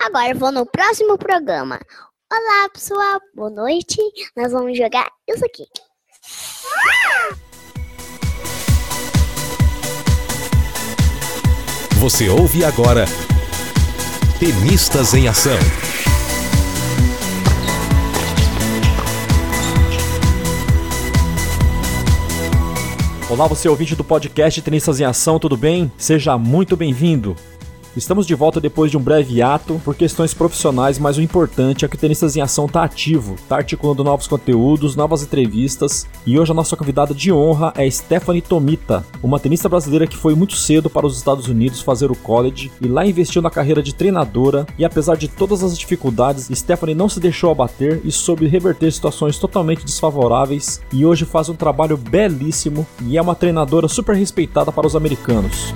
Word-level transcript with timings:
Agora 0.00 0.30
eu 0.30 0.38
vou 0.38 0.52
no 0.52 0.66
próximo 0.66 1.18
programa. 1.18 1.80
Olá, 2.30 2.68
pessoal. 2.70 3.20
Boa 3.34 3.50
noite. 3.50 3.98
Nós 4.36 4.52
vamos 4.52 4.76
jogar 4.76 5.10
isso 5.28 5.44
aqui. 5.44 5.64
Você 11.98 12.28
ouve 12.28 12.64
agora 12.64 13.06
Tenistas 14.38 15.14
em 15.14 15.26
Ação. 15.26 15.56
Olá, 23.30 23.46
você 23.46 23.68
ouvinte 23.68 23.96
do 23.96 24.04
podcast 24.04 24.60
Tenistas 24.60 25.00
em 25.00 25.04
Ação, 25.04 25.38
tudo 25.38 25.56
bem? 25.56 25.90
Seja 25.96 26.36
muito 26.36 26.76
bem-vindo. 26.76 27.34
Estamos 27.96 28.26
de 28.26 28.34
volta 28.34 28.60
depois 28.60 28.90
de 28.90 28.96
um 28.96 29.00
breve 29.00 29.40
ato 29.40 29.80
por 29.84 29.94
questões 29.94 30.34
profissionais, 30.34 30.98
mas 30.98 31.16
o 31.16 31.22
importante 31.22 31.84
é 31.84 31.88
que 31.88 31.94
o 31.94 31.98
Tenistas 31.98 32.36
em 32.36 32.40
Ação 32.40 32.66
está 32.66 32.82
ativo, 32.82 33.34
está 33.34 33.56
articulando 33.56 34.02
novos 34.02 34.26
conteúdos, 34.26 34.96
novas 34.96 35.22
entrevistas. 35.22 36.04
E 36.26 36.36
hoje 36.36 36.50
a 36.50 36.54
nossa 36.54 36.76
convidada 36.76 37.14
de 37.14 37.32
honra 37.32 37.72
é 37.76 37.88
Stephanie 37.88 38.42
Tomita, 38.42 39.06
uma 39.22 39.38
tenista 39.38 39.68
brasileira 39.68 40.08
que 40.08 40.16
foi 40.16 40.34
muito 40.34 40.56
cedo 40.56 40.90
para 40.90 41.06
os 41.06 41.16
Estados 41.16 41.46
Unidos 41.46 41.80
fazer 41.80 42.10
o 42.10 42.16
college 42.16 42.72
e 42.80 42.88
lá 42.88 43.06
investiu 43.06 43.40
na 43.40 43.50
carreira 43.50 43.80
de 43.80 43.94
treinadora. 43.94 44.66
E 44.76 44.84
apesar 44.84 45.16
de 45.16 45.28
todas 45.28 45.62
as 45.62 45.78
dificuldades, 45.78 46.48
Stephanie 46.52 46.96
não 46.96 47.08
se 47.08 47.20
deixou 47.20 47.52
abater 47.52 48.00
e 48.04 48.10
soube 48.10 48.48
reverter 48.48 48.90
situações 48.90 49.38
totalmente 49.38 49.84
desfavoráveis. 49.84 50.80
E 50.92 51.06
hoje 51.06 51.24
faz 51.24 51.48
um 51.48 51.54
trabalho 51.54 51.96
belíssimo 51.96 52.84
e 53.06 53.16
é 53.16 53.22
uma 53.22 53.36
treinadora 53.36 53.86
super 53.86 54.16
respeitada 54.16 54.72
para 54.72 54.86
os 54.86 54.96
americanos. 54.96 55.72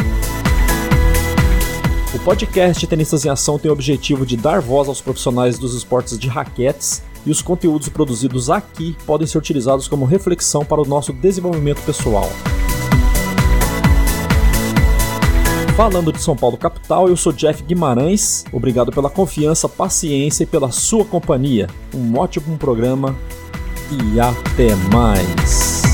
O 2.19 2.25
podcast 2.25 2.85
Tenistas 2.85 3.25
em 3.25 3.29
Ação 3.29 3.59
tem 3.59 3.71
o 3.71 3.73
objetivo 3.73 4.27
de 4.27 4.37
dar 4.37 4.61
voz 4.61 4.89
aos 4.89 5.01
profissionais 5.01 5.57
dos 5.57 5.73
esportes 5.73 6.19
de 6.19 6.29
raquetes 6.29 7.01
e 7.25 7.31
os 7.31 7.41
conteúdos 7.41 7.89
produzidos 7.89 8.51
aqui 8.51 8.97
podem 9.07 9.27
ser 9.27 9.39
utilizados 9.39 9.87
como 9.87 10.05
reflexão 10.05 10.65
para 10.65 10.83
o 10.83 10.85
nosso 10.85 11.13
desenvolvimento 11.13 11.81
pessoal. 11.83 12.29
Falando 15.77 16.13
de 16.13 16.21
São 16.21 16.35
Paulo 16.35 16.57
capital, 16.57 17.09
eu 17.09 17.17
sou 17.17 17.33
Jeff 17.33 17.63
Guimarães. 17.63 18.45
Obrigado 18.53 18.91
pela 18.91 19.09
confiança, 19.09 19.69
paciência 19.69 20.43
e 20.43 20.47
pela 20.47 20.73
sua 20.73 21.05
companhia. 21.05 21.69
Um 21.95 22.19
ótimo 22.19 22.59
programa 22.59 23.17
e 23.93 24.19
até 24.19 24.75
mais. 24.93 25.88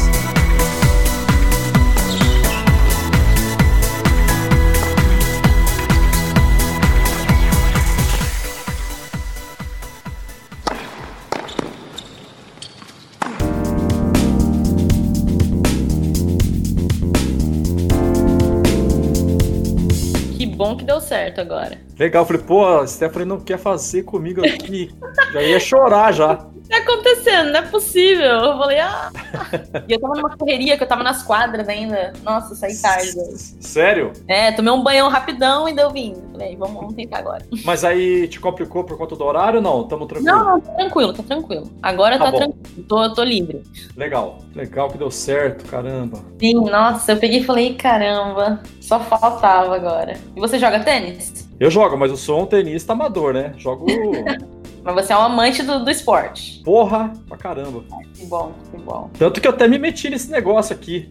Bom 20.55 20.77
que 20.77 20.85
deu 20.85 21.01
certo 21.01 21.41
agora. 21.41 21.79
Legal, 21.99 22.25
falei, 22.25 22.43
pô, 22.43 22.67
a 22.67 22.87
Stephanie 22.87 23.27
não 23.27 23.41
quer 23.41 23.59
fazer 23.59 24.05
comigo 24.05 24.45
aqui. 24.45 24.91
já 25.33 25.43
ia 25.43 25.61
chorar 25.61 26.13
já 26.13 26.54
tá 26.69 26.79
acontecendo? 26.79 27.53
Não 27.53 27.59
é 27.59 27.63
possível. 27.63 28.25
Eu 28.25 28.59
falei, 28.59 28.79
ah. 28.79 29.11
e 29.89 29.93
eu 29.93 30.01
tava 30.01 30.15
numa 30.15 30.37
correria, 30.37 30.77
que 30.77 30.83
eu 30.83 30.89
tava 30.89 31.03
nas 31.03 31.23
quadras 31.23 31.69
ainda. 31.69 32.13
Nossa, 32.23 32.55
saí 32.55 32.77
tarde. 32.81 33.13
Sério? 33.61 34.13
É, 34.29 34.53
tomei 34.53 34.73
um 34.73 34.83
banhão 34.83 35.09
rapidão 35.09 35.69
e 35.69 35.75
deu 35.75 35.91
vindo. 35.91 36.23
Falei, 36.33 36.57
vamos, 36.57 36.75
vamos 36.75 36.95
tentar 36.95 37.19
agora. 37.19 37.45
Mas 37.65 37.85
aí 37.85 38.29
te 38.29 38.41
complicou 38.41 38.85
por 38.85 38.97
conta 38.97 39.17
do 39.17 39.25
horário 39.25 39.59
ou 39.59 39.63
não? 39.63 39.85
Tamo 39.85 40.07
tranquilo? 40.07 40.37
Não, 40.37 40.45
não, 40.45 40.61
tá 40.61 40.73
tranquilo, 40.73 41.13
tá 41.13 41.23
tranquilo. 41.23 41.71
Agora 41.83 42.19
tá, 42.19 42.25
tá 42.25 42.33
tranquilo. 42.39 42.85
Tô, 42.89 43.15
tô 43.15 43.23
livre. 43.23 43.63
Legal, 43.97 44.39
legal 44.55 44.89
que 44.89 44.99
deu 44.99 45.11
certo, 45.11 45.69
caramba. 45.69 46.21
Sim, 46.41 46.55
nossa, 46.55 47.13
eu 47.13 47.17
peguei 47.17 47.41
e 47.41 47.45
falei, 47.45 47.75
caramba, 47.75 48.61
só 48.81 48.99
faltava 49.01 49.75
agora. 49.75 50.15
E 50.35 50.41
você 50.41 50.59
joga 50.59 50.81
tênis? 50.81 51.49
Eu 51.59 51.71
jogo, 51.71 51.97
mas 51.97 52.11
eu 52.11 52.17
sou 52.17 52.43
um 52.43 52.47
tenista 52.47 52.93
amador, 52.93 53.33
né? 53.33 53.55
Jogo 53.57 53.87
Mas 54.85 54.95
você 54.95 55.15
é 55.15 55.17
um 55.17 55.23
amante 55.23 55.63
do, 55.63 55.83
do 55.83 55.91
esporte. 55.91 56.61
Porra, 56.63 57.11
pra 57.27 57.39
caramba. 57.39 57.83
Que 58.13 58.27
bom, 58.27 58.53
que 58.71 58.77
bom. 58.77 59.11
Tanto 59.19 59.41
que 59.41 59.49
eu 59.49 59.53
até 59.53 59.67
me 59.67 59.79
meti 59.79 60.11
nesse 60.11 60.31
negócio 60.31 60.77
aqui. 60.77 61.09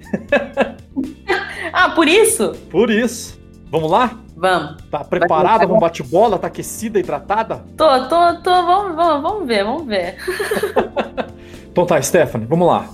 ah, 1.73 1.89
por 1.89 2.07
isso? 2.07 2.51
Por 2.69 2.91
isso. 2.91 3.41
Vamos 3.71 3.89
lá? 3.89 4.19
Vamos. 4.37 4.77
Tá 4.91 5.03
preparada? 5.03 5.65
Vamos 5.65 5.81
bate-bola? 5.81 6.37
Tá 6.37 6.47
aquecida, 6.47 6.99
hidratada? 6.99 7.63
Tô, 7.75 8.07
tô, 8.07 8.35
tô. 8.41 8.51
Vamos, 8.51 8.95
vamos, 8.95 9.23
vamos 9.23 9.47
ver, 9.47 9.63
vamos 9.63 9.87
ver. 9.87 10.17
então 11.71 11.83
tá, 11.83 11.99
Stephanie, 11.99 12.45
vamos 12.45 12.67
lá. 12.67 12.87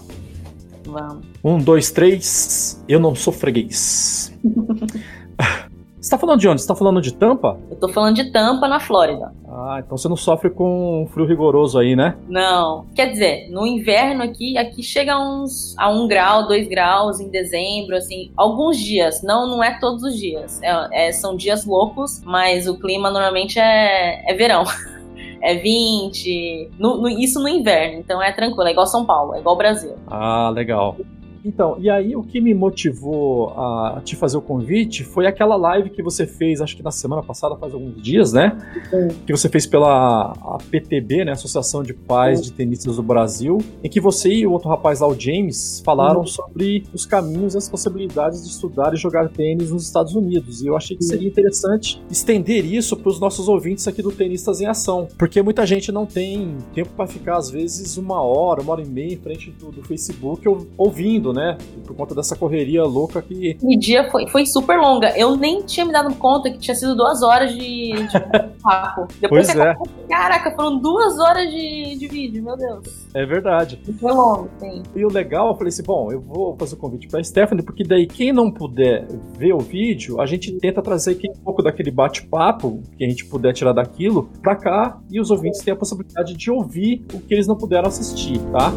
Vamos. 0.85 1.25
Um, 1.44 1.57
dois, 1.57 1.91
três. 1.91 2.81
Eu 2.88 3.01
não 3.01 3.13
sou 3.16 3.34
freguês. 3.34 4.34
Você 6.09 6.16
tá 6.16 6.22
falando 6.22 6.40
de 6.40 6.50
onde? 6.50 6.62
Você 6.64 6.68
tá 6.68 6.74
falando 6.74 7.02
de 7.03 7.14
Tampa? 7.14 7.59
Eu 7.70 7.78
tô 7.78 7.88
falando 7.88 8.16
de 8.16 8.31
Tampa, 8.31 8.68
na 8.68 8.80
Flórida. 8.80 9.31
Ah, 9.47 9.78
então 9.78 9.96
você 9.96 10.09
não 10.09 10.16
sofre 10.16 10.50
com 10.50 11.08
frio 11.14 11.24
rigoroso 11.24 11.78
aí, 11.78 11.96
né? 11.96 12.18
Não. 12.28 12.88
Quer 12.96 13.12
dizer, 13.12 13.47
no 13.52 13.64
inverno 13.64 14.24
aqui, 14.24 14.58
aqui 14.58 14.81
chega 14.81 15.20
uns 15.20 15.75
a 15.78 15.88
um 15.88 16.08
grau, 16.08 16.47
dois 16.47 16.68
graus 16.68 17.20
em 17.20 17.30
dezembro, 17.30 17.96
assim, 17.96 18.31
alguns 18.36 18.80
dias. 18.80 19.22
Não, 19.22 19.46
não 19.46 19.64
é 19.64 19.80
todos 19.80 20.02
os 20.02 20.18
dias. 20.18 20.59
É, 20.64 21.09
é, 21.09 21.12
são 21.12 21.38
dias 21.38 21.64
loucos, 21.64 22.24
mas 22.26 22.68
o 22.68 22.80
clima 22.80 23.12
normalmente 23.12 23.59
é, 23.59 24.24
é 24.28 24.34
verão. 24.34 24.64
é 25.44 25.53
20, 25.53 26.72
no, 26.80 27.03
no, 27.03 27.08
isso 27.08 27.40
no 27.40 27.47
inverno, 27.47 28.00
então 28.00 28.20
é 28.20 28.31
tranquilo, 28.31 28.68
é 28.68 28.72
igual 28.72 28.88
São 28.88 29.06
Paulo, 29.06 29.36
é 29.36 29.40
igual 29.40 29.56
Brasil. 29.56 29.94
Ah, 30.08 30.50
legal. 30.50 30.97
Então, 31.44 31.77
e 31.79 31.89
aí 31.89 32.16
o 32.16 32.23
que 32.23 32.41
me 32.41 32.53
motivou 32.53 33.50
a 33.50 34.01
te 34.03 34.16
fazer 34.16 34.38
o 34.38 34.41
convite 34.41 35.03
foi 35.03 35.25
aquela 35.25 35.55
live 35.55 35.89
que 35.89 36.03
você 36.03 36.25
fez, 36.25 36.61
acho 36.61 36.75
que 36.75 36.83
na 36.83 36.91
semana 36.91 37.23
passada, 37.23 37.55
faz 37.55 37.73
alguns 37.73 38.01
dias, 38.01 38.33
né? 38.33 38.57
Sim. 38.89 39.07
Que 39.25 39.31
você 39.31 39.49
fez 39.49 39.66
pela 39.66 40.33
PTB, 40.69 41.25
né? 41.25 41.31
Associação 41.31 41.83
de 41.83 41.94
Pais 41.94 42.39
Sim. 42.39 42.45
de 42.45 42.53
Tenistas 42.53 42.95
do 42.95 43.03
Brasil, 43.03 43.57
em 43.83 43.89
que 43.89 43.99
você 43.99 44.29
e 44.29 44.47
o 44.47 44.51
outro 44.51 44.69
rapaz 44.69 44.99
lá, 44.99 45.07
o 45.07 45.17
James, 45.17 45.81
falaram 45.85 46.25
sobre 46.25 46.83
os 46.94 47.05
caminhos 47.05 47.55
e 47.55 47.57
as 47.57 47.69
possibilidades 47.69 48.44
de 48.44 48.49
estudar 48.49 48.94
e 48.94 48.97
jogar 48.97 49.29
tênis 49.29 49.72
nos 49.72 49.83
Estados 49.83 50.16
Unidos. 50.16 50.61
E 50.61 50.67
eu 50.67 50.75
achei 50.75 50.97
que 50.97 51.03
seria 51.03 51.28
interessante 51.28 52.01
estender 52.09 52.66
isso 52.66 52.95
para 52.97 53.09
os 53.09 53.19
nossos 53.19 53.47
ouvintes 53.47 53.88
aqui 53.88 54.01
do 54.01 54.11
Tenistas 54.11 54.61
em 54.61 54.66
Ação, 54.66 55.07
porque 55.17 55.41
muita 55.41 55.66
gente 55.66 55.91
não 55.91 56.05
tem 56.05 56.57
tempo 56.73 56.89
para 56.95 57.07
ficar, 57.07 57.38
às 57.38 57.49
vezes, 57.49 57.97
uma 57.97 58.22
hora, 58.22 58.61
uma 58.61 58.73
hora 58.73 58.81
e 58.81 58.88
meia 58.88 59.13
em 59.13 59.17
frente 59.17 59.51
do, 59.51 59.72
do 59.72 59.83
Facebook 59.83 60.47
ouvindo 60.78 61.28
né? 61.34 61.57
Por 61.85 61.95
conta 61.95 62.16
dessa 62.16 62.35
correria 62.35 62.84
louca 62.84 63.22
que. 63.22 63.57
O 63.62 63.78
dia 63.78 64.09
foi, 64.09 64.28
foi 64.28 64.45
super 64.45 64.78
longa. 64.78 65.17
Eu 65.17 65.35
nem 65.35 65.62
tinha 65.63 65.85
me 65.85 65.91
dado 65.91 66.13
conta 66.16 66.50
que 66.50 66.57
tinha 66.57 66.75
sido 66.75 66.95
duas 66.95 67.22
horas 67.22 67.51
de, 67.53 67.91
de 67.91 68.19
papo. 68.62 69.07
Depois 69.19 69.47
pois 69.47 69.59
é. 69.59 69.75
Caraca, 70.07 70.51
foram 70.51 70.78
duas 70.79 71.19
horas 71.19 71.50
de, 71.50 71.95
de 71.97 72.07
vídeo, 72.07 72.44
meu 72.44 72.57
Deus. 72.57 73.07
É 73.13 73.25
verdade. 73.25 73.81
Foi 74.00 74.12
longo, 74.12 74.50
sim. 74.59 74.84
E 74.95 75.06
o 75.06 75.12
legal, 75.12 75.50
eu 75.50 75.56
falei 75.56 75.69
assim: 75.69 75.84
bom, 75.84 76.12
eu 76.12 76.22
vou 76.22 76.56
fazer 76.57 76.75
o 76.75 76.78
convite 76.78 77.07
pra 77.07 77.23
Stephanie, 77.23 77.63
porque 77.63 77.84
daí 77.84 78.06
quem 78.06 78.31
não 78.31 78.51
puder 78.51 79.07
ver 79.38 79.53
o 79.53 79.59
vídeo, 79.59 80.19
a 80.19 80.25
gente 80.25 80.51
tenta 80.59 80.81
trazer 80.81 81.11
aqui 81.11 81.29
um 81.29 81.44
pouco 81.44 81.61
daquele 81.61 81.91
bate-papo 81.91 82.81
que 82.97 83.03
a 83.03 83.09
gente 83.09 83.25
puder 83.25 83.53
tirar 83.53 83.73
daquilo 83.73 84.29
pra 84.41 84.56
cá 84.56 85.00
e 85.09 85.19
os 85.19 85.31
ouvintes 85.31 85.61
têm 85.61 85.73
a 85.73 85.78
possibilidade 85.78 86.35
de 86.35 86.51
ouvir 86.51 87.06
o 87.13 87.19
que 87.19 87.34
eles 87.34 87.47
não 87.47 87.56
puderam 87.56 87.88
assistir, 87.88 88.40
tá? 88.51 88.72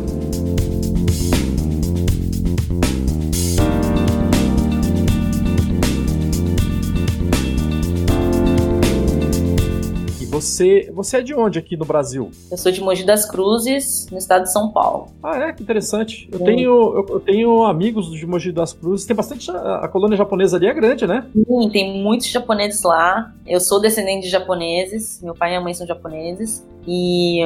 Você, 10.33 10.91
você 10.95 11.19
é 11.19 11.21
de 11.21 11.35
onde 11.35 11.59
aqui 11.59 11.77
no 11.77 11.85
Brasil? 11.85 12.31
Eu 12.51 12.57
sou 12.57 12.73
de 12.73 12.81
Mogi 12.81 13.05
das 13.05 13.31
Cruzes, 13.31 14.09
no 14.11 14.17
estado 14.17 14.45
de 14.45 14.51
São 14.51 14.71
Paulo. 14.71 15.09
Ah, 15.23 15.37
é? 15.37 15.53
Que 15.53 15.63
interessante. 15.63 16.27
Eu, 16.33 16.39
tenho, 16.39 16.71
eu, 16.71 17.07
eu, 17.07 17.21
tenho 17.21 17.65
amigos 17.65 18.11
de 18.11 18.27
Mogi 18.27 18.51
das 18.51 18.73
Cruzes. 18.73 19.05
Tem 19.05 19.15
bastante. 19.15 19.51
A 19.51 19.87
colônia 19.89 20.17
japonesa 20.17 20.57
ali 20.57 20.69
é 20.69 20.73
grande, 20.73 21.07
né? 21.07 21.27
Sim, 21.35 21.69
tem 21.71 22.03
muitos 22.03 22.29
japoneses 22.29 22.83
lá. 22.83 23.31
Eu 23.47 23.61
sou 23.61 23.79
descendente 23.79 24.25
de 24.25 24.31
japoneses. 24.31 25.21
Meu 25.23 25.35
pai 25.35 25.51
e 25.51 25.53
minha 25.53 25.61
mãe 25.61 25.75
são 25.75 25.87
japoneses. 25.87 26.67
E, 26.89 27.41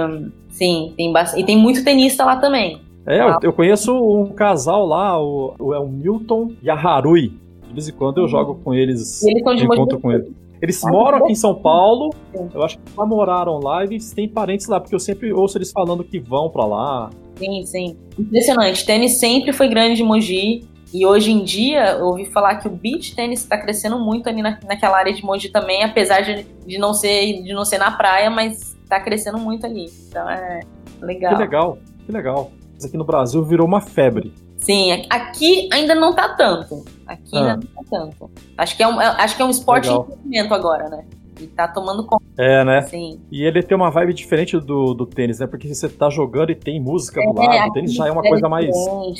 sim, 0.50 0.94
tem 0.96 1.12
bastante. 1.12 1.42
E 1.42 1.44
tem 1.44 1.58
muito 1.58 1.82
tenista 1.82 2.24
lá 2.24 2.36
também. 2.36 2.80
É, 3.04 3.20
eu, 3.20 3.36
eu 3.42 3.52
conheço 3.52 3.92
um 3.92 4.26
casal 4.26 4.86
lá, 4.86 5.20
o, 5.20 5.56
o, 5.58 5.74
é 5.74 5.78
o 5.80 5.88
Milton 5.88 6.52
e 6.62 6.70
a 6.70 6.74
Harui. 6.74 7.32
De 7.66 7.72
vez 7.72 7.88
em 7.88 7.92
quando 7.92 8.18
eu 8.18 8.22
uhum. 8.22 8.28
jogo 8.28 8.60
com 8.62 8.72
eles. 8.72 9.24
Eles 9.24 9.42
encontro 9.60 9.98
com 9.98 10.12
eles. 10.12 10.45
Eles 10.60 10.80
moram 10.82 11.18
aqui 11.18 11.32
em 11.32 11.36
São 11.36 11.54
Paulo. 11.54 12.14
Eu 12.54 12.62
acho 12.62 12.78
que 12.78 12.84
já 12.96 13.04
moraram 13.04 13.58
lá 13.58 13.84
e 13.84 13.88
eles 13.88 14.12
têm 14.12 14.28
parentes 14.28 14.66
lá, 14.66 14.80
porque 14.80 14.94
eu 14.94 15.00
sempre 15.00 15.32
ouço 15.32 15.58
eles 15.58 15.70
falando 15.70 16.02
que 16.02 16.18
vão 16.18 16.48
para 16.48 16.64
lá. 16.64 17.10
Sim, 17.36 17.64
sim. 17.66 17.96
Impressionante. 18.18 18.84
Tênis 18.84 19.18
sempre 19.18 19.52
foi 19.52 19.68
grande 19.68 19.96
de 19.96 20.02
Mogi. 20.02 20.66
E 20.94 21.04
hoje 21.04 21.32
em 21.32 21.44
dia, 21.44 21.96
eu 21.98 22.06
ouvi 22.06 22.24
falar 22.26 22.56
que 22.56 22.68
o 22.68 22.70
beach 22.70 23.14
tênis 23.14 23.40
está 23.40 23.58
crescendo 23.58 23.98
muito 23.98 24.28
ali 24.28 24.40
na, 24.40 24.58
naquela 24.66 24.96
área 24.96 25.12
de 25.12 25.22
Mogi 25.22 25.50
também, 25.50 25.82
apesar 25.84 26.20
de, 26.20 26.46
de, 26.64 26.78
não 26.78 26.94
ser, 26.94 27.42
de 27.42 27.52
não 27.52 27.64
ser 27.64 27.78
na 27.78 27.90
praia, 27.90 28.30
mas 28.30 28.76
está 28.82 29.00
crescendo 29.00 29.36
muito 29.36 29.66
ali. 29.66 29.90
Então 30.08 30.28
é 30.30 30.60
legal. 31.02 31.34
Que 31.34 31.40
legal, 31.40 31.78
que 32.06 32.12
legal. 32.12 32.50
Isso 32.78 32.86
aqui 32.86 32.96
no 32.96 33.04
Brasil 33.04 33.44
virou 33.44 33.66
uma 33.66 33.80
febre. 33.80 34.32
Sim, 34.66 35.06
aqui 35.08 35.68
ainda 35.72 35.94
não 35.94 36.12
tá 36.12 36.30
tanto. 36.30 36.84
Aqui 37.06 37.36
ah. 37.36 37.38
ainda 37.38 37.54
não 37.54 37.62
tá 37.62 37.82
tanto. 37.88 38.30
Acho 38.58 38.76
que 38.76 38.82
é 38.82 38.88
um, 38.88 39.00
é, 39.00 39.06
acho 39.06 39.36
que 39.36 39.42
é 39.42 39.44
um 39.44 39.50
esporte 39.50 39.88
legal. 39.88 40.02
em 40.02 40.06
crescimento 40.12 40.54
agora, 40.54 40.88
né? 40.88 41.04
E 41.40 41.46
tá 41.46 41.68
tomando 41.68 42.04
conta. 42.04 42.24
É, 42.36 42.64
né? 42.64 42.82
Sim. 42.82 43.20
E 43.30 43.44
ele 43.44 43.62
tem 43.62 43.76
uma 43.76 43.90
vibe 43.90 44.12
diferente 44.12 44.58
do, 44.58 44.92
do 44.92 45.06
tênis, 45.06 45.38
né? 45.38 45.46
Porque 45.46 45.72
você 45.72 45.88
tá 45.88 46.10
jogando 46.10 46.50
e 46.50 46.56
tem 46.56 46.80
música 46.80 47.20
é, 47.20 47.24
do 47.24 47.32
lado. 47.32 47.68
O 47.68 47.72
tênis 47.74 47.94
já 47.94 48.08
é 48.08 48.10
uma 48.10 48.22
coisa 48.22 48.48
mais. 48.48 48.74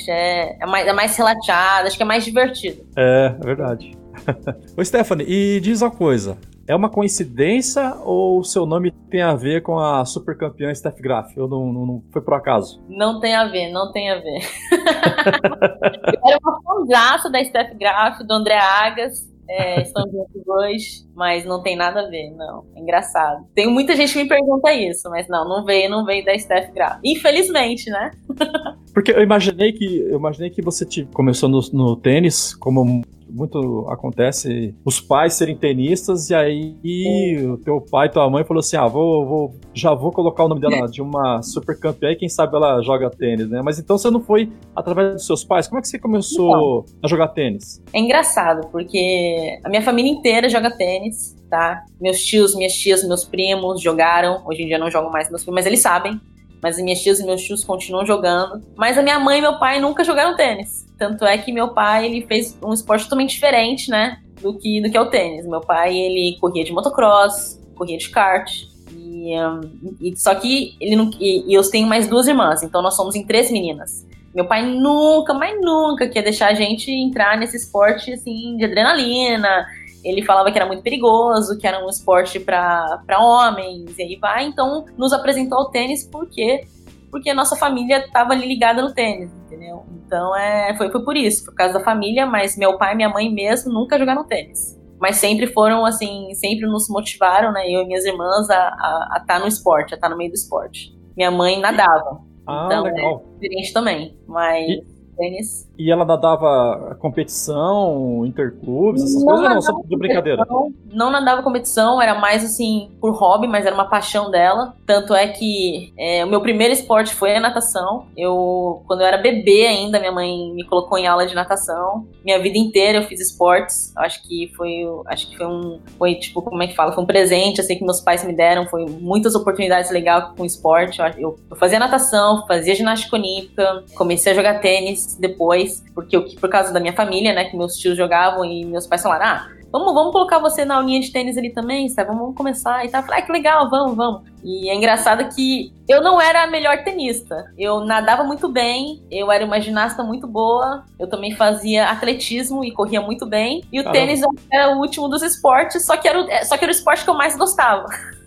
É, 0.09 0.61
é 0.61 0.65
mais. 0.65 0.85
É 0.85 0.93
mais 0.93 1.15
relaxado, 1.15 1.87
acho 1.87 1.95
que 1.95 2.03
é 2.03 2.05
mais 2.05 2.25
divertido. 2.25 2.85
É, 2.97 3.33
é 3.39 3.45
verdade. 3.45 3.97
Ô, 4.75 4.83
Stephanie, 4.83 5.25
e 5.29 5.61
diz 5.61 5.81
uma 5.81 5.91
coisa. 5.91 6.37
É 6.67 6.75
uma 6.75 6.89
coincidência 6.89 7.95
ou 8.03 8.39
o 8.39 8.43
seu 8.43 8.65
nome 8.65 8.91
tem 9.09 9.21
a 9.21 9.33
ver 9.33 9.63
com 9.63 9.79
a 9.79 10.03
super 10.03 10.37
campeã 10.37 10.73
Steph 10.75 10.99
Graf? 10.99 11.37
Ou 11.37 11.47
não, 11.47 11.71
não, 11.71 11.85
não, 11.85 12.03
foi 12.11 12.21
por 12.21 12.33
acaso? 12.33 12.83
Não 12.89 13.21
tem 13.21 13.33
a 13.33 13.45
ver, 13.45 13.71
não 13.71 13.89
tem 13.93 14.11
a 14.11 14.15
ver. 14.15 14.41
eu 14.73 16.19
era 16.27 16.37
uma 16.43 16.61
fãzaça 16.61 17.29
da 17.29 17.41
Steph 17.45 17.73
Graf, 17.77 18.19
do 18.19 18.33
André 18.33 18.57
Agas. 18.57 19.25
É, 19.49 19.81
estão 19.81 20.03
juntos 20.11 20.45
hoje, 20.45 21.07
mas 21.15 21.45
não 21.45 21.63
tem 21.63 21.77
nada 21.77 22.01
a 22.01 22.09
ver, 22.09 22.31
não. 22.31 22.65
É 22.75 22.81
engraçado. 22.81 23.45
Tem 23.55 23.65
muita 23.65 23.95
gente 23.95 24.11
que 24.11 24.21
me 24.21 24.27
pergunta 24.27 24.73
isso, 24.73 25.09
mas 25.09 25.25
não, 25.29 25.47
não 25.47 25.63
veio, 25.63 25.89
não 25.89 26.03
veio 26.03 26.25
da 26.25 26.37
Steph 26.37 26.73
Graf. 26.73 26.99
Infelizmente, 27.01 27.89
né? 27.89 28.11
Porque 28.93 29.13
eu 29.13 29.23
imaginei 29.23 29.71
que 29.71 30.01
eu 30.01 30.17
imaginei 30.17 30.49
que 30.49 30.61
você 30.61 30.85
te, 30.85 31.05
começou 31.13 31.47
no, 31.47 31.61
no 31.71 31.95
tênis 31.95 32.53
como 32.55 33.03
muito 33.37 33.85
acontece 33.89 34.75
os 34.83 34.99
pais 34.99 35.35
serem 35.35 35.55
tenistas 35.55 36.29
e 36.29 36.35
aí 36.35 37.47
o 37.47 37.57
teu 37.57 37.79
pai, 37.79 38.09
tua 38.09 38.29
mãe 38.29 38.43
falou 38.43 38.59
assim: 38.59 38.75
"Ah, 38.75 38.87
vou, 38.87 39.25
vou 39.25 39.55
já 39.73 39.93
vou 39.93 40.11
colocar 40.11 40.43
o 40.43 40.47
nome 40.47 40.61
dela 40.61 40.87
de 40.87 41.01
uma 41.01 41.41
super 41.43 41.79
campeã 41.79 42.11
e 42.11 42.15
quem 42.15 42.27
sabe 42.27 42.55
ela 42.55 42.81
joga 42.81 43.09
tênis, 43.09 43.49
né? 43.49 43.61
Mas 43.63 43.79
então 43.79 43.97
você 43.97 44.09
não 44.09 44.21
foi 44.21 44.51
através 44.75 45.13
dos 45.13 45.25
seus 45.25 45.43
pais? 45.43 45.67
Como 45.67 45.79
é 45.79 45.81
que 45.81 45.87
você 45.87 45.99
começou 45.99 46.83
então, 46.83 46.95
a 47.03 47.07
jogar 47.07 47.27
tênis? 47.29 47.81
É 47.93 47.99
engraçado, 47.99 48.67
porque 48.71 49.59
a 49.63 49.69
minha 49.69 49.81
família 49.81 50.11
inteira 50.11 50.49
joga 50.49 50.71
tênis, 50.71 51.35
tá? 51.49 51.83
Meus 52.01 52.19
tios, 52.23 52.55
minhas 52.55 52.73
tias, 52.73 53.07
meus 53.07 53.23
primos 53.23 53.81
jogaram. 53.81 54.43
Hoje 54.47 54.63
em 54.63 54.67
dia 54.67 54.79
não 54.79 54.89
jogam 54.89 55.11
mais 55.11 55.29
meus 55.29 55.43
primos, 55.43 55.59
mas 55.59 55.65
eles 55.65 55.81
sabem. 55.81 56.19
Mas 56.61 56.77
minhas 56.77 57.01
tias 57.01 57.19
e 57.19 57.25
meus 57.25 57.41
tios 57.41 57.63
continuam 57.63 58.05
jogando. 58.05 58.61
Mas 58.75 58.97
a 58.97 59.01
minha 59.01 59.19
mãe 59.19 59.39
e 59.39 59.41
meu 59.41 59.59
pai 59.59 59.79
nunca 59.79 60.03
jogaram 60.03 60.35
tênis. 60.35 60.85
Tanto 60.97 61.25
é 61.25 61.37
que 61.37 61.51
meu 61.51 61.69
pai, 61.69 62.05
ele 62.05 62.25
fez 62.25 62.57
um 62.63 62.73
esporte 62.73 63.03
totalmente 63.03 63.31
diferente, 63.31 63.89
né? 63.89 64.19
Do 64.41 64.57
que, 64.57 64.81
do 64.81 64.89
que 64.89 64.97
é 64.97 65.01
o 65.01 65.09
tênis. 65.09 65.45
Meu 65.45 65.61
pai, 65.61 65.95
ele 65.95 66.37
corria 66.39 66.63
de 66.63 66.71
motocross, 66.71 67.59
corria 67.75 67.97
de 67.97 68.09
kart. 68.09 68.51
E, 68.91 69.35
um, 69.39 69.95
e 70.01 70.15
só 70.17 70.33
que 70.35 70.75
ele 70.79 70.95
não. 70.95 71.11
E, 71.19 71.51
e 71.51 71.53
eu 71.53 71.69
tenho 71.69 71.87
mais 71.87 72.07
duas 72.07 72.27
irmãs, 72.27 72.63
então 72.63 72.81
nós 72.81 72.95
somos 72.95 73.15
em 73.15 73.25
três 73.25 73.51
meninas. 73.51 74.05
Meu 74.33 74.45
pai 74.45 74.63
nunca, 74.63 75.33
mas 75.33 75.59
nunca 75.59 76.07
quer 76.07 76.21
deixar 76.21 76.49
a 76.49 76.53
gente 76.53 76.91
entrar 76.91 77.37
nesse 77.37 77.57
esporte 77.57 78.13
assim 78.13 78.55
de 78.57 78.65
adrenalina. 78.65 79.65
Ele 80.03 80.23
falava 80.23 80.51
que 80.51 80.57
era 80.57 80.65
muito 80.65 80.83
perigoso, 80.83 81.57
que 81.57 81.67
era 81.67 81.83
um 81.83 81.89
esporte 81.89 82.39
para 82.39 82.99
homens, 83.19 83.97
e 83.97 84.01
aí 84.01 84.15
vai. 84.15 84.45
Então, 84.45 84.85
nos 84.97 85.13
apresentou 85.13 85.59
o 85.59 85.69
tênis 85.69 86.05
porque 86.05 86.65
porque 87.09 87.29
a 87.29 87.33
nossa 87.33 87.55
família 87.55 88.05
estava 88.05 88.33
ali 88.33 88.47
ligada 88.47 88.81
no 88.81 88.93
tênis, 88.93 89.31
entendeu? 89.45 89.85
Então 90.05 90.35
é, 90.35 90.75
foi, 90.77 90.91
foi 90.91 91.03
por 91.03 91.15
isso, 91.15 91.45
por 91.45 91.55
causa 91.55 91.75
da 91.75 91.79
família, 91.79 92.25
mas 92.25 92.57
meu 92.57 92.77
pai 92.77 92.93
e 92.93 92.95
minha 92.95 93.09
mãe 93.09 93.33
mesmo 93.33 93.73
nunca 93.73 93.97
jogaram 93.97 94.25
tênis. 94.25 94.77
Mas 94.99 95.17
sempre 95.17 95.47
foram, 95.47 95.85
assim, 95.85 96.33
sempre 96.33 96.67
nos 96.67 96.89
motivaram, 96.89 97.51
né, 97.51 97.69
eu 97.69 97.81
e 97.81 97.85
minhas 97.85 98.03
irmãs, 98.03 98.49
a 98.49 99.13
estar 99.17 99.25
tá 99.25 99.39
no 99.39 99.47
esporte, 99.47 99.93
a 99.93 99.95
estar 99.95 100.07
tá 100.07 100.09
no 100.09 100.17
meio 100.17 100.31
do 100.31 100.35
esporte. 100.35 100.95
Minha 101.15 101.31
mãe 101.31 101.59
nadava. 101.59 102.19
Ah, 102.47 102.65
então, 102.65 102.87
é 102.87 102.91
legal. 102.91 103.23
É 103.35 103.39
diferente 103.39 103.73
também, 103.73 104.17
mas... 104.27 104.67
E 104.67 104.83
tênis. 105.15 105.66
E 105.77 105.91
ela 105.91 106.03
nadava 106.03 106.97
competição, 106.99 108.25
interclubes, 108.25 109.03
essas 109.03 109.23
não 109.23 109.25
coisas 109.25 109.47
ou 109.47 109.53
não? 109.53 109.61
Só 109.61 109.81
de 109.87 109.97
brincadeira? 109.97 110.43
Não 110.91 111.11
nadava 111.11 111.43
competição, 111.43 112.01
era 112.01 112.15
mais 112.15 112.43
assim, 112.43 112.89
por 112.99 113.11
hobby, 113.11 113.47
mas 113.47 113.65
era 113.65 113.75
uma 113.75 113.89
paixão 113.89 114.31
dela. 114.31 114.73
Tanto 114.85 115.13
é 115.13 115.27
que 115.27 115.93
é, 115.97 116.25
o 116.25 116.29
meu 116.29 116.41
primeiro 116.41 116.73
esporte 116.73 117.13
foi 117.13 117.35
a 117.35 117.39
natação. 117.39 118.07
Eu, 118.17 118.83
quando 118.87 119.01
eu 119.01 119.07
era 119.07 119.17
bebê 119.17 119.67
ainda, 119.67 119.99
minha 119.99 120.11
mãe 120.11 120.51
me 120.53 120.65
colocou 120.65 120.97
em 120.97 121.05
aula 121.05 121.27
de 121.27 121.35
natação. 121.35 122.07
Minha 122.25 122.39
vida 122.39 122.57
inteira 122.57 122.99
eu 122.99 123.03
fiz 123.03 123.19
esportes. 123.19 123.93
Acho 123.97 124.23
que 124.23 124.51
foi, 124.55 124.83
acho 125.05 125.29
que 125.29 125.37
foi 125.37 125.45
um, 125.45 125.79
foi 125.97 126.15
tipo, 126.15 126.41
como 126.41 126.63
é 126.63 126.67
que 126.67 126.75
fala? 126.75 126.91
Foi 126.91 127.03
um 127.03 127.07
presente, 127.07 127.61
assim, 127.61 127.77
que 127.77 127.85
meus 127.85 128.01
pais 128.01 128.25
me 128.25 128.33
deram. 128.33 128.65
Foi 128.67 128.85
muitas 128.85 129.35
oportunidades 129.35 129.91
legais 129.91 130.25
com 130.35 130.43
esporte. 130.43 130.99
Eu, 131.17 131.35
eu 131.49 131.55
fazia 131.55 131.77
natação, 131.77 132.45
fazia 132.47 132.73
ginástica 132.73 133.15
olímpica, 133.15 133.83
comecei 133.95 134.31
a 134.31 134.35
jogar 134.35 134.59
tênis 134.59 135.15
depois 135.19 135.66
porque 135.93 136.15
eu, 136.15 136.23
por 136.39 136.49
causa 136.49 136.73
da 136.73 136.79
minha 136.79 136.93
família, 136.93 137.33
né, 137.33 137.45
que 137.45 137.57
meus 137.57 137.75
tios 137.75 137.97
jogavam 137.97 138.43
e 138.45 138.65
meus 138.65 138.87
pais 138.87 139.01
falaram, 139.01 139.25
ah, 139.25 139.47
vamos, 139.71 139.93
vamos 139.93 140.11
colocar 140.11 140.39
você 140.39 140.65
na 140.65 140.75
aulinha 140.75 140.99
de 140.99 141.11
tênis 141.11 141.37
ali 141.37 141.51
também, 141.51 141.89
sabe? 141.89 142.09
Vamos 142.09 142.35
começar 142.35 142.85
e 142.85 142.89
tal. 142.89 143.01
Eu 143.01 143.05
falei, 143.05 143.21
ah, 143.21 143.25
que 143.25 143.31
legal, 143.31 143.69
vamos, 143.69 143.95
vamos. 143.95 144.21
E 144.43 144.69
é 144.69 144.75
engraçado 144.75 145.27
que 145.35 145.73
eu 145.87 146.01
não 146.01 146.21
era 146.21 146.43
a 146.43 146.47
melhor 146.47 146.83
tenista. 146.83 147.51
Eu 147.57 147.81
nadava 147.81 148.23
muito 148.23 148.49
bem, 148.49 149.03
eu 149.11 149.31
era 149.31 149.45
uma 149.45 149.59
ginasta 149.59 150.03
muito 150.03 150.27
boa, 150.27 150.85
eu 150.99 151.07
também 151.07 151.35
fazia 151.35 151.89
atletismo 151.89 152.63
e 152.63 152.71
corria 152.71 153.01
muito 153.01 153.25
bem. 153.25 153.63
E 153.71 153.79
o 153.79 153.83
Caramba. 153.83 154.05
tênis 154.05 154.21
era 154.51 154.75
o 154.75 154.79
último 154.79 155.07
dos 155.07 155.21
esportes, 155.21 155.85
só 155.85 155.97
que 155.97 156.07
era, 156.07 156.45
só 156.45 156.57
que 156.57 156.63
era 156.63 156.71
o 156.71 156.75
esporte 156.75 157.03
que 157.03 157.09
eu 157.09 157.17
mais 157.17 157.37
gostava. 157.37 157.85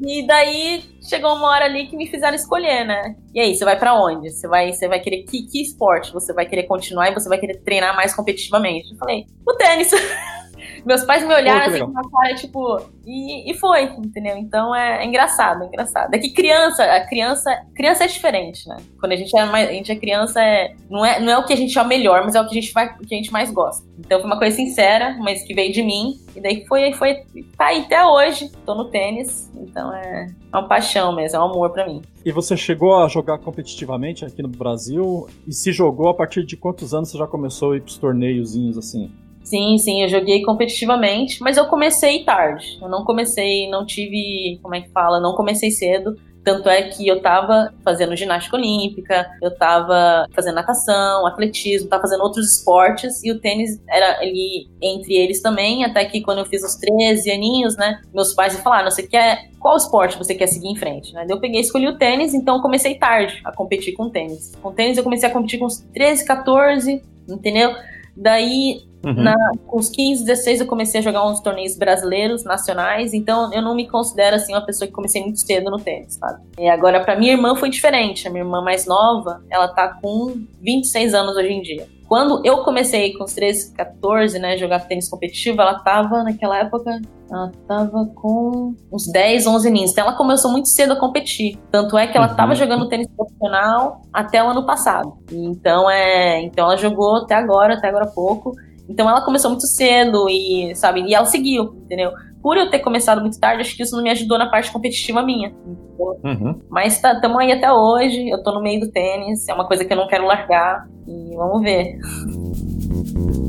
e 0.00 0.26
daí 0.26 0.84
chegou 1.02 1.34
uma 1.34 1.48
hora 1.48 1.64
ali 1.64 1.86
que 1.86 1.96
me 1.96 2.06
fizeram 2.06 2.34
escolher, 2.34 2.84
né? 2.84 3.16
E 3.34 3.40
aí, 3.40 3.54
você 3.54 3.64
vai 3.64 3.78
para 3.78 3.94
onde? 3.94 4.30
Você 4.30 4.46
vai, 4.46 4.72
você 4.72 4.88
vai 4.88 5.00
querer 5.00 5.22
que, 5.24 5.42
que 5.46 5.62
esporte? 5.62 6.12
Você 6.12 6.32
vai 6.32 6.46
querer 6.46 6.64
continuar 6.64 7.10
e 7.10 7.14
você 7.14 7.28
vai 7.28 7.38
querer 7.38 7.58
treinar 7.62 7.94
mais 7.96 8.14
competitivamente? 8.14 8.92
Eu 8.92 8.98
falei, 8.98 9.26
o 9.46 9.54
tênis. 9.54 9.90
Meus 10.84 11.04
pais 11.04 11.26
me 11.26 11.34
olharam 11.34 11.66
assim 11.66 11.80
com 11.80 11.90
uma 11.90 12.10
cara, 12.10 12.34
tipo, 12.34 12.80
e, 13.06 13.50
e 13.50 13.54
foi, 13.54 13.84
entendeu? 13.84 14.36
Então 14.36 14.74
é, 14.74 15.02
é, 15.02 15.06
engraçado, 15.06 15.64
é 15.64 15.66
engraçado. 15.66 16.14
É 16.14 16.18
que 16.18 16.30
criança, 16.30 16.84
a 16.84 17.06
criança, 17.06 17.50
criança 17.74 18.04
é 18.04 18.06
diferente, 18.06 18.68
né? 18.68 18.76
Quando 19.00 19.12
a 19.12 19.16
gente 19.16 19.36
é, 19.36 19.44
mais, 19.46 19.68
a 19.68 19.72
gente 19.72 19.90
é 19.90 19.96
criança, 19.96 20.42
é, 20.42 20.74
não, 20.90 21.04
é, 21.04 21.18
não 21.20 21.32
é 21.32 21.38
o 21.38 21.44
que 21.44 21.52
a 21.52 21.56
gente 21.56 21.76
é 21.78 21.82
o 21.82 21.86
melhor, 21.88 22.22
mas 22.24 22.34
é 22.34 22.40
o 22.40 22.46
que 22.46 22.58
a 22.58 22.60
gente, 22.60 22.72
vai, 22.72 22.94
que 22.96 23.14
a 23.14 23.16
gente 23.16 23.32
mais 23.32 23.50
gosta. 23.50 23.86
Então 23.98 24.18
foi 24.18 24.26
uma 24.26 24.38
coisa 24.38 24.54
sincera, 24.54 25.16
mas 25.20 25.42
que 25.42 25.54
veio 25.54 25.72
de 25.72 25.82
mim. 25.82 26.20
E 26.36 26.40
daí 26.40 26.66
foi, 26.66 26.92
foi, 26.92 27.22
tá 27.56 27.66
aí 27.66 27.80
até 27.80 28.04
hoje. 28.04 28.50
Tô 28.66 28.74
no 28.74 28.84
tênis, 28.86 29.50
então 29.56 29.92
é, 29.92 30.26
é 30.52 30.56
uma 30.56 30.68
paixão 30.68 31.14
mesmo, 31.14 31.36
é 31.36 31.40
um 31.40 31.44
amor 31.44 31.70
para 31.70 31.86
mim. 31.86 32.02
E 32.24 32.30
você 32.30 32.56
chegou 32.56 32.94
a 32.94 33.08
jogar 33.08 33.38
competitivamente 33.38 34.24
aqui 34.24 34.42
no 34.42 34.48
Brasil? 34.48 35.28
E 35.46 35.52
se 35.52 35.72
jogou 35.72 36.08
a 36.08 36.14
partir 36.14 36.44
de 36.44 36.56
quantos 36.56 36.92
anos 36.92 37.08
você 37.08 37.16
já 37.16 37.26
começou 37.26 37.72
a 37.72 37.76
ir 37.76 37.80
pros 37.80 37.96
torneiozinhos 37.96 38.76
assim? 38.76 39.10
Sim, 39.48 39.78
sim, 39.78 40.02
eu 40.02 40.08
joguei 40.10 40.42
competitivamente, 40.42 41.42
mas 41.42 41.56
eu 41.56 41.64
comecei 41.64 42.22
tarde. 42.22 42.78
Eu 42.82 42.88
não 42.88 43.02
comecei, 43.02 43.66
não 43.70 43.86
tive, 43.86 44.58
como 44.62 44.74
é 44.74 44.82
que 44.82 44.90
fala, 44.90 45.18
não 45.18 45.34
comecei 45.34 45.70
cedo. 45.70 46.14
Tanto 46.44 46.68
é 46.68 46.82
que 46.82 47.08
eu 47.08 47.22
tava 47.22 47.72
fazendo 47.82 48.14
ginástica 48.14 48.56
olímpica, 48.56 49.26
eu 49.40 49.50
tava 49.56 50.26
fazendo 50.34 50.54
natação, 50.54 51.26
atletismo, 51.26 51.88
tava 51.88 52.02
fazendo 52.02 52.22
outros 52.22 52.58
esportes 52.58 53.24
e 53.24 53.30
o 53.32 53.40
tênis 53.40 53.80
era 53.88 54.18
ali 54.20 54.68
entre 54.82 55.14
eles 55.14 55.40
também, 55.40 55.82
até 55.82 56.04
que 56.04 56.20
quando 56.20 56.38
eu 56.38 56.46
fiz 56.46 56.62
os 56.62 56.76
13 56.76 57.30
aninhos, 57.30 57.74
né, 57.76 58.02
meus 58.12 58.34
pais 58.34 58.54
me 58.54 58.60
falaram, 58.60 58.90
você 58.90 59.02
quer, 59.02 59.48
qual 59.58 59.78
esporte 59.78 60.18
você 60.18 60.34
quer 60.34 60.46
seguir 60.46 60.68
em 60.68 60.76
frente, 60.76 61.12
né? 61.14 61.26
Eu 61.28 61.40
peguei 61.40 61.60
escolhi 61.62 61.88
o 61.88 61.96
tênis, 61.96 62.34
então 62.34 62.56
eu 62.56 62.62
comecei 62.62 62.96
tarde 62.96 63.40
a 63.44 63.50
competir 63.50 63.94
com 63.94 64.10
tênis. 64.10 64.54
Com 64.62 64.72
tênis 64.72 64.98
eu 64.98 65.04
comecei 65.04 65.28
a 65.28 65.32
competir 65.32 65.58
com 65.58 65.66
uns 65.66 65.80
13, 65.94 66.24
14, 66.26 67.02
entendeu? 67.28 67.74
Daí 68.18 68.88
Uhum. 69.04 69.22
Na, 69.22 69.34
com 69.66 69.78
os 69.78 69.88
15, 69.88 70.24
16 70.24 70.60
eu 70.60 70.66
comecei 70.66 71.00
a 71.00 71.02
jogar 71.02 71.24
uns 71.24 71.40
torneios 71.40 71.76
brasileiros, 71.76 72.42
nacionais, 72.42 73.14
então 73.14 73.52
eu 73.54 73.62
não 73.62 73.74
me 73.74 73.88
considero 73.88 74.34
assim 74.34 74.52
uma 74.52 74.64
pessoa 74.64 74.88
que 74.88 74.92
comecei 74.92 75.22
muito 75.22 75.38
cedo 75.38 75.70
no 75.70 75.78
tênis, 75.78 76.14
sabe? 76.14 76.42
E 76.58 76.68
agora 76.68 77.04
para 77.04 77.16
minha 77.16 77.32
irmã 77.32 77.54
foi 77.54 77.70
diferente, 77.70 78.26
a 78.26 78.30
minha 78.30 78.42
irmã 78.42 78.60
mais 78.60 78.86
nova, 78.86 79.40
ela 79.48 79.68
tá 79.68 79.88
com 80.02 80.42
26 80.60 81.14
anos 81.14 81.36
hoje 81.36 81.52
em 81.52 81.62
dia. 81.62 81.86
Quando 82.08 82.40
eu 82.42 82.64
comecei 82.64 83.12
com 83.12 83.24
os 83.24 83.34
13, 83.34 83.74
14, 83.74 84.38
né, 84.38 84.56
jogar 84.56 84.80
tênis 84.88 85.10
competitivo, 85.10 85.60
ela 85.60 85.78
tava 85.80 86.24
naquela 86.24 86.58
época, 86.58 86.98
ela 87.30 87.52
tava 87.68 88.06
com 88.14 88.74
uns 88.90 89.06
10, 89.06 89.46
11 89.46 89.68
aninhos. 89.68 89.90
Então 89.90 90.06
ela 90.06 90.16
começou 90.16 90.50
muito 90.50 90.68
cedo 90.68 90.94
a 90.94 90.96
competir. 90.96 91.58
Tanto 91.70 91.98
é 91.98 92.06
que 92.06 92.16
ela 92.16 92.30
uhum. 92.30 92.34
tava 92.34 92.54
jogando 92.54 92.88
tênis 92.88 93.06
profissional 93.14 94.00
até 94.10 94.42
o 94.42 94.48
ano 94.48 94.64
passado. 94.64 95.18
Então 95.30 95.90
é, 95.90 96.40
então 96.40 96.64
ela 96.64 96.78
jogou 96.78 97.16
até 97.16 97.34
agora, 97.34 97.74
até 97.74 97.88
agora 97.88 98.06
pouco. 98.06 98.54
Então 98.88 99.08
ela 99.08 99.20
começou 99.20 99.50
muito 99.50 99.66
cedo 99.66 100.30
e, 100.30 100.74
sabe, 100.74 101.02
e 101.02 101.14
ela 101.14 101.26
seguiu, 101.26 101.74
entendeu? 101.84 102.10
Por 102.48 102.56
eu 102.56 102.70
ter 102.70 102.78
começado 102.78 103.20
muito 103.20 103.38
tarde, 103.38 103.60
acho 103.60 103.76
que 103.76 103.82
isso 103.82 103.94
não 103.94 104.02
me 104.02 104.08
ajudou 104.08 104.38
na 104.38 104.48
parte 104.48 104.72
competitiva 104.72 105.22
minha. 105.22 105.54
Uhum. 105.98 106.58
Mas 106.70 106.94
estamos 106.94 107.20
tá, 107.20 107.40
aí 107.40 107.52
até 107.52 107.70
hoje, 107.70 108.26
eu 108.26 108.42
tô 108.42 108.52
no 108.52 108.62
meio 108.62 108.80
do 108.80 108.90
tênis, 108.90 109.46
é 109.46 109.52
uma 109.52 109.66
coisa 109.66 109.84
que 109.84 109.92
eu 109.92 109.98
não 109.98 110.08
quero 110.08 110.24
largar. 110.24 110.88
E 111.06 111.36
vamos 111.36 111.60
ver. 111.60 111.98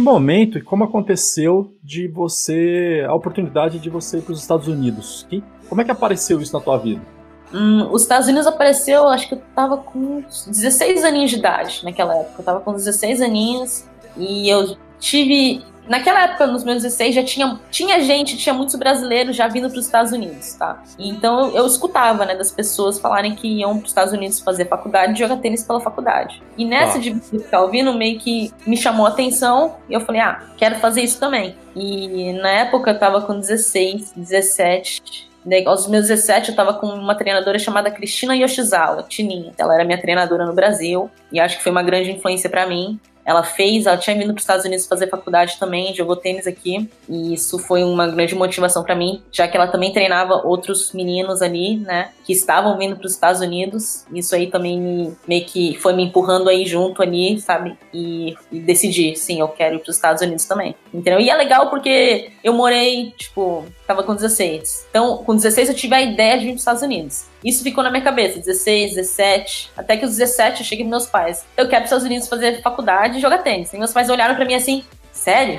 que 0.00 0.02
momento 0.02 0.56
e 0.56 0.62
como 0.62 0.84
aconteceu 0.84 1.74
de 1.84 2.08
você 2.08 3.04
a 3.06 3.14
oportunidade 3.14 3.78
de 3.78 3.90
você 3.90 4.16
ir 4.18 4.22
para 4.22 4.32
os 4.32 4.40
Estados 4.40 4.66
Unidos? 4.66 5.26
Que, 5.28 5.44
como 5.68 5.82
é 5.82 5.84
que 5.84 5.90
apareceu 5.90 6.40
isso 6.40 6.54
na 6.54 6.60
tua 6.60 6.78
vida? 6.78 7.02
Hum, 7.52 7.88
os 7.92 8.02
Estados 8.02 8.26
Unidos 8.26 8.46
apareceu, 8.46 9.06
acho 9.08 9.28
que 9.28 9.34
eu 9.34 9.42
tava 9.54 9.76
com 9.76 10.22
16 10.46 11.04
aninhos 11.04 11.30
de 11.30 11.36
idade 11.36 11.84
naquela 11.84 12.16
época. 12.16 12.40
Eu 12.40 12.44
tava 12.44 12.60
com 12.60 12.72
16 12.72 13.20
aninhos 13.20 13.84
e 14.16 14.48
eu 14.48 14.76
tive 14.98 15.62
Naquela 15.88 16.24
época, 16.24 16.46
nos 16.46 16.62
meus 16.64 16.82
16, 16.82 17.14
já 17.14 17.24
tinha, 17.24 17.58
tinha 17.70 18.00
gente, 18.00 18.36
tinha 18.36 18.54
muitos 18.54 18.74
brasileiros 18.76 19.34
já 19.34 19.48
vindo 19.48 19.68
para 19.68 19.78
os 19.78 19.86
Estados 19.86 20.12
Unidos, 20.12 20.54
tá? 20.54 20.82
Então 20.98 21.48
eu, 21.48 21.56
eu, 21.56 21.66
escutava, 21.66 22.24
né, 22.24 22.34
das 22.34 22.52
pessoas 22.52 22.98
falarem 22.98 23.34
que 23.34 23.48
iam 23.48 23.78
para 23.78 23.84
os 23.84 23.90
Estados 23.90 24.12
Unidos 24.12 24.40
fazer 24.40 24.66
faculdade 24.66 25.12
e 25.12 25.16
jogar 25.16 25.36
tênis 25.38 25.64
pela 25.64 25.80
faculdade. 25.80 26.42
E 26.56 26.64
nessa 26.64 26.98
ah. 26.98 27.00
de 27.00 27.14
ficar 27.20 27.62
ouvindo, 27.62 27.92
meio 27.92 28.18
que 28.18 28.52
me 28.66 28.76
chamou 28.76 29.06
a 29.06 29.08
atenção 29.08 29.76
e 29.88 29.94
eu 29.94 30.00
falei, 30.00 30.20
ah, 30.20 30.42
quero 30.56 30.76
fazer 30.76 31.02
isso 31.02 31.18
também. 31.18 31.56
E 31.74 32.32
na 32.34 32.50
época 32.50 32.90
eu 32.90 32.98
tava 32.98 33.22
com 33.22 33.38
16, 33.38 34.12
17, 34.16 35.30
aos 35.66 35.86
meus 35.86 36.08
17, 36.08 36.48
eu 36.48 36.52
estava 36.52 36.74
com 36.74 36.86
uma 36.86 37.14
treinadora 37.14 37.58
chamada 37.58 37.90
Cristina 37.90 38.36
Yoshizawa, 38.36 39.04
Tininha. 39.04 39.52
Ela 39.56 39.74
era 39.74 39.84
minha 39.84 40.00
treinadora 40.00 40.44
no 40.44 40.52
Brasil 40.52 41.10
e 41.32 41.40
acho 41.40 41.56
que 41.56 41.62
foi 41.62 41.72
uma 41.72 41.82
grande 41.82 42.10
influência 42.10 42.50
para 42.50 42.66
mim. 42.66 43.00
Ela 43.30 43.44
fez, 43.44 43.86
ela 43.86 43.96
tinha 43.96 44.16
vindo 44.16 44.32
para 44.32 44.38
os 44.38 44.42
Estados 44.42 44.64
Unidos 44.64 44.88
fazer 44.88 45.08
faculdade 45.08 45.56
também, 45.56 45.94
jogou 45.94 46.16
tênis 46.16 46.48
aqui, 46.48 46.90
e 47.08 47.32
isso 47.32 47.60
foi 47.60 47.84
uma 47.84 48.08
grande 48.08 48.34
motivação 48.34 48.82
para 48.82 48.96
mim, 48.96 49.22
já 49.30 49.46
que 49.46 49.56
ela 49.56 49.68
também 49.68 49.92
treinava 49.92 50.34
outros 50.44 50.92
meninos 50.92 51.40
ali, 51.40 51.76
né, 51.76 52.10
que 52.24 52.32
estavam 52.32 52.76
vindo 52.76 52.96
para 52.96 53.06
os 53.06 53.12
Estados 53.12 53.40
Unidos. 53.40 54.04
Isso 54.12 54.34
aí 54.34 54.48
também 54.48 54.80
me, 54.80 55.12
meio 55.28 55.44
que 55.44 55.76
foi 55.76 55.92
me 55.92 56.02
empurrando 56.02 56.48
aí 56.48 56.66
junto 56.66 57.02
ali, 57.02 57.40
sabe? 57.40 57.78
E, 57.94 58.34
e 58.50 58.58
decidi, 58.58 59.14
sim, 59.14 59.38
eu 59.38 59.46
quero 59.46 59.76
ir 59.76 59.78
para 59.78 59.90
os 59.90 59.96
Estados 59.96 60.22
Unidos 60.22 60.44
também. 60.44 60.74
Entendeu? 60.92 61.20
E 61.20 61.30
é 61.30 61.36
legal 61.36 61.70
porque 61.70 62.32
eu 62.42 62.52
morei, 62.52 63.12
tipo, 63.16 63.64
tava 63.86 64.02
com 64.02 64.12
16. 64.12 64.86
Então, 64.90 65.18
com 65.18 65.36
16 65.36 65.68
eu 65.68 65.74
tive 65.76 65.94
a 65.94 66.02
ideia 66.02 66.36
de 66.36 66.46
vir 66.46 66.50
para 66.50 66.56
os 66.56 66.62
Estados 66.62 66.82
Unidos. 66.82 67.26
Isso 67.44 67.62
ficou 67.62 67.82
na 67.82 67.90
minha 67.90 68.02
cabeça, 68.02 68.38
16, 68.38 68.94
17, 68.94 69.72
até 69.76 69.96
que 69.96 70.04
os 70.04 70.16
17 70.16 70.60
eu 70.60 70.66
cheguei 70.66 70.84
pros 70.84 70.90
meus 70.90 71.06
pais. 71.06 71.44
Eu 71.56 71.68
quero 71.68 71.82
para 71.82 71.84
os 71.84 71.84
Estados 71.84 72.04
Unidos 72.04 72.28
fazer 72.28 72.62
faculdade 72.62 73.18
e 73.18 73.20
jogar 73.20 73.38
tênis. 73.38 73.72
E 73.72 73.78
meus 73.78 73.92
pais 73.92 74.10
olharam 74.10 74.34
para 74.34 74.44
mim 74.44 74.54
assim, 74.54 74.84
sério? 75.12 75.58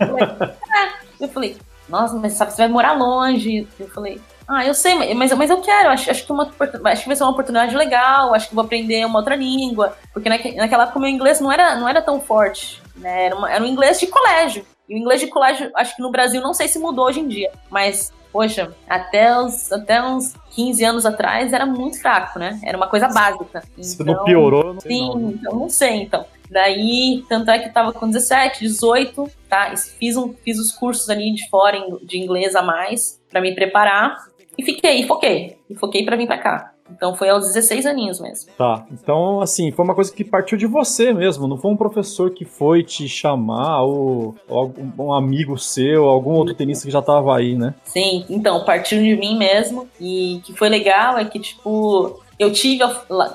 eu 1.20 1.28
falei, 1.28 1.56
nossa, 1.88 2.16
mas 2.16 2.32
sabe, 2.32 2.52
você 2.52 2.62
vai 2.62 2.68
morar 2.68 2.92
longe. 2.92 3.68
Eu 3.78 3.88
falei, 3.88 4.20
ah, 4.48 4.64
eu 4.64 4.74
sei, 4.74 5.14
mas, 5.14 5.32
mas 5.32 5.50
eu 5.50 5.60
quero, 5.60 5.90
acho, 5.90 6.10
acho, 6.10 6.24
que 6.24 6.32
uma, 6.32 6.50
acho 6.84 7.02
que 7.02 7.08
vai 7.08 7.16
ser 7.16 7.22
uma 7.22 7.32
oportunidade 7.32 7.76
legal, 7.76 8.34
acho 8.34 8.48
que 8.48 8.54
vou 8.54 8.64
aprender 8.64 9.04
uma 9.04 9.18
outra 9.18 9.36
língua. 9.36 9.96
Porque 10.12 10.28
naquela 10.28 10.84
época 10.84 10.98
o 10.98 11.02
meu 11.02 11.10
inglês 11.10 11.40
não 11.40 11.52
era, 11.52 11.76
não 11.76 11.88
era 11.88 12.00
tão 12.00 12.20
forte, 12.20 12.82
né? 12.96 13.26
Era, 13.26 13.36
uma, 13.36 13.52
era 13.52 13.62
um 13.62 13.66
inglês 13.66 14.00
de 14.00 14.06
colégio. 14.06 14.64
E 14.88 14.94
o 14.94 14.98
inglês 14.98 15.20
de 15.20 15.28
colégio, 15.28 15.70
acho 15.76 15.94
que 15.94 16.02
no 16.02 16.10
Brasil, 16.10 16.40
não 16.40 16.54
sei 16.54 16.66
se 16.66 16.78
mudou 16.78 17.04
hoje 17.06 17.20
em 17.20 17.28
dia, 17.28 17.52
mas 17.68 18.12
poxa, 18.32 18.72
até 18.88 19.36
uns, 19.38 19.70
até 19.70 20.02
uns 20.02 20.34
15 20.60 20.84
anos 20.84 21.06
atrás 21.06 21.52
era 21.52 21.64
muito 21.64 21.98
fraco, 21.98 22.38
né? 22.38 22.60
Era 22.62 22.76
uma 22.76 22.86
coisa 22.86 23.08
básica. 23.08 23.62
Se 23.80 24.04
não 24.04 24.24
piorou, 24.24 24.74
não 24.74 24.80
sei 24.80 24.90
Sim, 24.90 25.08
não, 25.08 25.30
então 25.30 25.58
não 25.58 25.68
sei, 25.70 26.02
então. 26.02 26.26
Daí, 26.50 27.24
tanto 27.28 27.50
é 27.50 27.58
que 27.58 27.68
eu 27.68 27.72
tava 27.72 27.92
com 27.92 28.06
17, 28.08 28.60
18, 28.60 29.30
tá? 29.48 29.74
Fiz, 29.98 30.16
um, 30.16 30.34
fiz 30.44 30.58
os 30.58 30.72
cursos 30.72 31.08
ali 31.08 31.32
de 31.32 31.48
fora 31.48 31.78
de 32.02 32.18
inglês 32.18 32.54
a 32.54 32.62
mais 32.62 33.20
para 33.30 33.40
me 33.40 33.54
preparar 33.54 34.16
e 34.58 34.64
fiquei, 34.64 35.00
e 35.00 35.06
foquei. 35.06 35.56
E 35.70 35.74
foquei 35.76 36.04
para 36.04 36.16
vir 36.16 36.26
para 36.26 36.38
cá. 36.38 36.72
Então 36.90 37.14
foi 37.14 37.28
aos 37.28 37.46
16 37.46 37.86
aninhos 37.86 38.20
mesmo. 38.20 38.50
Tá. 38.56 38.84
Então, 38.90 39.40
assim, 39.40 39.70
foi 39.70 39.84
uma 39.84 39.94
coisa 39.94 40.12
que 40.12 40.24
partiu 40.24 40.58
de 40.58 40.66
você 40.66 41.12
mesmo. 41.12 41.46
Não 41.46 41.56
foi 41.56 41.70
um 41.70 41.76
professor 41.76 42.30
que 42.30 42.44
foi 42.44 42.82
te 42.82 43.08
chamar, 43.08 43.82
ou, 43.82 44.34
ou 44.48 44.74
um 44.98 45.12
amigo 45.12 45.58
seu, 45.58 46.04
algum 46.04 46.32
outro 46.32 46.54
tenista 46.54 46.84
que 46.84 46.90
já 46.90 47.02
tava 47.02 47.36
aí, 47.36 47.54
né? 47.56 47.74
Sim, 47.84 48.24
então, 48.28 48.64
partiu 48.64 48.98
de 48.98 49.16
mim 49.16 49.36
mesmo. 49.36 49.88
E 50.00 50.40
que 50.44 50.52
foi 50.54 50.68
legal 50.68 51.18
é 51.18 51.24
que, 51.24 51.38
tipo, 51.38 52.20
eu 52.38 52.50
tive, 52.50 52.82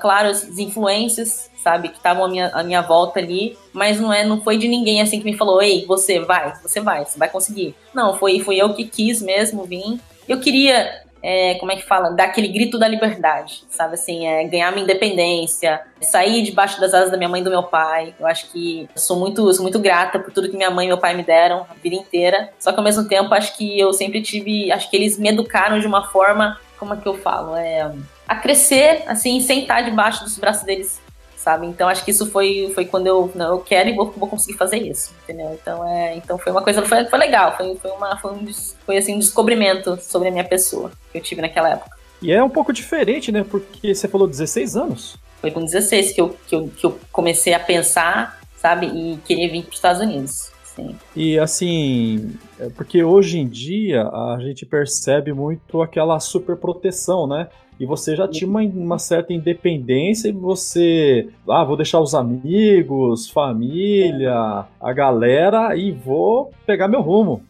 claro, 0.00 0.28
as 0.28 0.58
influências, 0.58 1.48
sabe, 1.62 1.90
que 1.90 1.96
estavam 1.96 2.24
à 2.24 2.28
minha, 2.28 2.48
à 2.48 2.64
minha 2.64 2.82
volta 2.82 3.20
ali, 3.20 3.56
mas 3.72 4.00
não 4.00 4.12
é, 4.12 4.24
não 4.24 4.40
foi 4.40 4.58
de 4.58 4.66
ninguém 4.66 5.00
assim 5.00 5.20
que 5.20 5.24
me 5.24 5.36
falou, 5.36 5.62
ei, 5.62 5.84
você 5.86 6.18
vai, 6.18 6.52
você 6.60 6.80
vai, 6.80 7.04
você 7.04 7.16
vai 7.16 7.28
conseguir. 7.28 7.74
Não, 7.94 8.16
foi, 8.16 8.40
foi 8.40 8.56
eu 8.56 8.74
que 8.74 8.84
quis 8.84 9.22
mesmo 9.22 9.64
vir. 9.64 10.00
Eu 10.28 10.40
queria 10.40 11.05
é, 11.28 11.56
como 11.56 11.72
é 11.72 11.76
que 11.76 11.82
fala, 11.82 12.10
dar 12.10 12.26
aquele 12.26 12.46
grito 12.46 12.78
da 12.78 12.86
liberdade, 12.86 13.64
sabe 13.68 13.94
assim, 13.94 14.28
é, 14.28 14.44
ganhar 14.44 14.70
minha 14.70 14.84
independência, 14.84 15.80
sair 16.00 16.40
debaixo 16.44 16.80
das 16.80 16.94
asas 16.94 17.10
da 17.10 17.16
minha 17.16 17.28
mãe 17.28 17.40
e 17.40 17.44
do 17.44 17.50
meu 17.50 17.64
pai. 17.64 18.14
Eu 18.20 18.28
acho 18.28 18.48
que 18.52 18.88
eu 18.94 19.00
sou 19.00 19.18
muito, 19.18 19.52
sou 19.52 19.64
muito 19.64 19.80
grata 19.80 20.20
por 20.20 20.32
tudo 20.32 20.48
que 20.48 20.56
minha 20.56 20.70
mãe 20.70 20.86
e 20.86 20.88
meu 20.88 20.98
pai 20.98 21.16
me 21.16 21.24
deram 21.24 21.66
a 21.68 21.74
vida 21.82 21.96
inteira. 21.96 22.50
Só 22.60 22.70
que 22.70 22.78
ao 22.78 22.84
mesmo 22.84 23.08
tempo 23.08 23.34
acho 23.34 23.56
que 23.56 23.76
eu 23.76 23.92
sempre 23.92 24.22
tive, 24.22 24.70
acho 24.70 24.88
que 24.88 24.96
eles 24.96 25.18
me 25.18 25.28
educaram 25.28 25.80
de 25.80 25.86
uma 25.88 26.06
forma, 26.06 26.60
como 26.78 26.94
é 26.94 26.96
que 26.96 27.08
eu 27.08 27.18
falo, 27.18 27.56
é 27.56 27.90
a 28.28 28.36
crescer 28.36 29.02
assim, 29.08 29.40
sem 29.40 29.62
estar 29.62 29.80
debaixo 29.80 30.22
dos 30.22 30.38
braços 30.38 30.62
deles 30.62 31.00
sabe? 31.46 31.64
Então 31.68 31.88
acho 31.88 32.04
que 32.04 32.10
isso 32.10 32.26
foi, 32.26 32.72
foi 32.74 32.84
quando 32.84 33.06
eu, 33.06 33.30
não, 33.32 33.52
eu 33.52 33.60
quero 33.60 33.88
e 33.88 33.94
vou, 33.94 34.10
vou 34.10 34.28
conseguir 34.28 34.58
fazer 34.58 34.78
isso, 34.78 35.14
entendeu? 35.22 35.56
Então, 35.62 35.86
é, 35.86 36.16
então 36.16 36.36
foi 36.36 36.50
uma 36.50 36.60
coisa, 36.60 36.82
foi, 36.82 37.04
foi 37.04 37.18
legal, 37.20 37.56
foi, 37.56 37.76
foi, 37.76 37.90
uma, 37.92 38.16
foi, 38.16 38.32
um, 38.32 38.46
foi 38.84 38.96
assim, 38.96 39.14
um 39.14 39.20
descobrimento 39.20 39.96
sobre 40.02 40.26
a 40.26 40.32
minha 40.32 40.42
pessoa 40.42 40.90
que 41.12 41.18
eu 41.18 41.22
tive 41.22 41.40
naquela 41.40 41.70
época. 41.70 41.96
E 42.20 42.32
é 42.32 42.42
um 42.42 42.50
pouco 42.50 42.72
diferente, 42.72 43.30
né? 43.30 43.44
Porque 43.48 43.94
você 43.94 44.08
falou 44.08 44.26
16 44.26 44.74
anos. 44.74 45.16
Foi 45.40 45.52
com 45.52 45.64
16 45.64 46.10
que 46.10 46.20
eu, 46.20 46.36
que 46.48 46.56
eu, 46.56 46.66
que 46.66 46.84
eu 46.84 46.98
comecei 47.12 47.54
a 47.54 47.60
pensar, 47.60 48.40
sabe? 48.56 48.86
E 48.86 49.16
querer 49.18 49.48
vir 49.48 49.62
para 49.62 49.70
os 49.70 49.76
Estados 49.76 50.02
Unidos. 50.02 50.50
Sim. 50.64 50.96
E 51.14 51.38
assim, 51.38 52.34
é 52.58 52.68
porque 52.70 53.04
hoje 53.04 53.38
em 53.38 53.46
dia 53.46 54.02
a 54.02 54.36
gente 54.40 54.66
percebe 54.66 55.32
muito 55.32 55.80
aquela 55.80 56.18
super 56.18 56.56
proteção, 56.56 57.28
né? 57.28 57.46
E 57.78 57.84
você 57.84 58.16
já 58.16 58.26
tinha 58.26 58.48
uma, 58.48 58.62
uma, 58.62 58.98
certa 58.98 59.32
independência 59.32 60.28
e 60.28 60.32
você, 60.32 61.28
ah, 61.48 61.64
vou 61.64 61.76
deixar 61.76 62.00
os 62.00 62.14
amigos, 62.14 63.28
família, 63.28 64.64
a 64.80 64.92
galera 64.92 65.76
e 65.76 65.92
vou 65.92 66.50
pegar 66.64 66.88
meu 66.88 67.02
rumo. 67.02 67.42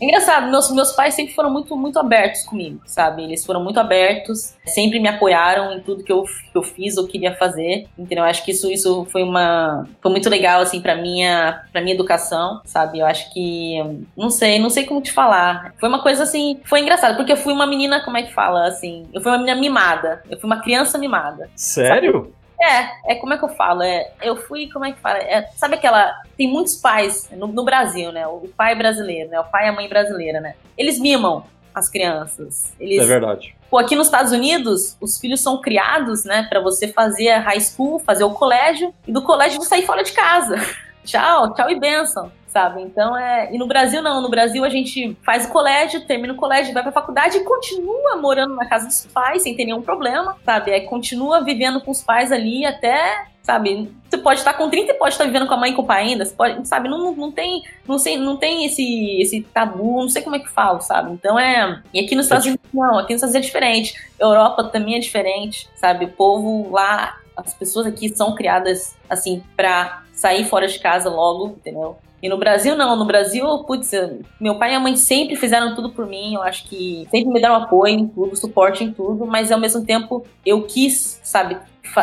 Engraçado, 0.00 0.50
meus, 0.50 0.70
meus 0.70 0.92
pais 0.92 1.14
sempre 1.14 1.34
foram 1.34 1.50
muito, 1.50 1.76
muito 1.76 1.98
abertos 1.98 2.42
comigo, 2.44 2.80
sabe? 2.86 3.24
Eles 3.24 3.44
foram 3.44 3.62
muito 3.62 3.78
abertos, 3.78 4.54
sempre 4.64 5.00
me 5.00 5.08
apoiaram 5.08 5.72
em 5.72 5.80
tudo 5.80 6.04
que 6.04 6.12
eu, 6.12 6.24
que 6.24 6.56
eu 6.56 6.62
fiz 6.62 6.96
ou 6.96 7.06
queria 7.06 7.34
fazer. 7.34 7.86
Entendeu? 7.98 8.24
Eu 8.24 8.30
acho 8.30 8.44
que 8.44 8.50
isso, 8.50 8.70
isso 8.70 9.06
foi 9.10 9.22
uma. 9.22 9.88
Foi 10.00 10.10
muito 10.10 10.28
legal, 10.28 10.60
assim, 10.60 10.80
pra 10.80 10.96
minha, 10.96 11.64
pra 11.72 11.80
minha 11.80 11.94
educação, 11.94 12.60
sabe? 12.64 12.98
Eu 12.98 13.06
acho 13.06 13.32
que. 13.32 13.76
Não 14.16 14.30
sei, 14.30 14.58
não 14.58 14.70
sei 14.70 14.84
como 14.84 15.00
te 15.00 15.12
falar. 15.12 15.74
Foi 15.78 15.88
uma 15.88 16.02
coisa 16.02 16.22
assim. 16.22 16.60
Foi 16.64 16.80
engraçado, 16.80 17.16
porque 17.16 17.32
eu 17.32 17.36
fui 17.36 17.52
uma 17.52 17.66
menina, 17.66 18.04
como 18.04 18.16
é 18.16 18.22
que 18.22 18.32
fala? 18.32 18.66
Assim, 18.66 19.06
eu 19.12 19.20
fui 19.20 19.30
uma 19.30 19.38
menina 19.38 19.60
mimada. 19.60 20.22
Eu 20.30 20.38
fui 20.38 20.48
uma 20.48 20.60
criança 20.60 20.98
mimada. 20.98 21.50
Sério? 21.56 22.12
Sabe? 22.12 22.37
É, 22.60 23.12
é 23.12 23.14
como 23.16 23.32
é 23.32 23.38
que 23.38 23.44
eu 23.44 23.48
falo? 23.48 23.82
É, 23.82 24.10
eu 24.20 24.36
fui, 24.36 24.68
como 24.70 24.84
é 24.84 24.92
que 24.92 25.00
fala? 25.00 25.18
É, 25.18 25.48
sabe 25.56 25.76
aquela. 25.76 26.12
Tem 26.36 26.48
muitos 26.48 26.76
pais 26.76 27.28
no, 27.30 27.46
no, 27.46 27.64
Brasil, 27.64 28.10
né? 28.10 28.26
O 28.26 28.48
pai 28.56 28.74
brasileiro, 28.74 29.30
né? 29.30 29.40
O 29.40 29.44
pai 29.44 29.66
e 29.66 29.68
a 29.68 29.72
mãe 29.72 29.88
brasileira, 29.88 30.40
né? 30.40 30.54
Eles 30.76 30.98
mimam 30.98 31.44
as 31.74 31.88
crianças. 31.88 32.74
Eles, 32.80 33.00
é 33.00 33.06
verdade. 33.06 33.54
Pô, 33.70 33.78
aqui 33.78 33.94
nos 33.94 34.06
Estados 34.06 34.32
Unidos, 34.32 34.96
os 35.00 35.18
filhos 35.18 35.40
são 35.40 35.60
criados, 35.60 36.24
né, 36.24 36.46
para 36.48 36.58
você 36.58 36.88
fazer 36.88 37.36
high 37.36 37.60
school, 37.60 37.98
fazer 38.00 38.24
o 38.24 38.30
colégio, 38.30 38.92
e 39.06 39.12
do 39.12 39.22
colégio 39.22 39.60
você 39.60 39.68
sair 39.68 39.86
fora 39.86 40.02
de 40.02 40.12
casa. 40.12 40.56
tchau, 41.04 41.54
tchau 41.54 41.70
e 41.70 41.78
benção 41.78 42.32
sabe? 42.48 42.82
Então 42.82 43.16
é. 43.16 43.52
E 43.52 43.58
no 43.58 43.66
Brasil 43.66 44.02
não, 44.02 44.20
no 44.20 44.28
Brasil 44.28 44.64
a 44.64 44.68
gente 44.68 45.16
faz 45.24 45.46
o 45.46 45.48
colégio, 45.48 46.06
termina 46.06 46.32
o 46.32 46.36
colégio, 46.36 46.74
vai 46.74 46.82
pra 46.82 46.92
faculdade 46.92 47.38
e 47.38 47.44
continua 47.44 48.16
morando 48.16 48.54
na 48.56 48.66
casa 48.66 48.86
dos 48.86 49.06
pais 49.06 49.42
sem 49.42 49.54
ter 49.54 49.64
nenhum 49.64 49.82
problema, 49.82 50.36
sabe? 50.44 50.72
É, 50.72 50.80
continua 50.80 51.42
vivendo 51.42 51.80
com 51.80 51.90
os 51.90 52.02
pais 52.02 52.32
ali 52.32 52.64
até 52.64 53.26
sabe? 53.48 53.90
Você 54.10 54.18
pode 54.18 54.40
estar 54.40 54.52
com 54.52 54.68
30 54.68 54.92
e 54.92 54.94
pode 54.94 55.14
estar 55.14 55.24
vivendo 55.24 55.46
com 55.46 55.54
a 55.54 55.56
mãe 55.56 55.70
e 55.70 55.74
com 55.74 55.80
o 55.80 55.86
pai 55.86 56.02
ainda, 56.02 56.22
você 56.22 56.34
pode, 56.34 56.68
sabe? 56.68 56.86
Não, 56.86 57.16
não 57.16 57.32
tem, 57.32 57.62
não 57.86 57.98
sei, 57.98 58.18
não 58.18 58.36
tem 58.36 58.66
esse, 58.66 59.18
esse 59.22 59.40
tabu, 59.40 60.02
não 60.02 60.08
sei 60.10 60.20
como 60.20 60.36
é 60.36 60.38
que 60.38 60.50
falo, 60.50 60.82
sabe? 60.82 61.12
Então 61.12 61.38
é, 61.38 61.82
e 61.94 62.00
aqui 62.00 62.14
nos 62.14 62.26
Estados 62.26 62.44
Unidos 62.44 62.66
não, 62.74 62.98
aqui 62.98 63.14
nos 63.14 63.22
Estados 63.22 63.34
Unidos 63.34 63.36
é 63.36 63.40
diferente. 63.40 63.94
Europa 64.20 64.64
também 64.64 64.96
é 64.96 64.98
diferente, 64.98 65.66
sabe? 65.76 66.04
O 66.04 66.12
povo 66.12 66.70
lá, 66.70 67.16
as 67.34 67.54
pessoas 67.54 67.86
aqui 67.86 68.14
são 68.14 68.34
criadas 68.34 68.94
assim 69.08 69.42
para 69.56 70.02
sair 70.12 70.44
fora 70.44 70.68
de 70.68 70.78
casa 70.78 71.08
logo, 71.08 71.56
entendeu? 71.56 71.96
E 72.22 72.28
no 72.28 72.36
Brasil, 72.36 72.76
não. 72.76 72.96
No 72.96 73.04
Brasil, 73.04 73.46
putz, 73.64 73.92
meu 74.40 74.56
pai 74.56 74.72
e 74.72 74.74
a 74.74 74.80
mãe 74.80 74.96
sempre 74.96 75.36
fizeram 75.36 75.74
tudo 75.74 75.90
por 75.90 76.06
mim. 76.06 76.34
Eu 76.34 76.42
acho 76.42 76.64
que 76.68 77.06
sempre 77.10 77.32
me 77.32 77.40
deram 77.40 77.56
apoio 77.56 77.94
em 77.94 78.08
tudo, 78.08 78.36
suporte 78.36 78.82
em 78.82 78.92
tudo, 78.92 79.26
mas 79.26 79.52
ao 79.52 79.60
mesmo 79.60 79.84
tempo 79.84 80.24
eu 80.44 80.62
quis, 80.62 81.20
sabe, 81.22 81.56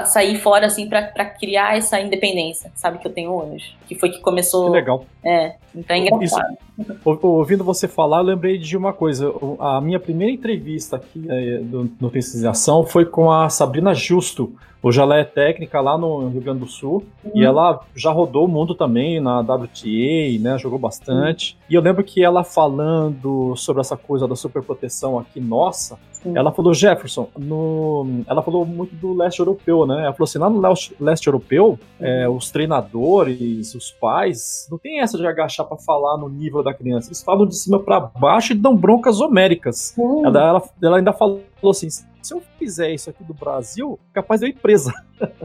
sair 0.05 0.37
fora, 0.39 0.65
assim, 0.65 0.87
para 0.87 1.25
criar 1.25 1.77
essa 1.77 1.99
independência, 1.99 2.71
sabe, 2.75 2.99
que 2.99 3.07
eu 3.07 3.13
tenho 3.13 3.31
hoje. 3.31 3.75
Que 3.87 3.95
foi 3.95 4.09
que 4.09 4.19
começou. 4.19 4.65
Que 4.65 4.71
legal. 4.71 5.05
É, 5.23 5.55
então 5.73 5.95
é 5.95 5.99
engraçado. 5.99 6.57
Isso, 6.77 7.19
ouvindo 7.23 7.63
você 7.63 7.87
falar, 7.87 8.19
eu 8.19 8.23
lembrei 8.23 8.57
de 8.57 8.75
uma 8.75 8.93
coisa. 8.93 9.33
A 9.59 9.79
minha 9.81 9.99
primeira 9.99 10.33
entrevista 10.33 10.97
aqui 10.97 11.25
é, 11.29 11.59
do 11.59 11.89
Noticiação 11.99 12.85
foi 12.85 13.05
com 13.05 13.31
a 13.31 13.49
Sabrina 13.49 13.93
Justo. 13.93 14.53
Hoje 14.85 15.01
ela 15.01 15.17
é 15.17 15.23
técnica 15.23 15.81
lá 15.81 15.97
no 15.97 16.27
Rio 16.29 16.41
Grande 16.41 16.59
do 16.59 16.67
Sul 16.67 17.03
uhum. 17.23 17.31
e 17.33 17.43
ela 17.43 17.79
já 17.95 18.11
rodou 18.11 18.45
o 18.45 18.47
mundo 18.47 18.75
também 18.75 19.19
na 19.19 19.39
WTA, 19.39 20.39
né? 20.39 20.59
Jogou 20.59 20.77
bastante. 20.77 21.53
Uhum. 21.53 21.65
E 21.71 21.73
eu 21.73 21.81
lembro 21.81 22.03
que 22.03 22.23
ela 22.23 22.43
falando 22.43 23.55
sobre 23.55 23.81
essa 23.81 23.97
coisa 23.97 24.27
da 24.27 24.35
superproteção 24.35 25.17
aqui 25.17 25.39
nossa, 25.39 25.97
ela 26.33 26.51
falou, 26.51 26.73
Jefferson, 26.73 27.29
no... 27.37 28.23
ela 28.27 28.41
falou 28.41 28.65
muito 28.65 28.95
do 28.95 29.13
leste 29.13 29.39
europeu, 29.39 29.85
né? 29.85 30.03
Ela 30.03 30.13
falou 30.13 30.23
assim: 30.23 30.39
lá 30.39 30.49
no 30.49 30.61
leste 30.99 31.27
europeu, 31.27 31.77
é, 31.99 32.27
os 32.27 32.49
treinadores, 32.49 33.75
os 33.75 33.91
pais, 33.91 34.67
não 34.71 34.77
tem 34.77 35.01
essa 35.01 35.17
de 35.17 35.27
agachar 35.27 35.65
para 35.65 35.77
falar 35.77 36.17
no 36.17 36.29
nível 36.29 36.63
da 36.63 36.73
criança. 36.73 37.09
Eles 37.09 37.21
falam 37.21 37.45
de 37.45 37.55
cima 37.55 37.79
para 37.79 37.99
baixo 37.99 38.53
e 38.53 38.55
dão 38.55 38.75
broncas 38.75 39.19
homéricas. 39.19 39.93
Uhum. 39.97 40.25
Ela, 40.25 40.39
ela, 40.39 40.63
ela, 40.81 40.97
ainda 40.97 41.13
falou 41.13 41.43
assim: 41.69 41.89
se 41.89 42.33
eu 42.33 42.41
fizer 42.57 42.91
isso 42.91 43.09
aqui 43.09 43.23
do 43.23 43.33
Brasil, 43.33 43.99
capaz 44.11 44.41
de 44.41 44.47
eu 44.47 44.49
ir 44.49 44.55
presa. 44.55 44.91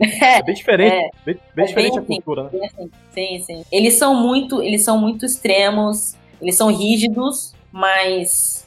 É, 0.01 0.39
é 0.39 0.43
bem 0.43 0.55
diferente, 0.55 0.95
é, 0.95 1.11
bem, 1.25 1.39
bem 1.55 1.65
é 1.65 1.69
diferente 1.69 1.91
bem 1.91 1.99
a 1.99 2.03
assim, 2.03 2.15
cultura, 2.23 2.45
né? 2.45 2.51
Assim. 2.67 2.91
Sim, 3.13 3.39
sim. 3.41 3.65
Eles 3.71 3.95
são 3.95 4.15
muito, 4.15 4.63
eles 4.63 4.83
são 4.83 4.99
muito 4.99 5.27
extremos, 5.27 6.17
eles 6.41 6.57
são 6.57 6.75
rígidos, 6.75 7.55
mas 7.71 8.67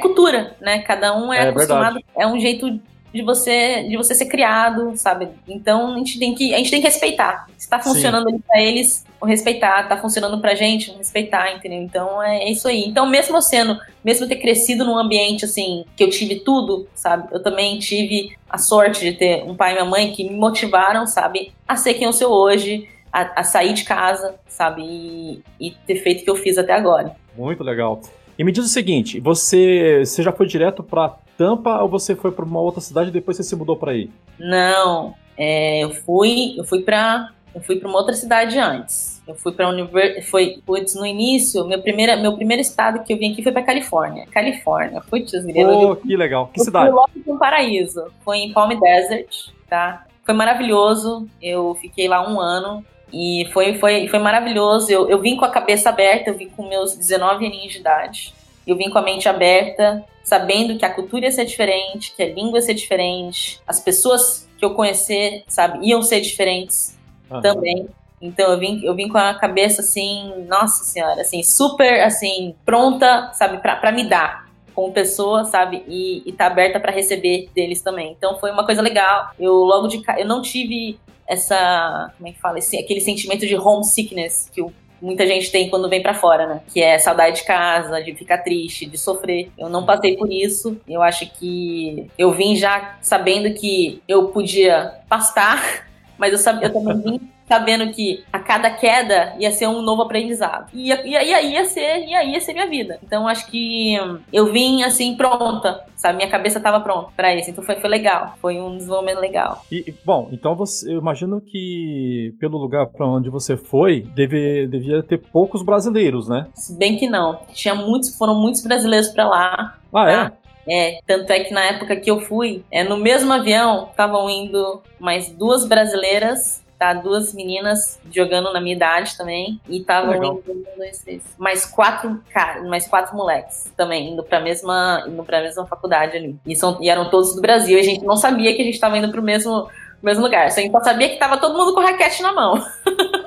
cultura, 0.00 0.56
né? 0.60 0.80
Cada 0.80 1.16
um 1.16 1.32
é, 1.32 1.46
é 1.46 1.48
acostumado, 1.48 1.94
verdade. 1.94 2.04
é 2.16 2.26
um 2.26 2.38
jeito 2.38 2.80
de 3.14 3.22
você 3.22 3.84
de 3.84 3.96
você 3.96 4.12
ser 4.12 4.26
criado, 4.26 4.92
sabe? 4.96 5.28
Então 5.46 5.94
a 5.94 5.98
gente 5.98 6.18
tem 6.18 6.34
que 6.34 6.52
a 6.52 6.58
gente 6.58 6.70
tem 6.70 6.80
que 6.80 6.88
respeitar. 6.88 7.46
Se 7.56 7.68
tá 7.68 7.78
funcionando 7.78 8.28
ali 8.28 8.40
para 8.40 8.60
eles, 8.60 9.06
respeitar, 9.22 9.88
tá 9.88 9.96
funcionando 9.96 10.40
pra 10.40 10.56
gente, 10.56 10.90
respeitar, 10.92 11.54
entendeu? 11.54 11.80
Então 11.80 12.20
é, 12.20 12.50
isso 12.50 12.66
aí. 12.66 12.84
Então 12.84 13.06
mesmo 13.06 13.36
eu 13.36 13.42
sendo, 13.42 13.78
mesmo 14.04 14.26
ter 14.26 14.36
crescido 14.36 14.84
num 14.84 14.98
ambiente 14.98 15.44
assim, 15.44 15.84
que 15.96 16.02
eu 16.02 16.10
tive 16.10 16.40
tudo, 16.40 16.88
sabe? 16.92 17.28
Eu 17.30 17.40
também 17.40 17.78
tive 17.78 18.36
a 18.50 18.58
sorte 18.58 19.00
de 19.00 19.12
ter 19.12 19.44
um 19.44 19.54
pai 19.54 19.74
e 19.74 19.78
uma 19.78 19.90
mãe 19.90 20.12
que 20.12 20.24
me 20.24 20.36
motivaram, 20.36 21.06
sabe, 21.06 21.52
a 21.68 21.76
ser 21.76 21.94
quem 21.94 22.06
eu 22.06 22.12
sou 22.12 22.32
hoje, 22.32 22.88
a, 23.12 23.40
a 23.40 23.44
sair 23.44 23.74
de 23.74 23.84
casa, 23.84 24.34
sabe? 24.48 24.82
E, 24.82 25.42
e 25.60 25.70
ter 25.70 25.96
feito 25.96 26.22
o 26.22 26.24
que 26.24 26.30
eu 26.30 26.36
fiz 26.36 26.58
até 26.58 26.72
agora. 26.72 27.14
Muito 27.36 27.62
legal. 27.62 28.00
E 28.38 28.44
me 28.44 28.52
diz 28.52 28.64
o 28.64 28.68
seguinte, 28.68 29.20
você, 29.20 30.04
você 30.04 30.22
já 30.22 30.32
foi 30.32 30.46
direto 30.46 30.82
para 30.82 31.16
Tampa 31.36 31.82
ou 31.82 31.88
você 31.88 32.14
foi 32.14 32.32
para 32.32 32.44
uma 32.44 32.60
outra 32.60 32.80
cidade 32.80 33.10
e 33.10 33.12
depois 33.12 33.36
você 33.36 33.42
se 33.42 33.56
mudou 33.56 33.76
para 33.76 33.92
aí? 33.92 34.10
Não, 34.38 35.14
é, 35.36 35.84
eu 35.84 35.90
fui, 35.90 36.54
eu 36.58 36.64
fui 36.64 36.82
para 36.82 37.30
eu 37.54 37.60
fui 37.60 37.76
para 37.76 37.88
uma 37.88 37.98
outra 37.98 38.14
cidade 38.14 38.58
antes. 38.58 39.22
Eu 39.28 39.36
fui 39.36 39.52
para 39.52 39.68
univers... 39.68 40.28
foi 40.28 40.60
putz, 40.66 40.96
no 40.96 41.06
início, 41.06 41.64
meu 41.64 41.80
primeiro 41.80 42.20
meu 42.20 42.34
primeiro 42.34 42.60
estado 42.60 43.04
que 43.04 43.12
eu 43.12 43.16
vim 43.16 43.32
aqui 43.32 43.42
foi 43.42 43.52
para 43.52 43.62
Califórnia. 43.62 44.26
Califórnia. 44.26 45.00
Putz, 45.08 45.32
oh, 45.34 45.96
que 45.96 46.16
legal. 46.16 46.48
Que 46.52 46.60
eu 46.60 46.64
cidade? 46.64 46.90
Fui 46.90 46.96
logo 46.96 47.34
um 47.34 47.38
paraíso. 47.38 48.06
Foi 48.24 48.38
em 48.38 48.52
Palm 48.52 48.70
Desert, 48.70 49.52
tá? 49.68 50.04
Foi 50.24 50.34
maravilhoso. 50.34 51.28
Eu 51.40 51.76
fiquei 51.80 52.08
lá 52.08 52.28
um 52.28 52.40
ano. 52.40 52.84
E 53.14 53.48
foi, 53.52 53.78
foi, 53.78 54.08
foi 54.08 54.18
maravilhoso. 54.18 54.90
Eu, 54.90 55.08
eu 55.08 55.20
vim 55.20 55.36
com 55.36 55.44
a 55.44 55.50
cabeça 55.50 55.88
aberta, 55.88 56.30
eu 56.30 56.34
vim 56.34 56.48
com 56.48 56.68
meus 56.68 56.96
19 56.96 57.46
aninhos 57.46 57.72
de 57.72 57.78
idade. 57.78 58.34
Eu 58.66 58.76
vim 58.76 58.90
com 58.90 58.98
a 58.98 59.02
mente 59.02 59.28
aberta, 59.28 60.04
sabendo 60.24 60.76
que 60.76 60.84
a 60.84 60.92
cultura 60.92 61.26
ia 61.26 61.30
ser 61.30 61.44
diferente, 61.44 62.12
que 62.16 62.22
a 62.22 62.28
língua 62.28 62.58
ia 62.58 62.62
ser 62.62 62.74
diferente, 62.74 63.60
as 63.68 63.78
pessoas 63.78 64.48
que 64.58 64.64
eu 64.64 64.74
conhecer, 64.74 65.44
sabe, 65.46 65.86
iam 65.86 66.02
ser 66.02 66.20
diferentes 66.20 66.98
uhum. 67.30 67.40
também. 67.40 67.88
Então 68.20 68.50
eu 68.50 68.58
vim, 68.58 68.80
eu 68.82 68.94
vim 68.94 69.08
com 69.08 69.18
a 69.18 69.34
cabeça 69.34 69.80
assim, 69.80 70.46
nossa 70.48 70.82
senhora, 70.82 71.20
assim, 71.20 71.42
super 71.42 72.02
assim, 72.02 72.56
pronta, 72.64 73.30
sabe, 73.34 73.58
para 73.58 73.92
me 73.92 74.08
dar 74.08 74.44
como 74.74 74.92
pessoa, 74.92 75.44
sabe, 75.44 75.84
e, 75.86 76.22
e 76.26 76.32
tá 76.32 76.46
aberta 76.46 76.80
para 76.80 76.90
receber 76.90 77.48
deles 77.54 77.80
também. 77.80 78.10
Então 78.10 78.38
foi 78.40 78.50
uma 78.50 78.66
coisa 78.66 78.82
legal. 78.82 79.30
Eu 79.38 79.54
logo 79.54 79.86
de 79.86 80.02
eu 80.18 80.26
não 80.26 80.42
tive 80.42 80.98
essa, 81.26 82.12
como 82.16 82.28
é 82.28 82.32
que 82.32 82.40
fala, 82.40 82.58
esse, 82.58 82.76
aquele 82.78 83.00
sentimento 83.00 83.46
de 83.46 83.56
homesickness 83.56 84.50
que 84.52 84.62
o 84.62 84.72
muita 85.04 85.26
gente 85.26 85.50
tem 85.52 85.68
quando 85.68 85.88
vem 85.88 86.02
para 86.02 86.14
fora, 86.14 86.46
né? 86.46 86.60
Que 86.72 86.80
é 86.82 86.98
saudade 86.98 87.36
de 87.36 87.44
casa, 87.44 88.02
de 88.02 88.14
ficar 88.14 88.38
triste, 88.38 88.86
de 88.86 88.96
sofrer. 88.96 89.50
Eu 89.58 89.68
não 89.68 89.84
passei 89.84 90.16
por 90.16 90.32
isso. 90.32 90.80
Eu 90.88 91.02
acho 91.02 91.30
que 91.38 92.10
eu 92.16 92.32
vim 92.32 92.56
já 92.56 92.96
sabendo 93.02 93.52
que 93.52 94.02
eu 94.08 94.28
podia 94.28 94.94
pastar, 95.08 95.86
mas 96.18 96.32
eu, 96.32 96.38
sabia, 96.38 96.68
eu 96.68 96.72
também 96.72 97.00
vim 97.00 97.20
sabendo 97.46 97.92
que 97.92 98.24
a 98.32 98.38
cada 98.38 98.70
queda 98.70 99.34
ia 99.38 99.50
ser 99.50 99.66
um 99.66 99.82
novo 99.82 100.02
aprendizado. 100.02 100.70
E 100.72 100.88
ia, 100.88 101.22
ia, 101.22 101.42
ia, 101.42 101.64
ser, 101.66 102.06
ia, 102.06 102.24
ia 102.24 102.40
ser 102.40 102.52
minha 102.52 102.68
vida. 102.68 102.98
Então 103.02 103.28
acho 103.28 103.46
que 103.50 103.94
eu 104.32 104.50
vim 104.52 104.82
assim 104.82 105.16
pronta, 105.16 105.84
sabe? 105.96 106.16
Minha 106.16 106.30
cabeça 106.30 106.58
estava 106.58 106.80
pronta 106.80 107.10
para 107.16 107.34
isso. 107.34 107.50
Então 107.50 107.62
foi, 107.62 107.76
foi 107.76 107.90
legal. 107.90 108.34
Foi 108.40 108.60
um 108.60 108.76
desenvolvimento 108.76 109.20
legal. 109.20 109.62
E, 109.70 109.94
bom, 110.04 110.28
então 110.32 110.54
você, 110.54 110.90
eu 110.90 110.98
imagino 110.98 111.40
que 111.40 112.34
pelo 112.40 112.58
lugar 112.58 112.86
para 112.86 113.06
onde 113.06 113.28
você 113.28 113.56
foi, 113.56 114.00
deve, 114.14 114.66
devia 114.66 115.02
ter 115.02 115.18
poucos 115.18 115.62
brasileiros, 115.62 116.28
né? 116.28 116.46
Se 116.54 116.76
bem 116.76 116.96
que 116.96 117.08
não. 117.08 117.38
Tinha 117.52 117.74
muitos, 117.74 118.16
foram 118.16 118.40
muitos 118.40 118.62
brasileiros 118.62 119.08
para 119.08 119.28
lá. 119.28 119.78
Ah, 119.92 120.10
é? 120.10 120.43
É, 120.68 120.98
tanto 121.06 121.30
é 121.30 121.40
que 121.40 121.52
na 121.52 121.64
época 121.64 121.96
que 121.96 122.10
eu 122.10 122.20
fui, 122.20 122.64
é, 122.70 122.82
no 122.82 122.96
mesmo 122.96 123.32
avião 123.32 123.88
estavam 123.90 124.28
indo 124.30 124.82
mais 124.98 125.30
duas 125.30 125.66
brasileiras 125.66 126.64
tá? 126.78 126.92
Duas 126.92 127.32
meninas 127.32 127.98
jogando 128.12 128.52
na 128.52 128.60
minha 128.60 128.76
idade 128.76 129.16
também. 129.16 129.60
E 129.68 129.78
estavam 129.78 130.14
indo 130.14 130.42
um, 130.46 130.64
dois, 130.76 130.98
três. 130.98 131.22
Mais 131.38 131.64
quatro, 131.64 132.22
cara, 132.30 132.62
mais 132.62 132.86
quatro 132.86 133.16
moleques 133.16 133.72
também, 133.76 134.12
indo 134.12 134.22
pra 134.22 134.40
mesma, 134.40 135.04
indo 135.06 135.24
pra 135.24 135.40
mesma 135.40 135.66
faculdade 135.66 136.16
ali. 136.16 136.36
E, 136.46 136.54
são, 136.54 136.78
e 136.82 136.88
eram 136.88 137.08
todos 137.08 137.34
do 137.34 137.40
Brasil. 137.40 137.78
E 137.78 137.80
a 137.80 137.84
gente 137.84 138.04
não 138.04 138.16
sabia 138.16 138.54
que 138.54 138.62
a 138.62 138.64
gente 138.64 138.78
tava 138.78 138.98
indo 138.98 139.10
pro 139.10 139.22
mesmo, 139.22 139.68
mesmo 140.02 140.22
lugar. 140.22 140.50
Só 140.50 140.60
a 140.60 140.62
gente 140.62 140.72
só 140.72 140.82
sabia 140.82 141.08
que 141.08 141.16
tava 141.16 141.38
todo 141.38 141.56
mundo 141.56 141.74
com 141.74 141.80
raquete 141.80 142.22
na 142.22 142.32
mão. 142.32 142.62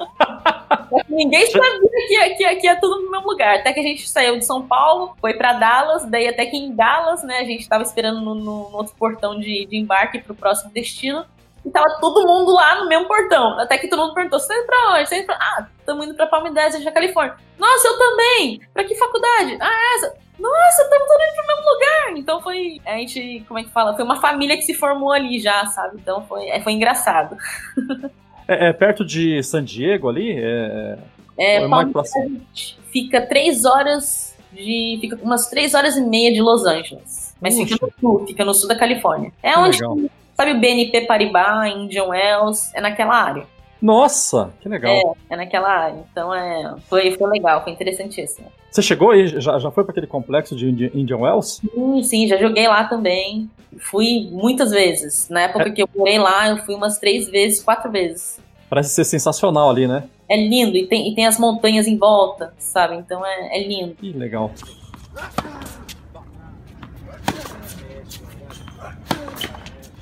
Ninguém 1.18 1.48
sabia 1.48 2.36
que 2.36 2.44
ia, 2.44 2.56
que 2.56 2.68
ia 2.68 2.80
tudo 2.80 3.02
no 3.02 3.10
mesmo 3.10 3.28
lugar. 3.28 3.56
Até 3.56 3.74
que 3.74 3.80
a 3.80 3.84
gente 3.84 4.08
saiu 4.08 4.38
de 4.38 4.46
São 4.46 4.68
Paulo, 4.68 5.16
foi 5.20 5.34
para 5.34 5.54
Dallas, 5.54 6.06
daí 6.06 6.28
até 6.28 6.46
que 6.46 6.56
em 6.56 6.76
Dallas, 6.76 7.24
né, 7.24 7.40
a 7.40 7.44
gente 7.44 7.68
tava 7.68 7.82
esperando 7.82 8.22
no, 8.22 8.36
no, 8.36 8.70
no 8.70 8.78
outro 8.78 8.94
portão 8.96 9.40
de, 9.40 9.66
de 9.66 9.78
embarque 9.78 10.22
pro 10.22 10.36
próximo 10.36 10.72
destino. 10.72 11.26
E 11.66 11.72
tava 11.72 11.98
todo 12.00 12.28
mundo 12.28 12.54
lá 12.54 12.76
no 12.76 12.88
mesmo 12.88 13.08
portão. 13.08 13.60
Até 13.60 13.80
que 13.80 13.88
todo 13.88 14.04
mundo 14.04 14.14
perguntou: 14.14 14.40
você 14.40 14.48
tá 14.48 14.60
indo 14.60 14.66
pra 14.68 14.94
onde? 14.94 15.10
Você 15.10 15.16
tá 15.16 15.18
indo 15.18 15.26
pra... 15.26 15.38
Ah, 15.42 15.68
estamos 15.80 16.06
indo 16.06 16.14
pra 16.14 16.28
Palm 16.28 16.54
Desert, 16.54 16.84
na 16.84 16.92
Califórnia. 16.92 17.36
Nossa, 17.58 17.88
eu 17.88 17.98
também! 17.98 18.62
Pra 18.72 18.84
que 18.84 18.94
faculdade? 18.94 19.58
Ah, 19.60 19.96
essa. 19.96 20.16
Nossa, 20.38 20.84
estamos 20.84 21.08
todos 21.08 21.26
indo 21.26 21.36
pro 21.36 21.48
mesmo 21.48 21.74
lugar! 21.74 22.18
Então 22.18 22.42
foi. 22.42 22.80
A 22.86 22.92
gente, 22.98 23.44
como 23.48 23.60
é 23.60 23.64
que 23.64 23.72
fala? 23.72 23.96
Foi 23.96 24.06
uma 24.06 24.22
família 24.22 24.56
que 24.56 24.62
se 24.62 24.76
formou 24.76 25.12
ali 25.12 25.40
já, 25.40 25.66
sabe? 25.66 25.98
Então 25.98 26.24
foi, 26.28 26.48
é, 26.48 26.62
foi 26.62 26.74
engraçado. 26.74 27.36
É, 28.48 28.68
é 28.68 28.74
perto 28.74 29.06
de 29.06 29.42
San 29.44 29.64
Diego 29.64 30.10
ali? 30.10 30.32
É, 30.32 30.98
é, 31.38 31.56
é 31.58 31.68
Palm 31.68 31.92
Desert 31.92 32.78
fica 32.92 33.22
três 33.22 33.66
horas 33.66 34.36
de. 34.52 34.98
Fica 35.00 35.20
umas 35.22 35.48
três 35.48 35.74
horas 35.74 35.96
e 35.96 36.02
meia 36.02 36.34
de 36.34 36.42
Los 36.42 36.66
Angeles. 36.66 37.36
Mas 37.40 37.56
Puxa. 37.56 37.74
fica 37.74 37.86
no 37.86 37.94
sul, 38.00 38.28
fica 38.28 38.46
no 38.46 38.54
sul 38.54 38.68
da 38.68 38.76
Califórnia. 38.76 39.32
É 39.44 39.54
que 39.54 39.60
onde 39.60 39.82
legal. 39.82 39.98
Sabe 40.36 40.52
o 40.52 40.60
BNP 40.60 41.02
Paribas, 41.02 41.72
Indian 41.74 42.06
Wells? 42.06 42.72
É 42.74 42.82
naquela 42.82 43.16
área. 43.16 43.46
Nossa, 43.82 44.54
que 44.60 44.70
legal. 44.70 45.18
É, 45.30 45.34
é 45.34 45.38
naquela 45.38 45.70
área. 45.70 46.06
Então 46.12 46.34
é, 46.34 46.76
foi, 46.88 47.12
foi 47.12 47.30
legal, 47.30 47.64
foi 47.64 47.74
interessantíssimo. 47.74 48.48
Você 48.72 48.82
chegou 48.82 49.12
aí, 49.12 49.28
já, 49.28 49.58
já 49.58 49.72
foi 49.72 49.84
para 49.84 49.92
aquele 49.92 50.08
complexo 50.08 50.56
de 50.56 50.92
Indian 50.94 51.18
Wells? 51.18 51.62
Sim, 51.74 52.04
sim, 52.04 52.28
já 52.28 52.38
joguei 52.38 52.68
lá 52.68 52.84
também. 52.84 53.50
Fui 53.80 54.30
muitas 54.32 54.72
vezes. 54.72 55.30
Na 55.30 55.42
época 55.42 55.70
é. 55.70 55.72
que 55.72 55.82
eu 55.82 55.90
morei 55.96 56.20
lá, 56.20 56.50
eu 56.50 56.58
fui 56.58 56.76
umas 56.76 57.00
três 57.00 57.30
vezes, 57.30 57.64
quatro 57.64 57.92
vezes. 57.92 58.40
Parece 58.70 58.90
ser 58.90 59.06
sensacional 59.06 59.70
ali, 59.70 59.88
né? 59.88 60.04
É 60.30 60.36
lindo, 60.36 60.76
e 60.76 60.86
tem, 60.86 61.10
e 61.10 61.16
tem 61.16 61.26
as 61.26 61.40
montanhas 61.40 61.88
em 61.88 61.98
volta, 61.98 62.54
sabe? 62.58 62.98
Então 62.98 63.26
é, 63.26 63.58
é 63.58 63.68
lindo. 63.68 63.96
Que 63.96 64.12
legal. 64.12 64.52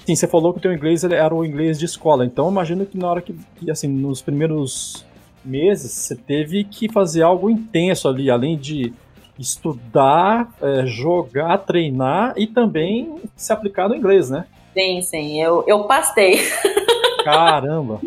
Sim, 0.06 0.16
você 0.16 0.28
falou 0.28 0.52
que 0.54 0.60
o 0.60 0.62
teu 0.62 0.74
inglês 0.74 1.04
era 1.04 1.34
o 1.34 1.46
inglês 1.46 1.80
de 1.80 1.86
escola, 1.86 2.26
então 2.26 2.50
imagino 2.50 2.86
que 2.86 2.98
na 2.98 3.10
hora 3.10 3.22
que, 3.22 3.36
que, 3.56 3.72
assim, 3.72 3.88
nos 3.88 4.22
primeiros 4.22 5.06
meses, 5.46 5.92
você 5.92 6.16
teve 6.16 6.64
que 6.64 6.92
fazer 6.92 7.22
algo 7.22 7.50
intenso 7.50 8.08
ali, 8.08 8.30
além 8.30 8.58
de 8.58 8.94
estudar, 9.38 10.54
é, 10.62 10.86
jogar, 10.86 11.58
treinar 11.60 12.34
e 12.38 12.48
também 12.48 13.22
se 13.36 13.52
aplicar 13.52 13.90
no 13.90 13.96
inglês, 13.96 14.30
né? 14.30 14.46
Sim, 14.74 15.02
sim, 15.02 15.42
eu, 15.42 15.64
eu 15.68 15.84
passei. 15.84 16.40
Caramba! 17.24 18.00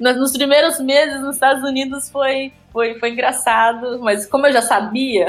Nos 0.00 0.32
primeiros 0.32 0.80
meses 0.80 1.20
nos 1.20 1.34
Estados 1.34 1.62
Unidos 1.62 2.10
foi, 2.10 2.52
foi, 2.72 2.98
foi 2.98 3.10
engraçado, 3.10 4.00
mas 4.00 4.26
como 4.26 4.46
eu 4.46 4.52
já 4.52 4.62
sabia, 4.62 5.28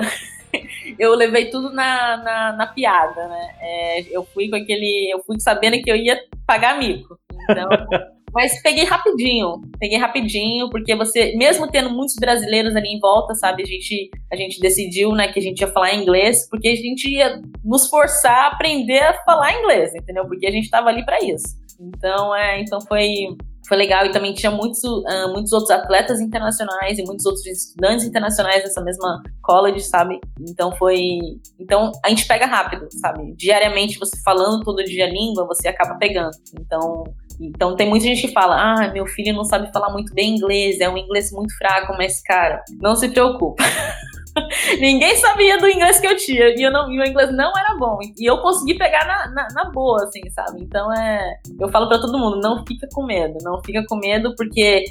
eu 0.98 1.14
levei 1.16 1.50
tudo 1.50 1.72
na, 1.72 2.18
na, 2.18 2.54
na 2.54 2.68
piada, 2.68 3.28
né? 3.28 3.56
É, 3.60 4.02
eu 4.16 4.24
fui 4.24 4.50
com 4.50 4.56
aquele. 4.56 5.12
Eu 5.12 5.24
fui 5.24 5.40
sabendo 5.40 5.82
que 5.82 5.92
eu 5.92 5.96
ia 5.96 6.20
pagar 6.46 6.78
mico. 6.78 7.18
Então. 7.50 7.70
Mas 8.34 8.62
peguei 8.62 8.86
rapidinho, 8.86 9.62
peguei 9.80 9.98
rapidinho, 9.98 10.70
porque 10.70 10.96
você, 10.96 11.36
mesmo 11.36 11.70
tendo 11.70 11.90
muitos 11.90 12.16
brasileiros 12.16 12.76
ali 12.76 12.90
em 12.90 13.00
volta, 13.00 13.36
sabe, 13.36 13.64
a 13.64 13.66
gente, 13.66 14.10
a 14.32 14.36
gente 14.36 14.60
decidiu, 14.60 15.12
né, 15.12 15.28
que 15.28 15.40
a 15.40 15.42
gente 15.42 15.60
ia 15.60 15.68
falar 15.68 15.94
inglês, 15.94 16.48
porque 16.50 16.70
a 16.70 16.76
gente 16.76 17.10
ia 17.10 17.42
nos 17.64 17.88
forçar 17.88 18.46
a 18.46 18.48
aprender 18.48 19.00
a 19.00 19.14
falar 19.24 19.60
inglês, 19.60 19.94
entendeu? 19.94 20.26
Porque 20.26 20.48
a 20.48 20.52
gente 20.52 20.64
estava 20.64 20.90
ali 20.90 21.04
para 21.04 21.18
isso. 21.24 21.60
Então, 21.80 22.36
é, 22.36 22.62
então 22.62 22.80
foi, 22.82 23.36
foi 23.68 23.78
legal 23.78 24.06
e 24.06 24.12
também 24.12 24.34
tinha 24.34 24.52
muitos, 24.52 24.84
uh, 24.84 25.32
muitos 25.32 25.52
outros 25.54 25.72
atletas 25.72 26.20
internacionais 26.20 26.98
e 26.98 27.04
muitos 27.04 27.26
outros 27.26 27.46
estudantes 27.46 28.06
internacionais 28.06 28.64
nessa 28.64 28.82
mesma 28.82 29.22
college, 29.42 29.82
sabe? 29.82 30.20
Então 30.40 30.72
foi. 30.76 31.20
Então 31.60 31.92
a 32.04 32.10
gente 32.10 32.28
pega 32.28 32.46
rápido, 32.46 32.88
sabe? 33.00 33.34
Diariamente, 33.36 34.00
você 34.00 34.18
falando 34.24 34.64
todo 34.64 34.84
dia 34.84 35.06
a 35.06 35.10
língua, 35.10 35.46
você 35.46 35.68
acaba 35.68 35.96
pegando. 35.96 36.36
Então. 36.60 37.04
Então 37.44 37.76
tem 37.76 37.90
muita 37.90 38.06
gente 38.06 38.28
que 38.28 38.34
fala, 38.34 38.56
ah, 38.56 38.92
meu 38.94 39.08
filho 39.08 39.34
não 39.34 39.44
sabe 39.44 39.72
falar 39.74 39.92
muito 39.92 40.14
bem 40.14 40.36
inglês, 40.36 40.80
é 40.80 40.88
um 40.88 40.96
inglês 40.96 41.32
muito 41.32 41.52
fraco, 41.58 41.96
mas 41.98 42.22
cara, 42.22 42.64
não 42.80 42.96
se 42.96 43.10
preocupa. 43.10 43.64
Ninguém 44.80 45.16
sabia 45.18 45.58
do 45.58 45.68
inglês 45.68 46.00
que 46.00 46.08
eu 46.08 46.16
tinha. 46.16 46.50
E, 46.56 46.62
eu 46.62 46.72
não, 46.72 46.92
e 46.92 47.00
o 47.00 47.06
inglês 47.06 47.32
não 47.36 47.52
era 47.58 47.76
bom. 47.78 47.98
E 48.18 48.30
eu 48.30 48.38
consegui 48.40 48.78
pegar 48.78 49.06
na, 49.06 49.32
na, 49.32 49.48
na, 49.54 49.72
boa, 49.72 50.04
assim, 50.04 50.22
sabe? 50.30 50.62
Então 50.62 50.92
é. 50.94 51.40
Eu 51.60 51.70
falo 51.70 51.88
para 51.88 52.00
todo 52.00 52.18
mundo, 52.18 52.40
não 52.40 52.66
fica 52.66 52.88
com 52.94 53.06
medo. 53.06 53.38
Não 53.44 53.62
fica 53.64 53.84
com 53.88 53.98
medo, 53.98 54.34
porque 54.36 54.84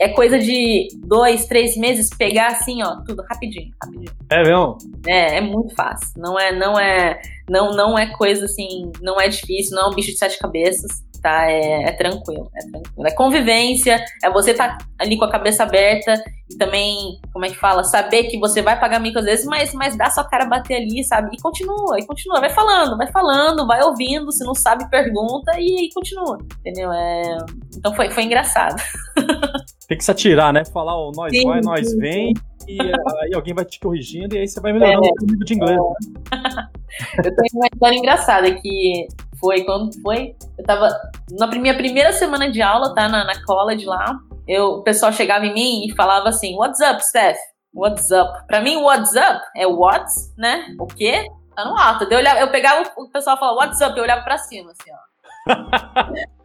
é 0.00 0.08
coisa 0.08 0.38
de 0.38 0.88
dois, 1.06 1.46
três 1.46 1.76
meses 1.76 2.08
pegar 2.16 2.48
assim, 2.48 2.82
ó, 2.82 3.02
tudo 3.06 3.22
rapidinho, 3.28 3.72
rapidinho. 3.82 4.12
É 4.30 4.42
mesmo? 4.42 4.78
É, 5.06 5.36
é 5.38 5.40
muito 5.40 5.74
fácil. 5.74 6.12
Não 6.16 6.38
é, 6.38 6.52
não 6.52 6.78
é. 6.78 7.20
Não, 7.48 7.72
não 7.72 7.98
é 7.98 8.12
coisa 8.12 8.44
assim, 8.44 8.92
não 9.00 9.18
é 9.18 9.26
difícil, 9.26 9.74
não 9.74 9.84
é 9.84 9.88
um 9.88 9.94
bicho 9.94 10.10
de 10.10 10.18
sete 10.18 10.38
cabeças 10.38 11.07
tá? 11.20 11.50
É, 11.50 11.84
é, 11.84 11.92
tranquilo, 11.92 12.50
é 12.54 12.60
tranquilo. 12.70 13.06
É 13.06 13.10
convivência, 13.12 14.04
é 14.22 14.30
você 14.30 14.52
estar 14.52 14.78
tá 14.78 14.86
ali 14.98 15.16
com 15.16 15.24
a 15.24 15.30
cabeça 15.30 15.62
aberta 15.62 16.14
e 16.50 16.56
também, 16.56 17.20
como 17.32 17.44
é 17.44 17.50
que 17.50 17.56
fala, 17.56 17.84
saber 17.84 18.24
que 18.24 18.38
você 18.38 18.62
vai 18.62 18.78
pagar 18.78 18.98
mico 18.98 19.18
às 19.18 19.24
vezes, 19.24 19.44
mas, 19.44 19.72
mas 19.74 19.96
dá 19.96 20.08
sua 20.10 20.24
cara 20.24 20.46
bater 20.46 20.76
ali, 20.76 21.04
sabe? 21.04 21.30
E 21.36 21.42
continua, 21.42 21.98
e 21.98 22.06
continua, 22.06 22.40
vai 22.40 22.50
falando, 22.50 22.96
vai 22.96 23.06
falando, 23.10 23.66
vai 23.66 23.82
ouvindo, 23.82 24.32
se 24.32 24.44
não 24.44 24.54
sabe, 24.54 24.88
pergunta 24.88 25.52
e, 25.58 25.86
e 25.86 25.92
continua, 25.92 26.38
entendeu? 26.60 26.92
É... 26.92 27.36
Então 27.76 27.94
foi, 27.94 28.10
foi 28.10 28.24
engraçado. 28.24 28.82
Tem 29.86 29.96
que 29.96 30.04
se 30.04 30.10
atirar, 30.10 30.52
né? 30.52 30.64
Falar, 30.64 30.96
o 30.96 31.08
oh, 31.08 31.12
nós 31.12 31.30
sim, 31.30 31.44
vai, 31.44 31.60
nós 31.62 31.90
sim. 31.90 31.98
vem, 31.98 32.34
e 32.66 32.78
aí 33.22 33.34
alguém 33.34 33.54
vai 33.54 33.64
te 33.64 33.80
corrigindo 33.80 34.34
e 34.34 34.40
aí 34.40 34.48
você 34.48 34.60
vai 34.60 34.72
melhorando 34.72 35.06
é. 35.06 35.10
o 35.22 35.26
nível 35.26 35.44
de 35.44 35.54
inglês. 35.54 35.76
Né? 35.76 36.68
Eu 37.18 37.22
tenho 37.22 37.54
uma 37.54 37.66
história 37.72 37.96
engraçada 37.96 38.54
que 38.54 39.08
foi 39.40 39.64
quando 39.64 39.90
foi. 40.02 40.34
Eu 40.58 40.64
tava 40.64 40.88
na 41.30 41.46
minha 41.46 41.76
primeira 41.76 42.12
semana 42.12 42.50
de 42.50 42.62
aula, 42.62 42.94
tá? 42.94 43.08
Na, 43.08 43.24
na 43.24 43.44
college 43.44 43.84
lá. 43.84 44.18
Eu, 44.46 44.74
o 44.74 44.82
pessoal 44.82 45.12
chegava 45.12 45.46
em 45.46 45.54
mim 45.54 45.86
e 45.86 45.94
falava 45.94 46.28
assim: 46.28 46.56
What's 46.56 46.80
up, 46.80 47.04
Steph? 47.04 47.38
What's 47.74 48.10
up? 48.10 48.46
Pra 48.46 48.60
mim, 48.60 48.76
what's 48.76 49.14
up 49.14 49.44
é 49.56 49.66
what's, 49.66 50.34
né? 50.36 50.74
O 50.80 50.86
quê? 50.86 51.26
Tá 51.54 51.64
no 51.64 51.76
alto. 51.76 52.04
Eu, 52.04 52.18
olhava, 52.18 52.40
eu 52.40 52.50
pegava 52.50 52.90
o 52.96 53.08
pessoal 53.10 53.38
falava 53.38 53.58
what's 53.58 53.80
up, 53.80 53.96
eu 53.96 54.04
olhava 54.04 54.22
pra 54.22 54.38
cima, 54.38 54.72
assim, 54.72 54.90
ó. 54.90 56.28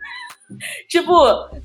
tipo, 0.88 1.14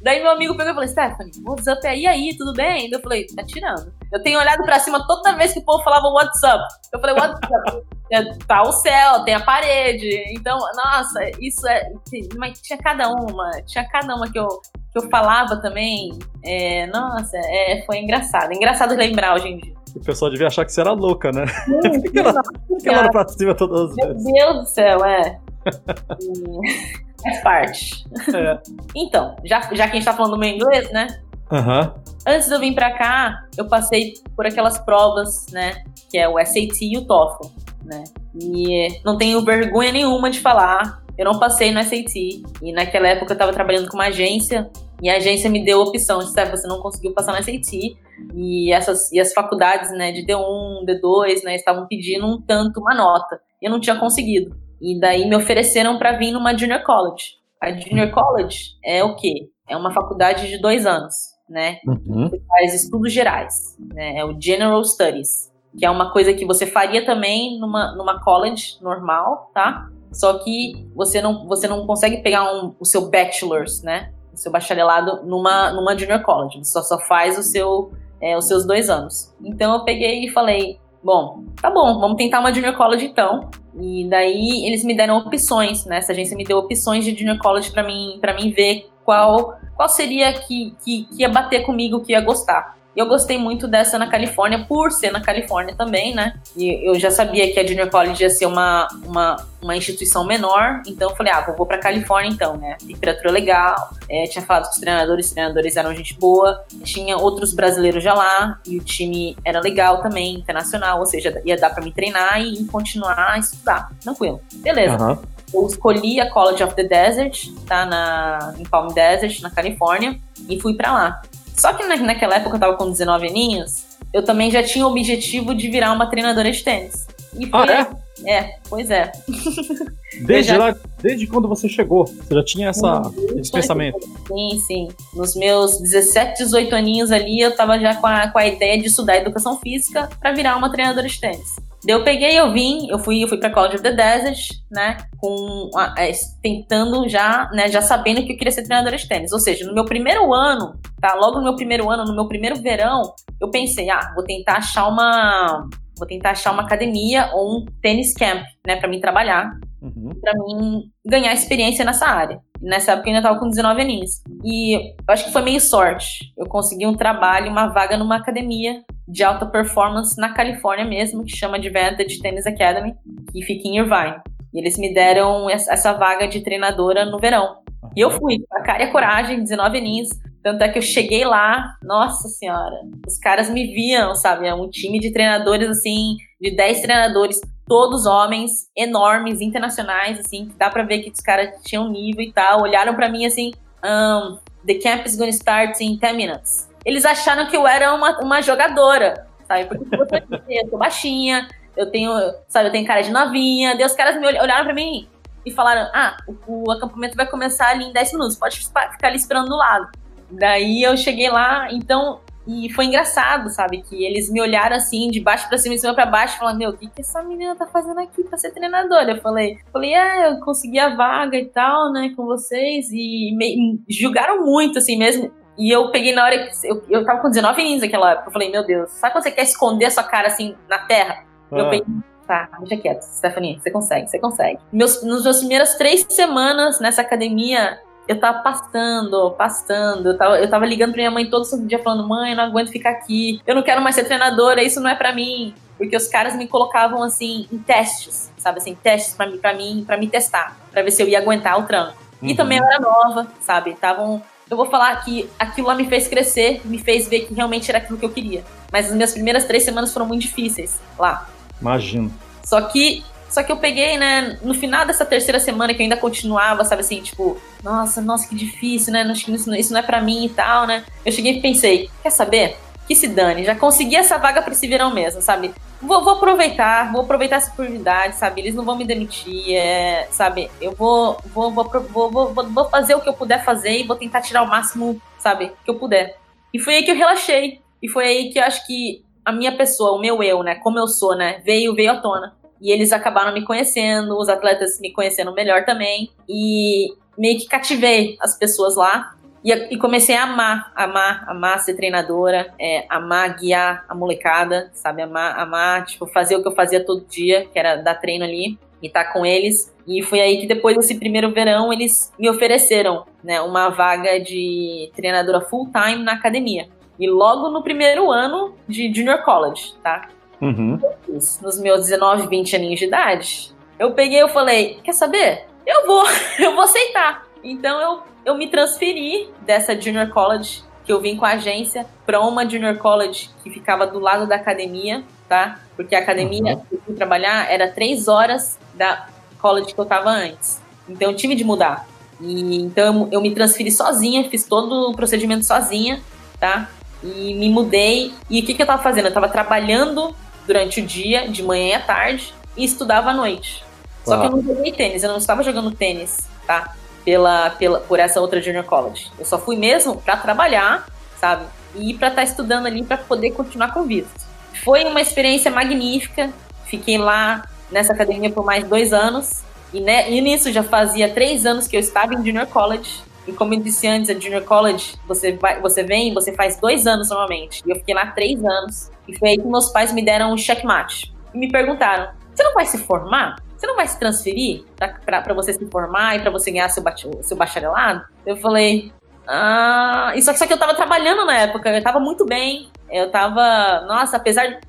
daí 0.02 0.22
meu 0.22 0.32
amigo 0.32 0.56
pegou 0.56 0.72
e 0.72 0.74
falou, 0.74 0.88
Stephanie, 0.88 1.32
what's 1.44 1.66
up 1.66 1.86
é 1.86 1.90
aí, 1.90 2.06
aí, 2.06 2.36
tudo 2.36 2.52
bem? 2.52 2.90
Eu 2.90 3.00
falei, 3.00 3.26
tá 3.26 3.44
tirando. 3.44 3.92
Eu 4.12 4.22
tenho 4.22 4.38
olhado 4.38 4.62
pra 4.64 4.78
cima 4.78 5.04
toda 5.06 5.36
vez 5.36 5.52
que 5.52 5.60
o 5.60 5.64
povo 5.64 5.82
falava 5.82 6.08
what's 6.08 6.42
up. 6.42 6.62
Eu 6.92 7.00
falei, 7.00 7.16
what's 7.16 7.40
up? 7.50 7.82
É, 8.10 8.24
tá 8.46 8.62
o 8.62 8.72
céu, 8.72 9.22
tem 9.24 9.34
a 9.34 9.40
parede. 9.40 10.24
Então, 10.30 10.58
nossa, 10.74 11.30
isso 11.40 11.68
é. 11.68 11.92
Mas 12.38 12.58
tinha 12.62 12.78
cada 12.78 13.10
uma, 13.10 13.50
tinha 13.66 13.86
cada 13.86 14.16
uma 14.16 14.30
que 14.32 14.38
eu, 14.38 14.48
que 14.48 14.98
eu 14.98 15.10
falava 15.10 15.60
também. 15.60 16.18
É, 16.42 16.86
nossa, 16.86 17.36
é, 17.36 17.82
foi 17.84 17.98
engraçado. 17.98 18.50
Engraçado 18.52 18.94
lembrar 18.94 19.34
hoje 19.34 19.48
em 19.48 19.58
dia. 19.58 19.74
O 19.94 20.00
pessoal 20.00 20.30
devia 20.30 20.46
achar 20.46 20.64
que 20.64 20.72
você 20.72 20.80
era 20.80 20.92
louca, 20.92 21.30
né? 21.32 21.44
Por 21.66 22.12
que 22.12 22.18
ela, 22.18 22.42
ela 22.84 23.10
pra 23.10 23.28
cima 23.28 23.54
todas 23.54 23.90
as 23.90 23.96
vezes? 23.96 24.24
Meu 24.24 24.52
Deus 24.54 24.58
do 24.60 24.66
céu, 24.66 25.04
é. 25.04 25.38
Faz 27.22 27.42
parte. 27.42 28.04
É. 28.34 28.58
Então, 28.96 29.36
já, 29.44 29.60
já 29.72 29.86
que 29.86 29.92
a 29.92 29.94
gente 29.94 30.04
tá 30.04 30.14
falando 30.14 30.32
do 30.32 30.38
meu 30.38 30.48
inglês, 30.48 30.90
né? 30.90 31.06
Uhum. 31.50 31.92
Antes 32.26 32.48
de 32.48 32.54
eu 32.54 32.60
vir 32.60 32.74
pra 32.74 32.92
cá, 32.96 33.46
eu 33.56 33.66
passei 33.66 34.14
por 34.36 34.46
aquelas 34.46 34.78
provas, 34.78 35.46
né? 35.52 35.82
Que 36.10 36.18
é 36.18 36.28
o 36.28 36.38
SAT 36.38 36.82
e 36.82 36.98
o 36.98 37.06
TOEFL, 37.06 37.48
né? 37.84 38.04
E 38.34 39.00
não 39.04 39.16
tenho 39.16 39.44
vergonha 39.44 39.92
nenhuma 39.92 40.30
de 40.30 40.40
falar. 40.40 41.02
Eu 41.16 41.24
não 41.24 41.38
passei 41.38 41.72
no 41.72 41.82
SAT. 41.82 42.42
E 42.62 42.72
naquela 42.72 43.08
época 43.08 43.32
eu 43.32 43.38
tava 43.38 43.52
trabalhando 43.52 43.88
com 43.88 43.96
uma 43.96 44.06
agência. 44.06 44.70
E 45.00 45.08
a 45.08 45.16
agência 45.16 45.48
me 45.48 45.64
deu 45.64 45.80
a 45.80 45.84
opção 45.84 46.18
de, 46.18 46.32
sabe, 46.32 46.50
você 46.50 46.66
não 46.66 46.80
conseguiu 46.80 47.14
passar 47.14 47.32
no 47.32 47.42
SAT. 47.42 47.96
E, 48.34 48.72
essas, 48.72 49.10
e 49.12 49.20
as 49.20 49.32
faculdades, 49.32 49.90
né, 49.92 50.12
de 50.12 50.26
D1, 50.26 50.84
D2, 50.84 51.44
né, 51.44 51.54
estavam 51.54 51.86
pedindo 51.86 52.26
um 52.26 52.40
tanto, 52.40 52.80
uma 52.80 52.94
nota. 52.94 53.40
E 53.62 53.66
eu 53.66 53.70
não 53.70 53.80
tinha 53.80 53.96
conseguido. 53.96 54.54
E 54.80 54.98
daí 54.98 55.28
me 55.28 55.36
ofereceram 55.36 55.98
para 55.98 56.12
vir 56.12 56.32
numa 56.32 56.56
junior 56.56 56.82
college. 56.82 57.38
A 57.60 57.72
junior 57.72 58.10
college 58.10 58.76
é 58.84 59.02
o 59.02 59.16
quê? 59.16 59.50
É 59.68 59.76
uma 59.76 59.92
faculdade 59.92 60.48
de 60.48 60.58
dois 60.58 60.86
anos, 60.86 61.14
né? 61.48 61.78
Uhum. 61.86 62.28
Você 62.28 62.40
faz 62.46 62.74
estudos 62.74 63.12
gerais, 63.12 63.76
né? 63.78 64.18
É 64.18 64.24
o 64.24 64.40
General 64.40 64.82
Studies, 64.84 65.52
que 65.76 65.84
é 65.84 65.90
uma 65.90 66.12
coisa 66.12 66.32
que 66.32 66.46
você 66.46 66.66
faria 66.66 67.04
também 67.04 67.58
numa, 67.58 67.94
numa 67.96 68.22
college 68.22 68.78
normal, 68.80 69.50
tá? 69.52 69.88
Só 70.12 70.38
que 70.38 70.88
você 70.94 71.20
não, 71.20 71.46
você 71.46 71.68
não 71.68 71.86
consegue 71.86 72.18
pegar 72.18 72.52
um, 72.54 72.74
o 72.78 72.84
seu 72.84 73.10
bachelor's, 73.10 73.82
né? 73.82 74.12
O 74.32 74.36
seu 74.36 74.50
bacharelado 74.50 75.26
numa, 75.26 75.72
numa 75.72 75.96
junior 75.96 76.22
college. 76.22 76.58
Você 76.58 76.72
só, 76.72 76.82
só 76.82 76.98
faz 76.98 77.36
o 77.38 77.42
seu, 77.42 77.92
é, 78.20 78.36
os 78.36 78.46
seus 78.46 78.66
dois 78.66 78.88
anos. 78.88 79.34
Então 79.44 79.74
eu 79.74 79.84
peguei 79.84 80.24
e 80.24 80.30
falei, 80.30 80.78
bom, 81.02 81.44
tá 81.60 81.70
bom, 81.70 81.98
vamos 81.98 82.16
tentar 82.16 82.40
uma 82.40 82.52
junior 82.52 82.76
college 82.76 83.06
então. 83.06 83.50
E 83.80 84.08
daí 84.08 84.66
eles 84.66 84.84
me 84.84 84.96
deram 84.96 85.18
opções, 85.18 85.84
né? 85.84 85.98
Essa 85.98 86.12
agência 86.12 86.36
me 86.36 86.44
deu 86.44 86.58
opções 86.58 87.04
de 87.04 87.14
junior 87.14 87.38
college 87.38 87.70
para 87.70 87.82
mim, 87.82 88.18
para 88.20 88.34
mim 88.34 88.50
ver 88.50 88.88
qual 89.04 89.56
qual 89.76 89.88
seria 89.88 90.32
que, 90.32 90.74
que, 90.84 91.04
que 91.04 91.22
ia 91.22 91.28
bater 91.28 91.64
comigo, 91.64 92.00
que 92.00 92.10
ia 92.12 92.20
gostar. 92.20 92.76
Eu 92.96 93.06
gostei 93.06 93.38
muito 93.38 93.68
dessa 93.68 93.98
na 93.98 94.08
Califórnia, 94.08 94.64
por 94.66 94.90
ser 94.90 95.12
na 95.12 95.20
Califórnia 95.20 95.74
também, 95.76 96.14
né? 96.14 96.34
E 96.56 96.88
eu 96.88 96.98
já 96.98 97.10
sabia 97.10 97.52
que 97.52 97.60
a 97.60 97.66
Junior 97.66 97.88
College 97.88 98.22
ia 98.22 98.30
ser 98.30 98.46
uma, 98.46 98.88
uma, 99.04 99.36
uma 99.62 99.76
instituição 99.76 100.26
menor, 100.26 100.82
então 100.86 101.10
eu 101.10 101.16
falei, 101.16 101.32
ah, 101.32 101.54
vou 101.56 101.64
pra 101.64 101.78
Califórnia 101.78 102.30
então, 102.30 102.56
né? 102.56 102.76
Temperatura 102.84 103.30
legal, 103.30 103.90
é, 104.08 104.24
tinha 104.24 104.44
falado 104.44 104.64
com 104.64 104.70
os 104.70 104.80
treinadores, 104.80 105.26
os 105.26 105.32
treinadores 105.32 105.76
eram 105.76 105.94
gente 105.94 106.18
boa, 106.18 106.64
tinha 106.82 107.16
outros 107.16 107.54
brasileiros 107.54 108.02
já 108.02 108.14
lá, 108.14 108.58
e 108.66 108.78
o 108.78 108.80
time 108.82 109.36
era 109.44 109.60
legal 109.60 110.02
também, 110.02 110.34
internacional, 110.34 110.98
ou 110.98 111.06
seja, 111.06 111.40
ia 111.44 111.56
dar 111.56 111.70
pra 111.70 111.84
me 111.84 111.92
treinar 111.92 112.40
e 112.40 112.64
continuar 112.64 113.32
a 113.32 113.38
estudar, 113.38 113.90
tranquilo. 114.02 114.40
Beleza. 114.54 114.98
Uhum. 114.98 115.18
Eu 115.54 115.66
escolhi 115.66 116.20
a 116.20 116.30
College 116.30 116.62
of 116.62 116.74
the 116.74 116.84
Desert, 116.84 117.48
tá? 117.66 117.86
Na, 117.86 118.54
em 118.58 118.64
Palm 118.64 118.92
Desert, 118.92 119.40
na 119.40 119.50
Califórnia, 119.50 120.18
e 120.48 120.60
fui 120.60 120.74
para 120.74 120.92
lá. 120.92 121.22
Só 121.58 121.72
que 121.72 121.84
na, 121.84 121.96
naquela 121.96 122.36
época 122.36 122.56
eu 122.56 122.60
tava 122.60 122.76
com 122.76 122.90
19 122.90 123.28
aninhos, 123.28 123.84
eu 124.12 124.24
também 124.24 124.50
já 124.50 124.62
tinha 124.62 124.86
o 124.86 124.90
objetivo 124.90 125.54
de 125.54 125.68
virar 125.68 125.92
uma 125.92 126.06
treinadora 126.06 126.50
de 126.50 126.62
tênis. 126.62 127.06
E 127.38 127.46
foi, 127.46 127.68
ah, 127.68 127.88
é? 128.24 128.32
É, 128.32 128.58
pois 128.68 128.90
é. 128.90 129.12
Desde, 130.22 130.52
já... 130.52 130.58
lá, 130.58 130.76
desde 131.02 131.26
quando 131.26 131.46
você 131.46 131.68
chegou, 131.68 132.06
você 132.06 132.34
já 132.34 132.44
tinha 132.44 132.68
essa, 132.70 133.02
esse 133.36 133.52
pensamento? 133.52 134.00
Sim, 134.26 134.58
sim. 134.66 134.88
Nos 135.14 135.36
meus 135.36 135.78
17, 135.80 136.38
18 136.44 136.74
aninhos 136.74 137.12
ali, 137.12 137.40
eu 137.40 137.54
tava 137.54 137.78
já 137.78 137.94
com 137.94 138.06
a, 138.06 138.28
com 138.28 138.38
a 138.38 138.46
ideia 138.46 138.80
de 138.80 138.88
estudar 138.88 139.18
educação 139.18 139.60
física 139.60 140.08
para 140.18 140.32
virar 140.32 140.56
uma 140.56 140.72
treinadora 140.72 141.06
de 141.06 141.20
tênis. 141.20 141.56
Eu 141.86 142.02
peguei, 142.02 142.38
eu 142.38 142.52
vim, 142.52 142.88
eu 142.90 142.98
fui, 142.98 143.22
eu 143.22 143.28
fui 143.28 143.38
para 143.38 143.52
College 143.52 143.76
of 143.76 143.82
the 143.82 143.92
Desert, 143.92 144.38
né, 144.70 144.96
com 145.18 145.70
é, 145.96 146.10
tentando 146.42 147.08
já, 147.08 147.48
né, 147.52 147.68
já 147.68 147.80
sabendo 147.80 148.24
que 148.24 148.32
eu 148.32 148.36
queria 148.36 148.50
ser 148.50 148.64
treinadora 148.64 148.96
de 148.96 149.06
tênis. 149.06 149.32
Ou 149.32 149.38
seja, 149.38 149.64
no 149.66 149.74
meu 149.74 149.84
primeiro 149.84 150.32
ano, 150.34 150.78
tá, 151.00 151.14
logo 151.14 151.38
no 151.38 151.44
meu 151.44 151.54
primeiro 151.54 151.88
ano, 151.88 152.04
no 152.04 152.14
meu 152.14 152.26
primeiro 152.26 152.60
verão, 152.60 153.02
eu 153.40 153.50
pensei, 153.50 153.88
ah, 153.90 154.12
vou 154.14 154.24
tentar 154.24 154.56
achar 154.56 154.88
uma 154.88 155.68
vou 155.96 156.06
tentar 156.06 156.30
achar 156.30 156.52
uma 156.52 156.62
academia 156.62 157.28
ou 157.34 157.58
um 157.58 157.66
tênis 157.82 158.14
camp, 158.14 158.44
né, 158.66 158.76
para 158.76 158.88
mim 158.88 159.00
trabalhar, 159.00 159.50
uhum. 159.82 160.10
para 160.20 160.32
mim 160.34 160.82
ganhar 161.04 161.32
experiência 161.32 161.84
nessa 161.84 162.06
área. 162.06 162.40
Nessa 162.60 162.92
época 162.92 163.08
eu 163.08 163.14
ainda 163.14 163.28
tava 163.28 163.38
com 163.38 163.48
19 163.48 163.80
aninhos. 163.80 164.22
E 164.44 164.74
eu 164.74 164.94
acho 165.08 165.24
que 165.24 165.32
foi 165.32 165.42
meio 165.42 165.60
sorte. 165.60 166.32
Eu 166.36 166.46
consegui 166.46 166.86
um 166.86 166.96
trabalho, 166.96 167.50
uma 167.50 167.68
vaga 167.68 167.96
numa 167.96 168.16
academia 168.16 168.82
de 169.08 169.24
alta 169.24 169.46
performance 169.46 170.20
na 170.20 170.32
Califórnia 170.34 170.84
mesmo, 170.84 171.24
que 171.24 171.36
chama 171.36 171.58
de 171.58 171.70
Vantage 171.70 172.20
Tennis 172.20 172.46
Academy, 172.46 172.94
que 173.32 173.42
fica 173.42 173.66
em 173.66 173.78
Irvine. 173.78 174.20
E 174.52 174.58
eles 174.60 174.78
me 174.78 174.92
deram 174.92 175.48
essa 175.50 175.92
vaga 175.94 176.28
de 176.28 176.40
treinadora 176.40 177.04
no 177.04 177.18
verão. 177.18 177.56
E 177.96 178.00
eu 178.00 178.10
fui, 178.10 178.36
a 178.52 178.62
cara 178.62 178.84
e 178.84 178.86
a 178.86 178.92
coragem, 178.92 179.42
19 179.42 179.78
aninhos, 179.78 180.08
Tanto 180.42 180.62
é 180.62 180.68
que 180.68 180.78
eu 180.78 180.82
cheguei 180.82 181.24
lá, 181.24 181.76
nossa 181.82 182.28
senhora, 182.28 182.80
os 183.06 183.18
caras 183.18 183.50
me 183.50 183.66
viam, 183.74 184.14
sabe? 184.14 184.46
É 184.46 184.54
um 184.54 184.70
time 184.70 185.00
de 185.00 185.12
treinadores, 185.12 185.68
assim, 185.68 186.16
de 186.40 186.50
10 186.52 186.80
treinadores, 186.80 187.40
todos 187.66 188.06
homens, 188.06 188.68
enormes, 188.76 189.40
internacionais, 189.40 190.18
assim, 190.20 190.46
que 190.46 190.56
dá 190.56 190.70
pra 190.70 190.84
ver 190.84 191.00
que 191.00 191.10
os 191.10 191.20
caras 191.20 191.60
tinham 191.64 191.90
nível 191.90 192.24
e 192.24 192.32
tal. 192.32 192.62
Olharam 192.62 192.94
para 192.94 193.08
mim 193.08 193.26
assim, 193.26 193.52
um, 193.84 194.38
the 194.64 194.74
camp 194.74 195.04
is 195.06 195.16
gonna 195.16 195.30
start 195.30 195.80
in 195.80 195.98
10 195.98 196.16
minutes. 196.16 196.67
Eles 196.88 197.04
acharam 197.04 197.46
que 197.46 197.54
eu 197.54 197.68
era 197.68 197.92
uma, 197.92 198.18
uma 198.18 198.40
jogadora, 198.40 199.28
sabe? 199.46 199.66
Porque 199.66 199.94
você, 199.94 200.24
eu 200.48 200.70
sou 200.70 200.78
baixinha, 200.78 201.46
eu 201.76 201.90
tenho, 201.90 202.10
sabe, 202.48 202.68
eu 202.68 202.72
tenho 202.72 202.86
cara 202.86 203.02
de 203.02 203.10
novinha. 203.10 203.76
Daí 203.76 203.84
os 203.84 203.92
caras 203.92 204.18
me 204.18 204.26
olharam 204.26 204.64
pra 204.64 204.72
mim 204.72 205.06
e 205.44 205.50
falaram: 205.50 205.90
Ah, 205.92 206.16
o, 206.26 206.66
o 206.66 206.72
acampamento 206.72 207.14
vai 207.14 207.28
começar 207.28 207.68
ali 207.68 207.84
em 207.84 207.92
10 207.92 208.12
minutos, 208.14 208.36
pode 208.36 208.58
ficar 208.58 208.88
ali 209.02 209.16
esperando 209.16 209.50
do 209.50 209.56
lado. 209.56 209.86
Daí 210.30 210.82
eu 210.82 210.96
cheguei 210.96 211.28
lá, 211.28 211.68
então, 211.70 212.20
e 212.46 212.72
foi 212.72 212.86
engraçado, 212.86 213.50
sabe? 213.50 213.82
Que 213.82 214.06
eles 214.06 214.30
me 214.30 214.40
olharam 214.40 214.76
assim, 214.76 215.10
de 215.10 215.20
baixo 215.20 215.46
pra 215.46 215.58
cima, 215.58 215.74
de 215.74 215.82
cima 215.82 215.92
pra 215.92 216.06
baixo, 216.06 216.38
falando: 216.38 216.56
Meu, 216.56 216.70
o 216.70 216.76
que, 216.78 216.88
que 216.88 217.02
essa 217.02 217.22
menina 217.22 217.54
tá 217.54 217.66
fazendo 217.66 218.00
aqui 218.00 218.24
pra 218.24 218.38
ser 218.38 218.50
treinadora? 218.50 219.10
Eu 219.12 219.20
falei: 219.20 219.58
falei 219.70 219.92
É, 219.92 220.32
eu 220.32 220.40
consegui 220.40 220.78
a 220.78 220.96
vaga 220.96 221.36
e 221.36 221.44
tal, 221.44 221.92
né, 221.92 222.14
com 222.16 222.24
vocês, 222.24 222.88
e 222.90 223.36
me, 223.36 223.78
julgaram 223.90 224.42
muito, 224.42 224.78
assim 224.78 224.96
mesmo. 224.96 225.30
E 225.58 225.70
eu 225.70 225.90
peguei 225.90 226.14
na 226.14 226.24
hora 226.24 226.38
que. 226.38 226.66
Eu, 226.66 226.84
eu 226.88 227.04
tava 227.04 227.20
com 227.20 227.28
19 227.28 227.60
anos 227.60 227.80
naquela 227.80 228.12
época. 228.12 228.28
Eu 228.28 228.32
falei, 228.32 228.50
meu 228.50 228.64
Deus, 228.64 228.90
sabe 228.92 229.12
quando 229.12 229.24
você 229.24 229.32
quer 229.32 229.42
esconder 229.42 229.86
a 229.86 229.90
sua 229.90 230.04
cara 230.04 230.28
assim 230.28 230.54
na 230.68 230.78
terra? 230.78 231.24
Ah. 231.50 231.58
Eu 231.58 231.70
peguei. 231.70 231.86
Tá, 232.26 232.46
deixa 232.60 232.76
quieto, 232.76 233.02
Stephanie, 233.04 233.58
você 233.58 233.70
consegue, 233.70 234.06
você 234.06 234.18
consegue. 234.18 234.58
Meus, 234.70 235.02
nos 235.02 235.24
meus 235.24 235.38
primeiras 235.38 235.76
três 235.76 236.04
semanas 236.10 236.78
nessa 236.78 237.00
academia, 237.00 237.80
eu 238.06 238.20
tava 238.20 238.40
pastando, 238.40 239.30
pastando. 239.30 240.10
Eu 240.10 240.18
tava, 240.18 240.38
eu 240.38 240.50
tava 240.50 240.66
ligando 240.66 240.90
pra 240.90 240.98
minha 240.98 241.10
mãe 241.10 241.28
todo 241.28 241.66
dia 241.66 241.78
falando: 241.78 242.06
mãe, 242.06 242.32
eu 242.32 242.36
não 242.36 242.44
aguento 242.44 242.70
ficar 242.70 242.90
aqui. 242.90 243.40
Eu 243.46 243.54
não 243.54 243.62
quero 243.62 243.80
mais 243.80 243.94
ser 243.94 244.04
treinadora, 244.04 244.62
isso 244.62 244.78
não 244.78 244.90
é 244.90 244.94
para 244.94 245.14
mim. 245.14 245.54
Porque 245.78 245.96
os 245.96 246.06
caras 246.08 246.36
me 246.36 246.46
colocavam 246.46 247.02
assim 247.02 247.48
em 247.52 247.58
testes, 247.58 248.30
sabe 248.36 248.58
assim, 248.58 248.74
testes 248.74 249.14
para 249.14 249.26
mim, 249.26 249.38
para 249.38 249.54
mim, 249.54 249.84
para 249.86 249.96
me 249.96 250.08
testar, 250.08 250.56
para 250.72 250.82
ver 250.82 250.90
se 250.90 251.02
eu 251.02 251.08
ia 251.08 251.18
aguentar 251.18 251.58
o 251.58 251.62
tranco. 251.62 251.96
Uhum. 252.20 252.28
E 252.28 252.34
também 252.34 252.58
eu 252.58 252.64
era 252.64 252.80
nova, 252.80 253.28
sabe? 253.40 253.70
Estavam 253.70 254.22
eu 254.50 254.56
vou 254.56 254.66
falar 254.66 255.04
que 255.04 255.28
aquilo 255.38 255.66
lá 255.66 255.74
me 255.74 255.86
fez 255.86 256.08
crescer, 256.08 256.60
me 256.64 256.78
fez 256.78 257.08
ver 257.08 257.26
que 257.26 257.34
realmente 257.34 257.70
era 257.70 257.78
aquilo 257.78 257.98
que 257.98 258.04
eu 258.04 258.10
queria. 258.10 258.44
Mas 258.72 258.86
as 258.86 258.94
minhas 258.94 259.12
primeiras 259.12 259.44
três 259.44 259.62
semanas 259.62 259.92
foram 259.92 260.06
muito 260.06 260.22
difíceis 260.22 260.80
lá. 260.98 261.28
Imagino. 261.60 262.12
Só 262.44 262.60
que, 262.62 263.04
só 263.28 263.42
que 263.42 263.52
eu 263.52 263.58
peguei, 263.58 263.98
né, 263.98 264.38
no 264.42 264.54
final 264.54 264.86
dessa 264.86 265.04
terceira 265.04 265.38
semana 265.38 265.74
que 265.74 265.80
eu 265.80 265.84
ainda 265.84 265.96
continuava, 265.96 266.64
sabe 266.64 266.80
assim, 266.80 267.02
tipo, 267.02 267.36
nossa, 267.62 268.00
nossa, 268.00 268.26
que 268.26 268.34
difícil, 268.34 268.92
né? 268.92 269.06
Isso, 269.12 269.54
isso 269.54 269.72
não 269.72 269.80
é 269.80 269.82
para 269.82 270.00
mim 270.00 270.24
e 270.24 270.28
tal, 270.30 270.66
né? 270.66 270.84
Eu 271.04 271.12
cheguei 271.12 271.38
e 271.38 271.42
pensei, 271.42 271.90
quer 272.02 272.10
saber? 272.10 272.56
Que 272.88 272.96
se 272.96 273.06
dane, 273.06 273.44
já 273.44 273.54
consegui 273.54 273.96
essa 273.96 274.16
vaga 274.16 274.40
para 274.40 274.52
esse 274.52 274.66
verão 274.66 274.92
mesmo, 274.92 275.20
sabe? 275.20 275.54
Vou, 275.80 276.02
vou, 276.02 276.14
aproveitar, 276.14 276.90
vou 276.90 277.02
aproveitar 277.02 277.36
essa 277.36 277.52
oportunidade, 277.52 278.16
sabe? 278.16 278.40
Eles 278.40 278.54
não 278.54 278.64
vão 278.64 278.76
me 278.76 278.84
demitir, 278.84 279.54
é, 279.54 280.08
sabe? 280.10 280.50
Eu 280.60 280.72
vou 280.72 281.20
vou, 281.26 281.52
vou, 281.52 281.64
vou, 281.64 282.10
vou, 282.10 282.32
vou 282.32 282.68
fazer 282.70 282.94
o 282.94 283.00
que 283.00 283.08
eu 283.08 283.12
puder 283.12 283.44
fazer 283.44 283.78
e 283.78 283.86
vou 283.86 283.94
tentar 283.94 284.22
tirar 284.22 284.42
o 284.42 284.48
máximo, 284.48 285.00
sabe? 285.18 285.52
Que 285.64 285.70
eu 285.70 285.74
puder. 285.74 286.16
E 286.52 286.58
foi 286.58 286.76
aí 286.76 286.82
que 286.82 286.90
eu 286.90 286.96
relaxei. 286.96 287.60
E 287.82 287.88
foi 287.88 288.06
aí 288.06 288.30
que 288.30 288.38
eu 288.38 288.44
acho 288.44 288.66
que 288.66 289.04
a 289.24 289.30
minha 289.30 289.56
pessoa, 289.56 289.92
o 289.92 290.00
meu 290.00 290.22
eu, 290.22 290.42
né? 290.42 290.54
Como 290.56 290.78
eu 290.78 290.88
sou, 290.88 291.14
né? 291.14 291.42
Veio, 291.44 291.74
veio 291.74 291.92
à 291.92 292.00
tona. 292.00 292.34
E 292.60 292.72
eles 292.72 292.92
acabaram 292.92 293.32
me 293.32 293.44
conhecendo, 293.44 294.18
os 294.18 294.28
atletas 294.28 294.80
me 294.80 294.92
conhecendo 294.92 295.32
melhor 295.32 295.64
também. 295.64 296.10
E 296.28 296.88
meio 297.16 297.38
que 297.38 297.46
cativei 297.46 298.16
as 298.20 298.38
pessoas 298.38 298.76
lá. 298.76 299.14
E, 299.44 299.52
e, 299.52 299.78
comecei 299.78 300.16
a 300.16 300.24
amar, 300.24 300.72
amar, 300.74 301.24
amar 301.28 301.60
ser 301.60 301.74
treinadora, 301.74 302.52
é, 302.58 302.84
amar 302.88 303.36
guiar 303.36 303.84
a 303.88 303.94
molecada, 303.94 304.70
sabe? 304.72 305.02
Amar, 305.02 305.38
amar, 305.38 305.84
tipo, 305.84 306.06
fazer 306.06 306.36
o 306.36 306.42
que 306.42 306.48
eu 306.48 306.54
fazia 306.54 306.84
todo 306.84 307.06
dia, 307.06 307.46
que 307.52 307.58
era 307.58 307.76
dar 307.76 307.94
treino 307.94 308.24
ali 308.24 308.58
e 308.82 308.86
estar 308.86 309.04
tá 309.04 309.12
com 309.12 309.24
eles. 309.24 309.74
E 309.86 310.02
foi 310.02 310.20
aí 310.20 310.40
que 310.40 310.46
depois 310.46 310.76
desse 310.76 310.96
primeiro 310.96 311.32
verão 311.32 311.72
eles 311.72 312.12
me 312.18 312.28
ofereceram, 312.28 313.06
né, 313.22 313.40
uma 313.40 313.68
vaga 313.68 314.20
de 314.20 314.90
treinadora 314.94 315.40
full 315.40 315.70
time 315.72 316.02
na 316.02 316.12
academia. 316.12 316.68
E 316.98 317.08
logo 317.08 317.48
no 317.48 317.62
primeiro 317.62 318.10
ano 318.10 318.54
de 318.66 318.92
junior 318.92 319.22
college, 319.22 319.74
tá? 319.82 320.08
Uhum. 320.40 320.80
Nos 321.08 321.60
meus 321.60 321.82
19, 321.82 322.26
20 322.28 322.56
aninhos 322.56 322.78
de 322.80 322.86
idade, 322.86 323.52
eu 323.78 323.92
peguei 323.92 324.22
e 324.22 324.28
falei, 324.28 324.80
quer 324.82 324.92
saber? 324.92 325.46
Eu 325.66 325.86
vou, 325.86 326.04
eu 326.38 326.54
vou 326.54 326.64
aceitar. 326.64 327.27
Então 327.42 327.80
eu 327.80 328.02
eu 328.28 328.36
me 328.36 328.46
transferi 328.48 329.30
dessa 329.40 329.80
junior 329.80 330.10
college 330.10 330.62
que 330.84 330.92
eu 330.92 331.00
vim 331.00 331.16
com 331.16 331.24
a 331.24 331.30
agência 331.30 331.86
para 332.04 332.20
uma 332.20 332.48
junior 332.48 332.76
college 332.76 333.30
que 333.42 333.50
ficava 333.50 333.86
do 333.86 333.98
lado 333.98 334.26
da 334.26 334.36
academia, 334.36 335.02
tá? 335.26 335.60
Porque 335.76 335.94
a 335.94 335.98
academia 335.98 336.54
uhum. 336.54 336.60
que 336.60 336.74
eu 336.74 336.82
fui 336.84 336.94
trabalhar 336.94 337.50
era 337.50 337.68
três 337.68 338.06
horas 338.06 338.58
da 338.74 339.06
college 339.40 339.74
que 339.74 339.80
eu 339.80 339.86
tava 339.86 340.10
antes. 340.10 340.60
Então 340.88 341.10
eu 341.10 341.16
tive 341.16 341.34
de 341.34 341.44
mudar. 341.44 341.86
E, 342.20 342.56
então 342.56 343.08
eu 343.10 343.20
me 343.20 343.34
transferi 343.34 343.70
sozinha, 343.70 344.28
fiz 344.28 344.44
todo 344.44 344.90
o 344.90 344.94
procedimento 344.94 345.44
sozinha, 345.44 346.02
tá? 346.38 346.68
E 347.02 347.34
me 347.34 347.48
mudei. 347.48 348.12
E 348.28 348.40
o 348.40 348.44
que, 348.44 348.54
que 348.54 348.62
eu 348.62 348.66
tava 348.66 348.82
fazendo? 348.82 349.06
Eu 349.06 349.14
tava 349.14 349.28
trabalhando 349.28 350.14
durante 350.46 350.80
o 350.80 350.86
dia, 350.86 351.28
de 351.28 351.42
manhã 351.42 351.68
e 351.68 351.74
à 351.74 351.80
tarde, 351.80 352.34
e 352.56 352.64
estudava 352.64 353.10
à 353.10 353.14
noite. 353.14 353.64
Só 354.04 354.18
que 354.18 354.26
eu 354.26 354.30
não 354.30 354.42
joguei 354.42 354.72
tênis, 354.72 355.02
eu 355.02 355.10
não 355.10 355.18
estava 355.18 355.42
jogando 355.42 355.70
tênis, 355.70 356.26
tá? 356.46 356.74
Pela, 357.04 357.50
pela, 357.50 357.80
por 357.80 357.98
essa 357.98 358.20
outra 358.20 358.40
junior 358.40 358.64
college. 358.64 359.10
Eu 359.18 359.24
só 359.24 359.38
fui 359.38 359.56
mesmo 359.56 359.96
para 359.96 360.16
trabalhar, 360.16 360.86
sabe? 361.20 361.46
E 361.74 361.94
para 361.94 362.08
estar 362.08 362.22
tá 362.22 362.28
estudando 362.28 362.66
ali 362.66 362.82
para 362.82 362.96
poder 362.96 363.32
continuar 363.32 363.72
com 363.72 363.82
visto. 363.84 364.26
Foi 364.64 364.84
uma 364.84 365.00
experiência 365.00 365.50
magnífica. 365.50 366.30
Fiquei 366.64 366.98
lá 366.98 367.44
nessa 367.70 367.92
academia 367.92 368.30
por 368.30 368.44
mais 368.44 368.64
dois 368.64 368.92
anos. 368.92 369.42
E, 369.72 369.80
né, 369.80 370.10
e 370.10 370.20
nisso 370.20 370.50
já 370.50 370.62
fazia 370.62 371.08
três 371.08 371.44
anos 371.44 371.66
que 371.66 371.76
eu 371.76 371.80
estava 371.80 372.14
em 372.14 372.24
junior 372.24 372.46
college. 372.46 373.02
E 373.26 373.32
como 373.32 373.52
eu 373.52 373.60
disse 373.60 373.86
antes, 373.86 374.08
a 374.08 374.18
junior 374.18 374.42
college, 374.42 374.94
você, 375.06 375.32
vai, 375.32 375.60
você 375.60 375.82
vem, 375.82 376.14
você 376.14 376.32
faz 376.32 376.58
dois 376.58 376.86
anos 376.86 377.10
normalmente. 377.10 377.62
E 377.66 377.70
eu 377.70 377.76
fiquei 377.76 377.94
lá 377.94 378.06
três 378.06 378.42
anos. 378.42 378.90
E 379.06 379.16
foi 379.18 379.30
aí 379.30 379.36
que 379.36 379.46
meus 379.46 379.68
pais 379.68 379.92
me 379.92 380.02
deram 380.02 380.32
um 380.32 380.38
checkmate. 380.38 381.14
E 381.34 381.38
me 381.38 381.50
perguntaram: 381.50 382.10
você 382.34 382.42
não 382.42 382.54
vai 382.54 382.64
se 382.64 382.78
formar? 382.78 383.36
Você 383.58 383.66
não 383.66 383.74
vai 383.74 383.88
se 383.88 383.98
transferir 383.98 384.64
para 385.04 385.34
você 385.34 385.52
se 385.52 385.66
formar 385.66 386.16
e 386.16 386.20
para 386.20 386.30
você 386.30 386.50
ganhar 386.50 386.68
seu, 386.68 386.82
seu 387.22 387.36
bacharelado? 387.36 388.04
Eu 388.24 388.36
falei, 388.36 388.92
ah, 389.26 390.14
só, 390.22 390.32
só 390.32 390.46
que 390.46 390.52
eu 390.52 390.58
tava 390.58 390.74
trabalhando 390.74 391.26
na 391.26 391.36
época, 391.36 391.68
eu 391.68 391.82
tava 391.82 391.98
muito 391.98 392.24
bem, 392.24 392.68
eu 392.88 393.10
tava, 393.10 393.84
nossa, 393.86 394.16
apesar 394.16 394.60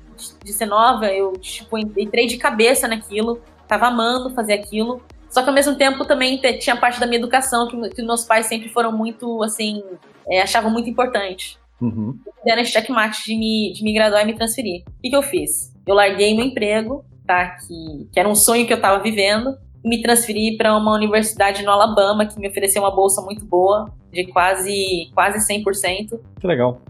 de 0.44 0.52
ser 0.52 0.66
nova, 0.66 1.06
eu, 1.06 1.32
tipo, 1.34 1.78
entrei 1.78 2.26
de 2.26 2.36
cabeça 2.36 2.88
naquilo, 2.88 3.40
tava 3.68 3.86
amando 3.86 4.34
fazer 4.34 4.54
aquilo, 4.54 5.00
só 5.30 5.42
que 5.42 5.48
ao 5.48 5.54
mesmo 5.54 5.76
tempo 5.76 6.04
também 6.04 6.40
tinha 6.58 6.76
parte 6.76 6.98
da 6.98 7.06
minha 7.06 7.18
educação 7.18 7.68
que, 7.68 7.90
que 7.90 8.02
meus 8.02 8.24
pais 8.24 8.46
sempre 8.46 8.68
foram 8.68 8.90
muito, 8.90 9.40
assim, 9.44 9.82
é, 10.28 10.42
achavam 10.42 10.70
muito 10.70 10.90
importante. 10.90 11.56
Uhum. 11.80 12.18
Deram 12.44 12.60
esse 12.60 12.72
checkmate 12.72 13.24
de 13.24 13.36
me, 13.36 13.72
de 13.72 13.84
me 13.84 13.94
graduar 13.94 14.22
e 14.22 14.26
me 14.26 14.34
transferir. 14.34 14.82
O 14.86 15.00
que, 15.00 15.10
que 15.10 15.16
eu 15.16 15.22
fiz? 15.22 15.72
Eu 15.86 15.94
larguei 15.94 16.34
meu 16.36 16.44
emprego, 16.44 17.04
tá? 17.30 17.50
Que, 17.50 18.08
que 18.12 18.18
era 18.18 18.28
um 18.28 18.34
sonho 18.34 18.66
que 18.66 18.72
eu 18.72 18.76
estava 18.76 19.00
vivendo. 19.00 19.56
E 19.84 19.88
me 19.88 20.02
transferi 20.02 20.56
para 20.56 20.76
uma 20.76 20.92
universidade 20.92 21.62
no 21.62 21.70
Alabama 21.70 22.26
que 22.26 22.38
me 22.38 22.48
ofereceu 22.48 22.82
uma 22.82 22.90
bolsa 22.90 23.22
muito 23.22 23.46
boa, 23.46 23.90
de 24.12 24.26
quase, 24.26 25.08
quase 25.14 25.38
100%. 25.38 26.18
Que 26.40 26.46
legal. 26.46 26.80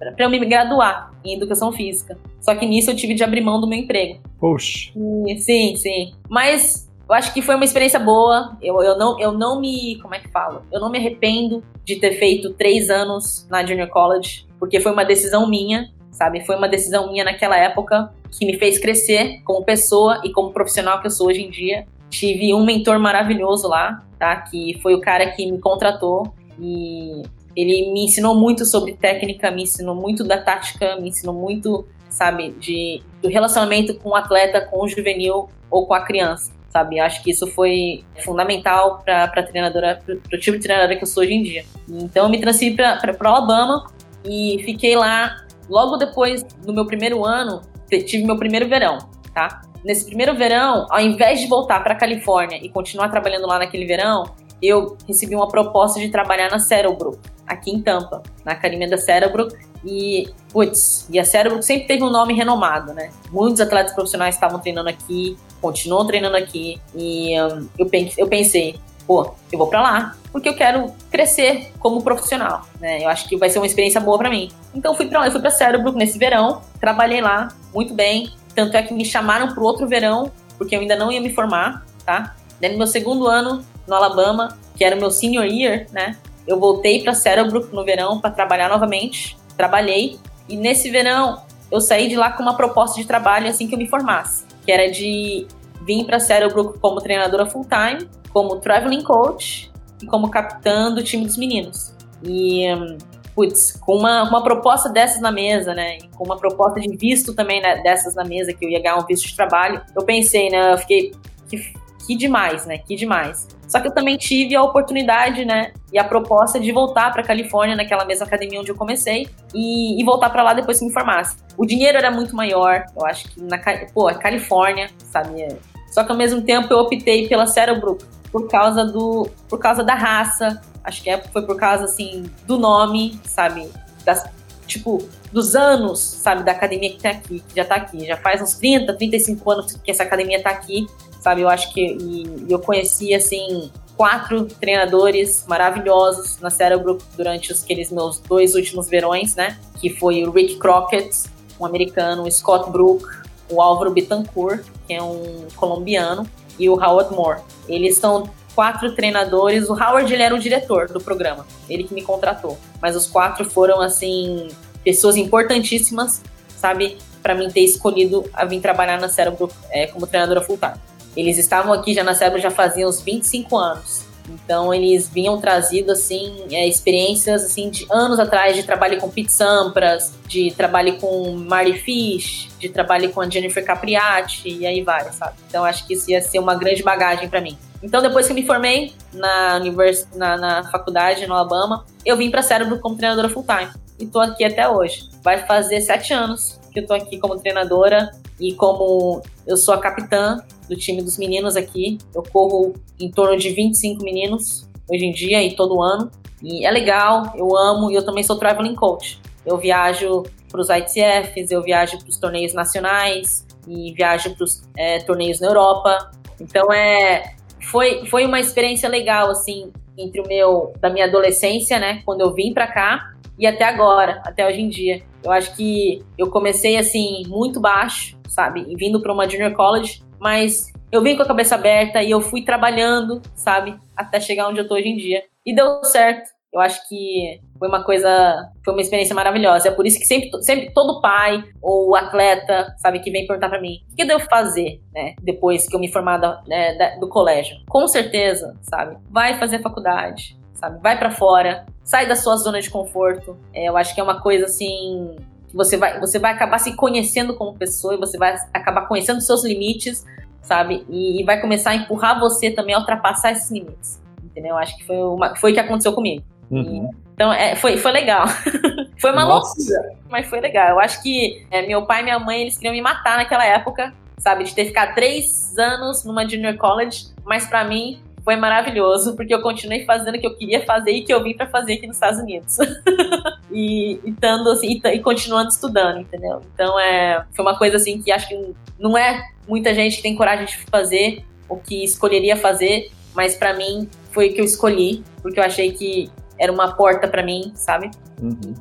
Para 0.00 0.24
eu 0.24 0.30
me 0.30 0.38
graduar 0.44 1.12
em 1.22 1.34
educação 1.34 1.70
física. 1.70 2.18
Só 2.40 2.54
que 2.54 2.66
nisso 2.66 2.90
eu 2.90 2.96
tive 2.96 3.14
de 3.14 3.22
abrir 3.22 3.42
mão 3.42 3.60
do 3.60 3.68
meu 3.68 3.78
emprego. 3.78 4.20
Poxa. 4.40 4.90
E, 4.96 5.38
sim, 5.38 5.76
sim. 5.76 6.14
Mas 6.28 6.90
eu 7.08 7.14
acho 7.14 7.32
que 7.32 7.42
foi 7.42 7.54
uma 7.54 7.64
experiência 7.64 8.00
boa. 8.00 8.56
Eu, 8.60 8.82
eu, 8.82 8.98
não, 8.98 9.20
eu 9.20 9.30
não 9.30 9.60
me. 9.60 9.96
Como 10.00 10.14
é 10.14 10.18
que 10.18 10.28
falo? 10.28 10.62
Eu 10.72 10.80
não 10.80 10.90
me 10.90 10.98
arrependo 10.98 11.62
de 11.84 11.96
ter 11.96 12.12
feito 12.18 12.54
três 12.54 12.90
anos 12.90 13.46
na 13.48 13.64
Junior 13.64 13.88
College, 13.88 14.46
porque 14.58 14.80
foi 14.80 14.92
uma 14.92 15.04
decisão 15.04 15.48
minha 15.48 15.88
sabe? 16.18 16.44
Foi 16.44 16.56
uma 16.56 16.68
decisão 16.68 17.08
minha 17.08 17.24
naquela 17.24 17.56
época 17.56 18.12
que 18.30 18.46
me 18.46 18.58
fez 18.58 18.78
crescer 18.78 19.40
como 19.44 19.64
pessoa 19.64 20.20
e 20.24 20.32
como 20.32 20.52
profissional 20.52 21.00
que 21.00 21.06
eu 21.06 21.10
sou 21.10 21.28
hoje 21.28 21.42
em 21.42 21.50
dia. 21.50 21.86
Tive 22.10 22.54
um 22.54 22.64
mentor 22.64 22.98
maravilhoso 22.98 23.68
lá, 23.68 24.04
tá? 24.18 24.36
Que 24.36 24.78
foi 24.82 24.94
o 24.94 25.00
cara 25.00 25.30
que 25.32 25.50
me 25.50 25.58
contratou 25.58 26.32
e 26.58 27.22
ele 27.56 27.92
me 27.92 28.04
ensinou 28.04 28.34
muito 28.34 28.64
sobre 28.64 28.94
técnica, 28.94 29.50
me 29.50 29.62
ensinou 29.62 29.94
muito 29.94 30.24
da 30.24 30.38
tática, 30.38 30.96
me 30.96 31.08
ensinou 31.08 31.34
muito, 31.34 31.86
sabe, 32.08 32.50
de 32.52 33.02
do 33.20 33.28
relacionamento 33.28 33.94
com 33.94 34.10
o 34.10 34.14
atleta, 34.14 34.60
com 34.60 34.84
o 34.84 34.88
juvenil 34.88 35.48
ou 35.70 35.86
com 35.86 35.92
a 35.92 36.00
criança, 36.00 36.52
sabe? 36.70 37.00
Acho 37.00 37.22
que 37.22 37.30
isso 37.30 37.46
foi 37.48 38.04
fundamental 38.24 39.02
para 39.04 39.24
a 39.24 39.42
treinadora, 39.42 40.00
para 40.06 40.36
o 40.36 40.40
tipo 40.40 40.56
de 40.56 40.62
treinadora 40.62 40.96
que 40.96 41.02
eu 41.02 41.08
sou 41.08 41.22
hoje 41.22 41.34
em 41.34 41.42
dia. 41.42 41.64
Então 41.88 42.24
eu 42.24 42.30
me 42.30 42.40
transferi 42.40 42.74
para 42.74 43.16
Alabama 43.20 43.90
e 44.24 44.62
fiquei 44.64 44.96
lá 44.96 45.44
Logo 45.68 45.96
depois 45.96 46.42
do 46.64 46.72
meu 46.72 46.86
primeiro 46.86 47.24
ano, 47.24 47.60
tive 47.88 48.24
meu 48.24 48.36
primeiro 48.36 48.68
verão, 48.68 48.98
tá? 49.34 49.62
Nesse 49.84 50.04
primeiro 50.04 50.34
verão, 50.34 50.86
ao 50.90 51.00
invés 51.00 51.40
de 51.40 51.46
voltar 51.46 51.82
para 51.82 51.94
Califórnia 51.94 52.58
e 52.62 52.68
continuar 52.68 53.08
trabalhando 53.08 53.46
lá 53.46 53.58
naquele 53.58 53.86
verão, 53.86 54.24
eu 54.60 54.96
recebi 55.06 55.34
uma 55.34 55.48
proposta 55.48 56.00
de 56.00 56.08
trabalhar 56.08 56.50
na 56.50 56.58
Cerebro, 56.58 57.18
aqui 57.46 57.70
em 57.70 57.80
Tampa, 57.80 58.22
na 58.44 58.52
academia 58.52 58.88
da 58.88 58.98
Cerebro. 58.98 59.48
E, 59.84 60.28
putz, 60.52 61.06
e 61.08 61.18
a 61.18 61.24
Cerebro 61.24 61.62
sempre 61.62 61.86
teve 61.86 62.02
um 62.02 62.10
nome 62.10 62.34
renomado, 62.34 62.92
né? 62.92 63.10
Muitos 63.30 63.60
atletas 63.60 63.94
profissionais 63.94 64.34
estavam 64.34 64.58
treinando 64.58 64.88
aqui, 64.88 65.36
continuam 65.60 66.06
treinando 66.06 66.36
aqui. 66.36 66.80
E 66.94 67.40
um, 67.40 67.68
eu, 67.78 67.88
eu 68.18 68.26
pensei, 68.26 68.74
pô, 69.08 69.34
eu 69.50 69.58
vou 69.58 69.68
para 69.68 69.80
lá, 69.80 70.16
porque 70.30 70.50
eu 70.50 70.54
quero 70.54 70.92
crescer 71.10 71.72
como 71.80 72.02
profissional, 72.02 72.68
né? 72.78 73.02
Eu 73.02 73.08
acho 73.08 73.26
que 73.26 73.38
vai 73.38 73.48
ser 73.48 73.58
uma 73.58 73.66
experiência 73.66 73.98
boa 73.98 74.18
para 74.18 74.28
mim. 74.28 74.52
Então 74.74 74.94
fui 74.94 75.06
para 75.06 75.20
lá, 75.20 75.26
eu 75.26 75.32
fui 75.32 75.40
para 75.40 75.50
Cerebro 75.50 75.92
nesse 75.92 76.18
verão, 76.18 76.60
trabalhei 76.78 77.22
lá 77.22 77.48
muito 77.74 77.94
bem, 77.94 78.30
tanto 78.54 78.76
é 78.76 78.82
que 78.82 78.92
me 78.92 79.06
chamaram 79.06 79.54
pro 79.54 79.64
outro 79.64 79.88
verão, 79.88 80.30
porque 80.58 80.76
eu 80.76 80.80
ainda 80.80 80.94
não 80.94 81.10
ia 81.10 81.22
me 81.22 81.32
formar, 81.32 81.86
tá? 82.04 82.36
Daí 82.60 82.70
no 82.70 82.76
meu 82.76 82.86
segundo 82.86 83.26
ano 83.26 83.64
no 83.86 83.94
Alabama, 83.94 84.58
que 84.76 84.84
era 84.84 84.94
o 84.94 84.98
meu 85.00 85.10
senior 85.10 85.46
year, 85.46 85.86
né? 85.90 86.18
Eu 86.46 86.60
voltei 86.60 87.02
para 87.02 87.14
Cerebro 87.14 87.66
no 87.72 87.84
verão 87.84 88.20
para 88.20 88.30
trabalhar 88.30 88.68
novamente. 88.68 89.38
Trabalhei 89.56 90.18
e 90.48 90.56
nesse 90.56 90.90
verão 90.90 91.40
eu 91.70 91.80
saí 91.80 92.08
de 92.08 92.16
lá 92.16 92.30
com 92.32 92.42
uma 92.42 92.56
proposta 92.56 93.00
de 93.00 93.06
trabalho 93.06 93.48
assim 93.48 93.66
que 93.66 93.74
eu 93.74 93.78
me 93.78 93.88
formasse, 93.88 94.44
que 94.64 94.70
era 94.70 94.90
de 94.90 95.46
vir 95.88 96.04
para 96.04 96.20
Cerebro 96.20 96.78
como 96.80 97.00
treinadora 97.00 97.46
full 97.46 97.64
time, 97.64 98.08
como 98.30 98.56
traveling 98.56 99.02
coach 99.02 99.72
e 100.02 100.06
como 100.06 100.30
capitã 100.30 100.92
do 100.92 101.02
time 101.02 101.24
dos 101.24 101.38
meninos. 101.38 101.94
E 102.22 102.70
hum, 102.74 102.98
putz, 103.34 103.72
com 103.80 103.96
uma, 103.96 104.24
uma 104.24 104.42
proposta 104.42 104.90
dessas 104.90 105.22
na 105.22 105.32
mesa, 105.32 105.74
né? 105.74 105.96
E 105.96 106.08
com 106.08 106.24
uma 106.24 106.36
proposta 106.36 106.78
de 106.78 106.94
visto 106.94 107.34
também 107.34 107.62
né, 107.62 107.80
dessas 107.82 108.14
na 108.14 108.22
mesa, 108.22 108.52
que 108.52 108.64
eu 108.64 108.68
ia 108.68 108.82
ganhar 108.82 108.96
um 108.96 109.06
visto 109.06 109.26
de 109.26 109.34
trabalho, 109.34 109.80
eu 109.96 110.04
pensei, 110.04 110.50
né? 110.50 110.74
Eu 110.74 110.78
fiquei. 110.78 111.12
Que, 111.48 111.72
que 112.06 112.14
demais, 112.14 112.66
né? 112.66 112.78
Que 112.78 112.94
demais. 112.94 113.48
Só 113.66 113.80
que 113.80 113.88
eu 113.88 113.92
também 113.92 114.16
tive 114.16 114.56
a 114.56 114.62
oportunidade, 114.62 115.44
né? 115.44 115.72
E 115.92 115.98
a 115.98 116.04
proposta 116.04 116.58
de 116.58 116.72
voltar 116.72 117.12
para 117.12 117.22
Califórnia, 117.22 117.76
naquela 117.76 118.04
mesma 118.04 118.26
academia 118.26 118.60
onde 118.60 118.70
eu 118.70 118.76
comecei, 118.76 119.28
e, 119.54 120.00
e 120.00 120.04
voltar 120.04 120.30
para 120.30 120.42
lá 120.42 120.54
depois 120.54 120.78
que 120.78 120.86
me 120.86 120.92
formasse. 120.92 121.36
O 121.56 121.66
dinheiro 121.66 121.98
era 121.98 122.10
muito 122.10 122.34
maior, 122.34 122.84
eu 122.96 123.06
acho 123.06 123.28
que 123.28 123.42
na 123.42 123.58
pô, 123.92 124.06
Califórnia, 124.14 124.88
sabe? 125.10 125.48
Só 125.90 126.04
que 126.04 126.12
ao 126.12 126.18
mesmo 126.18 126.42
tempo 126.42 126.72
eu 126.72 126.78
optei 126.78 127.28
pela 127.28 127.46
Cerebrook 127.46 128.04
por 128.30 128.48
causa 128.48 128.84
do 128.84 129.28
por 129.48 129.58
causa 129.58 129.82
da 129.82 129.94
raça, 129.94 130.60
Acho 130.88 131.02
que 131.02 131.10
é, 131.10 131.18
foi 131.18 131.42
por 131.42 131.56
causa, 131.56 131.84
assim, 131.84 132.30
do 132.46 132.58
nome, 132.58 133.20
sabe? 133.22 133.68
Das, 134.06 134.24
tipo, 134.66 135.06
dos 135.30 135.54
anos, 135.54 136.00
sabe, 136.00 136.42
da 136.42 136.52
academia 136.52 136.90
que 136.90 136.98
tem 136.98 137.10
aqui, 137.10 137.40
que 137.40 137.56
já 137.56 137.64
tá 137.64 137.74
aqui. 137.74 138.06
Já 138.06 138.16
faz 138.16 138.40
uns 138.40 138.54
30, 138.54 138.94
35 138.94 139.50
anos 139.50 139.72
que 139.74 139.90
essa 139.90 140.02
academia 140.02 140.42
tá 140.42 140.48
aqui, 140.48 140.86
sabe? 141.20 141.42
Eu 141.42 141.48
acho 141.50 141.74
que. 141.74 141.82
E, 141.82 142.46
eu 142.48 142.58
conheci, 142.58 143.12
assim, 143.12 143.70
quatro 143.98 144.46
treinadores 144.46 145.44
maravilhosos 145.46 146.38
na 146.40 146.48
Cerebro 146.48 146.96
durante 147.14 147.52
os, 147.52 147.62
aqueles 147.62 147.92
meus 147.92 148.18
dois 148.20 148.54
últimos 148.54 148.88
verões, 148.88 149.36
né? 149.36 149.58
Que 149.78 149.90
foi 149.90 150.24
o 150.24 150.30
Rick 150.30 150.56
Crockett, 150.56 151.24
um 151.60 151.66
americano, 151.66 152.22
o 152.22 152.32
Scott 152.32 152.70
Brook, 152.70 153.04
o 153.50 153.60
Álvaro 153.60 153.90
Bittencourt, 153.90 154.64
que 154.86 154.94
é 154.94 155.02
um 155.02 155.46
colombiano, 155.56 156.28
e 156.58 156.68
o 156.68 156.74
Howard 156.74 157.14
Moore. 157.14 157.40
Eles 157.68 157.94
estão 157.94 158.28
quatro 158.54 158.94
treinadores. 158.94 159.68
O 159.68 159.72
Howard 159.72 160.12
ele 160.12 160.22
era 160.22 160.34
o 160.34 160.38
diretor 160.38 160.88
do 160.88 161.00
programa, 161.00 161.46
ele 161.68 161.84
que 161.84 161.94
me 161.94 162.02
contratou. 162.02 162.58
Mas 162.82 162.96
os 162.96 163.06
quatro 163.06 163.48
foram 163.48 163.80
assim 163.80 164.48
pessoas 164.84 165.16
importantíssimas, 165.16 166.22
sabe, 166.56 166.98
para 167.22 167.34
mim 167.34 167.48
ter 167.50 167.60
escolhido 167.60 168.24
a 168.32 168.44
vir 168.44 168.60
trabalhar 168.60 169.00
na 169.00 169.08
Cérebro 169.08 169.50
é, 169.70 169.86
como 169.86 170.06
treinadora 170.06 170.40
full 170.40 170.58
time. 170.58 170.74
Eles 171.16 171.38
estavam 171.38 171.72
aqui 171.72 171.94
já 171.94 172.02
na 172.02 172.14
Cérebro 172.14 172.40
já 172.40 172.50
faziam 172.50 172.88
uns 172.88 173.00
25 173.00 173.56
anos. 173.56 174.07
Então 174.28 174.72
eles 174.72 175.08
vinham 175.08 175.40
trazido 175.40 175.92
assim 175.92 176.44
é, 176.50 176.66
experiências 176.66 177.44
assim 177.44 177.70
de 177.70 177.86
anos 177.90 178.18
atrás 178.18 178.54
de 178.54 178.62
trabalho 178.62 179.00
com 179.00 179.08
Pete 179.08 179.32
Sampras, 179.32 180.12
de 180.26 180.52
trabalho 180.52 180.98
com 180.98 181.32
Marty 181.32 181.74
Fish, 181.74 182.48
de 182.58 182.68
trabalho 182.68 183.10
com 183.12 183.20
a 183.20 183.28
Jennifer 183.28 183.64
Capriati 183.64 184.48
e 184.48 184.66
aí 184.66 184.82
vai, 184.82 185.10
sabe? 185.12 185.34
Então 185.48 185.64
acho 185.64 185.86
que 185.86 185.94
isso 185.94 186.10
ia 186.10 186.20
ser 186.20 186.38
uma 186.38 186.54
grande 186.54 186.82
bagagem 186.82 187.28
para 187.28 187.40
mim. 187.40 187.56
Então, 187.82 188.02
depois 188.02 188.26
que 188.26 188.32
eu 188.32 188.34
me 188.34 188.44
formei 188.44 188.92
na, 189.12 189.56
univers... 189.56 190.06
na, 190.14 190.36
na 190.36 190.64
faculdade 190.64 191.26
no 191.26 191.34
Alabama, 191.34 191.84
eu 192.04 192.16
vim 192.16 192.30
para 192.30 192.42
Cérebro 192.42 192.78
como 192.80 192.96
treinadora 192.96 193.28
full-time. 193.28 193.70
E 193.98 194.06
tô 194.06 194.18
aqui 194.18 194.44
até 194.44 194.68
hoje. 194.68 195.08
Vai 195.22 195.46
fazer 195.46 195.80
sete 195.80 196.12
anos 196.12 196.58
que 196.72 196.80
eu 196.80 196.86
tô 196.86 196.94
aqui 196.94 197.18
como 197.18 197.38
treinadora 197.38 198.10
e 198.40 198.52
como 198.54 199.22
eu 199.46 199.56
sou 199.56 199.74
a 199.74 199.78
capitã 199.78 200.42
do 200.68 200.76
time 200.76 201.02
dos 201.02 201.16
meninos 201.16 201.56
aqui. 201.56 201.98
Eu 202.14 202.22
corro 202.22 202.74
em 203.00 203.10
torno 203.10 203.36
de 203.36 203.50
25 203.50 204.02
meninos 204.02 204.68
hoje 204.88 205.04
em 205.04 205.12
dia 205.12 205.42
e 205.42 205.54
todo 205.54 205.82
ano. 205.82 206.10
E 206.42 206.64
é 206.64 206.70
legal, 206.70 207.32
eu 207.36 207.56
amo 207.56 207.90
e 207.90 207.94
eu 207.94 208.04
também 208.04 208.22
sou 208.22 208.36
traveling 208.36 208.74
coach. 208.74 209.20
Eu 209.44 209.56
viajo 209.58 210.24
para 210.50 210.60
os 210.60 210.68
ITFs, 210.68 211.50
eu 211.50 211.62
viajo 211.62 211.98
para 211.98 212.08
os 212.08 212.18
torneios 212.18 212.52
nacionais 212.52 213.46
e 213.66 213.92
viajo 213.92 214.34
para 214.34 214.44
os 214.44 214.62
é, 214.76 215.00
torneios 215.00 215.40
na 215.40 215.48
Europa. 215.48 216.10
Então 216.40 216.72
é 216.72 217.34
foi, 217.70 218.06
foi 218.06 218.24
uma 218.24 218.40
experiência 218.40 218.88
legal, 218.88 219.30
assim, 219.30 219.70
entre 219.96 220.20
o 220.20 220.26
meu, 220.26 220.72
da 220.80 220.90
minha 220.90 221.06
adolescência, 221.06 221.78
né, 221.78 222.02
quando 222.04 222.20
eu 222.20 222.32
vim 222.32 222.52
para 222.52 222.66
cá, 222.66 223.14
e 223.38 223.46
até 223.46 223.64
agora, 223.64 224.20
até 224.24 224.46
hoje 224.46 224.60
em 224.60 224.68
dia. 224.68 225.02
Eu 225.22 225.30
acho 225.30 225.54
que 225.54 226.02
eu 226.16 226.28
comecei, 226.28 226.76
assim, 226.76 227.22
muito 227.28 227.60
baixo, 227.60 228.17
sabe, 228.28 228.64
e 228.68 228.76
vindo 228.76 229.00
para 229.00 229.12
uma 229.12 229.28
junior 229.28 229.52
college, 229.52 230.02
mas 230.20 230.72
eu 230.90 231.02
vim 231.02 231.16
com 231.16 231.22
a 231.22 231.26
cabeça 231.26 231.54
aberta 231.54 232.02
e 232.02 232.10
eu 232.10 232.20
fui 232.20 232.42
trabalhando, 232.42 233.20
sabe, 233.34 233.76
até 233.96 234.20
chegar 234.20 234.48
onde 234.48 234.60
eu 234.60 234.68
tô 234.68 234.74
hoje 234.74 234.88
em 234.88 234.96
dia. 234.96 235.22
E 235.44 235.54
deu 235.54 235.82
certo. 235.84 236.30
Eu 236.50 236.60
acho 236.60 236.88
que 236.88 237.40
foi 237.58 237.68
uma 237.68 237.84
coisa, 237.84 238.50
foi 238.64 238.72
uma 238.72 238.80
experiência 238.80 239.14
maravilhosa. 239.14 239.68
É 239.68 239.70
por 239.70 239.86
isso 239.86 239.98
que 239.98 240.06
sempre, 240.06 240.30
sempre 240.42 240.72
todo 240.72 241.00
pai 241.00 241.44
ou 241.60 241.94
atleta, 241.94 242.74
sabe, 242.78 243.00
que 243.00 243.10
vem 243.10 243.26
perguntar 243.26 243.50
para 243.50 243.60
mim, 243.60 243.80
o 243.92 243.94
que 243.94 244.02
eu 244.02 244.06
devo 244.06 244.24
fazer, 244.24 244.80
né, 244.94 245.14
depois 245.22 245.68
que 245.68 245.76
eu 245.76 245.80
me 245.80 245.92
formar 245.92 246.16
da, 246.16 246.42
né, 246.46 246.74
da, 246.74 246.96
do 246.96 247.08
colégio? 247.08 247.58
Com 247.68 247.86
certeza, 247.86 248.56
sabe, 248.62 248.96
vai 249.10 249.38
fazer 249.38 249.60
faculdade, 249.60 250.38
sabe, 250.54 250.80
vai 250.80 250.98
para 250.98 251.10
fora, 251.10 251.66
sai 251.84 252.06
da 252.06 252.16
sua 252.16 252.36
zona 252.36 252.62
de 252.62 252.70
conforto. 252.70 253.36
É, 253.52 253.68
eu 253.68 253.76
acho 253.76 253.94
que 253.94 254.00
é 254.00 254.04
uma 254.04 254.22
coisa 254.22 254.46
assim 254.46 255.16
você 255.52 255.76
vai, 255.76 255.98
você 256.00 256.18
vai 256.18 256.32
acabar 256.32 256.58
se 256.58 256.74
conhecendo 256.74 257.34
como 257.34 257.56
pessoa 257.56 257.94
e 257.94 257.98
você 257.98 258.18
vai 258.18 258.36
acabar 258.52 258.86
conhecendo 258.86 259.20
seus 259.20 259.44
limites, 259.44 260.04
sabe, 260.42 260.84
e, 260.88 261.20
e 261.20 261.24
vai 261.24 261.40
começar 261.40 261.70
a 261.70 261.76
empurrar 261.76 262.18
você 262.20 262.50
também 262.50 262.74
a 262.74 262.78
ultrapassar 262.78 263.32
esses 263.32 263.50
limites. 263.50 264.00
Entendeu? 264.22 264.50
Eu 264.50 264.58
acho 264.58 264.76
que 264.76 264.84
foi, 264.84 264.96
uma, 264.96 265.36
foi 265.36 265.50
o 265.50 265.54
que 265.54 265.60
aconteceu 265.60 265.92
comigo. 265.92 266.24
Uhum. 266.50 266.90
Então, 267.14 267.32
é, 267.32 267.56
foi, 267.56 267.76
foi 267.76 267.92
legal. 267.92 268.26
foi 269.00 269.12
uma 269.12 269.24
loucura, 269.24 269.96
mas 270.08 270.26
foi 270.26 270.40
legal. 270.40 270.70
Eu 270.70 270.80
acho 270.80 271.02
que 271.02 271.44
é, 271.50 271.66
meu 271.66 271.84
pai 271.84 272.00
e 272.00 272.04
minha 272.04 272.18
mãe, 272.18 272.42
eles 272.42 272.56
queriam 272.56 272.72
me 272.72 272.80
matar 272.80 273.16
naquela 273.16 273.44
época, 273.44 273.92
sabe? 274.18 274.44
De 274.44 274.54
ter 274.54 274.66
ficado 274.66 274.94
três 274.94 275.56
anos 275.58 276.04
numa 276.04 276.28
junior 276.28 276.56
college, 276.56 277.06
mas 277.24 277.46
para 277.46 277.64
mim 277.64 278.00
foi 278.28 278.36
maravilhoso, 278.36 279.16
porque 279.16 279.32
eu 279.32 279.40
continuei 279.40 279.86
fazendo 279.86 280.16
o 280.16 280.20
que 280.20 280.26
eu 280.26 280.36
queria 280.36 280.62
fazer 280.66 280.90
e 280.90 281.02
que 281.02 281.10
eu 281.10 281.22
vim 281.22 281.34
para 281.34 281.46
fazer 281.46 281.72
aqui 281.72 281.86
nos 281.86 281.96
Estados 281.96 282.20
Unidos. 282.20 282.58
e, 283.50 283.98
e, 284.04 284.12
tando, 284.12 284.50
assim, 284.50 284.66
e, 284.84 284.88
e, 284.88 285.00
continuando 285.00 285.48
estudando, 285.48 286.00
entendeu? 286.00 286.42
Então, 286.52 286.78
é, 286.78 287.24
foi 287.34 287.42
uma 287.42 287.56
coisa 287.56 287.78
assim 287.78 288.02
que 288.02 288.12
acho 288.12 288.28
que 288.28 288.54
não 288.78 288.98
é 288.98 289.26
muita 289.48 289.74
gente 289.74 289.96
que 289.96 290.02
tem 290.02 290.14
coragem 290.14 290.44
de 290.44 290.58
fazer 290.70 291.24
o 291.48 291.56
que 291.56 291.82
escolheria 291.82 292.36
fazer, 292.36 292.90
mas 293.14 293.34
para 293.34 293.54
mim 293.54 293.88
foi 294.10 294.28
o 294.28 294.34
que 294.34 294.42
eu 294.42 294.44
escolhi, 294.44 295.02
porque 295.22 295.40
eu 295.40 295.44
achei 295.44 295.72
que 295.72 296.10
era 296.38 296.52
uma 296.52 296.74
porta 296.74 297.08
para 297.08 297.22
mim, 297.22 297.50
sabe? 297.54 297.90
Uhum. 298.20 298.54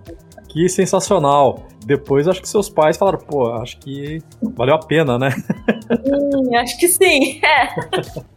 Que 0.48 0.70
sensacional. 0.70 1.68
Depois 1.86 2.26
acho 2.26 2.42
que 2.42 2.48
seus 2.48 2.70
pais 2.70 2.96
falaram, 2.96 3.20
pô, 3.20 3.52
acho 3.52 3.78
que 3.80 4.22
valeu 4.42 4.76
a 4.76 4.80
pena, 4.80 5.20
né? 5.20 5.32
Sim, 5.32 6.56
acho 6.56 6.80
que 6.80 6.88
sim. 6.88 7.42
É. 7.44 8.37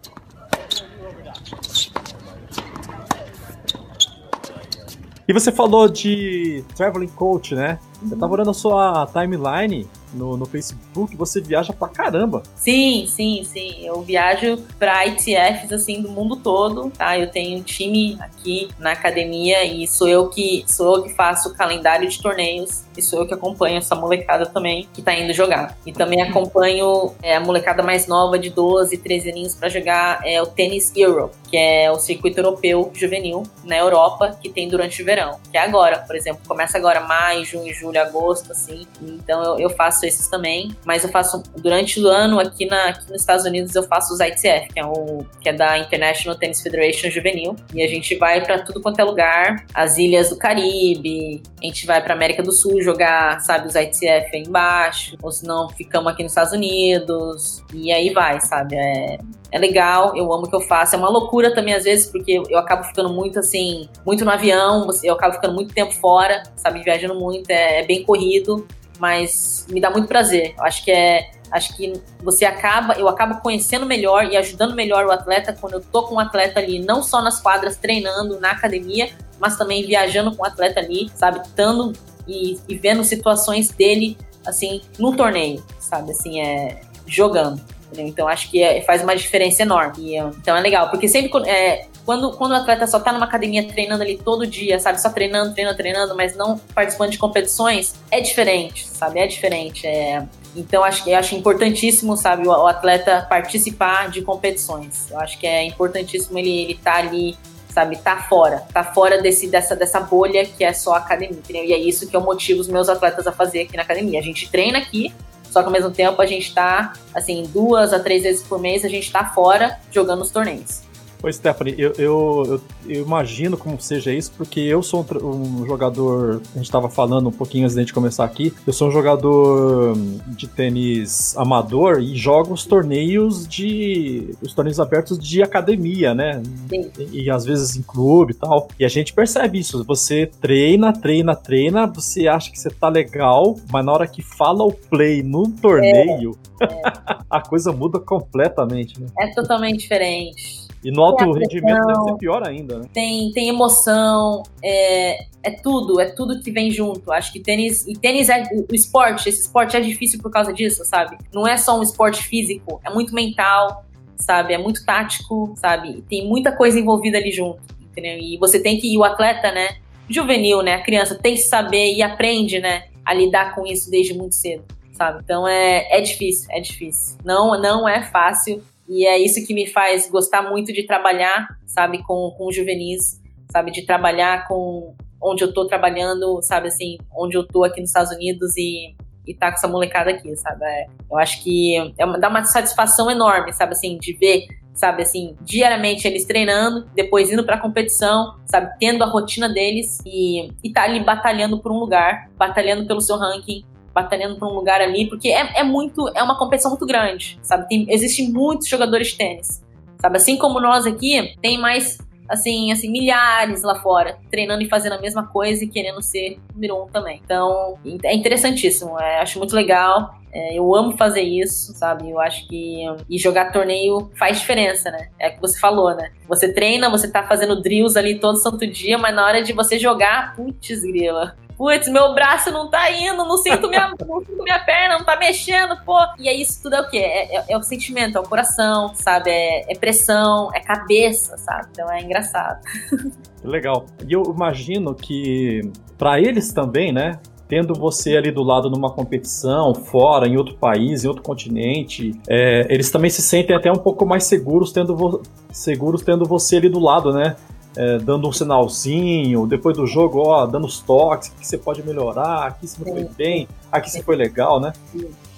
E 5.30 5.32
você 5.32 5.52
falou 5.52 5.88
de 5.88 6.64
traveling 6.74 7.06
coach, 7.06 7.54
né? 7.54 7.78
Você 8.02 8.16
tava 8.16 8.34
olhando 8.34 8.50
a 8.50 8.54
sua 8.54 9.06
timeline 9.12 9.86
no, 10.12 10.36
no 10.36 10.44
Facebook, 10.44 11.14
você 11.16 11.40
viaja 11.40 11.72
pra 11.72 11.86
caramba. 11.86 12.42
Sim, 12.56 13.06
sim, 13.06 13.44
sim. 13.44 13.86
Eu 13.86 14.02
viajo 14.02 14.58
pra 14.76 15.06
ITFs, 15.06 15.70
assim, 15.70 16.02
do 16.02 16.08
mundo 16.08 16.34
todo, 16.34 16.90
tá? 16.90 17.16
Eu 17.16 17.30
tenho 17.30 17.60
um 17.60 17.62
time 17.62 18.18
aqui 18.18 18.70
na 18.76 18.90
academia 18.90 19.64
e 19.64 19.86
sou 19.86 20.08
eu 20.08 20.28
que, 20.28 20.64
sou 20.66 20.96
eu 20.96 21.02
que 21.04 21.10
faço 21.10 21.50
o 21.50 21.54
calendário 21.54 22.08
de 22.08 22.20
torneios 22.20 22.82
e 22.96 23.02
sou 23.02 23.20
eu 23.20 23.26
que 23.26 23.34
acompanho 23.34 23.78
essa 23.78 23.94
molecada 23.94 24.46
também 24.46 24.88
que 24.92 25.02
tá 25.02 25.14
indo 25.14 25.32
jogar. 25.32 25.76
E 25.86 25.92
também 25.92 26.22
acompanho 26.22 27.14
é, 27.22 27.36
a 27.36 27.40
molecada 27.40 27.82
mais 27.82 28.06
nova 28.06 28.38
de 28.38 28.50
12, 28.50 28.96
13 28.98 29.30
aninhos 29.30 29.54
para 29.54 29.68
jogar 29.68 30.20
é, 30.24 30.40
o 30.40 30.46
Tennis 30.46 30.92
Europe, 30.96 31.34
que 31.50 31.56
é 31.56 31.90
o 31.90 31.98
circuito 31.98 32.38
europeu 32.38 32.90
juvenil 32.94 33.42
na 33.64 33.76
Europa 33.76 34.36
que 34.40 34.48
tem 34.48 34.68
durante 34.68 35.02
o 35.02 35.04
verão. 35.04 35.38
Que 35.50 35.58
é 35.58 35.60
agora, 35.60 35.98
por 35.98 36.16
exemplo, 36.16 36.40
começa 36.46 36.78
agora 36.78 37.00
maio, 37.00 37.44
junho, 37.44 37.72
julho 37.74 38.00
agosto, 38.00 38.52
assim. 38.52 38.86
Então 39.02 39.42
eu, 39.42 39.58
eu 39.60 39.70
faço 39.70 40.04
esses 40.06 40.28
também. 40.28 40.76
Mas 40.84 41.04
eu 41.04 41.10
faço 41.10 41.42
durante 41.56 42.00
o 42.00 42.06
ano 42.08 42.40
aqui, 42.40 42.66
na, 42.66 42.88
aqui 42.88 43.10
nos 43.10 43.20
Estados 43.20 43.44
Unidos 43.44 43.74
eu 43.74 43.82
faço 43.84 44.12
os 44.12 44.20
ITF, 44.20 44.72
que 44.72 44.80
é, 44.80 44.84
o, 44.84 45.24
que 45.40 45.48
é 45.48 45.52
da 45.52 45.78
International 45.78 46.36
Tennis 46.36 46.60
Federation 46.60 47.10
Juvenil. 47.10 47.56
E 47.74 47.82
a 47.82 47.88
gente 47.88 48.16
vai 48.16 48.44
para 48.44 48.58
tudo 48.58 48.80
quanto 48.80 49.00
é 49.00 49.04
lugar, 49.04 49.64
as 49.74 49.98
ilhas 49.98 50.30
do 50.30 50.36
Caribe, 50.36 51.42
a 51.60 51.66
gente 51.66 51.86
vai 51.86 52.02
para 52.02 52.14
América 52.14 52.42
do 52.42 52.52
Sul 52.52 52.79
jogar, 52.82 53.40
sabe, 53.40 53.66
os 53.66 53.74
ITF 53.74 54.34
aí 54.34 54.42
embaixo, 54.46 55.16
ou 55.22 55.30
se 55.30 55.46
não, 55.46 55.68
ficamos 55.70 56.12
aqui 56.12 56.22
nos 56.22 56.32
Estados 56.32 56.52
Unidos. 56.52 57.64
E 57.72 57.92
aí 57.92 58.12
vai, 58.12 58.40
sabe? 58.40 58.76
É, 58.76 59.18
é 59.52 59.58
legal, 59.58 60.16
eu 60.16 60.32
amo 60.32 60.46
o 60.46 60.48
que 60.48 60.54
eu 60.54 60.60
faço. 60.60 60.94
É 60.94 60.98
uma 60.98 61.08
loucura 61.08 61.54
também, 61.54 61.74
às 61.74 61.84
vezes, 61.84 62.06
porque 62.06 62.42
eu 62.48 62.58
acabo 62.58 62.84
ficando 62.84 63.10
muito 63.10 63.38
assim, 63.38 63.88
muito 64.06 64.24
no 64.24 64.30
avião, 64.30 64.88
eu 65.02 65.14
acabo 65.14 65.34
ficando 65.34 65.54
muito 65.54 65.74
tempo 65.74 65.92
fora, 65.92 66.42
sabe, 66.56 66.82
viajando 66.82 67.14
muito, 67.14 67.50
é, 67.50 67.80
é 67.80 67.86
bem 67.86 68.04
corrido, 68.04 68.66
mas 68.98 69.66
me 69.70 69.80
dá 69.80 69.90
muito 69.90 70.06
prazer. 70.06 70.54
Eu 70.56 70.64
acho 70.64 70.84
que 70.84 70.90
é. 70.90 71.30
Acho 71.50 71.76
que 71.76 71.92
você 72.22 72.44
acaba, 72.44 72.94
eu 72.94 73.08
acabo 73.08 73.40
conhecendo 73.40 73.84
melhor 73.84 74.24
e 74.24 74.36
ajudando 74.36 74.72
melhor 74.72 75.04
o 75.04 75.10
atleta 75.10 75.52
quando 75.52 75.72
eu 75.72 75.80
tô 75.80 76.04
com 76.04 76.14
o 76.14 76.20
atleta 76.20 76.60
ali, 76.60 76.78
não 76.78 77.02
só 77.02 77.20
nas 77.20 77.40
quadras 77.40 77.76
treinando 77.76 78.38
na 78.38 78.52
academia, 78.52 79.10
mas 79.40 79.56
também 79.56 79.84
viajando 79.84 80.36
com 80.36 80.44
o 80.44 80.46
atleta 80.46 80.78
ali, 80.78 81.10
sabe, 81.12 81.40
estando 81.40 81.92
e, 82.26 82.58
e 82.68 82.76
vendo 82.76 83.04
situações 83.04 83.68
dele 83.70 84.16
assim 84.46 84.80
no 84.98 85.16
torneio, 85.16 85.62
sabe, 85.78 86.12
assim, 86.12 86.40
é 86.40 86.80
jogando. 87.06 87.60
Entendeu? 87.86 88.06
Então 88.06 88.28
acho 88.28 88.48
que 88.50 88.62
é, 88.62 88.80
faz 88.82 89.02
uma 89.02 89.16
diferença 89.16 89.62
enorme. 89.62 90.12
E, 90.12 90.16
então 90.16 90.56
é 90.56 90.60
legal, 90.60 90.90
porque 90.90 91.08
sempre 91.08 91.30
é, 91.48 91.86
quando, 92.04 92.32
quando 92.32 92.52
o 92.52 92.54
atleta 92.54 92.86
só 92.86 92.98
tá 92.98 93.12
numa 93.12 93.26
academia 93.26 93.66
treinando 93.66 94.02
ali 94.02 94.16
todo 94.16 94.46
dia, 94.46 94.78
sabe? 94.78 95.00
Só 95.00 95.10
treinando, 95.10 95.52
treinando, 95.54 95.76
treinando, 95.76 96.16
mas 96.16 96.36
não 96.36 96.58
participando 96.74 97.10
de 97.10 97.18
competições, 97.18 97.94
é 98.10 98.20
diferente, 98.20 98.88
sabe? 98.88 99.20
É 99.20 99.26
diferente. 99.26 99.86
É... 99.86 100.26
Então, 100.56 100.82
acho, 100.82 101.08
eu 101.08 101.16
acho 101.16 101.34
importantíssimo, 101.36 102.16
sabe, 102.16 102.48
o, 102.48 102.50
o, 102.50 102.66
atleta 102.66 103.24
participar 103.28 104.10
de 104.10 104.22
competições. 104.22 105.08
Eu 105.10 105.20
acho 105.20 105.38
que 105.38 105.46
é 105.46 105.64
importantíssimo 105.64 106.38
ele, 106.38 106.62
ele 106.62 106.74
tá 106.74 106.96
ali, 106.96 107.36
sabe, 107.72 107.96
tá 107.96 108.16
fora. 108.28 108.64
Tá 108.72 108.84
fora 108.84 109.20
desse, 109.20 109.48
dessa, 109.48 109.76
dessa 109.76 110.00
bolha 110.00 110.44
que 110.44 110.64
é 110.64 110.72
só 110.72 110.94
academia, 110.94 111.38
entendeu? 111.38 111.64
E 111.64 111.72
é 111.72 111.78
isso 111.78 112.08
que 112.08 112.16
eu 112.16 112.20
motivo 112.20 112.60
os 112.60 112.68
meus 112.68 112.88
atletas 112.88 113.26
a 113.26 113.32
fazer 113.32 113.62
aqui 113.62 113.76
na 113.76 113.82
academia. 113.82 114.18
A 114.18 114.22
gente 114.22 114.50
treina 114.50 114.78
aqui, 114.78 115.14
só 115.50 115.60
que 115.60 115.66
ao 115.66 115.72
mesmo 115.72 115.90
tempo 115.90 116.20
a 116.20 116.26
gente 116.26 116.54
tá, 116.54 116.92
assim, 117.14 117.44
duas 117.52 117.92
a 117.92 117.98
três 117.98 118.22
vezes 118.22 118.42
por 118.42 118.58
mês 118.58 118.84
a 118.84 118.88
gente 118.88 119.10
tá 119.10 119.24
fora 119.24 119.78
jogando 119.90 120.22
os 120.22 120.30
torneios. 120.30 120.89
Oi, 121.22 121.32
Stephanie, 121.34 121.74
eu, 121.76 121.92
eu, 121.98 122.60
eu, 122.88 123.02
imagino 123.02 123.54
como 123.54 123.78
seja 123.78 124.10
isso, 124.10 124.32
porque 124.38 124.58
eu 124.58 124.82
sou 124.82 125.04
um, 125.22 125.62
um 125.62 125.66
jogador, 125.66 126.40
a 126.54 126.56
gente 126.56 126.64
estava 126.64 126.88
falando 126.88 127.28
um 127.28 127.32
pouquinho 127.32 127.64
antes 127.64 127.76
da 127.76 127.82
gente 127.82 127.92
começar 127.92 128.24
aqui, 128.24 128.54
eu 128.66 128.72
sou 128.72 128.88
um 128.88 128.90
jogador 128.90 129.94
de 130.28 130.48
tênis 130.48 131.36
amador 131.36 132.00
e 132.00 132.16
jogo 132.16 132.54
os 132.54 132.64
torneios 132.64 133.46
de. 133.46 134.34
os 134.40 134.54
torneios 134.54 134.80
abertos 134.80 135.18
de 135.18 135.42
academia, 135.42 136.14
né? 136.14 136.42
Sim. 136.70 136.90
E, 136.98 137.24
e 137.24 137.30
às 137.30 137.44
vezes 137.44 137.76
em 137.76 137.82
clube 137.82 138.32
e 138.32 138.36
tal. 138.36 138.68
E 138.78 138.84
a 138.84 138.88
gente 138.88 139.12
percebe 139.12 139.58
isso. 139.58 139.84
Você 139.84 140.26
treina, 140.40 140.90
treina, 140.90 141.36
treina, 141.36 141.86
você 141.86 142.28
acha 142.28 142.50
que 142.50 142.58
você 142.58 142.70
tá 142.70 142.88
legal, 142.88 143.56
mas 143.70 143.84
na 143.84 143.92
hora 143.92 144.06
que 144.06 144.22
fala 144.22 144.64
o 144.64 144.72
play 144.72 145.22
no 145.22 145.50
torneio, 145.50 146.38
é, 146.60 146.64
é. 146.64 146.82
a 147.28 147.40
coisa 147.42 147.72
muda 147.72 148.00
completamente, 148.00 148.98
né? 148.98 149.06
É 149.18 149.34
totalmente 149.34 149.80
diferente. 149.80 150.69
E 150.82 150.90
no 150.90 151.02
alto 151.02 151.30
rendimento 151.32 151.86
deve 151.86 152.04
ser 152.04 152.16
pior 152.16 152.46
ainda, 152.46 152.78
né? 152.78 152.86
Tem, 152.92 153.30
tem 153.32 153.48
emoção, 153.48 154.42
é, 154.64 155.26
é 155.42 155.50
tudo, 155.50 156.00
é 156.00 156.06
tudo 156.06 156.40
que 156.40 156.50
vem 156.50 156.70
junto. 156.70 157.12
Acho 157.12 157.32
que 157.32 157.40
tênis, 157.40 157.86
e 157.86 157.92
tênis 157.92 158.30
é 158.30 158.42
o 158.52 158.74
esporte, 158.74 159.28
esse 159.28 159.42
esporte 159.42 159.76
é 159.76 159.80
difícil 159.80 160.20
por 160.22 160.30
causa 160.30 160.52
disso, 160.52 160.82
sabe? 160.84 161.18
Não 161.34 161.46
é 161.46 161.56
só 161.58 161.78
um 161.78 161.82
esporte 161.82 162.22
físico, 162.22 162.80
é 162.84 162.90
muito 162.90 163.14
mental, 163.14 163.84
sabe? 164.16 164.54
É 164.54 164.58
muito 164.58 164.84
tático, 164.84 165.52
sabe? 165.56 166.02
Tem 166.08 166.26
muita 166.26 166.52
coisa 166.52 166.78
envolvida 166.78 167.18
ali 167.18 167.30
junto, 167.30 167.60
entendeu? 167.90 168.18
E 168.18 168.38
você 168.38 168.58
tem 168.58 168.78
que, 168.78 168.94
ir 168.94 168.96
o 168.96 169.04
atleta, 169.04 169.52
né? 169.52 169.76
Juvenil, 170.08 170.62
né? 170.62 170.74
A 170.74 170.82
criança 170.82 171.14
tem 171.14 171.34
que 171.34 171.42
saber 171.42 171.94
e 171.94 172.02
aprende, 172.02 172.58
né? 172.58 172.84
A 173.04 173.12
lidar 173.12 173.54
com 173.54 173.66
isso 173.66 173.90
desde 173.90 174.14
muito 174.14 174.34
cedo, 174.34 174.64
sabe? 174.92 175.20
Então 175.22 175.46
é, 175.46 175.86
é 175.90 176.00
difícil, 176.00 176.48
é 176.50 176.60
difícil. 176.60 177.18
Não, 177.24 177.60
não 177.60 177.88
é 177.88 178.02
fácil. 178.02 178.62
E 178.90 179.06
é 179.06 179.16
isso 179.16 179.46
que 179.46 179.54
me 179.54 179.68
faz 179.68 180.10
gostar 180.10 180.50
muito 180.50 180.72
de 180.72 180.84
trabalhar, 180.84 181.46
sabe, 181.64 182.02
com, 182.02 182.34
com 182.36 182.50
juvenis, 182.50 183.20
sabe, 183.48 183.70
de 183.70 183.86
trabalhar 183.86 184.48
com 184.48 184.96
onde 185.22 185.44
eu 185.44 185.54
tô 185.54 185.64
trabalhando, 185.64 186.42
sabe, 186.42 186.66
assim, 186.66 186.98
onde 187.16 187.36
eu 187.36 187.46
tô 187.46 187.62
aqui 187.62 187.80
nos 187.80 187.90
Estados 187.90 188.10
Unidos 188.10 188.56
e, 188.56 188.96
e 189.24 189.32
tá 189.32 189.48
com 189.50 189.58
essa 189.58 189.68
molecada 189.68 190.10
aqui, 190.10 190.34
sabe? 190.34 190.64
É, 190.64 190.86
eu 191.08 191.16
acho 191.16 191.40
que 191.40 191.76
é 191.96 192.04
uma, 192.04 192.18
dá 192.18 192.28
uma 192.28 192.44
satisfação 192.44 193.08
enorme, 193.08 193.52
sabe, 193.52 193.74
assim, 193.74 193.96
de 193.96 194.12
ver, 194.14 194.48
sabe, 194.74 195.02
assim, 195.02 195.36
diariamente 195.42 196.08
eles 196.08 196.24
treinando, 196.24 196.90
depois 196.92 197.30
indo 197.30 197.44
pra 197.44 197.60
competição, 197.60 198.40
sabe, 198.44 198.76
tendo 198.80 199.04
a 199.04 199.06
rotina 199.06 199.48
deles 199.48 199.98
e, 200.04 200.50
e 200.64 200.72
tá 200.72 200.82
ali 200.82 200.98
batalhando 200.98 201.60
por 201.60 201.70
um 201.70 201.78
lugar, 201.78 202.28
batalhando 202.36 202.88
pelo 202.88 203.00
seu 203.00 203.16
ranking, 203.16 203.62
batalhando 203.94 204.38
por 204.38 204.48
um 204.48 204.54
lugar 204.54 204.80
ali, 204.80 205.08
porque 205.08 205.28
é, 205.28 205.60
é 205.60 205.62
muito, 205.62 206.08
é 206.14 206.22
uma 206.22 206.38
competição 206.38 206.70
muito 206.70 206.86
grande, 206.86 207.38
sabe? 207.42 207.68
Tem, 207.68 207.86
existem 207.88 208.30
muitos 208.30 208.68
jogadores 208.68 209.08
de 209.08 209.16
tênis, 209.16 209.62
sabe? 210.00 210.16
Assim 210.16 210.36
como 210.36 210.60
nós 210.60 210.86
aqui, 210.86 211.34
tem 211.42 211.58
mais, 211.58 211.98
assim, 212.28 212.70
assim, 212.70 212.90
milhares 212.90 213.62
lá 213.62 213.74
fora, 213.76 214.18
treinando 214.30 214.62
e 214.62 214.68
fazendo 214.68 214.94
a 214.94 215.00
mesma 215.00 215.26
coisa 215.26 215.64
e 215.64 215.68
querendo 215.68 216.00
ser 216.02 216.38
número 216.54 216.84
um 216.84 216.86
também. 216.86 217.20
Então, 217.24 217.78
é 218.04 218.14
interessantíssimo, 218.14 218.98
é, 218.98 219.20
acho 219.20 219.38
muito 219.38 219.54
legal. 219.54 220.18
É, 220.32 220.56
eu 220.56 220.72
amo 220.76 220.96
fazer 220.96 221.22
isso, 221.22 221.72
sabe? 221.72 222.08
Eu 222.08 222.20
acho 222.20 222.46
que. 222.46 222.84
E 223.08 223.18
jogar 223.18 223.50
torneio 223.50 224.12
faz 224.16 224.38
diferença, 224.38 224.88
né? 224.88 225.08
É 225.18 225.28
o 225.28 225.34
que 225.34 225.40
você 225.40 225.58
falou, 225.58 225.92
né? 225.92 226.12
Você 226.28 226.52
treina, 226.52 226.88
você 226.88 227.10
tá 227.10 227.24
fazendo 227.24 227.60
drills 227.60 227.98
ali 227.98 228.20
todo 228.20 228.38
santo 228.38 228.64
dia, 228.64 228.96
mas 228.96 229.12
na 229.12 229.26
hora 229.26 229.42
de 229.42 229.52
você 229.52 229.76
jogar, 229.76 230.36
putz, 230.36 230.82
grila 230.82 231.34
putz, 231.60 231.88
meu 231.88 232.14
braço 232.14 232.50
não 232.50 232.70
tá 232.70 232.90
indo, 232.90 233.18
não 233.18 233.36
sinto 233.36 233.68
minha, 233.68 233.92
não 234.08 234.20
sinto 234.20 234.42
minha 234.42 234.58
perna, 234.60 234.96
não 234.96 235.04
tá 235.04 235.14
mexendo, 235.14 235.76
pô. 235.84 235.98
E 236.18 236.26
aí 236.26 236.40
isso 236.40 236.62
tudo 236.62 236.76
é 236.76 236.80
o 236.80 236.88
quê? 236.88 236.96
É, 236.96 237.36
é, 237.36 237.44
é 237.50 237.58
o 237.58 237.62
sentimento, 237.62 238.16
é 238.16 238.20
o 238.20 238.24
coração, 238.24 238.94
sabe? 238.94 239.28
É, 239.28 239.70
é, 239.70 239.74
pressão, 239.76 240.48
é 240.54 240.60
cabeça, 240.60 241.36
sabe? 241.36 241.68
Então 241.70 241.92
é 241.92 242.00
engraçado. 242.00 242.62
Legal. 243.44 243.84
E 244.08 244.10
eu 244.14 244.22
imagino 244.22 244.94
que 244.94 245.60
para 245.98 246.18
eles 246.18 246.50
também, 246.50 246.92
né? 246.92 247.20
tendo 247.46 247.74
você 247.74 248.16
ali 248.16 248.30
do 248.30 248.44
lado 248.44 248.70
numa 248.70 248.92
competição, 248.92 249.74
fora, 249.74 250.28
em 250.28 250.36
outro 250.36 250.54
país, 250.54 251.02
em 251.02 251.08
outro 251.08 251.20
continente, 251.20 252.12
é, 252.28 252.64
eles 252.72 252.92
também 252.92 253.10
se 253.10 253.20
sentem 253.20 253.56
até 253.56 253.72
um 253.72 253.76
pouco 253.76 254.06
mais 254.06 254.22
seguros 254.22 254.70
tendo, 254.70 255.20
seguros 255.50 256.00
tendo 256.02 256.24
você 256.24 256.58
ali 256.58 256.68
do 256.68 256.78
lado, 256.78 257.12
né? 257.12 257.34
É, 257.76 257.98
dando 257.98 258.28
um 258.28 258.32
sinalzinho, 258.32 259.46
depois 259.46 259.76
do 259.76 259.86
jogo, 259.86 260.20
ó, 260.20 260.46
dando 260.46 260.66
os 260.66 260.80
toques, 260.80 261.28
que 261.28 261.46
você 261.46 261.56
pode 261.56 261.82
melhorar, 261.82 262.48
aqui 262.48 262.66
você 262.66 262.82
foi 262.82 263.04
bem, 263.04 263.48
aqui 263.70 263.90
você 263.90 264.02
foi 264.02 264.16
legal, 264.16 264.60
né? 264.60 264.72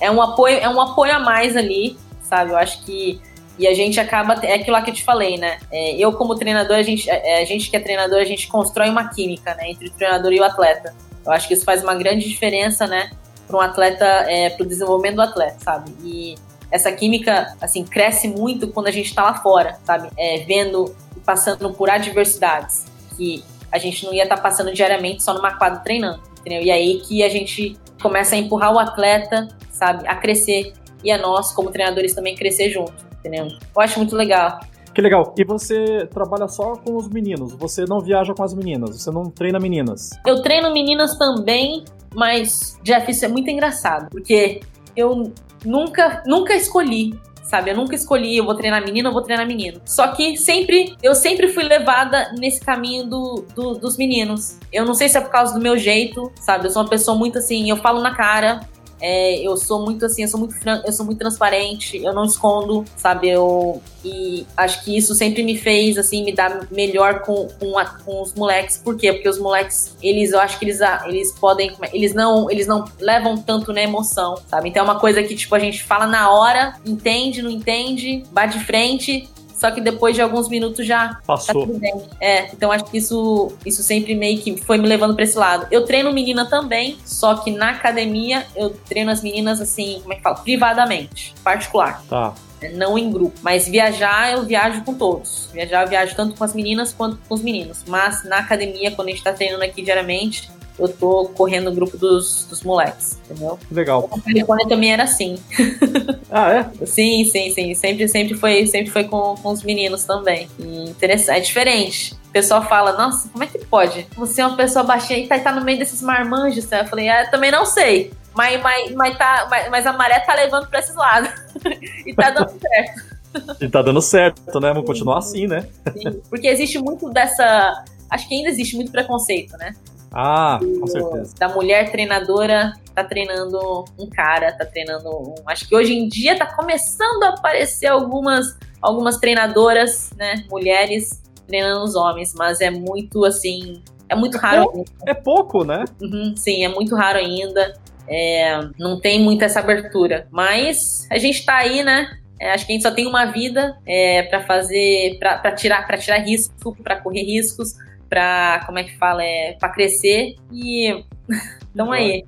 É 0.00 0.10
um 0.10 0.20
apoio, 0.20 0.56
é 0.58 0.68
um 0.68 0.80
apoio 0.80 1.14
a 1.14 1.18
mais 1.18 1.56
ali, 1.56 1.96
sabe? 2.22 2.52
Eu 2.52 2.56
acho 2.56 2.84
que 2.84 3.20
e 3.58 3.66
a 3.66 3.74
gente 3.74 4.00
acaba 4.00 4.34
é 4.44 4.54
aquilo 4.54 4.72
lá 4.72 4.82
que 4.82 4.90
eu 4.90 4.94
te 4.94 5.04
falei, 5.04 5.36
né? 5.36 5.58
É, 5.70 5.94
eu 5.96 6.12
como 6.14 6.34
treinador, 6.34 6.76
a 6.76 6.82
gente, 6.82 7.08
é, 7.08 7.42
a 7.42 7.44
gente 7.44 7.70
que 7.70 7.76
é 7.76 7.80
treinador, 7.80 8.18
a 8.18 8.24
gente 8.24 8.48
constrói 8.48 8.88
uma 8.88 9.08
química, 9.08 9.54
né, 9.54 9.70
entre 9.70 9.88
o 9.88 9.90
treinador 9.90 10.32
e 10.32 10.40
o 10.40 10.44
atleta. 10.44 10.94
Eu 11.24 11.30
acho 11.30 11.46
que 11.46 11.54
isso 11.54 11.64
faz 11.64 11.82
uma 11.82 11.94
grande 11.94 12.28
diferença, 12.28 12.86
né, 12.86 13.10
para 13.46 13.56
um 13.56 13.60
atleta, 13.60 14.04
é, 14.04 14.50
para 14.50 14.64
o 14.64 14.66
desenvolvimento 14.66 15.16
do 15.16 15.22
atleta, 15.22 15.56
sabe? 15.60 15.92
E 16.02 16.34
essa 16.70 16.90
química, 16.90 17.54
assim, 17.60 17.84
cresce 17.84 18.26
muito 18.26 18.68
quando 18.68 18.86
a 18.86 18.90
gente 18.90 19.06
está 19.06 19.22
lá 19.22 19.34
fora, 19.34 19.78
sabe? 19.84 20.08
É, 20.16 20.38
vendo 20.38 20.96
passando 21.24 21.72
por 21.72 21.90
adversidades 21.90 22.86
que 23.16 23.44
a 23.70 23.78
gente 23.78 24.04
não 24.04 24.12
ia 24.12 24.24
estar 24.24 24.36
tá 24.36 24.42
passando 24.42 24.72
diariamente 24.72 25.22
só 25.22 25.32
numa 25.32 25.56
quadra 25.56 25.80
treinando, 25.80 26.20
entendeu? 26.40 26.62
E 26.62 26.70
aí 26.70 27.00
que 27.00 27.22
a 27.22 27.28
gente 27.28 27.76
começa 28.00 28.34
a 28.34 28.38
empurrar 28.38 28.72
o 28.74 28.78
atleta, 28.78 29.48
sabe, 29.70 30.06
a 30.06 30.14
crescer 30.16 30.72
e 31.02 31.10
a 31.10 31.18
nós, 31.18 31.52
como 31.52 31.70
treinadores, 31.70 32.14
também 32.14 32.34
crescer 32.34 32.70
junto, 32.70 32.94
entendeu? 33.18 33.46
Eu 33.46 33.82
acho 33.82 33.98
muito 33.98 34.14
legal. 34.14 34.60
Que 34.94 35.00
legal. 35.00 35.34
E 35.38 35.44
você 35.44 36.06
trabalha 36.12 36.46
só 36.48 36.76
com 36.76 36.96
os 36.96 37.08
meninos? 37.08 37.54
Você 37.54 37.84
não 37.88 38.00
viaja 38.00 38.34
com 38.34 38.42
as 38.42 38.52
meninas? 38.52 39.00
Você 39.00 39.10
não 39.10 39.30
treina 39.30 39.58
meninas? 39.58 40.10
Eu 40.26 40.42
treino 40.42 40.72
meninas 40.72 41.16
também, 41.16 41.84
mas, 42.14 42.78
Jeff, 42.82 43.10
isso 43.10 43.24
é 43.24 43.28
muito 43.28 43.48
engraçado, 43.48 44.10
porque 44.10 44.60
eu 44.94 45.32
nunca, 45.64 46.22
nunca 46.26 46.54
escolhi 46.54 47.18
sabe? 47.52 47.70
Eu 47.70 47.76
nunca 47.76 47.94
escolhi, 47.94 48.38
eu 48.38 48.46
vou 48.46 48.54
treinar 48.54 48.82
menino, 48.82 49.10
eu 49.10 49.12
vou 49.12 49.20
treinar 49.20 49.46
menino. 49.46 49.78
Só 49.84 50.08
que 50.08 50.38
sempre, 50.38 50.96
eu 51.02 51.14
sempre 51.14 51.48
fui 51.48 51.62
levada 51.62 52.32
nesse 52.38 52.58
caminho 52.58 53.04
do, 53.04 53.44
do, 53.54 53.74
dos 53.74 53.98
meninos. 53.98 54.56
Eu 54.72 54.86
não 54.86 54.94
sei 54.94 55.06
se 55.06 55.18
é 55.18 55.20
por 55.20 55.30
causa 55.30 55.52
do 55.52 55.60
meu 55.60 55.76
jeito, 55.76 56.32
sabe? 56.40 56.66
Eu 56.66 56.70
sou 56.70 56.80
uma 56.80 56.88
pessoa 56.88 57.14
muito 57.14 57.36
assim, 57.36 57.68
eu 57.68 57.76
falo 57.76 58.00
na 58.00 58.14
cara, 58.14 58.60
É, 59.02 59.36
eu 59.40 59.56
sou 59.56 59.84
muito 59.84 60.06
assim, 60.06 60.22
eu 60.22 60.28
sou 60.28 60.38
muito 60.38 60.54
eu 60.86 60.92
sou 60.92 61.04
muito 61.04 61.18
transparente, 61.18 61.96
eu 61.96 62.14
não 62.14 62.24
escondo, 62.24 62.84
sabe? 62.96 63.28
Eu 63.28 63.82
e 64.04 64.46
acho 64.56 64.84
que 64.84 64.96
isso 64.96 65.14
sempre 65.14 65.42
me 65.42 65.56
fez 65.56 65.96
assim 65.96 66.24
me 66.24 66.32
dar 66.32 66.66
melhor 66.70 67.20
com, 67.20 67.48
com, 67.58 67.78
a, 67.78 67.84
com 67.84 68.22
os 68.22 68.34
moleques. 68.34 68.78
Por 68.78 68.96
quê? 68.96 69.12
Porque 69.12 69.28
os 69.28 69.38
moleques, 69.38 69.96
eles 70.02 70.32
eu 70.32 70.40
acho 70.40 70.58
que 70.58 70.64
eles 70.64 70.78
eles 71.06 71.32
podem, 71.32 71.72
eles 71.92 72.14
não, 72.14 72.50
eles 72.50 72.66
não 72.66 72.84
levam 73.00 73.36
tanto 73.36 73.72
na 73.72 73.82
emoção, 73.82 74.36
sabe? 74.48 74.68
Então 74.68 74.82
é 74.82 74.84
uma 74.84 75.00
coisa 75.00 75.22
que 75.22 75.34
tipo 75.34 75.54
a 75.54 75.58
gente 75.58 75.82
fala 75.82 76.06
na 76.06 76.30
hora, 76.30 76.76
entende, 76.86 77.42
não 77.42 77.50
entende, 77.50 78.24
bate 78.30 78.58
de 78.58 78.64
frente, 78.64 79.28
só 79.62 79.70
que 79.70 79.80
depois 79.80 80.16
de 80.16 80.20
alguns 80.20 80.48
minutos 80.48 80.84
já 80.84 81.20
passou. 81.24 81.68
Tá 81.68 81.88
é, 82.20 82.48
então 82.52 82.72
acho 82.72 82.84
que 82.86 82.98
isso, 82.98 83.52
isso 83.64 83.80
sempre 83.80 84.12
meio 84.12 84.40
que 84.40 84.56
foi 84.56 84.76
me 84.76 84.88
levando 84.88 85.14
para 85.14 85.22
esse 85.22 85.38
lado. 85.38 85.68
Eu 85.70 85.84
treino 85.84 86.12
menina 86.12 86.46
também, 86.46 86.98
só 87.04 87.36
que 87.36 87.52
na 87.52 87.70
academia 87.70 88.44
eu 88.56 88.70
treino 88.70 89.12
as 89.12 89.22
meninas 89.22 89.60
assim, 89.60 90.00
como 90.02 90.14
é 90.14 90.16
que 90.16 90.22
fala? 90.22 90.34
Privadamente, 90.40 91.32
particular. 91.44 92.02
Tá 92.10 92.34
não 92.74 92.96
em 92.96 93.10
grupo. 93.10 93.38
Mas 93.40 93.68
viajar, 93.68 94.32
eu 94.32 94.44
viajo 94.44 94.82
com 94.84 94.94
todos. 94.94 95.48
Viajar, 95.52 95.82
eu 95.82 95.88
viajo 95.88 96.14
tanto 96.14 96.36
com 96.36 96.44
as 96.44 96.54
meninas 96.54 96.92
quanto 96.92 97.18
com 97.28 97.34
os 97.34 97.42
meninos. 97.42 97.84
Mas 97.86 98.24
na 98.24 98.38
academia, 98.38 98.90
quando 98.92 99.08
a 99.08 99.10
gente 99.10 99.22
tá 99.22 99.32
treinando 99.32 99.64
aqui 99.64 99.82
diariamente, 99.82 100.48
eu 100.78 100.88
tô 100.88 101.26
correndo 101.34 101.70
no 101.70 101.74
grupo 101.74 101.96
dos, 101.96 102.46
dos 102.48 102.62
moleques, 102.62 103.18
entendeu? 103.24 103.58
Legal. 103.70 104.08
O 104.10 104.20
telefone 104.20 104.68
também 104.68 104.92
era 104.92 105.04
assim. 105.04 105.38
Ah, 106.34 106.50
é? 106.50 106.86
sim, 106.86 107.26
sim, 107.26 107.50
sim. 107.50 107.74
Sempre, 107.74 108.08
sempre 108.08 108.34
foi, 108.34 108.66
sempre 108.66 108.90
foi 108.90 109.04
com, 109.04 109.34
com 109.34 109.50
os 109.50 109.62
meninos 109.62 110.04
também. 110.04 110.48
E 110.58 110.88
interessante, 110.88 111.36
é 111.36 111.40
diferente. 111.40 112.14
O 112.28 112.32
pessoal 112.32 112.62
fala, 112.66 112.92
nossa, 112.92 113.28
como 113.28 113.44
é 113.44 113.46
que 113.46 113.58
pode? 113.58 114.06
Você 114.16 114.40
é 114.40 114.46
uma 114.46 114.56
pessoa 114.56 114.82
baixinha 114.82 115.18
e 115.18 115.26
tá, 115.26 115.38
tá 115.38 115.52
no 115.52 115.62
meio 115.62 115.78
desses 115.78 116.00
marmanjos. 116.00 116.72
Eu 116.72 116.86
falei, 116.86 117.10
ah, 117.10 117.28
também 117.30 117.50
não 117.50 117.66
sei. 117.66 118.12
Mas, 118.34 118.62
mas, 118.62 118.92
mas, 118.92 119.18
tá, 119.18 119.46
mas, 119.50 119.70
mas 119.70 119.86
a 119.86 119.92
maré 119.92 120.20
tá 120.20 120.34
levando 120.34 120.68
pra 120.68 120.78
esses 120.78 120.96
lados. 120.96 121.30
e 122.06 122.14
tá 122.14 122.30
dando 122.30 122.52
certo. 122.58 123.12
E 123.60 123.68
tá 123.68 123.82
dando 123.82 124.02
certo, 124.02 124.60
né? 124.60 124.68
Vamos 124.72 124.86
continuar 124.86 125.18
assim, 125.18 125.46
né? 125.46 125.68
Sim, 125.92 126.20
porque 126.28 126.46
existe 126.48 126.78
muito 126.78 127.10
dessa. 127.10 127.84
Acho 128.10 128.28
que 128.28 128.34
ainda 128.34 128.48
existe 128.48 128.76
muito 128.76 128.90
preconceito, 128.90 129.56
né? 129.56 129.74
Ah, 130.12 130.58
com 130.60 130.86
certeza. 130.86 131.34
Da 131.38 131.48
mulher 131.48 131.90
treinadora 131.90 132.74
tá 132.94 133.02
treinando 133.02 133.84
um 133.98 134.08
cara, 134.08 134.52
tá 134.52 134.66
treinando 134.66 135.08
um. 135.08 135.34
Acho 135.46 135.66
que 135.66 135.74
hoje 135.74 135.94
em 135.94 136.08
dia 136.08 136.38
tá 136.38 136.46
começando 136.46 137.22
a 137.22 137.30
aparecer 137.30 137.86
algumas, 137.86 138.58
algumas 138.80 139.16
treinadoras, 139.16 140.12
né? 140.16 140.44
Mulheres 140.50 141.22
treinando 141.46 141.84
os 141.84 141.94
homens, 141.94 142.34
mas 142.36 142.60
é 142.60 142.70
muito 142.70 143.24
assim. 143.24 143.82
É 144.08 144.14
muito 144.14 144.36
raro. 144.36 144.84
É, 145.06 145.12
é 145.12 145.14
pouco, 145.14 145.64
né? 145.64 145.84
Uhum, 146.00 146.34
sim, 146.36 146.64
é 146.64 146.68
muito 146.68 146.94
raro 146.94 147.18
ainda. 147.18 147.80
É, 148.06 148.60
não 148.78 149.00
tem 149.00 149.20
muita 149.20 149.46
essa 149.46 149.60
abertura. 149.60 150.26
Mas 150.30 151.06
a 151.10 151.16
gente 151.16 151.46
tá 151.46 151.56
aí, 151.56 151.82
né? 151.82 152.18
É, 152.38 152.52
acho 152.52 152.66
que 152.66 152.72
a 152.72 152.74
gente 152.74 152.82
só 152.82 152.90
tem 152.90 153.06
uma 153.06 153.26
vida 153.26 153.78
é, 153.86 154.24
para 154.24 154.42
fazer, 154.42 155.16
para 155.18 155.52
tirar, 155.52 155.86
para 155.86 155.96
tirar 155.96 156.18
risco, 156.18 156.76
para 156.82 156.96
correr 156.96 157.22
riscos 157.22 157.74
para 158.12 158.62
como 158.66 158.78
é 158.78 158.84
que 158.84 158.94
fala, 158.98 159.24
é 159.24 159.54
para 159.54 159.70
crescer 159.70 160.34
e 160.52 161.02
então 161.72 161.90
aí. 161.90 162.22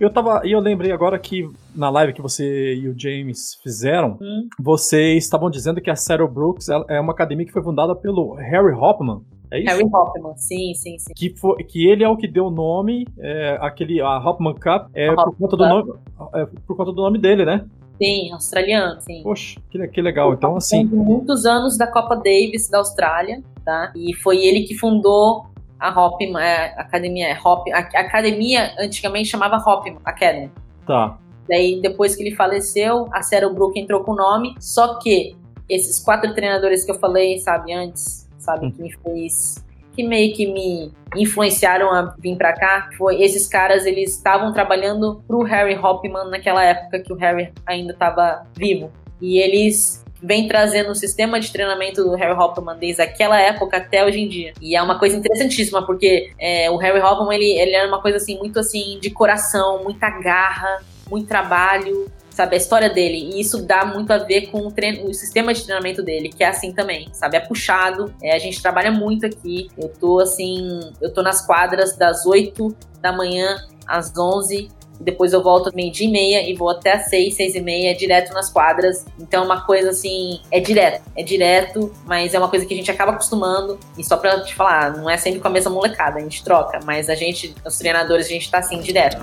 Eu 0.00 0.10
tava, 0.10 0.42
e 0.44 0.52
eu 0.52 0.60
lembrei 0.60 0.92
agora 0.92 1.18
que 1.18 1.48
na 1.74 1.90
live 1.90 2.14
que 2.14 2.22
você 2.22 2.74
e 2.74 2.88
o 2.88 2.98
James 2.98 3.58
fizeram, 3.62 4.18
hum. 4.20 4.48
vocês 4.58 5.24
estavam 5.24 5.50
dizendo 5.50 5.80
que 5.80 5.90
a 5.90 5.96
Sarah 5.96 6.26
Brooks 6.26 6.68
é 6.88 7.00
uma 7.00 7.12
academia 7.12 7.46
que 7.46 7.52
foi 7.52 7.62
fundada 7.62 7.94
pelo 7.94 8.34
Harry 8.34 8.74
Hoffman. 8.74 9.22
É 9.50 9.60
isso? 9.60 9.68
Harry 9.70 9.84
Hoffman, 9.84 10.36
sim, 10.36 10.74
sim, 10.74 10.98
sim. 10.98 11.12
Que, 11.14 11.34
foi, 11.36 11.64
que 11.64 11.86
ele 11.86 12.04
é 12.04 12.08
o 12.08 12.16
que 12.16 12.28
deu 12.28 12.46
o 12.46 12.50
nome, 12.50 13.06
é, 13.18 13.58
aquele, 13.60 14.00
a 14.00 14.18
Hoffman 14.18 14.54
Cup, 14.54 14.90
é, 14.92 15.14
por, 15.14 15.34
conta 15.36 15.56
do 15.56 15.66
nome, 15.66 15.92
é, 16.34 16.46
por 16.66 16.76
conta 16.76 16.92
do 16.92 17.02
nome 17.02 17.18
dele, 17.18 17.44
né? 17.46 17.64
Sim, 18.02 18.32
australiano, 18.32 19.00
sim. 19.00 19.22
Poxa, 19.22 19.60
que, 19.70 19.88
que 19.88 20.02
legal. 20.02 20.32
Então, 20.34 20.56
assim. 20.56 20.84
Muitos 20.84 21.46
anos 21.46 21.78
da 21.78 21.86
Copa 21.86 22.16
Davis 22.16 22.68
da 22.68 22.78
Austrália, 22.78 23.42
tá? 23.64 23.92
E 23.96 24.14
foi 24.14 24.44
ele 24.44 24.62
que 24.62 24.74
fundou 24.74 25.46
a 25.78 25.88
Hop, 25.88 26.20
é, 26.20 26.74
a 26.76 26.82
academia, 26.82 27.28
é 27.28 27.38
Hop, 27.42 27.66
a, 27.72 27.78
a 27.78 28.00
academia 28.00 28.74
antigamente 28.78 29.28
chamava 29.28 29.56
Hop 29.56 29.86
Academy. 30.04 30.50
Tá. 30.86 31.18
Daí, 31.48 31.80
depois 31.80 32.16
que 32.16 32.22
ele 32.22 32.34
faleceu, 32.34 33.08
a 33.12 33.22
Sarah 33.22 33.48
Brook 33.48 33.78
entrou 33.78 34.02
com 34.02 34.12
o 34.12 34.16
nome, 34.16 34.54
só 34.60 34.98
que 34.98 35.36
esses 35.68 36.02
quatro 36.02 36.34
treinadores 36.34 36.84
que 36.84 36.90
eu 36.90 36.98
falei, 36.98 37.38
sabe, 37.38 37.72
antes, 37.72 38.28
sabe, 38.38 38.66
hum. 38.66 38.70
que 38.72 38.82
me 38.82 38.92
fez 38.92 39.64
que 39.96 40.06
meio 40.06 40.34
que 40.34 40.46
me 40.46 40.92
influenciaram 41.16 41.90
a 41.90 42.14
vir 42.18 42.36
para 42.36 42.52
cá 42.52 42.90
foi 42.98 43.22
esses 43.22 43.48
caras 43.48 43.86
eles 43.86 44.12
estavam 44.12 44.52
trabalhando 44.52 45.22
pro 45.26 45.42
Harry 45.42 45.74
Hopman 45.74 46.28
naquela 46.30 46.62
época 46.62 47.00
que 47.00 47.12
o 47.12 47.16
Harry 47.16 47.52
ainda 47.66 47.92
estava 47.92 48.46
vivo 48.54 48.92
e 49.20 49.38
eles 49.38 50.04
vem 50.22 50.48
trazendo 50.48 50.90
o 50.90 50.94
sistema 50.94 51.38
de 51.38 51.50
treinamento 51.52 52.02
do 52.02 52.14
Harry 52.14 52.38
Hopman 52.38 52.76
desde 52.76 53.02
aquela 53.02 53.40
época 53.40 53.76
até 53.76 54.04
hoje 54.04 54.20
em 54.20 54.28
dia. 54.28 54.52
E 54.60 54.74
é 54.74 54.82
uma 54.82 54.98
coisa 54.98 55.16
interessantíssima, 55.16 55.84
porque 55.84 56.32
é, 56.40 56.70
o 56.70 56.76
Harry 56.76 57.00
Hopman, 57.00 57.34
ele, 57.34 57.52
ele 57.58 57.74
era 57.74 57.86
uma 57.86 58.00
coisa 58.00 58.16
assim, 58.16 58.38
muito 58.38 58.58
assim, 58.58 58.98
de 59.00 59.10
coração, 59.10 59.84
muita 59.84 60.08
garra, 60.10 60.80
muito 61.08 61.28
trabalho, 61.28 62.10
sabe, 62.36 62.54
a 62.54 62.58
história 62.58 62.90
dele. 62.90 63.30
E 63.32 63.40
isso 63.40 63.62
dá 63.62 63.86
muito 63.86 64.12
a 64.12 64.18
ver 64.18 64.48
com 64.48 64.66
o, 64.66 64.70
treino, 64.70 65.08
o 65.08 65.14
sistema 65.14 65.54
de 65.54 65.64
treinamento 65.64 66.02
dele, 66.02 66.28
que 66.28 66.44
é 66.44 66.48
assim 66.48 66.70
também, 66.70 67.08
sabe? 67.14 67.38
É 67.38 67.40
puxado, 67.40 68.14
é, 68.22 68.36
a 68.36 68.38
gente 68.38 68.60
trabalha 68.60 68.92
muito 68.92 69.24
aqui. 69.24 69.68
Eu 69.78 69.88
tô 69.88 70.20
assim, 70.20 70.80
eu 71.00 71.12
tô 71.12 71.22
nas 71.22 71.46
quadras 71.46 71.96
das 71.96 72.26
8 72.26 72.76
da 73.00 73.10
manhã 73.10 73.56
às 73.86 74.12
11 74.16 74.68
depois 75.00 75.32
eu 75.32 75.42
volto 75.42 75.74
meio-dia 75.74 76.06
e 76.06 76.10
meia 76.10 76.50
e 76.50 76.54
vou 76.54 76.70
até 76.70 76.92
às 76.92 77.10
seis, 77.10 77.36
seis 77.36 77.54
e 77.54 77.60
meia, 77.60 77.94
direto 77.94 78.32
nas 78.32 78.50
quadras. 78.50 79.04
Então 79.18 79.42
é 79.42 79.44
uma 79.44 79.60
coisa 79.64 79.90
assim, 79.90 80.40
é 80.50 80.58
direto, 80.58 81.02
é 81.14 81.22
direto, 81.22 81.92
mas 82.06 82.34
é 82.34 82.38
uma 82.38 82.48
coisa 82.48 82.64
que 82.64 82.72
a 82.72 82.76
gente 82.76 82.90
acaba 82.90 83.12
acostumando. 83.12 83.78
E 83.98 84.04
só 84.04 84.16
pra 84.16 84.40
te 84.42 84.54
falar, 84.54 84.96
não 84.96 85.08
é 85.08 85.16
sempre 85.16 85.40
com 85.40 85.48
a 85.48 85.50
mesma 85.50 85.70
molecada, 85.70 86.18
a 86.18 86.22
gente 86.22 86.42
troca, 86.42 86.80
mas 86.84 87.10
a 87.10 87.14
gente, 87.14 87.54
os 87.64 87.76
treinadores, 87.76 88.26
a 88.26 88.30
gente 88.30 88.50
tá 88.50 88.58
assim, 88.58 88.80
direto. 88.80 89.18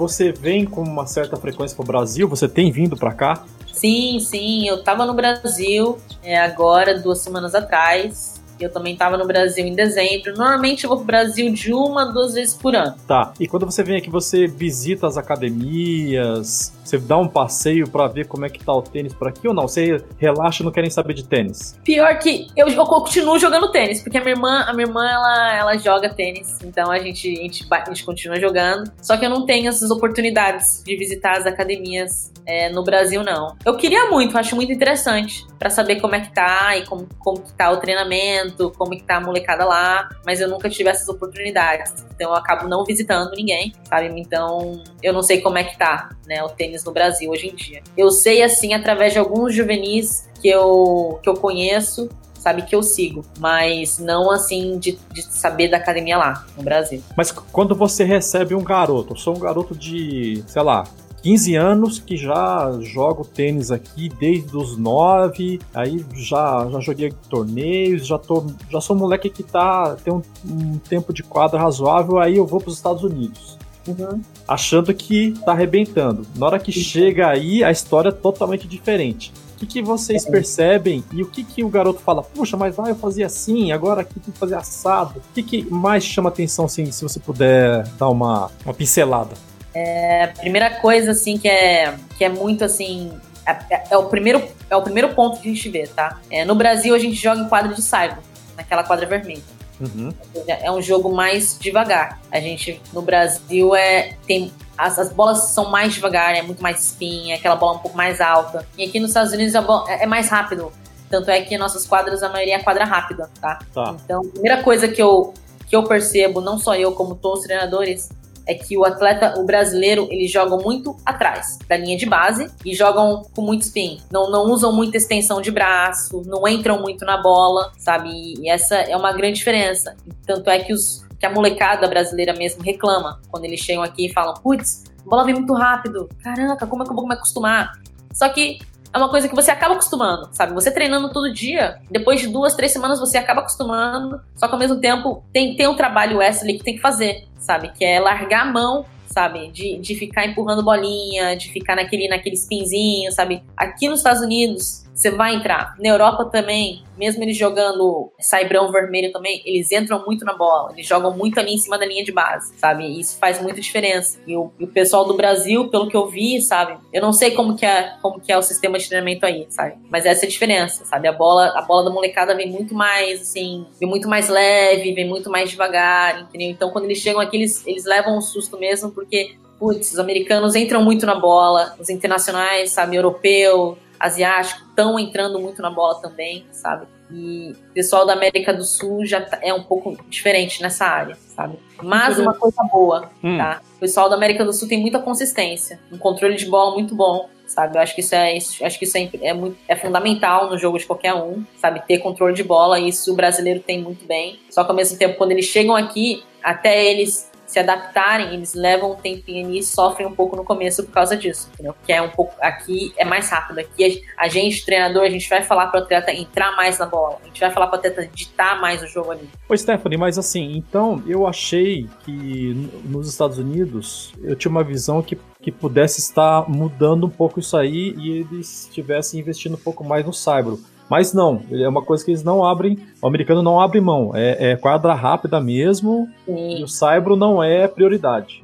Você 0.00 0.32
vem 0.32 0.64
com 0.64 0.80
uma 0.80 1.06
certa 1.06 1.36
frequência 1.36 1.76
para 1.76 1.82
o 1.82 1.86
Brasil? 1.86 2.26
Você 2.26 2.48
tem 2.48 2.72
vindo 2.72 2.96
para 2.96 3.12
cá? 3.12 3.44
Sim, 3.70 4.18
sim. 4.18 4.66
Eu 4.66 4.76
estava 4.76 5.04
no 5.04 5.12
Brasil 5.12 5.98
é, 6.22 6.38
agora, 6.40 6.98
duas 6.98 7.18
semanas 7.18 7.54
atrás. 7.54 8.40
Eu 8.58 8.72
também 8.72 8.94
estava 8.94 9.18
no 9.18 9.26
Brasil 9.26 9.66
em 9.66 9.74
dezembro. 9.74 10.32
Normalmente 10.34 10.84
eu 10.84 10.88
vou 10.88 10.96
pro 10.98 11.06
Brasil 11.06 11.52
de 11.52 11.74
uma, 11.74 12.06
duas 12.06 12.32
vezes 12.32 12.54
por 12.54 12.74
ano. 12.74 12.94
Tá. 13.06 13.34
E 13.38 13.46
quando 13.46 13.66
você 13.66 13.82
vem 13.82 13.98
aqui, 13.98 14.08
você 14.08 14.46
visita 14.46 15.06
as 15.06 15.18
academias, 15.18 16.72
você 16.90 16.98
dá 16.98 17.16
um 17.16 17.28
passeio 17.28 17.88
para 17.88 18.08
ver 18.08 18.26
como 18.26 18.44
é 18.44 18.48
que 18.48 18.64
tá 18.64 18.72
o 18.72 18.82
tênis 18.82 19.14
por 19.14 19.28
aqui 19.28 19.46
ou 19.46 19.54
não? 19.54 19.68
Você 19.68 20.02
relaxa 20.18 20.62
e 20.62 20.66
não 20.66 20.72
querem 20.72 20.90
saber 20.90 21.14
de 21.14 21.24
tênis? 21.24 21.78
Pior 21.84 22.18
que 22.18 22.48
eu, 22.56 22.66
eu 22.68 22.84
continuo 22.84 23.38
jogando 23.38 23.70
tênis, 23.70 24.02
porque 24.02 24.18
a 24.18 24.20
minha 24.20 24.34
irmã, 24.34 24.64
a 24.66 24.72
minha 24.72 24.86
irmã 24.86 25.08
ela, 25.08 25.56
ela 25.56 25.78
joga 25.78 26.12
tênis, 26.12 26.58
então 26.64 26.90
a 26.90 26.98
gente, 26.98 27.28
a, 27.28 27.42
gente, 27.42 27.66
a 27.70 27.84
gente 27.88 28.04
continua 28.04 28.40
jogando. 28.40 28.90
Só 29.00 29.16
que 29.16 29.24
eu 29.24 29.30
não 29.30 29.46
tenho 29.46 29.68
essas 29.68 29.90
oportunidades 29.90 30.82
de 30.84 30.96
visitar 30.96 31.38
as 31.38 31.46
academias 31.46 32.32
é, 32.46 32.68
no 32.68 32.82
Brasil, 32.82 33.22
não. 33.22 33.56
Eu 33.64 33.76
queria 33.76 34.10
muito, 34.10 34.36
acho 34.36 34.56
muito 34.56 34.72
interessante 34.72 35.46
para 35.58 35.70
saber 35.70 36.00
como 36.00 36.14
é 36.16 36.20
que 36.20 36.32
tá 36.34 36.76
e 36.76 36.84
como, 36.86 37.06
como 37.18 37.42
que 37.42 37.52
tá 37.52 37.70
o 37.70 37.76
treinamento, 37.76 38.72
como 38.76 38.90
que 38.90 39.02
tá 39.02 39.16
a 39.16 39.20
molecada 39.20 39.64
lá, 39.64 40.08
mas 40.26 40.40
eu 40.40 40.48
nunca 40.48 40.68
tive 40.68 40.88
essas 40.88 41.08
oportunidades. 41.08 42.06
Então 42.14 42.30
eu 42.30 42.34
acabo 42.34 42.66
não 42.66 42.84
visitando 42.84 43.30
ninguém, 43.36 43.72
sabe? 43.88 44.06
Então 44.16 44.82
eu 45.02 45.12
não 45.12 45.22
sei 45.22 45.40
como 45.40 45.58
é 45.58 45.64
que 45.64 45.78
tá, 45.78 46.10
né, 46.26 46.42
o 46.42 46.48
tênis 46.48 46.79
no 46.84 46.92
Brasil 46.92 47.30
hoje 47.30 47.48
em 47.48 47.54
dia. 47.54 47.82
Eu 47.96 48.10
sei 48.10 48.42
assim 48.42 48.74
através 48.74 49.12
de 49.12 49.18
alguns 49.18 49.54
juvenis 49.54 50.28
que 50.40 50.48
eu 50.48 51.18
que 51.22 51.28
eu 51.28 51.34
conheço 51.34 52.08
sabe, 52.40 52.62
que 52.62 52.74
eu 52.74 52.82
sigo, 52.82 53.22
mas 53.38 53.98
não 53.98 54.30
assim 54.30 54.78
de, 54.78 54.98
de, 55.12 55.22
saber 55.22 55.68
da 55.68 55.76
academia 55.76 56.16
lá, 56.16 56.46
no 56.56 56.62
Brasil. 56.62 57.02
Mas 57.14 57.30
quando 57.30 57.74
você 57.74 58.02
recebe 58.02 58.54
um 58.54 58.64
garoto, 58.64 59.12
eu 59.12 59.18
sou 59.18 59.36
um 59.36 59.38
garoto 59.38 59.74
de, 59.76 60.42
sei 60.46 60.62
lá, 60.62 60.84
15 61.22 61.54
anos 61.54 61.98
que 61.98 62.16
já 62.16 62.78
jogo 62.80 63.24
tênis 63.24 63.70
aqui 63.70 64.08
desde 64.08 64.56
os 64.56 64.78
9, 64.78 65.60
aí 65.74 66.04
já, 66.14 66.66
já 66.70 66.80
joguei 66.80 67.12
torneios, 67.28 68.06
já, 68.06 68.18
tô, 68.18 68.46
já 68.70 68.80
sou 68.80 68.96
um 68.96 69.00
moleque 69.00 69.28
que 69.28 69.42
tá, 69.42 69.96
tem 70.02 70.12
um, 70.12 70.22
um 70.46 70.78
tempo 70.78 71.12
de 71.12 71.22
quadra 71.22 71.60
razoável, 71.60 72.18
aí 72.18 72.36
eu 72.36 72.46
vou 72.46 72.58
para 72.58 72.70
os 72.70 72.76
Estados 72.76 73.04
Unidos. 73.04 73.59
Uhum. 73.98 74.20
Achando 74.46 74.92
que 74.94 75.34
tá 75.44 75.52
arrebentando. 75.52 76.26
Na 76.36 76.46
hora 76.46 76.58
que 76.58 76.72
chega 76.72 77.28
aí, 77.28 77.64
a 77.64 77.70
história 77.70 78.10
é 78.10 78.12
totalmente 78.12 78.66
diferente. 78.66 79.32
O 79.54 79.58
que, 79.60 79.66
que 79.66 79.82
vocês 79.82 80.26
é. 80.26 80.30
percebem 80.30 81.04
e 81.12 81.22
o 81.22 81.26
que, 81.26 81.44
que 81.44 81.62
o 81.62 81.68
garoto 81.68 82.00
fala? 82.00 82.22
Puxa, 82.22 82.56
mas 82.56 82.76
lá 82.76 82.88
eu 82.88 82.94
fazia 82.94 83.26
assim, 83.26 83.72
agora 83.72 84.00
aqui 84.00 84.18
tem 84.18 84.32
que 84.32 84.38
fazer 84.38 84.54
assado. 84.54 85.18
O 85.18 85.34
que, 85.34 85.42
que 85.42 85.70
mais 85.70 86.02
chama 86.02 86.30
atenção, 86.30 86.64
assim, 86.64 86.90
se 86.90 87.02
você 87.02 87.20
puder 87.20 87.86
dar 87.98 88.08
uma, 88.08 88.50
uma 88.64 88.72
pincelada? 88.72 89.34
É, 89.74 90.28
primeira 90.28 90.70
coisa, 90.80 91.10
assim, 91.10 91.36
que 91.36 91.46
é, 91.46 91.94
que 92.16 92.24
é 92.24 92.28
muito, 92.28 92.64
assim, 92.64 93.12
é, 93.46 93.74
é, 93.74 93.84
é, 93.90 93.96
o 93.98 94.04
primeiro, 94.04 94.42
é 94.68 94.76
o 94.76 94.82
primeiro 94.82 95.10
ponto 95.10 95.40
que 95.40 95.48
a 95.48 95.52
gente 95.52 95.68
vê, 95.68 95.86
tá? 95.86 96.18
É, 96.30 96.44
no 96.44 96.54
Brasil, 96.54 96.94
a 96.94 96.98
gente 96.98 97.16
joga 97.16 97.40
em 97.40 97.48
quadra 97.48 97.74
de 97.74 97.82
saiba, 97.82 98.18
naquela 98.56 98.82
quadra 98.82 99.06
vermelha. 99.06 99.42
Uhum. 99.80 100.12
É 100.46 100.70
um 100.70 100.82
jogo 100.82 101.10
mais 101.10 101.58
devagar. 101.58 102.20
A 102.30 102.38
gente, 102.38 102.80
no 102.92 103.00
Brasil, 103.00 103.74
é 103.74 104.16
tem 104.26 104.52
as, 104.76 104.98
as, 104.98 105.12
bolas 105.12 105.38
são 105.38 105.70
mais 105.70 105.94
devagar, 105.94 106.34
é 106.34 106.42
muito 106.42 106.62
mais 106.62 106.84
espinha, 106.84 107.36
aquela 107.36 107.56
bola 107.56 107.76
um 107.76 107.80
pouco 107.80 107.96
mais 107.96 108.20
alta. 108.20 108.66
E 108.78 108.84
aqui 108.84 108.98
nos 108.98 109.10
Estados 109.10 109.32
Unidos 109.32 109.52
bola, 109.64 109.90
é, 109.90 110.04
é, 110.04 110.06
mais 110.06 110.28
rápido. 110.28 110.72
Tanto 111.08 111.30
é 111.30 111.40
que 111.42 111.58
nossas 111.58 111.86
quadras, 111.86 112.22
a 112.22 112.28
maioria 112.28 112.56
é 112.56 112.62
quadra 112.62 112.84
rápida, 112.84 113.28
tá? 113.40 113.58
tá? 113.74 113.96
Então, 114.04 114.20
a 114.20 114.32
primeira 114.32 114.62
coisa 114.62 114.86
que 114.86 115.02
eu, 115.02 115.34
que 115.66 115.74
eu 115.74 115.82
percebo, 115.84 116.40
não 116.40 116.58
só 116.58 116.74
eu, 116.76 116.92
como 116.92 117.14
todos 117.14 117.40
os 117.40 117.46
treinadores, 117.46 118.10
é 118.50 118.54
que 118.54 118.76
o 118.76 118.84
atleta, 118.84 119.38
o 119.38 119.44
brasileiro, 119.44 120.08
eles 120.10 120.28
jogam 120.28 120.58
muito 120.58 120.96
atrás 121.06 121.56
da 121.68 121.76
linha 121.76 121.96
de 121.96 122.04
base 122.04 122.50
e 122.64 122.74
jogam 122.74 123.22
com 123.32 123.42
muito 123.42 123.62
spin. 123.62 124.00
Não, 124.10 124.28
não 124.28 124.50
usam 124.50 124.72
muita 124.72 124.96
extensão 124.96 125.40
de 125.40 125.52
braço, 125.52 126.22
não 126.26 126.46
entram 126.48 126.80
muito 126.80 127.04
na 127.04 127.16
bola, 127.16 127.70
sabe? 127.78 128.10
E 128.40 128.50
essa 128.50 128.74
é 128.74 128.96
uma 128.96 129.12
grande 129.12 129.34
diferença. 129.34 129.96
Tanto 130.26 130.50
é 130.50 130.58
que 130.58 130.72
os 130.72 131.08
que 131.16 131.26
a 131.26 131.30
molecada 131.30 131.86
brasileira 131.86 132.32
mesmo 132.32 132.62
reclama 132.62 133.20
quando 133.30 133.44
eles 133.44 133.60
chegam 133.60 133.84
aqui 133.84 134.06
e 134.06 134.12
falam: 134.12 134.34
putz, 134.34 134.82
a 135.06 135.08
bola 135.08 135.24
vem 135.24 135.34
muito 135.34 135.52
rápido, 135.52 136.08
caraca, 136.20 136.66
como 136.66 136.82
é 136.82 136.86
que 136.86 136.90
eu 136.90 136.96
vou 136.96 137.06
me 137.06 137.14
acostumar? 137.14 137.70
Só 138.12 138.28
que 138.30 138.58
é 138.92 138.98
uma 138.98 139.08
coisa 139.08 139.28
que 139.28 139.34
você 139.34 139.50
acaba 139.50 139.74
acostumando, 139.74 140.28
sabe? 140.32 140.52
Você 140.52 140.70
treinando 140.70 141.12
todo 141.12 141.32
dia, 141.32 141.78
depois 141.90 142.20
de 142.20 142.26
duas, 142.26 142.54
três 142.54 142.72
semanas 142.72 142.98
você 142.98 143.18
acaba 143.18 143.40
acostumando, 143.40 144.20
só 144.34 144.48
que 144.48 144.52
ao 144.52 144.58
mesmo 144.58 144.80
tempo 144.80 145.24
tem, 145.32 145.56
tem 145.56 145.68
um 145.68 145.76
trabalho 145.76 146.20
extra 146.20 146.46
ali 146.46 146.58
que 146.58 146.64
tem 146.64 146.74
que 146.74 146.80
fazer, 146.80 147.28
sabe? 147.38 147.70
Que 147.76 147.84
é 147.84 148.00
largar 148.00 148.42
a 148.42 148.52
mão 148.52 148.84
sabe? 149.06 149.50
De, 149.50 149.76
de 149.78 149.94
ficar 149.96 150.24
empurrando 150.24 150.62
bolinha, 150.62 151.36
de 151.36 151.50
ficar 151.50 151.74
naquele, 151.74 152.06
naquele 152.08 152.36
spinzinho, 152.36 153.10
sabe? 153.10 153.42
Aqui 153.56 153.88
nos 153.88 153.98
Estados 153.98 154.22
Unidos, 154.22 154.84
você 155.00 155.10
vai 155.10 155.34
entrar. 155.34 155.74
Na 155.78 155.88
Europa 155.88 156.26
também, 156.26 156.84
mesmo 156.98 157.22
eles 157.22 157.36
jogando 157.36 158.12
saibrão 158.20 158.70
vermelho 158.70 159.10
também, 159.10 159.42
eles 159.46 159.72
entram 159.72 160.04
muito 160.04 160.24
na 160.24 160.34
bola, 160.34 160.72
eles 160.72 160.86
jogam 160.86 161.16
muito 161.16 161.40
ali 161.40 161.54
em 161.54 161.58
cima 161.58 161.78
da 161.78 161.86
linha 161.86 162.04
de 162.04 162.12
base, 162.12 162.52
sabe? 162.58 162.84
E 162.84 163.00
isso 163.00 163.18
faz 163.18 163.40
muita 163.40 163.60
diferença. 163.60 164.20
E 164.26 164.36
o, 164.36 164.52
e 164.58 164.64
o, 164.64 164.68
pessoal 164.68 165.06
do 165.06 165.16
Brasil, 165.16 165.68
pelo 165.68 165.88
que 165.88 165.96
eu 165.96 166.06
vi, 166.06 166.42
sabe? 166.42 166.78
Eu 166.92 167.00
não 167.00 167.12
sei 167.12 167.30
como 167.30 167.56
que 167.56 167.64
é, 167.64 167.94
como 168.02 168.20
que 168.20 168.30
é 168.30 168.36
o 168.36 168.42
sistema 168.42 168.78
de 168.78 168.86
treinamento 168.86 169.24
aí, 169.24 169.46
sabe? 169.48 169.76
Mas 169.90 170.04
essa 170.04 170.24
é 170.24 170.26
a 170.26 170.30
diferença, 170.30 170.84
sabe? 170.84 171.08
A 171.08 171.12
bola, 171.12 171.46
a 171.56 171.62
bola 171.62 171.84
da 171.84 171.90
molecada 171.90 172.34
vem 172.34 172.50
muito 172.50 172.74
mais, 172.74 173.22
assim, 173.22 173.66
vem 173.80 173.88
muito 173.88 174.08
mais 174.08 174.28
leve, 174.28 174.92
vem 174.92 175.08
muito 175.08 175.30
mais 175.30 175.50
devagar, 175.50 176.20
entendeu? 176.22 176.50
Então 176.50 176.70
quando 176.70 176.84
eles 176.84 176.98
chegam 176.98 177.20
aqui, 177.20 177.38
eles, 177.38 177.66
eles 177.66 177.84
levam 177.86 178.18
um 178.18 178.20
susto 178.20 178.58
mesmo, 178.58 178.90
porque 178.90 179.36
putz, 179.58 179.92
os 179.92 179.98
americanos 179.98 180.56
entram 180.56 180.82
muito 180.82 181.04
na 181.04 181.14
bola, 181.14 181.74
os 181.78 181.90
internacionais, 181.90 182.70
sabe, 182.72 182.96
europeu, 182.96 183.76
asiático 184.00 184.62
estão 184.70 184.98
entrando 184.98 185.38
muito 185.38 185.60
na 185.60 185.70
bola 185.70 186.00
também, 186.00 186.46
sabe? 186.50 186.86
E 187.12 187.54
o 187.70 187.74
pessoal 187.74 188.06
da 188.06 188.14
América 188.14 188.54
do 188.54 188.64
Sul 188.64 189.04
já 189.04 189.20
tá, 189.20 189.38
é 189.42 189.52
um 189.52 189.62
pouco 189.62 189.96
diferente 190.08 190.62
nessa 190.62 190.86
área, 190.86 191.16
sabe? 191.16 191.58
Mas 191.82 192.18
uma 192.18 192.32
coisa 192.32 192.62
boa, 192.72 193.10
hum. 193.22 193.36
tá? 193.36 193.60
O 193.76 193.80
pessoal 193.80 194.08
da 194.08 194.16
América 194.16 194.44
do 194.44 194.52
Sul 194.52 194.68
tem 194.68 194.80
muita 194.80 194.98
consistência, 195.00 195.78
um 195.92 195.98
controle 195.98 196.36
de 196.36 196.46
bola 196.46 196.72
muito 196.72 196.94
bom, 196.94 197.28
sabe? 197.46 197.76
Eu 197.76 197.82
acho 197.82 197.94
que 197.94 198.00
isso 198.00 198.14
é, 198.14 198.36
acho 198.36 198.78
que 198.78 198.84
isso 198.84 198.96
é, 198.96 199.10
é, 199.22 199.34
muito, 199.34 199.58
é 199.66 199.76
fundamental 199.76 200.48
no 200.48 200.56
jogo 200.56 200.78
de 200.78 200.86
qualquer 200.86 201.14
um, 201.14 201.44
sabe? 201.58 201.82
Ter 201.86 201.98
controle 201.98 202.34
de 202.34 202.44
bola, 202.44 202.78
isso 202.78 203.12
o 203.12 203.16
brasileiro 203.16 203.60
tem 203.60 203.82
muito 203.82 204.06
bem. 204.06 204.38
Só 204.48 204.64
que 204.64 204.70
ao 204.70 204.76
mesmo 204.76 204.96
tempo, 204.96 205.18
quando 205.18 205.32
eles 205.32 205.46
chegam 205.46 205.74
aqui, 205.74 206.22
até 206.42 206.84
eles 206.90 207.29
se 207.50 207.58
adaptarem, 207.58 208.32
eles 208.32 208.54
levam 208.54 208.92
um 208.92 208.94
tempinho 208.94 209.52
e 209.52 209.60
sofrem 209.60 210.06
um 210.06 210.14
pouco 210.14 210.36
no 210.36 210.44
começo 210.44 210.84
por 210.84 210.92
causa 210.92 211.16
disso, 211.16 211.50
entendeu? 211.52 211.74
Porque 211.74 211.92
é 211.92 212.00
um 212.00 212.08
pouco. 212.08 212.32
Aqui 212.40 212.94
é 212.96 213.04
mais 213.04 213.28
rápido. 213.28 213.58
Aqui 213.58 214.04
a, 214.16 214.28
gente, 214.28 214.64
treinador, 214.64 215.02
a 215.02 215.10
gente 215.10 215.28
vai 215.28 215.42
falar 215.42 215.66
para 215.66 215.80
o 215.80 215.82
atleta 215.82 216.12
entrar 216.12 216.54
mais 216.54 216.78
na 216.78 216.86
bola. 216.86 217.18
A 217.20 217.26
gente 217.26 217.40
vai 217.40 217.50
falar 217.50 217.66
para 217.66 217.76
o 217.76 217.78
atleta 217.80 218.08
ditar 218.14 218.60
mais 218.60 218.82
o 218.84 218.86
jogo 218.86 219.10
ali. 219.10 219.28
Oi, 219.48 219.58
Stephanie, 219.58 219.98
mas 219.98 220.16
assim, 220.16 220.52
então 220.56 221.02
eu 221.06 221.26
achei 221.26 221.88
que 222.04 222.70
nos 222.84 223.08
Estados 223.08 223.38
Unidos 223.38 224.12
eu 224.22 224.36
tinha 224.36 224.50
uma 224.50 224.62
visão 224.62 225.02
que 225.02 225.18
que 225.42 225.50
pudesse 225.50 226.00
estar 226.00 226.48
mudando 226.48 227.06
um 227.06 227.10
pouco 227.10 227.40
isso 227.40 227.56
aí 227.56 227.94
e 227.96 228.10
eles 228.18 228.66
estivessem 228.66 229.18
investindo 229.18 229.54
um 229.54 229.58
pouco 229.58 229.82
mais 229.82 230.04
no 230.04 230.12
cyber. 230.12 230.54
Mas 230.90 231.14
não, 231.14 231.40
é 231.52 231.68
uma 231.68 231.82
coisa 231.82 232.04
que 232.04 232.10
eles 232.10 232.24
não 232.24 232.44
abrem, 232.44 232.76
o 233.00 233.06
americano 233.06 233.44
não 233.44 233.60
abre 233.60 233.80
mão, 233.80 234.10
é, 234.12 234.50
é 234.50 234.56
quadra 234.56 234.92
rápida 234.92 235.40
mesmo, 235.40 236.08
Sim. 236.26 236.58
e 236.58 236.64
o 236.64 236.66
Saibro 236.68 237.14
não 237.14 237.40
é 237.40 237.68
prioridade. 237.68 238.42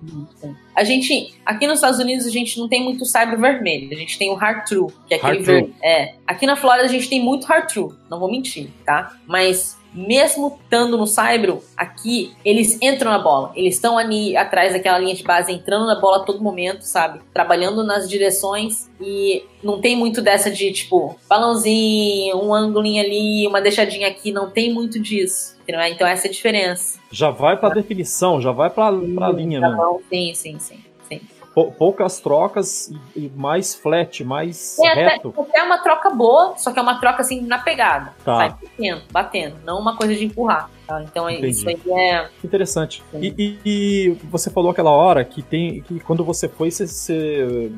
A 0.72 0.84
gente, 0.84 1.34
aqui 1.44 1.66
nos 1.66 1.78
Estados 1.78 1.98
Unidos, 1.98 2.24
a 2.24 2.30
gente 2.30 2.56
não 2.60 2.68
tem 2.68 2.84
muito 2.84 3.04
Saibro 3.04 3.36
vermelho, 3.40 3.90
a 3.90 3.96
gente 3.96 4.16
tem 4.16 4.30
o 4.30 4.34
Hard 4.34 4.64
True, 4.64 4.92
que 5.08 5.14
é 5.14 5.16
aquele 5.16 5.42
verde. 5.42 5.74
É, 5.82 6.14
aqui 6.24 6.46
na 6.46 6.54
Flórida 6.54 6.86
a 6.86 6.90
gente 6.90 7.08
tem 7.08 7.20
muito 7.20 7.48
Hard 7.48 7.66
True, 7.68 7.92
não 8.08 8.20
vou 8.20 8.30
mentir, 8.30 8.68
tá? 8.84 9.16
Mas 9.26 9.75
mesmo 9.96 10.58
estando 10.62 10.96
no 10.98 11.06
Saibro, 11.06 11.62
aqui, 11.76 12.34
eles 12.44 12.78
entram 12.82 13.10
na 13.10 13.18
bola. 13.18 13.52
Eles 13.56 13.74
estão 13.74 13.96
ali 13.96 14.36
atrás 14.36 14.72
daquela 14.72 14.98
linha 14.98 15.14
de 15.14 15.22
base, 15.22 15.52
entrando 15.52 15.86
na 15.86 15.98
bola 15.98 16.18
a 16.18 16.20
todo 16.20 16.42
momento, 16.42 16.82
sabe? 16.82 17.20
Trabalhando 17.32 17.82
nas 17.82 18.08
direções 18.08 18.90
e 19.00 19.44
não 19.62 19.80
tem 19.80 19.96
muito 19.96 20.20
dessa 20.20 20.50
de, 20.50 20.70
tipo, 20.72 21.16
balãozinho, 21.28 22.36
um 22.36 22.52
ângulinho 22.52 23.02
ali, 23.02 23.46
uma 23.46 23.60
deixadinha 23.60 24.08
aqui. 24.08 24.30
Não 24.30 24.50
tem 24.50 24.72
muito 24.72 25.00
disso. 25.00 25.56
Entendeu? 25.62 25.82
Então 25.86 26.06
essa 26.06 26.26
é 26.26 26.30
a 26.30 26.32
diferença. 26.32 26.98
Já 27.10 27.30
vai 27.30 27.56
pra 27.56 27.70
definição, 27.70 28.40
já 28.40 28.52
vai 28.52 28.70
pra, 28.70 28.92
pra 29.14 29.32
linha, 29.32 29.60
né? 29.60 29.76
Sim, 30.08 30.32
sim, 30.34 30.58
sim 30.58 30.85
poucas 31.64 32.20
trocas 32.20 32.92
e, 33.14 33.30
mais 33.34 33.74
flat, 33.74 34.22
mais 34.22 34.76
Tem 34.76 34.94
reto. 34.94 35.34
Até, 35.36 35.40
até 35.40 35.62
uma 35.62 35.78
troca 35.78 36.10
boa, 36.10 36.54
só 36.58 36.70
que 36.70 36.78
é 36.78 36.82
uma 36.82 37.00
troca 37.00 37.22
assim 37.22 37.40
na 37.40 37.58
pegada. 37.58 38.12
Tá. 38.22 38.36
Sai 38.36 38.48
batendo, 38.50 39.02
batendo, 39.10 39.56
não 39.64 39.78
uma 39.78 39.96
coisa 39.96 40.14
de 40.14 40.26
empurrar. 40.26 40.70
Tá? 40.86 41.02
Então 41.02 41.30
Entendi. 41.30 41.48
isso 41.48 41.68
aí 41.68 41.80
é. 41.92 42.28
Interessante. 42.44 43.02
E, 43.14 43.34
e, 43.38 43.58
e, 43.64 44.08
você 44.30 44.50
falou 44.50 44.70
aquela 44.70 44.90
hora 44.90 45.24
que 45.24 45.42
tem. 45.42 45.80
que 45.80 45.98
quando 46.00 46.22
você 46.22 46.46
foi, 46.46 46.70
você, 46.70 46.86
você, 46.86 47.72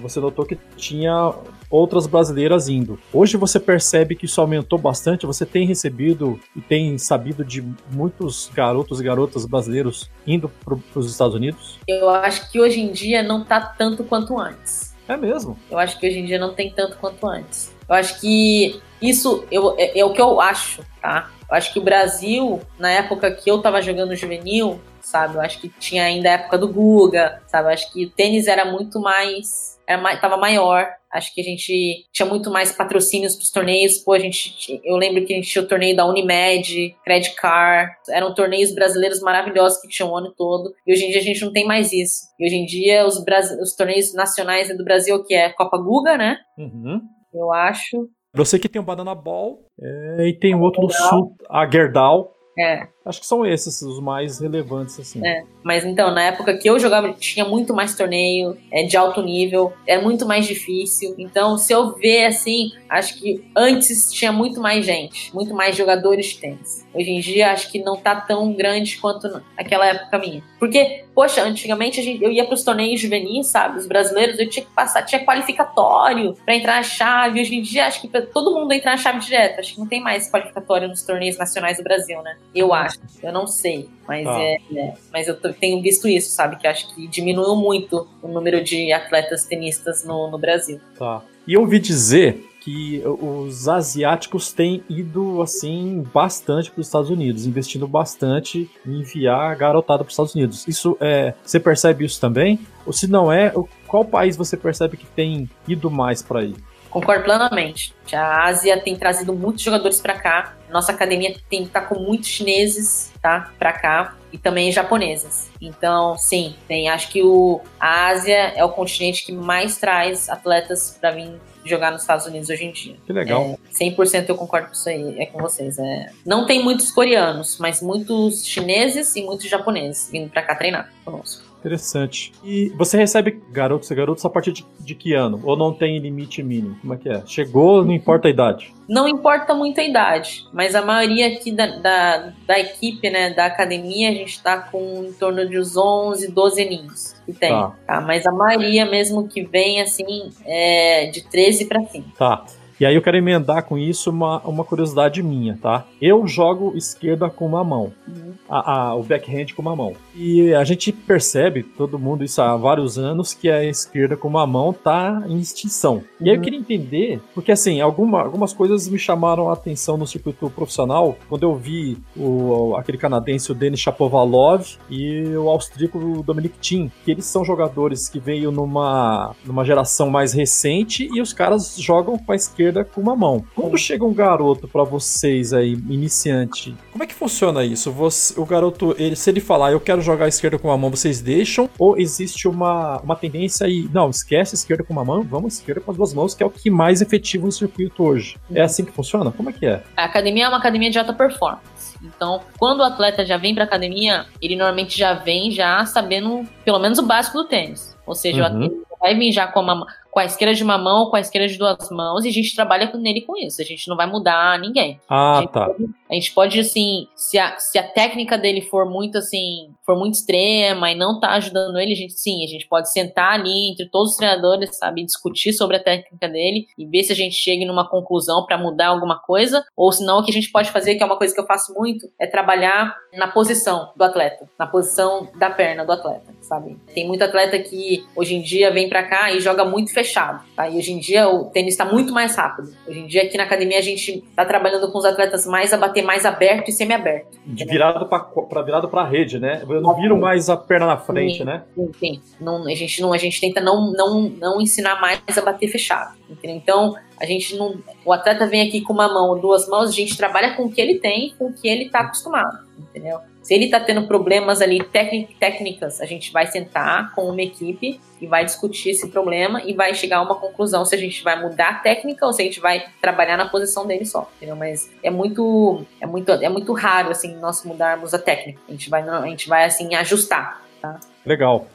você 0.00 0.20
notou 0.20 0.46
que 0.46 0.56
tinha 0.76 1.34
outras 1.70 2.06
brasileiras 2.06 2.68
indo. 2.68 2.98
Hoje 3.12 3.36
você 3.36 3.58
percebe 3.60 4.14
que 4.14 4.26
isso 4.26 4.40
aumentou 4.40 4.78
bastante, 4.78 5.26
você 5.26 5.44
tem 5.44 5.66
recebido 5.66 6.38
e 6.56 6.60
tem 6.60 6.96
sabido 6.98 7.44
de 7.44 7.64
muitos 7.90 8.50
garotos 8.54 9.00
e 9.00 9.04
garotas 9.04 9.44
brasileiros 9.46 10.10
indo 10.26 10.48
para 10.48 10.78
os 10.94 11.10
Estados 11.10 11.34
Unidos? 11.34 11.78
Eu 11.86 12.08
acho 12.10 12.50
que 12.50 12.60
hoje 12.60 12.80
em 12.80 12.92
dia 12.92 13.22
não 13.22 13.44
tá 13.44 13.60
tanto 13.60 14.04
quanto 14.04 14.38
antes. 14.38 14.94
É 15.08 15.16
mesmo? 15.16 15.58
Eu 15.70 15.78
acho 15.78 15.98
que 15.98 16.06
hoje 16.06 16.18
em 16.18 16.26
dia 16.26 16.38
não 16.38 16.52
tem 16.52 16.70
tanto 16.70 16.96
quanto 16.98 17.26
antes. 17.26 17.74
Eu 17.88 17.94
acho 17.94 18.20
que 18.20 18.80
isso 19.00 19.44
eu, 19.50 19.74
é, 19.78 19.98
é 19.98 20.04
o 20.04 20.12
que 20.12 20.20
eu 20.20 20.40
acho, 20.40 20.82
tá? 21.00 21.30
Eu 21.48 21.56
acho 21.56 21.72
que 21.72 21.78
o 21.78 21.82
Brasil, 21.82 22.60
na 22.78 22.90
época 22.90 23.30
que 23.30 23.50
eu 23.50 23.62
tava 23.62 23.80
jogando 23.80 24.14
juvenil, 24.14 24.78
sabe? 25.10 25.36
Eu 25.36 25.40
acho 25.40 25.60
que 25.60 25.68
tinha 25.68 26.04
ainda 26.04 26.28
a 26.28 26.32
época 26.32 26.58
do 26.58 26.68
Guga, 26.68 27.42
sabe? 27.46 27.68
Eu 27.68 27.72
acho 27.72 27.92
que 27.92 28.04
o 28.04 28.10
tênis 28.10 28.46
era 28.46 28.64
muito 28.64 29.00
mais. 29.00 29.78
Era, 29.86 30.16
tava 30.18 30.36
maior. 30.36 30.86
Acho 31.10 31.34
que 31.34 31.40
a 31.40 31.44
gente 31.44 32.06
tinha 32.12 32.28
muito 32.28 32.50
mais 32.50 32.70
patrocínios 32.70 33.34
para 33.34 33.42
os 33.42 33.50
torneios. 33.50 33.98
Pô, 33.98 34.12
a 34.12 34.18
gente, 34.18 34.78
eu 34.84 34.96
lembro 34.96 35.24
que 35.24 35.32
a 35.32 35.36
gente 35.36 35.48
tinha 35.48 35.64
o 35.64 35.68
torneio 35.68 35.96
da 35.96 36.04
Unimed, 36.04 36.94
Credit 37.02 37.34
Card. 37.36 37.90
Eram 38.10 38.34
torneios 38.34 38.74
brasileiros 38.74 39.20
maravilhosos 39.20 39.80
que 39.80 39.88
tinham 39.88 40.12
o 40.12 40.16
ano 40.16 40.34
todo. 40.36 40.74
E 40.86 40.92
hoje 40.92 41.06
em 41.06 41.10
dia 41.10 41.20
a 41.20 41.24
gente 41.24 41.42
não 41.42 41.52
tem 41.52 41.66
mais 41.66 41.92
isso. 41.92 42.26
E 42.38 42.44
hoje 42.44 42.56
em 42.56 42.66
dia 42.66 43.06
os, 43.06 43.16
os 43.62 43.74
torneios 43.74 44.12
nacionais 44.14 44.68
do 44.76 44.84
Brasil, 44.84 45.24
que 45.24 45.34
é 45.34 45.48
Copa 45.48 45.78
Guga, 45.78 46.18
né? 46.18 46.36
Uhum. 46.58 47.00
Eu 47.32 47.52
acho. 47.52 48.10
Eu 48.34 48.44
sei 48.44 48.58
que 48.58 48.68
tem 48.68 48.80
o 48.80 48.84
Banana 48.84 49.14
Ball 49.14 49.64
é, 49.80 50.28
e 50.28 50.38
tem 50.38 50.54
o 50.54 50.60
outro 50.60 50.82
do 50.82 50.92
sul, 50.92 51.34
a 51.48 51.68
Gerdau. 51.68 52.34
É. 52.58 52.88
Acho 53.08 53.20
que 53.20 53.26
são 53.26 53.46
esses 53.46 53.80
os 53.80 54.00
mais 54.00 54.38
relevantes, 54.38 55.00
assim. 55.00 55.26
É. 55.26 55.42
Mas 55.62 55.84
então, 55.84 56.12
na 56.12 56.22
época 56.22 56.56
que 56.58 56.68
eu 56.68 56.78
jogava, 56.78 57.12
tinha 57.14 57.44
muito 57.44 57.74
mais 57.74 57.96
torneio 57.96 58.56
é, 58.70 58.82
de 58.84 58.96
alto 58.96 59.22
nível, 59.22 59.72
era 59.86 60.02
muito 60.02 60.26
mais 60.26 60.46
difícil. 60.46 61.14
Então, 61.16 61.56
se 61.56 61.72
eu 61.72 61.94
ver 61.96 62.26
assim, 62.26 62.70
acho 62.88 63.18
que 63.18 63.42
antes 63.56 64.12
tinha 64.12 64.30
muito 64.30 64.60
mais 64.60 64.84
gente, 64.84 65.34
muito 65.34 65.54
mais 65.54 65.74
jogadores 65.74 66.26
de 66.26 66.38
tênis. 66.38 66.86
Hoje 66.92 67.10
em 67.10 67.20
dia, 67.20 67.52
acho 67.52 67.70
que 67.70 67.78
não 67.78 67.96
tá 67.96 68.16
tão 68.16 68.52
grande 68.52 68.98
quanto 68.98 69.42
naquela 69.56 69.86
época 69.86 70.18
minha. 70.18 70.42
Porque, 70.58 71.04
poxa, 71.14 71.42
antigamente 71.42 72.02
gente, 72.02 72.22
eu 72.22 72.30
ia 72.30 72.44
pros 72.44 72.62
torneios 72.62 73.00
juvenis, 73.00 73.46
sabe? 73.46 73.78
Os 73.78 73.86
brasileiros, 73.86 74.38
eu 74.38 74.48
tinha 74.48 74.64
que 74.64 74.72
passar, 74.72 75.02
tinha 75.02 75.24
qualificatório 75.24 76.34
para 76.44 76.54
entrar 76.54 76.76
na 76.76 76.82
chave. 76.82 77.40
Hoje 77.40 77.54
em 77.54 77.62
dia, 77.62 77.86
acho 77.86 78.00
que 78.00 78.08
todo 78.08 78.54
mundo 78.54 78.72
entra 78.72 78.90
na 78.90 78.96
chave 78.96 79.20
direto. 79.20 79.60
Acho 79.60 79.74
que 79.74 79.80
não 79.80 79.86
tem 79.86 80.00
mais 80.00 80.30
qualificatório 80.30 80.88
nos 80.88 81.02
torneios 81.02 81.38
nacionais 81.38 81.78
do 81.78 81.82
Brasil, 81.82 82.20
né? 82.22 82.36
Eu 82.54 82.74
acho. 82.74 82.97
Eu 83.22 83.32
não 83.32 83.46
sei, 83.46 83.88
mas 84.06 84.26
ah. 84.26 84.40
é, 84.40 84.56
é, 84.76 84.94
Mas 85.12 85.28
eu 85.28 85.36
tenho 85.54 85.82
visto 85.82 86.06
isso, 86.08 86.30
sabe? 86.30 86.56
Que 86.56 86.66
acho 86.66 86.94
que 86.94 87.08
diminuiu 87.08 87.56
muito 87.56 88.06
o 88.22 88.28
número 88.28 88.62
de 88.62 88.92
atletas 88.92 89.44
tenistas 89.44 90.04
no, 90.04 90.30
no 90.30 90.38
Brasil. 90.38 90.80
Tá. 90.96 91.22
E 91.46 91.54
eu 91.54 91.62
ouvi 91.62 91.78
dizer 91.78 92.44
que 92.60 93.02
os 93.04 93.66
asiáticos 93.68 94.52
têm 94.52 94.82
ido 94.90 95.40
assim 95.40 96.04
bastante 96.12 96.70
para 96.70 96.80
os 96.80 96.86
Estados 96.86 97.08
Unidos, 97.08 97.46
investindo 97.46 97.88
bastante 97.88 98.70
em 98.86 99.00
enviar 99.00 99.56
garotada 99.56 100.04
para 100.04 100.08
os 100.08 100.12
Estados 100.12 100.34
Unidos. 100.34 100.68
Isso 100.68 100.96
é, 101.00 101.32
você 101.42 101.58
percebe 101.58 102.04
isso 102.04 102.20
também? 102.20 102.60
Ou 102.84 102.92
se 102.92 103.06
não 103.06 103.32
é, 103.32 103.52
qual 103.86 104.04
país 104.04 104.36
você 104.36 104.56
percebe 104.56 104.96
que 104.96 105.06
tem 105.06 105.48
ido 105.66 105.90
mais 105.90 106.20
para 106.20 106.40
aí? 106.40 106.54
Concordo 106.90 107.24
plenamente. 107.24 107.94
A 108.12 108.44
Ásia 108.44 108.80
tem 108.80 108.96
trazido 108.96 109.34
muitos 109.34 109.62
jogadores 109.62 110.00
para 110.00 110.14
cá. 110.14 110.56
Nossa 110.70 110.92
academia 110.92 111.34
tem 111.48 111.66
tá 111.66 111.80
com 111.80 111.98
muitos 111.98 112.28
chineses, 112.28 113.12
tá, 113.20 113.52
para 113.58 113.72
cá 113.72 114.16
e 114.32 114.38
também 114.38 114.70
japoneses. 114.72 115.50
Então, 115.60 116.16
sim, 116.16 116.54
tem. 116.66 116.88
Acho 116.88 117.08
que 117.08 117.22
o 117.22 117.60
a 117.78 118.06
Ásia 118.08 118.52
é 118.56 118.64
o 118.64 118.70
continente 118.70 119.24
que 119.24 119.32
mais 119.32 119.78
traz 119.78 120.28
atletas 120.28 120.96
para 121.00 121.10
vir 121.10 121.38
jogar 121.64 121.92
nos 121.92 122.02
Estados 122.02 122.26
Unidos 122.26 122.48
hoje 122.48 122.64
em 122.64 122.72
dia. 122.72 122.96
Que 123.06 123.12
legal. 123.12 123.58
É, 123.70 123.84
100% 123.84 124.28
eu 124.28 124.34
concordo 124.34 124.68
com 124.68 124.72
isso 124.72 124.88
aí, 124.88 125.20
é 125.20 125.26
com 125.26 125.38
vocês. 125.38 125.78
É, 125.78 126.06
não 126.24 126.46
tem 126.46 126.62
muitos 126.62 126.90
coreanos, 126.90 127.58
mas 127.58 127.82
muitos 127.82 128.46
chineses 128.46 129.14
e 129.16 129.22
muitos 129.22 129.48
japoneses 129.48 130.08
vindo 130.10 130.30
para 130.30 130.42
cá 130.42 130.54
treinar 130.54 130.90
conosco. 131.04 131.47
Interessante. 131.58 132.32
E 132.44 132.68
você 132.76 132.96
recebe 132.96 133.42
garotos 133.50 133.90
e 133.90 133.94
garotos 133.94 134.24
a 134.24 134.30
partir 134.30 134.52
de, 134.52 134.66
de, 134.80 134.94
que 134.94 135.12
ano? 135.12 135.40
Ou 135.44 135.56
não 135.56 135.72
tem 135.72 135.98
limite 135.98 136.42
mínimo? 136.42 136.76
Como 136.80 136.94
é 136.94 136.96
que 136.96 137.08
é? 137.08 137.22
Chegou, 137.26 137.84
não 137.84 137.92
importa 137.92 138.28
a 138.28 138.30
idade? 138.30 138.72
Não 138.88 139.06
importa 139.06 139.54
muito 139.54 139.80
a 139.80 139.84
idade, 139.84 140.46
mas 140.52 140.74
a 140.74 140.80
maioria 140.80 141.26
aqui 141.26 141.52
da, 141.52 141.66
da, 141.66 142.32
da 142.46 142.58
equipe, 142.58 143.10
né, 143.10 143.34
da 143.34 143.46
academia, 143.46 144.08
a 144.08 144.12
gente 144.12 144.30
está 144.30 144.56
com 144.58 145.04
em 145.06 145.12
torno 145.12 145.46
de 145.46 145.58
uns 145.58 145.76
11, 145.76 146.32
12 146.32 146.62
aninhos 146.62 147.14
que 147.26 147.32
tem. 147.32 147.50
Tá. 147.50 147.74
tá. 147.86 148.00
Mas 148.00 148.24
a 148.24 148.32
maioria 148.32 148.86
mesmo 148.86 149.28
que 149.28 149.42
vem, 149.42 149.82
assim, 149.82 150.30
é 150.46 151.06
de 151.06 151.22
13 151.28 151.66
para 151.66 151.84
cima. 151.84 152.06
Tá. 152.16 152.46
E 152.80 152.86
aí 152.86 152.94
eu 152.94 153.02
quero 153.02 153.16
emendar 153.16 153.64
com 153.64 153.76
isso 153.76 154.10
uma, 154.10 154.38
uma 154.40 154.64
curiosidade 154.64 155.22
minha, 155.22 155.58
tá? 155.60 155.84
Eu 156.00 156.26
jogo 156.26 156.72
esquerda 156.76 157.28
com 157.28 157.46
uma 157.46 157.64
mão, 157.64 157.92
uhum. 158.06 158.32
a, 158.48 158.72
a, 158.72 158.94
o 158.94 159.02
backhand 159.02 159.46
com 159.54 159.62
uma 159.62 159.74
mão. 159.74 159.94
E 160.14 160.54
a 160.54 160.62
gente 160.62 160.92
percebe, 160.92 161.62
todo 161.62 161.98
mundo 161.98 162.22
isso 162.22 162.40
há 162.40 162.56
vários 162.56 162.96
anos, 162.96 163.34
que 163.34 163.50
a 163.50 163.64
esquerda 163.64 164.16
com 164.16 164.28
uma 164.28 164.46
mão 164.46 164.72
tá 164.72 165.24
em 165.26 165.38
extinção. 165.38 165.94
Uhum. 165.94 166.02
E 166.20 166.30
aí 166.30 166.36
eu 166.36 166.38
uhum. 166.38 166.44
queria 166.44 166.58
entender, 166.58 167.20
porque 167.34 167.50
assim, 167.50 167.80
alguma, 167.80 168.22
algumas 168.22 168.52
coisas 168.52 168.88
me 168.88 168.98
chamaram 168.98 169.50
a 169.50 169.54
atenção 169.54 169.96
no 169.96 170.06
circuito 170.06 170.48
profissional, 170.50 171.16
quando 171.28 171.42
eu 171.42 171.56
vi 171.56 171.98
o, 172.16 172.76
aquele 172.76 172.98
canadense, 172.98 173.50
o 173.50 173.54
Denis 173.54 173.80
Shapovalov, 173.80 174.64
e 174.88 175.24
o 175.36 175.48
austríaco 175.48 175.98
o 175.98 176.22
Dominic 176.22 176.58
Thiem, 176.58 176.92
que 177.04 177.10
eles 177.10 177.26
são 177.26 177.44
jogadores 177.44 178.08
que 178.08 178.20
veio 178.20 178.50
numa, 178.50 179.34
numa 179.44 179.64
geração 179.64 180.10
mais 180.10 180.32
recente 180.32 181.08
e 181.12 181.20
os 181.20 181.32
caras 181.32 181.76
jogam 181.78 182.18
com 182.18 182.32
a 182.32 182.36
esquerda 182.36 182.67
esquerda 182.68 182.84
com 182.84 183.00
uma 183.00 183.16
mão. 183.16 183.44
Quando 183.54 183.76
chega 183.78 184.04
um 184.04 184.12
garoto 184.12 184.68
para 184.68 184.84
vocês 184.84 185.52
aí, 185.52 185.72
iniciante, 185.72 186.74
como 186.92 187.02
é 187.02 187.06
que 187.06 187.14
funciona 187.14 187.64
isso? 187.64 187.90
Você, 187.92 188.38
o 188.38 188.44
garoto, 188.44 188.94
ele, 188.98 189.16
se 189.16 189.30
ele 189.30 189.40
falar, 189.40 189.72
eu 189.72 189.80
quero 189.80 190.00
jogar 190.00 190.26
a 190.26 190.28
esquerda 190.28 190.58
com 190.58 190.68
uma 190.68 190.76
mão, 190.76 190.90
vocês 190.90 191.20
deixam? 191.20 191.68
Ou 191.78 191.98
existe 191.98 192.46
uma, 192.46 193.00
uma 193.00 193.16
tendência 193.16 193.66
aí, 193.66 193.88
não, 193.92 194.10
esquece 194.10 194.54
a 194.54 194.58
esquerda 194.58 194.84
com 194.84 194.92
uma 194.92 195.04
mão, 195.04 195.22
vamos 195.22 195.54
esquerda 195.54 195.80
com 195.80 195.90
as 195.90 195.96
duas 195.96 196.14
mãos, 196.14 196.34
que 196.34 196.42
é 196.42 196.46
o 196.46 196.50
que 196.50 196.70
mais 196.70 197.00
efetivo 197.00 197.46
no 197.46 197.52
circuito 197.52 198.04
hoje. 198.04 198.36
É 198.52 198.62
assim 198.62 198.84
que 198.84 198.92
funciona? 198.92 199.30
Como 199.30 199.50
é 199.50 199.52
que 199.52 199.66
é? 199.66 199.82
A 199.96 200.04
academia 200.04 200.44
é 200.44 200.48
uma 200.48 200.58
academia 200.58 200.90
de 200.90 200.98
alta 200.98 201.12
performance. 201.12 201.96
Então, 202.02 202.40
quando 202.58 202.80
o 202.80 202.84
atleta 202.84 203.24
já 203.24 203.36
vem 203.36 203.54
para 203.54 203.64
academia, 203.64 204.26
ele 204.40 204.54
normalmente 204.54 204.96
já 204.96 205.14
vem 205.14 205.50
já 205.50 205.84
sabendo 205.86 206.44
pelo 206.64 206.78
menos 206.78 206.98
o 206.98 207.06
básico 207.06 207.38
do 207.38 207.48
tênis. 207.48 207.96
Ou 208.06 208.14
seja, 208.14 208.48
uhum. 208.48 208.60
o 208.60 208.64
atleta 208.66 208.88
vai 209.00 209.14
vir 209.14 209.32
já 209.32 209.46
com 209.46 209.60
uma, 209.60 209.86
com 210.18 210.22
a 210.22 210.24
esquerda 210.24 210.52
de 210.52 210.64
uma 210.64 210.76
mão, 210.76 211.08
com 211.08 211.14
a 211.14 211.20
esquerda 211.20 211.46
de 211.46 211.56
duas 211.56 211.88
mãos, 211.90 212.24
e 212.24 212.28
a 212.28 212.32
gente 212.32 212.52
trabalha 212.52 212.90
nele 212.94 213.20
com 213.20 213.36
isso. 213.36 213.62
A 213.62 213.64
gente 213.64 213.86
não 213.86 213.96
vai 213.96 214.04
mudar 214.04 214.58
ninguém. 214.58 215.00
Ah, 215.08 215.38
a 215.38 215.46
tá. 215.46 215.66
Pode, 215.66 215.88
a 216.10 216.14
gente 216.14 216.32
pode, 216.32 216.58
assim, 216.58 217.06
se 217.14 217.38
a, 217.38 217.58
se 217.58 217.78
a 217.78 217.82
técnica 217.82 218.38
dele 218.38 218.62
for 218.62 218.88
muito, 218.88 219.18
assim, 219.18 219.70
for 219.84 219.96
muito 219.96 220.14
extrema 220.14 220.90
e 220.90 220.94
não 220.94 221.20
tá 221.20 221.32
ajudando 221.32 221.78
ele, 221.78 221.92
a 221.92 221.96
gente, 221.96 222.14
sim, 222.14 222.44
a 222.44 222.48
gente 222.48 222.66
pode 222.66 222.90
sentar 222.90 223.34
ali 223.34 223.70
entre 223.70 223.88
todos 223.88 224.12
os 224.12 224.16
treinadores, 224.16 224.76
sabe, 224.76 225.04
discutir 225.04 225.52
sobre 225.52 225.76
a 225.76 225.82
técnica 225.82 226.28
dele 226.28 226.66
e 226.78 226.86
ver 226.86 227.02
se 227.02 227.12
a 227.12 227.16
gente 227.16 227.34
chega 227.34 227.66
numa 227.66 227.88
conclusão 227.88 228.44
para 228.46 228.56
mudar 228.56 228.88
alguma 228.88 229.18
coisa, 229.18 229.64
ou 229.76 229.92
se 229.92 230.04
não, 230.04 230.20
o 230.20 230.24
que 230.24 230.30
a 230.30 230.34
gente 230.34 230.50
pode 230.50 230.70
fazer, 230.70 230.94
que 230.94 231.02
é 231.02 231.06
uma 231.06 231.16
coisa 231.16 231.34
que 231.34 231.40
eu 231.40 231.46
faço 231.46 231.74
muito, 231.74 232.06
é 232.18 232.26
trabalhar 232.26 232.96
na 233.14 233.28
posição 233.28 233.92
do 233.96 234.04
atleta, 234.04 234.48
na 234.58 234.66
posição 234.66 235.28
da 235.38 235.50
perna 235.50 235.84
do 235.84 235.92
atleta, 235.92 236.32
sabe? 236.40 236.76
Tem 236.94 237.06
muito 237.06 237.22
atleta 237.22 237.58
que 237.58 238.04
hoje 238.14 238.34
em 238.34 238.42
dia 238.42 238.70
vem 238.70 238.88
para 238.88 239.02
cá 239.02 239.32
e 239.32 239.40
joga 239.40 239.64
muito 239.64 239.92
fechado. 239.92 240.44
Tá? 240.54 240.68
E 240.68 240.76
hoje 240.76 240.92
em 240.92 240.98
dia 240.98 241.28
o 241.28 241.46
tênis 241.46 241.74
está 241.74 241.84
muito 241.84 242.12
mais 242.12 242.36
rápido. 242.36 242.72
Hoje 242.86 243.00
em 243.00 243.06
dia 243.06 243.22
aqui 243.22 243.36
na 243.36 243.44
academia 243.44 243.78
a 243.78 243.82
gente 243.82 244.24
está 244.30 244.44
trabalhando 244.44 244.90
com 244.90 244.98
os 244.98 245.04
atletas 245.04 245.46
mais 245.46 245.72
a 245.72 245.76
bater 245.98 246.02
mais 246.02 246.24
aberto 246.24 246.68
e 246.68 246.72
semi-aberto. 246.72 247.38
De 247.44 247.64
virado 247.64 248.06
para 248.06 248.62
virado 248.62 248.88
para 248.88 249.02
a 249.02 249.06
rede, 249.06 249.38
né? 249.38 249.62
Eu 249.68 249.80
não 249.80 249.94
viro 249.94 250.16
mais 250.16 250.48
a 250.48 250.56
perna 250.56 250.86
na 250.86 250.96
frente, 250.96 251.38
sim, 251.38 251.44
né? 251.44 251.64
Sim, 251.74 251.90
sim. 251.98 252.22
Não, 252.40 252.66
a 252.66 252.74
gente 252.74 253.00
não 253.00 253.12
a 253.12 253.18
gente 253.18 253.40
tenta 253.40 253.60
não, 253.60 253.92
não, 253.92 254.22
não 254.22 254.60
ensinar 254.60 255.00
mais 255.00 255.20
a 255.36 255.42
bater 255.42 255.68
fechado. 255.68 256.16
Entendeu? 256.30 256.56
Então 256.56 256.94
a 257.20 257.26
gente 257.26 257.56
não, 257.56 257.82
o 258.04 258.12
atleta 258.12 258.46
vem 258.46 258.66
aqui 258.66 258.80
com 258.80 258.92
uma 258.92 259.08
mão 259.08 259.30
ou 259.30 259.38
duas 259.38 259.68
mãos, 259.68 259.88
a 259.88 259.92
gente 259.92 260.16
trabalha 260.16 260.54
com 260.54 260.64
o 260.64 260.70
que 260.70 260.80
ele 260.80 260.98
tem, 260.98 261.34
com 261.38 261.46
o 261.46 261.52
que 261.52 261.68
ele 261.68 261.84
está 261.84 262.00
acostumado, 262.00 262.66
entendeu? 262.78 263.20
Se 263.42 263.54
ele 263.54 263.64
está 263.64 263.80
tendo 263.80 264.06
problemas 264.06 264.60
ali 264.60 264.78
técnicas, 264.84 266.02
a 266.02 266.04
gente 266.04 266.30
vai 266.30 266.46
sentar 266.46 267.14
com 267.14 267.30
uma 267.30 267.40
equipe 267.40 267.98
e 268.20 268.26
vai 268.26 268.44
discutir 268.44 268.90
esse 268.90 269.08
problema 269.08 269.62
e 269.64 269.72
vai 269.72 269.94
chegar 269.94 270.18
a 270.18 270.22
uma 270.22 270.34
conclusão 270.34 270.84
se 270.84 270.94
a 270.94 270.98
gente 270.98 271.24
vai 271.24 271.40
mudar 271.40 271.68
a 271.70 271.74
técnica 271.76 272.26
ou 272.26 272.32
se 272.34 272.42
a 272.42 272.44
gente 272.44 272.60
vai 272.60 272.84
trabalhar 273.00 273.38
na 273.38 273.48
posição 273.48 273.86
dele 273.86 274.04
só, 274.04 274.30
entendeu? 274.36 274.54
Mas 274.54 274.90
é 275.02 275.08
muito, 275.08 275.82
é 275.98 276.06
muito, 276.06 276.30
é 276.30 276.48
muito 276.50 276.74
raro 276.74 277.10
assim 277.10 277.36
nós 277.36 277.64
mudarmos 277.64 278.12
a 278.12 278.18
técnica. 278.18 278.60
A 278.68 278.72
gente 278.72 278.90
vai, 278.90 279.08
a 279.08 279.26
gente 279.26 279.48
vai 279.48 279.64
assim 279.64 279.94
ajustar, 279.94 280.62
tá? 280.82 281.00
Legal. 281.24 281.66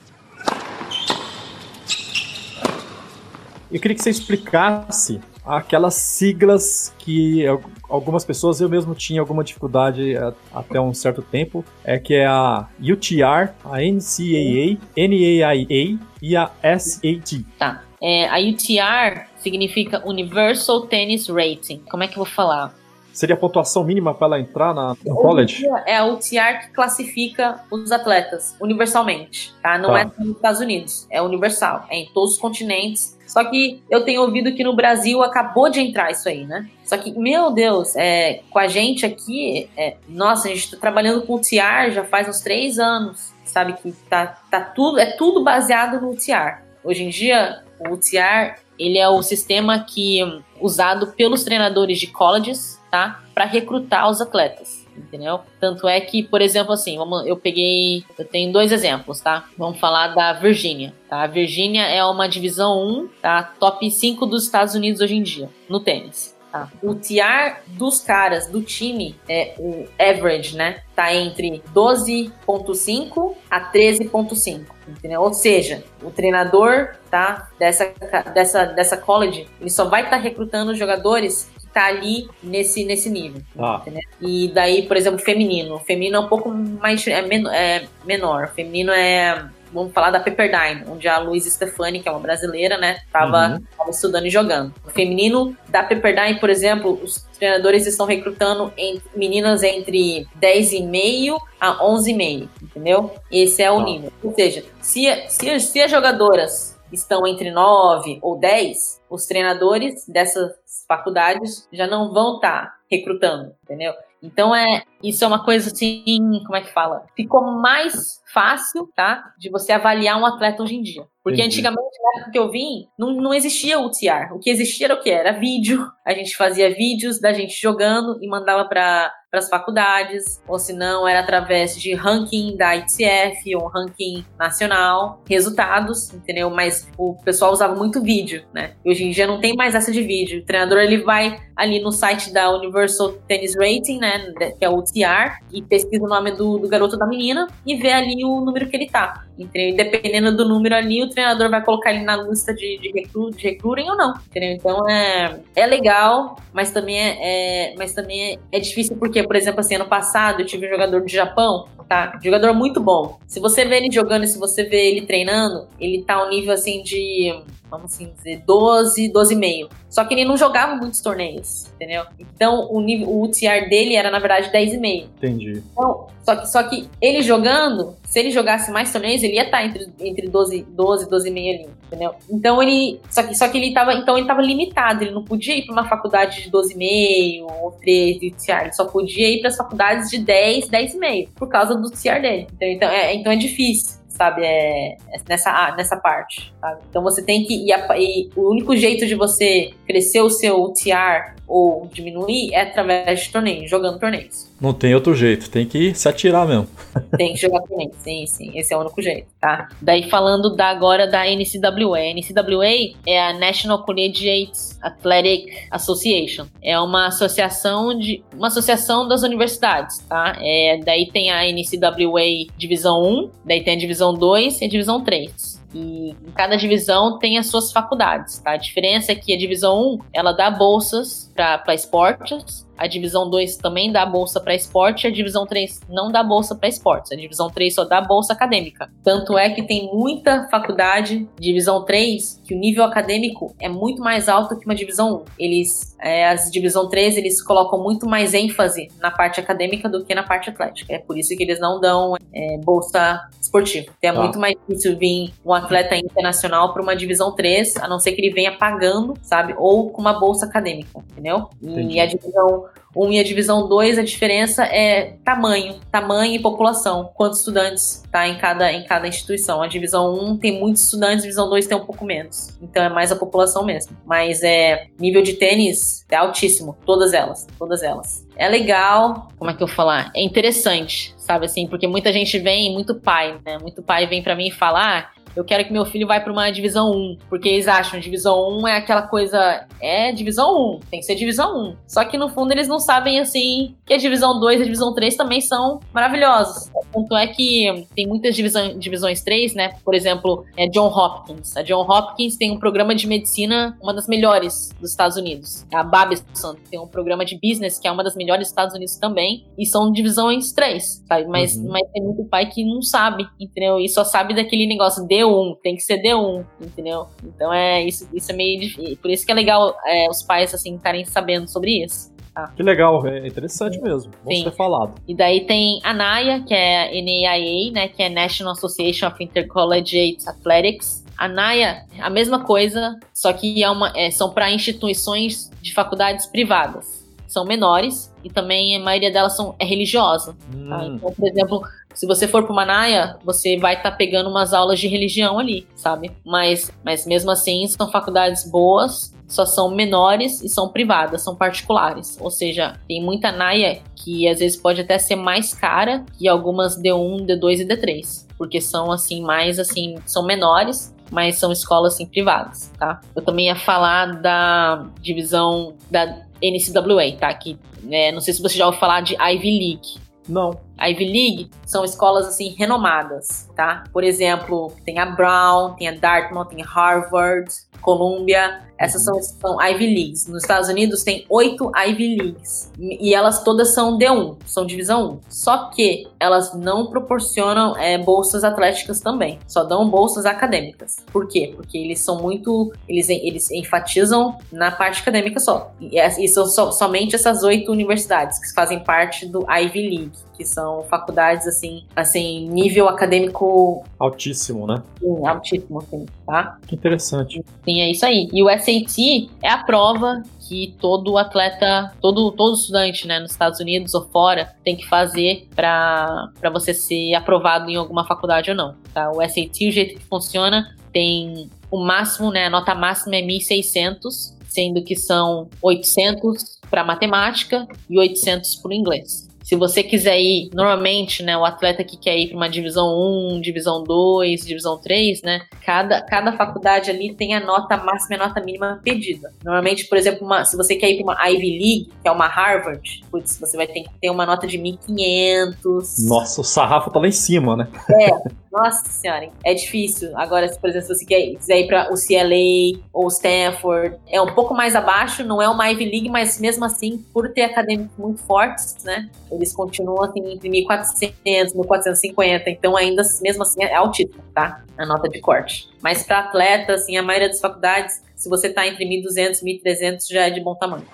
Eu 3.71 3.79
queria 3.79 3.95
que 3.95 4.03
você 4.03 4.11
explicasse 4.11 5.19
aquelas 5.45 5.95
siglas 5.95 6.93
que 6.97 7.45
algumas 7.89 8.23
pessoas, 8.25 8.61
eu 8.61 8.69
mesmo 8.69 8.95
tinha 8.95 9.19
alguma 9.19 9.43
dificuldade 9.43 10.15
é, 10.15 10.33
até 10.53 10.79
um 10.79 10.93
certo 10.93 11.21
tempo, 11.21 11.63
é 11.83 11.99
que 11.99 12.13
é 12.13 12.25
a 12.25 12.67
UTR, 12.79 13.53
a 13.63 13.79
NCAA, 13.79 14.77
NAIA 14.95 15.99
e 16.21 16.35
a 16.35 16.51
SAT. 16.77 17.45
Tá. 17.57 17.83
É, 18.01 18.27
a 18.27 18.37
UTR 18.37 19.27
significa 19.37 20.05
Universal 20.05 20.87
Tennis 20.87 21.27
Rating. 21.27 21.81
Como 21.89 22.03
é 22.03 22.07
que 22.07 22.13
eu 22.13 22.23
vou 22.23 22.25
falar? 22.25 22.73
Seria 23.13 23.35
a 23.35 23.37
pontuação 23.37 23.83
mínima 23.83 24.13
para 24.13 24.27
ela 24.27 24.39
entrar 24.39 24.73
na, 24.73 24.95
no 25.05 25.15
college? 25.15 25.65
É 25.85 25.97
a 25.97 26.05
UTR 26.05 26.65
que 26.65 26.73
classifica 26.73 27.63
os 27.71 27.91
atletas 27.91 28.57
universalmente, 28.59 29.53
tá? 29.61 29.77
Não 29.77 29.91
tá. 29.91 30.01
é 30.01 30.05
nos 30.17 30.35
Estados 30.35 30.59
Unidos, 30.59 31.07
é 31.11 31.21
universal, 31.21 31.85
é 31.89 31.99
em 31.99 32.09
todos 32.11 32.33
os 32.33 32.39
continentes 32.39 33.17
só 33.33 33.43
que 33.45 33.81
eu 33.89 34.05
tenho 34.05 34.21
ouvido 34.21 34.53
que 34.53 34.63
no 34.63 34.75
Brasil 34.75 35.23
acabou 35.23 35.67
de 35.67 35.79
entrar 35.79 36.11
isso 36.11 36.29
aí, 36.29 36.45
né? 36.45 36.69
Só 36.85 36.95
que, 36.95 37.11
meu 37.17 37.49
Deus, 37.49 37.95
é, 37.95 38.43
com 38.51 38.59
a 38.59 38.67
gente 38.67 39.07
aqui, 39.07 39.67
é, 39.75 39.97
nossa, 40.07 40.47
a 40.47 40.51
gente 40.53 40.69
tá 40.69 40.77
trabalhando 40.77 41.25
com 41.25 41.33
o 41.33 41.41
TIAR 41.41 41.89
já 41.89 42.03
faz 42.03 42.29
uns 42.29 42.41
três 42.41 42.77
anos, 42.77 43.33
sabe? 43.43 43.73
Que 43.73 43.91
tá, 44.07 44.27
tá 44.51 44.61
tudo, 44.61 44.99
é 44.99 45.07
tudo 45.07 45.43
baseado 45.43 45.99
no 45.99 46.15
TIAR. 46.15 46.63
Hoje 46.83 47.05
em 47.05 47.09
dia, 47.09 47.63
o 47.89 47.97
TIAR, 47.97 48.59
ele 48.77 48.99
é 48.99 49.09
o 49.09 49.23
sistema 49.23 49.79
que 49.79 50.19
usado 50.61 51.07
pelos 51.13 51.43
treinadores 51.43 51.99
de 51.99 52.05
colleges, 52.05 52.79
tá? 52.91 53.23
Para 53.33 53.45
recrutar 53.45 54.11
os 54.11 54.21
atletas 54.21 54.82
entendeu? 54.97 55.41
Tanto 55.59 55.87
é 55.87 55.99
que, 56.01 56.23
por 56.23 56.41
exemplo, 56.41 56.73
assim, 56.73 56.97
vamos, 56.97 57.25
eu 57.25 57.37
peguei, 57.37 58.03
eu 58.17 58.25
tenho 58.25 58.51
dois 58.51 58.71
exemplos, 58.71 59.19
tá? 59.19 59.47
Vamos 59.57 59.79
falar 59.79 60.07
da 60.09 60.33
Virgínia, 60.33 60.93
tá? 61.09 61.23
A 61.23 61.27
Virgínia 61.27 61.83
é 61.83 62.03
uma 62.05 62.27
divisão 62.27 62.81
1, 62.81 63.09
tá? 63.21 63.43
Top 63.59 63.89
5 63.89 64.25
dos 64.25 64.45
Estados 64.45 64.75
Unidos 64.75 65.01
hoje 65.01 65.15
em 65.15 65.23
dia, 65.23 65.49
no 65.69 65.79
tênis. 65.79 66.33
Tá. 66.53 66.69
O 66.83 66.93
tiar 66.93 67.63
dos 67.65 67.99
caras 67.99 68.45
do 68.45 68.61
time, 68.61 69.15
é 69.27 69.55
o 69.57 69.87
average, 69.97 70.55
né? 70.55 70.83
Tá 70.95 71.11
entre 71.11 71.63
12.5 71.73 73.35
a 73.49 73.59
13.5, 73.59 74.65
entendeu? 74.87 75.21
Ou 75.21 75.33
seja, 75.33 75.83
o 76.03 76.11
treinador, 76.11 76.89
tá? 77.09 77.49
Dessa, 77.57 77.91
dessa, 78.35 78.65
dessa 78.65 78.95
college, 78.95 79.47
ele 79.59 79.71
só 79.71 79.85
vai 79.85 80.03
estar 80.03 80.17
tá 80.17 80.21
recrutando 80.21 80.75
jogadores 80.75 81.49
tá 81.73 81.85
ali 81.87 82.29
nesse, 82.41 82.85
nesse 82.85 83.09
nível. 83.09 83.41
Ah. 83.57 83.81
E 84.21 84.51
daí, 84.53 84.83
por 84.83 84.95
exemplo, 84.95 85.19
feminino. 85.19 85.79
feminino 85.79 86.17
é 86.17 86.19
um 86.19 86.27
pouco 86.27 86.49
mais 86.49 87.05
é, 87.07 87.21
men 87.21 87.47
é 87.51 87.85
menor. 88.05 88.51
feminino 88.53 88.91
é 88.91 89.45
vamos 89.73 89.91
falar 89.91 90.11
da 90.11 90.19
Pepperdine, 90.19 90.83
onde 90.87 91.07
a 91.07 91.17
Luiz 91.17 91.45
Stefani, 91.45 91.99
que 91.99 92.07
é 92.07 92.11
uma 92.11 92.19
brasileira, 92.19 92.77
né, 92.77 92.99
tava, 93.11 93.59
uhum. 93.79 93.89
estudando 93.89 94.27
e 94.27 94.29
jogando. 94.29 94.73
O 94.85 94.91
feminino 94.91 95.57
da 95.67 95.81
Pepperdine, 95.81 96.39
por 96.39 96.49
exemplo, 96.49 96.99
os 97.03 97.25
treinadores 97.37 97.87
estão 97.87 98.05
recrutando 98.05 98.71
em, 98.77 99.01
meninas 99.15 99.63
entre 99.63 100.27
10,5 100.39 101.37
a 101.59 101.83
11,5, 101.83 102.47
entendeu? 102.61 103.11
Esse 103.31 103.63
é 103.63 103.71
o 103.71 103.79
ah. 103.79 103.83
nível. 103.83 104.13
Ou 104.23 104.33
seja, 104.35 104.63
se, 104.79 105.05
se, 105.27 105.59
se 105.59 105.81
as 105.81 105.89
jogadoras 105.89 106.72
estão 106.93 107.25
entre 107.27 107.51
9 107.51 108.19
ou 108.21 108.37
10, 108.37 109.01
os 109.09 109.25
treinadores 109.25 110.05
dessas 110.07 110.53
faculdades 110.87 111.67
já 111.71 111.87
não 111.87 112.13
vão 112.13 112.35
estar 112.35 112.65
tá 112.65 112.75
recrutando, 112.89 113.55
entendeu? 113.63 113.93
Então 114.21 114.55
é 114.55 114.83
isso 115.01 115.23
é 115.25 115.27
uma 115.27 115.43
coisa 115.43 115.69
assim, 115.69 116.41
como 116.45 116.55
é 116.55 116.61
que 116.61 116.71
fala? 116.71 117.05
Ficou 117.13 117.41
mais 117.59 118.21
fácil, 118.33 118.89
tá? 118.95 119.33
De 119.37 119.49
você 119.49 119.73
avaliar 119.73 120.17
um 120.17 120.25
atleta 120.25 120.63
hoje 120.63 120.75
em 120.75 120.81
dia. 120.81 121.05
Porque 121.21 121.41
Entendi. 121.41 121.57
antigamente, 121.57 121.97
na 122.01 122.19
época 122.19 122.31
que 122.31 122.39
eu 122.39 122.49
vim, 122.49 122.87
não, 122.97 123.11
não 123.13 123.33
existia 123.33 123.79
o 123.79 123.91
TR. 123.91 124.33
O 124.33 124.39
que 124.39 124.49
existia 124.49 124.87
era 124.87 124.95
o 124.95 125.01
que? 125.01 125.09
Era 125.09 125.33
vídeo. 125.33 125.85
A 126.05 126.13
gente 126.13 126.37
fazia 126.37 126.73
vídeos 126.73 127.19
da 127.19 127.33
gente 127.33 127.61
jogando 127.61 128.17
e 128.21 128.27
mandava 128.27 128.63
para 128.65 129.13
as 129.37 129.49
faculdades, 129.49 130.41
ou 130.47 130.59
se 130.59 130.73
não, 130.73 131.07
era 131.07 131.19
através 131.19 131.79
de 131.79 131.93
ranking 131.93 132.55
da 132.55 132.75
ITF 132.75 133.55
ou 133.55 133.67
ranking 133.67 134.25
nacional, 134.37 135.21
resultados, 135.27 136.13
entendeu? 136.13 136.49
Mas 136.49 136.87
o 136.97 137.15
pessoal 137.23 137.51
usava 137.51 137.75
muito 137.75 138.01
vídeo, 138.01 138.43
né? 138.53 138.73
E 138.85 138.91
hoje 138.91 139.03
em 139.03 139.11
dia 139.11 139.27
não 139.27 139.39
tem 139.39 139.55
mais 139.55 139.75
essa 139.75 139.91
de 139.91 140.01
vídeo. 140.01 140.41
O 140.41 140.45
treinador 140.45 140.79
ele 140.79 140.97
vai 140.97 141.39
ali 141.55 141.79
no 141.81 141.91
site 141.91 142.31
da 142.33 142.51
Universal 142.51 143.13
Tennis 143.27 143.55
Rating, 143.55 143.99
né, 143.99 144.33
que 144.57 144.65
é 144.65 144.69
o 144.69 144.81
TR, 144.81 145.37
e 145.51 145.61
pesquisa 145.61 146.03
o 146.03 146.07
nome 146.07 146.31
do, 146.31 146.57
do 146.57 146.67
garoto 146.67 146.97
da 146.97 147.05
menina 147.05 147.47
e 147.65 147.75
vê 147.75 147.91
ali 147.91 148.23
o 148.25 148.41
número 148.41 148.67
que 148.67 148.75
ele 148.75 148.89
tá. 148.89 149.23
Entendeu? 149.37 149.75
Dependendo 149.75 150.35
do 150.35 150.47
número 150.47 150.75
ali, 150.75 151.01
o 151.01 151.09
treinador 151.09 151.49
vai 151.49 151.63
colocar 151.63 151.91
ele 151.91 152.03
na 152.03 152.17
lista 152.17 152.53
de, 152.53 152.77
de, 152.77 152.91
recru, 152.91 153.31
de 153.31 153.43
recruiting 153.43 153.89
ou 153.89 153.97
não. 153.97 154.13
Entendeu? 154.27 154.51
Então 154.51 154.89
é, 154.89 155.39
é 155.55 155.65
legal, 155.65 156.37
mas 156.51 156.71
também 156.71 156.99
é, 156.99 157.71
é 157.71 157.75
mas 157.77 157.93
também 157.93 158.33
é, 158.33 158.57
é, 158.57 158.59
difícil 158.59 158.95
porque, 158.97 159.22
por 159.25 159.35
exemplo, 159.35 159.59
assim, 159.59 159.75
ano 159.75 159.87
passado 159.87 160.41
eu 160.41 160.45
tive 160.45 160.67
um 160.67 160.69
jogador 160.69 161.01
do 161.01 161.07
Japão, 161.07 161.67
tá? 161.87 162.19
Jogador 162.23 162.53
muito 162.53 162.79
bom. 162.79 163.19
Se 163.27 163.39
você 163.39 163.65
vê 163.65 163.77
ele 163.77 163.91
jogando 163.91 164.23
e 164.23 164.27
se 164.27 164.37
você 164.37 164.63
vê 164.63 164.89
ele 164.89 165.05
treinando, 165.05 165.67
ele 165.79 166.03
tá 166.03 166.23
um 166.25 166.29
nível 166.29 166.53
assim 166.53 166.81
de 166.83 167.33
vamos 167.73 167.93
assim 167.93 168.13
dizer, 168.15 168.43
12, 168.45 169.11
12,5. 169.11 169.69
Só 169.89 170.05
que 170.05 170.13
ele 170.13 170.25
não 170.25 170.37
jogava 170.37 170.75
muitos 170.75 171.01
torneios, 171.01 171.71
entendeu? 171.75 172.05
Então 172.19 172.71
o 172.71 172.79
nível, 172.79 173.09
o 173.09 173.23
UTR 173.23 173.67
dele 173.69 173.95
era 173.95 174.11
na 174.11 174.19
verdade 174.19 174.51
10,5. 174.51 175.07
Entendi. 175.17 175.63
Então, 175.71 176.07
só 176.23 176.35
que, 176.35 176.49
só 176.49 176.63
que 176.63 176.89
ele 177.01 177.21
jogando, 177.21 177.95
se 178.05 178.19
ele 178.19 178.31
jogasse 178.31 178.71
mais 178.71 178.91
torneios, 178.91 179.23
ele 179.23 179.33
ia 179.33 179.43
estar 179.43 179.57
tá 179.57 179.65
entre, 179.65 179.91
entre 179.99 180.29
12, 180.29 180.65
12, 180.69 181.09
12,5 181.09 181.29
ali, 181.29 181.69
entendeu? 181.87 182.15
Então 182.29 182.61
ele. 182.61 182.99
Só 183.09 183.23
que, 183.23 183.35
só 183.35 183.47
que 183.49 183.57
ele 183.57 183.73
tava. 183.73 183.93
Então 183.93 184.17
ele 184.17 184.27
tava 184.27 184.41
limitado, 184.41 185.03
ele 185.03 185.11
não 185.11 185.23
podia 185.23 185.55
ir 185.55 185.65
para 185.65 185.73
uma 185.73 185.89
faculdade 185.89 186.43
de 186.43 186.51
12,5 186.51 187.45
ou 187.61 187.71
13 187.71 188.19
de 188.19 188.27
UTR, 188.27 188.61
ele 188.61 188.73
só 188.73 188.85
podia 188.85 189.29
ir 189.29 189.39
para 189.41 189.49
as 189.49 189.57
faculdades 189.57 190.09
de 190.09 190.19
10, 190.19 190.69
10,5, 190.69 191.29
por 191.35 191.49
causa 191.49 191.75
do 191.75 191.87
UTR 191.87 192.21
dele. 192.21 192.47
Então, 192.61 192.89
é, 192.89 193.15
então 193.15 193.31
é 193.31 193.35
difícil 193.35 194.02
sabe? 194.13 194.43
É, 194.43 194.93
é 194.93 194.97
nessa, 195.27 195.51
ah, 195.51 195.75
nessa 195.75 195.97
parte, 195.97 196.53
sabe? 196.61 196.81
Então 196.89 197.03
você 197.03 197.21
tem 197.21 197.43
que. 197.43 197.65
E, 197.65 197.73
a, 197.73 197.97
e, 197.97 198.29
o 198.35 198.49
único 198.49 198.75
jeito 198.75 199.05
de 199.05 199.15
você 199.15 199.73
crescer 199.85 200.21
o 200.21 200.29
seu 200.29 200.71
TR 200.71 201.35
ou 201.47 201.87
diminuir 201.91 202.53
é 202.53 202.61
através 202.61 203.21
de 203.21 203.31
torneios, 203.31 203.69
jogando 203.69 203.99
torneios. 203.99 204.52
Não 204.63 204.71
tem 204.73 204.95
outro 204.95 205.13
jeito, 205.13 205.49
tem 205.49 205.65
que 205.65 205.93
se 205.93 206.07
atirar 206.07 206.47
mesmo. 206.47 206.69
Tem 207.17 207.33
que 207.33 207.41
jogar 207.41 207.61
torneios, 207.63 207.95
sim, 207.97 208.25
sim, 208.25 208.57
esse 208.57 208.73
é 208.73 208.77
o 208.77 208.79
único 208.79 209.01
jeito, 209.01 209.27
tá? 209.41 209.67
Daí 209.81 210.09
falando 210.09 210.55
da, 210.55 210.67
agora 210.67 211.05
da 211.05 211.23
NCAA. 211.25 212.11
A 212.11 212.13
NCAA 212.13 212.95
é 213.05 213.21
a 213.21 213.33
National 213.33 213.83
Collegiate 213.83 214.53
Athletic 214.81 215.67
Association. 215.69 216.45
É 216.61 216.79
uma 216.79 217.07
associação 217.07 217.97
de 217.97 218.23
uma 218.33 218.47
associação 218.47 219.05
das 219.05 219.21
universidades, 219.21 219.99
tá? 220.07 220.37
É, 220.39 220.79
daí 220.85 221.11
tem 221.11 221.29
a 221.29 221.41
NCAA 221.43 222.53
Divisão 222.57 223.03
1, 223.03 223.31
daí 223.43 223.63
tem 223.63 223.73
a 223.73 223.77
Divisão 223.77 224.13
2 224.13 224.61
e 224.61 224.65
a 224.65 224.69
Divisão 224.69 225.03
3. 225.03 225.61
E 225.75 226.15
cada 226.35 226.55
divisão 226.55 227.17
tem 227.17 227.37
as 227.39 227.47
suas 227.47 227.71
faculdades, 227.71 228.37
tá? 228.39 228.51
A 228.51 228.57
diferença 228.57 229.11
é 229.11 229.15
que 229.15 229.33
a 229.33 229.37
divisão 229.37 229.95
1, 229.95 229.99
ela 230.13 230.31
dá 230.31 230.51
bolsas 230.51 231.31
para 231.35 231.73
esportes, 231.73 232.63
a 232.77 232.87
divisão 232.87 233.29
2 233.29 233.57
também 233.57 233.91
dá 233.91 234.05
bolsa 234.05 234.39
para 234.39 234.55
esporte, 234.55 235.07
a 235.07 235.11
divisão 235.11 235.45
3 235.45 235.81
não 235.89 236.11
dá 236.11 236.23
bolsa 236.23 236.55
para 236.55 236.67
esportes. 236.67 237.11
A 237.11 237.15
divisão 237.15 237.49
3 237.49 237.73
só 237.73 237.85
dá 237.85 238.01
bolsa 238.01 238.33
acadêmica. 238.33 238.89
Tanto 239.03 239.37
é 239.37 239.49
que 239.49 239.63
tem 239.63 239.89
muita 239.93 240.47
faculdade, 240.49 241.27
divisão 241.39 241.83
3, 241.83 242.41
que 242.43 242.53
o 242.53 242.57
nível 242.57 242.83
acadêmico 242.83 243.55
é 243.59 243.69
muito 243.69 244.01
mais 244.01 244.27
alto 244.27 244.57
que 244.57 244.65
uma 244.65 244.75
divisão 244.75 245.23
1. 245.23 245.25
Eles, 245.39 245.95
é, 245.99 246.27
as 246.27 246.51
divisão 246.51 246.89
3, 246.89 247.17
eles 247.17 247.41
colocam 247.41 247.81
muito 247.81 248.05
mais 248.07 248.33
ênfase 248.33 248.89
na 248.99 249.09
parte 249.09 249.39
acadêmica 249.39 249.87
do 249.87 250.03
que 250.03 250.13
na 250.13 250.23
parte 250.23 250.49
atlética. 250.49 250.93
É 250.93 250.99
por 250.99 251.17
isso 251.17 251.35
que 251.35 251.43
eles 251.43 251.59
não 251.59 251.79
dão 251.79 252.15
é, 252.33 252.57
bolsa 252.57 253.21
esportiva. 253.41 253.91
Então, 253.97 254.11
é 254.11 254.17
ah. 254.17 254.21
muito 254.21 254.39
mais 254.39 254.55
difícil 254.67 254.97
vir 254.97 255.33
um 255.45 255.53
atleta 255.53 255.95
internacional 255.95 256.73
para 256.73 256.81
uma 256.81 256.95
divisão 256.95 257.33
3, 257.33 257.77
a 257.77 257.87
não 257.87 257.99
ser 257.99 258.11
que 258.11 258.21
ele 258.21 258.33
venha 258.33 258.57
pagando, 258.57 259.13
sabe? 259.21 259.55
Ou 259.57 259.89
com 259.89 260.01
uma 260.01 260.19
bolsa 260.19 260.45
acadêmica, 260.45 260.99
entendeu? 261.11 261.49
E 261.61 261.71
Entendi. 261.71 261.99
a 261.99 262.05
divisão 262.05 262.65
1 262.95 263.11
e 263.13 263.19
a 263.19 263.23
divisão 263.23 263.67
2, 263.67 263.97
a 263.97 264.03
diferença 264.03 264.63
é 264.63 265.15
tamanho, 265.23 265.79
tamanho 265.91 266.35
e 266.35 266.39
população, 266.39 267.11
quantos 267.15 267.39
estudantes 267.39 268.03
tá 268.11 268.27
em 268.27 268.37
cada, 268.37 268.71
em 268.71 268.83
cada 268.83 269.07
instituição. 269.07 269.61
A 269.61 269.67
divisão 269.67 270.13
1 270.13 270.37
tem 270.37 270.59
muitos 270.59 270.83
estudantes, 270.83 271.19
a 271.19 271.21
divisão 271.21 271.49
2 271.49 271.67
tem 271.67 271.77
um 271.77 271.85
pouco 271.85 272.05
menos. 272.05 272.57
Então 272.61 272.83
é 272.83 272.89
mais 272.89 273.11
a 273.11 273.15
população 273.15 273.65
mesmo. 273.65 273.97
Mas 274.05 274.43
é 274.43 274.87
nível 274.99 275.21
de 275.21 275.33
tênis 275.33 276.05
é 276.09 276.15
altíssimo, 276.15 276.77
todas 276.85 277.13
elas, 277.13 277.47
todas 277.57 277.81
elas. 277.81 278.27
É 278.35 278.47
legal, 278.47 279.29
como 279.37 279.49
é 279.49 279.53
que 279.53 279.63
eu 279.63 279.67
vou 279.67 279.75
falar? 279.75 280.11
É 280.15 280.21
interessante, 280.21 281.13
sabe 281.17 281.45
assim, 281.45 281.67
porque 281.67 281.87
muita 281.87 282.11
gente 282.13 282.37
vem, 282.39 282.73
muito 282.73 282.95
pai, 282.95 283.39
né? 283.45 283.57
Muito 283.59 283.81
pai 283.81 284.07
vem 284.07 284.21
para 284.21 284.35
mim 284.35 284.51
falar 284.51 284.83
ah, 284.83 285.09
eu 285.35 285.43
quero 285.43 285.65
que 285.65 285.73
meu 285.73 285.85
filho 285.85 286.07
vá 286.07 286.19
para 286.19 286.31
uma 286.31 286.49
divisão 286.51 286.91
1, 286.91 287.17
porque 287.29 287.49
eles 287.49 287.67
acham 287.67 287.99
que 287.99 288.05
divisão 288.05 288.59
1 288.59 288.67
é 288.67 288.77
aquela 288.77 289.03
coisa, 289.03 289.65
é 289.81 290.11
divisão 290.11 290.75
1, 290.75 290.79
tem 290.91 290.99
que 290.99 291.05
ser 291.05 291.15
divisão 291.15 291.71
1. 291.71 291.75
Só 291.87 292.05
que 292.05 292.17
no 292.17 292.29
fundo 292.29 292.51
eles 292.51 292.67
não 292.67 292.79
sabem 292.79 293.19
assim 293.19 293.75
que 293.85 293.93
a 293.93 293.97
divisão 293.97 294.39
2 294.39 294.59
e 294.59 294.61
a 294.61 294.65
divisão 294.65 294.93
3 294.93 295.15
também 295.15 295.41
são 295.41 295.79
maravilhosas. 295.93 296.71
Tanto 296.91 297.15
é 297.15 297.27
que 297.27 297.87
tem 297.95 298.07
muitas 298.07 298.35
divisão, 298.35 298.77
divisões 298.77 299.21
3, 299.21 299.55
né? 299.55 299.75
Por 299.83 299.95
exemplo, 299.95 300.45
é 300.55 300.67
John 300.67 300.87
Hopkins. 300.87 301.55
A 301.57 301.63
John 301.63 301.81
Hopkins 301.89 302.37
tem 302.37 302.51
um 302.51 302.59
programa 302.59 302.93
de 302.93 303.07
medicina, 303.07 303.77
uma 303.81 303.93
das 303.93 304.07
melhores 304.07 304.71
dos 304.79 304.91
Estados 304.91 305.17
Unidos. 305.17 305.65
A 305.73 305.83
Babson 305.83 306.55
tem 306.69 306.79
um 306.79 306.87
programa 306.87 307.25
de 307.25 307.39
business 307.41 307.79
que 307.79 307.87
é 307.87 307.91
uma 307.91 308.03
das 308.03 308.15
melhores 308.15 308.43
dos 308.43 308.49
Estados 308.49 308.75
Unidos 308.75 308.97
também, 308.97 309.45
e 309.57 309.65
são 309.65 309.91
divisões 309.91 310.51
3, 310.51 311.03
sabe? 311.07 311.27
Mas, 311.27 311.55
uhum. 311.55 311.69
mas 311.69 311.89
tem 311.91 312.03
muito 312.03 312.23
pai 312.25 312.49
que 312.49 312.63
não 312.63 312.81
sabe, 312.81 313.27
entendeu? 313.39 313.79
E 313.79 313.89
só 313.89 314.03
sabe 314.03 314.33
daquele 314.35 314.67
negócio 314.67 315.05
de 315.07 315.22
D1, 315.23 315.57
tem 315.61 315.75
que 315.75 315.81
ser 315.81 316.01
D1, 316.01 316.45
entendeu? 316.61 317.07
Então 317.23 317.53
é 317.53 317.83
isso, 317.83 318.07
isso 318.13 318.31
é 318.31 318.35
meio 318.35 318.59
difícil. 318.59 318.97
Por 318.97 319.11
isso 319.11 319.25
que 319.25 319.31
é 319.31 319.35
legal 319.35 319.75
é, 319.85 320.09
os 320.09 320.23
pais 320.23 320.53
assim 320.53 320.75
estarem 320.75 321.05
sabendo 321.05 321.47
sobre 321.49 321.83
isso. 321.83 322.13
Tá? 322.33 322.51
Que 322.55 322.63
legal, 322.63 323.05
é 323.05 323.27
interessante 323.27 323.79
mesmo. 323.79 324.11
Bom 324.23 324.31
Sim. 324.31 324.43
ter 324.43 324.51
falado. 324.51 324.95
E 325.07 325.15
daí 325.15 325.45
tem 325.45 325.79
a 325.83 325.93
NAIA, 325.93 326.43
que 326.43 326.53
é 326.53 326.87
a 326.87 327.01
NAIA, 327.01 327.71
né, 327.71 327.87
que 327.87 328.01
é 328.01 328.09
National 328.09 328.53
Association 328.53 329.07
of 329.07 329.23
Intercollegiate 329.23 330.27
Athletics. 330.27 331.03
A 331.15 331.27
NAIA, 331.27 331.85
a 331.99 332.09
mesma 332.09 332.43
coisa, 332.43 332.99
só 333.13 333.31
que 333.31 333.63
é 333.63 333.69
uma, 333.69 333.93
é, 333.95 334.09
são 334.09 334.31
para 334.31 334.51
instituições 334.51 335.51
de 335.61 335.73
faculdades 335.73 336.25
privadas. 336.25 337.02
São 337.33 337.45
menores 337.45 338.13
e 338.23 338.29
também 338.29 338.75
a 338.75 338.79
maioria 338.79 339.11
delas 339.11 339.35
são, 339.35 339.55
é 339.57 339.65
religiosa. 339.65 340.33
Tá? 340.33 340.55
Hum. 340.55 340.69
Tá? 340.69 340.85
Então, 340.85 341.11
por 341.11 341.27
exemplo, 341.27 341.61
se 341.91 342.05
você 342.05 342.27
for 342.27 342.43
para 342.43 342.51
uma 342.51 342.63
Naia, 342.63 343.17
você 343.25 343.57
vai 343.57 343.73
estar 343.73 343.89
tá 343.89 343.97
pegando 343.97 344.29
umas 344.29 344.53
aulas 344.53 344.79
de 344.79 344.87
religião 344.87 345.39
ali, 345.39 345.67
sabe? 345.75 346.11
Mas, 346.23 346.71
mas 346.85 347.07
mesmo 347.07 347.31
assim, 347.31 347.65
são 347.67 347.89
faculdades 347.89 348.47
boas, 348.47 349.15
só 349.27 349.47
são 349.47 349.71
menores 349.71 350.43
e 350.43 350.47
são 350.47 350.69
privadas, 350.69 351.23
são 351.23 351.35
particulares. 351.35 352.19
Ou 352.21 352.29
seja, 352.29 352.79
tem 352.87 353.03
muita 353.03 353.31
Naia 353.31 353.81
que 353.95 354.27
às 354.27 354.37
vezes 354.37 354.55
pode 354.55 354.81
até 354.81 354.99
ser 354.99 355.15
mais 355.15 355.55
cara 355.55 356.05
que 356.15 356.27
algumas 356.27 356.79
D1, 356.79 357.25
D2 357.25 357.61
e 357.61 357.65
D3, 357.65 358.27
porque 358.37 358.61
são 358.61 358.91
assim 358.91 359.23
mais 359.23 359.57
assim, 359.57 359.95
são 360.05 360.23
menores, 360.23 360.93
mas 361.11 361.35
são 361.35 361.51
escolas 361.51 361.93
assim 361.93 362.05
privadas, 362.05 362.71
tá? 362.77 363.01
Eu 363.15 363.21
também 363.21 363.45
ia 363.45 363.55
falar 363.55 364.19
da 364.19 364.87
divisão 364.99 365.75
da 365.89 366.22
NCAA, 366.43 367.17
tá? 367.17 367.33
Que 367.33 367.57
né, 367.81 368.11
não 368.11 368.21
sei 368.21 368.33
se 368.33 368.41
você 368.41 368.57
já 368.57 368.65
ouviu 368.65 368.79
falar 368.79 369.01
de 369.01 369.15
Ivy 369.15 369.59
League. 369.59 370.03
Não. 370.27 370.59
Ivy 370.87 371.05
League 371.05 371.51
são 371.65 371.83
escolas 371.83 372.27
assim 372.27 372.49
renomadas, 372.49 373.49
tá? 373.55 373.83
Por 373.91 374.03
exemplo, 374.03 374.73
tem 374.85 374.99
a 374.99 375.05
Brown, 375.05 375.73
tem 375.75 375.87
a 375.87 375.93
Dartmouth, 375.93 376.49
tem 376.49 376.63
a 376.63 376.65
Harvard, 376.65 377.49
Columbia. 377.83 378.61
Essas 378.75 379.03
são, 379.03 379.21
são 379.21 379.61
Ivy 379.61 379.85
Leagues. 379.85 380.27
Nos 380.27 380.41
Estados 380.41 380.67
Unidos 380.67 381.03
tem 381.03 381.25
oito 381.29 381.71
Ivy 381.75 382.17
Leagues. 382.17 382.71
E 382.79 383.13
elas 383.13 383.43
todas 383.43 383.73
são 383.73 383.97
D1, 383.97 384.37
são 384.45 384.65
divisão 384.65 385.13
1. 385.13 385.19
Só 385.29 385.69
que 385.69 386.07
elas 386.19 386.53
não 386.53 386.87
proporcionam 386.87 387.77
é, 387.77 387.97
bolsas 387.97 388.43
atléticas 388.43 388.99
também. 388.99 389.39
Só 389.47 389.63
dão 389.63 389.87
bolsas 389.89 390.25
acadêmicas. 390.25 390.97
Por 391.11 391.27
quê? 391.27 391.53
Porque 391.55 391.77
eles 391.77 391.99
são 391.99 392.21
muito. 392.21 392.73
Eles, 392.89 393.09
eles 393.09 393.51
enfatizam 393.51 394.37
na 394.51 394.71
parte 394.71 395.01
acadêmica 395.01 395.39
só. 395.39 395.71
E, 395.79 395.99
e 395.99 396.27
são 396.27 396.45
so, 396.45 396.71
somente 396.71 397.15
essas 397.15 397.43
oito 397.43 397.71
universidades 397.71 398.39
que 398.39 398.53
fazem 398.53 398.79
parte 398.83 399.25
do 399.25 399.45
Ivy 399.49 399.89
League, 399.89 400.17
que 400.35 400.45
são 400.45 400.83
faculdades, 400.83 401.47
assim, 401.47 401.85
assim, 401.95 402.49
nível 402.49 402.89
acadêmico... 402.89 403.83
Altíssimo, 403.99 404.67
né? 404.67 404.81
Sim, 404.99 405.27
altíssimo, 405.27 405.81
sim, 405.81 406.05
tá? 406.25 406.57
Que 406.67 406.75
interessante. 406.75 407.43
Sim, 407.63 407.81
é 407.81 407.91
isso 407.91 408.05
aí. 408.05 408.29
E 408.33 408.43
o 408.43 408.49
SAT 408.49 409.29
é 409.41 409.49
a 409.49 409.63
prova 409.63 410.23
que 410.47 410.75
todo 410.79 411.17
atleta, 411.17 411.93
todo, 412.01 412.31
todo 412.31 412.55
estudante, 412.55 413.07
né, 413.07 413.19
nos 413.19 413.31
Estados 413.31 413.59
Unidos 413.59 413.93
ou 413.93 414.03
fora, 414.09 414.53
tem 414.63 414.75
que 414.75 414.87
fazer 414.87 415.47
para 415.55 416.31
você 416.51 416.73
ser 416.73 417.13
aprovado 417.13 417.69
em 417.69 417.75
alguma 417.75 418.05
faculdade 418.05 418.49
ou 418.49 418.55
não, 418.55 418.75
tá? 418.93 419.09
O 419.11 419.21
SAT, 419.21 419.67
o 419.67 419.71
jeito 419.71 419.99
que 419.99 420.05
funciona, 420.05 420.75
tem 420.91 421.49
o 421.71 421.83
máximo, 421.83 422.29
né, 422.29 422.45
a 422.45 422.49
nota 422.49 422.75
máxima 422.75 423.15
é 423.15 423.21
1.600, 423.21 424.33
sendo 424.47 424.83
que 424.83 424.95
são 424.95 425.47
800 425.61 426.59
para 426.69 426.83
matemática 426.83 427.67
e 427.89 427.97
800 427.97 428.57
para 428.57 428.69
o 428.69 428.73
inglês. 428.73 429.27
Se 429.43 429.55
você 429.55 429.83
quiser 429.83 430.19
ir, 430.19 430.49
normalmente, 430.53 431.21
né, 431.21 431.37
o 431.37 431.43
atleta 431.43 431.83
que 431.83 431.97
quer 431.97 432.17
ir 432.17 432.29
para 432.29 432.37
uma 432.37 432.49
divisão 432.49 432.87
1, 433.35 433.41
divisão 433.41 433.83
2, 433.83 434.45
divisão 434.45 434.77
3, 434.77 435.21
né, 435.21 435.41
cada, 435.65 436.01
cada 436.01 436.31
faculdade 436.31 436.89
ali 436.89 437.13
tem 437.13 437.35
a 437.35 437.39
nota 437.39 437.75
máxima 437.77 438.15
e 438.15 438.19
a 438.21 438.27
nota 438.27 438.41
mínima 438.41 438.79
pedida. 438.83 439.33
Normalmente, 439.43 439.85
por 439.87 439.97
exemplo, 439.97 440.25
uma, 440.25 440.45
se 440.45 440.55
você 440.55 440.75
quer 440.75 440.89
ir 440.91 441.03
para 441.03 441.13
uma 441.13 441.29
Ivy 441.29 441.49
League, 441.49 441.89
que 442.01 442.07
é 442.07 442.11
uma 442.11 442.27
Harvard, 442.27 443.03
putz, 443.11 443.37
você 443.37 443.57
vai 443.57 443.67
ter 443.67 443.83
que 443.83 443.89
ter 444.01 444.09
uma 444.09 444.25
nota 444.25 444.47
de 444.47 444.57
1500. 444.57 446.07
Nossa, 446.07 446.41
o 446.41 446.43
sarrafo 446.43 446.89
tá 446.89 446.99
lá 446.99 447.07
em 447.07 447.11
cima, 447.11 447.57
né? 447.57 447.67
É. 447.91 448.42
Nossa 448.53 448.87
senhora, 448.87 449.31
é 449.43 449.55
difícil. 449.55 450.11
Agora, 450.15 450.47
por 450.61 450.69
exemplo, 450.69 450.85
se 450.85 450.93
você 450.93 451.05
quiser 451.05 451.61
ir 451.61 451.65
para 451.65 451.91
o 451.91 451.95
CLA 451.95 452.85
ou 452.93 453.07
Stanford, 453.07 453.97
é 454.07 454.21
um 454.21 454.31
pouco 454.31 454.53
mais 454.53 454.75
abaixo, 454.75 455.23
não 455.23 455.41
é 455.41 455.49
uma 455.49 455.71
Ivy 455.71 455.85
League, 455.85 456.09
mas 456.09 456.39
mesmo 456.39 456.63
assim, 456.63 457.03
por 457.11 457.33
ter 457.33 457.41
acadêmicos 457.41 457.97
muito 457.97 458.21
fortes, 458.21 458.77
né, 458.83 459.09
eles 459.31 459.55
continuam 459.55 460.03
assim 460.03 460.19
entre 460.31 460.47
1.400, 460.49 461.55
1.450, 461.55 462.43
então 462.45 462.77
ainda 462.77 463.01
mesmo 463.23 463.41
assim 463.41 463.63
é 463.63 463.73
altíssimo, 463.73 464.23
tá? 464.35 464.63
A 464.77 464.85
nota 464.85 465.09
de 465.09 465.19
corte. 465.19 465.67
Mas 465.81 466.03
para 466.03 466.19
atleta, 466.19 466.73
assim, 466.73 466.95
a 466.95 467.01
maioria 467.01 467.29
das 467.29 467.39
faculdades, 467.39 468.03
se 468.15 468.29
você 468.29 468.49
está 468.49 468.67
entre 468.67 468.85
1.200 468.85 469.39
e 469.41 469.63
1.300 469.63 469.97
já 470.11 470.27
é 470.27 470.29
de 470.29 470.41
bom 470.41 470.53
tamanho. 470.53 470.85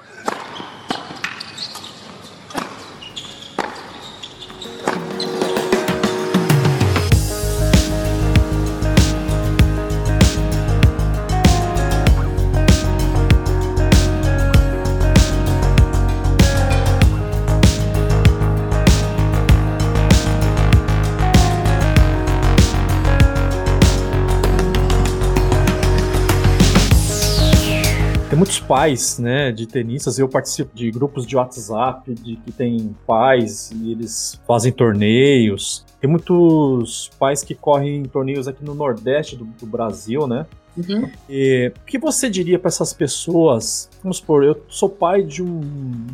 Pais, 28.70 29.18
né, 29.18 29.52
de 29.52 29.66
tenistas. 29.66 30.20
Eu 30.20 30.30
participo 30.30 30.76
de 30.76 30.92
grupos 30.92 31.26
de 31.26 31.36
WhatsApp 31.36 32.14
de 32.14 32.36
que 32.36 32.52
tem 32.52 32.96
pais 33.08 33.72
e 33.72 33.92
eles 33.92 34.40
fazem 34.46 34.72
torneios. 34.72 35.84
Tem 36.00 36.08
muitos 36.08 37.10
pais 37.18 37.44
que 37.44 37.56
correm 37.56 38.04
torneios 38.04 38.48
aqui 38.48 38.64
no 38.64 38.76
Nordeste 38.76 39.36
do, 39.36 39.44
do 39.44 39.66
Brasil, 39.66 40.28
né? 40.28 40.46
Uhum. 40.88 41.10
E, 41.30 41.72
o 41.76 41.86
que 41.86 41.98
você 41.98 42.30
diria 42.30 42.58
para 42.58 42.70
essas 42.70 42.94
pessoas? 42.94 43.90
Vamos 44.02 44.18
supor, 44.18 44.44
eu 44.44 44.62
sou 44.68 44.90
pai 44.90 45.24
de 45.24 45.44
um, 45.44 45.60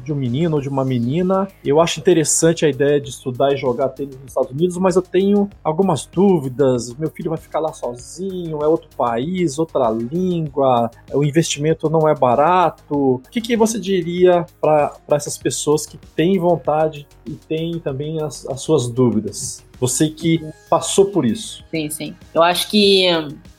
de 0.04 0.12
um 0.12 0.16
menino 0.16 0.56
ou 0.56 0.62
de 0.62 0.70
uma 0.70 0.84
menina, 0.84 1.48
eu 1.64 1.80
acho 1.80 2.00
interessante 2.00 2.66
a 2.66 2.70
ideia 2.70 3.00
de 3.00 3.10
estudar 3.10 3.54
e 3.54 3.58
jogar 3.58 3.90
tênis 3.90 4.16
nos 4.16 4.28
Estados 4.28 4.52
Unidos, 4.52 4.78
mas 4.78 4.96
eu 4.96 5.02
tenho 5.02 5.50
algumas 5.64 6.06
dúvidas. 6.06 6.94
Meu 6.96 7.10
filho 7.10 7.30
vai 7.30 7.38
ficar 7.38 7.60
lá 7.60 7.74
sozinho, 7.74 8.64
é 8.64 8.68
outro 8.68 8.90
país, 8.96 9.60
outra 9.60 9.90
língua, 9.90 10.90
o 11.14 11.24
investimento 11.24 11.90
não 11.90 12.08
é 12.08 12.16
barato. 12.16 13.16
O 13.16 13.22
que, 13.30 13.42
que 13.42 13.56
você 13.56 13.80
diria 13.80 14.46
para 14.60 14.98
essas 15.12 15.38
pessoas 15.38 15.86
que 15.86 15.98
têm 15.98 16.40
vontade 16.40 17.08
e 17.26 17.32
têm 17.32 17.80
também 17.80 18.22
as, 18.22 18.46
as 18.48 18.62
suas 18.62 18.88
dúvidas? 18.88 19.65
Você 19.80 20.10
que 20.10 20.42
passou 20.70 21.06
por 21.06 21.26
isso. 21.26 21.64
Sim, 21.70 21.90
sim. 21.90 22.16
Eu 22.34 22.42
acho 22.42 22.70
que 22.70 23.08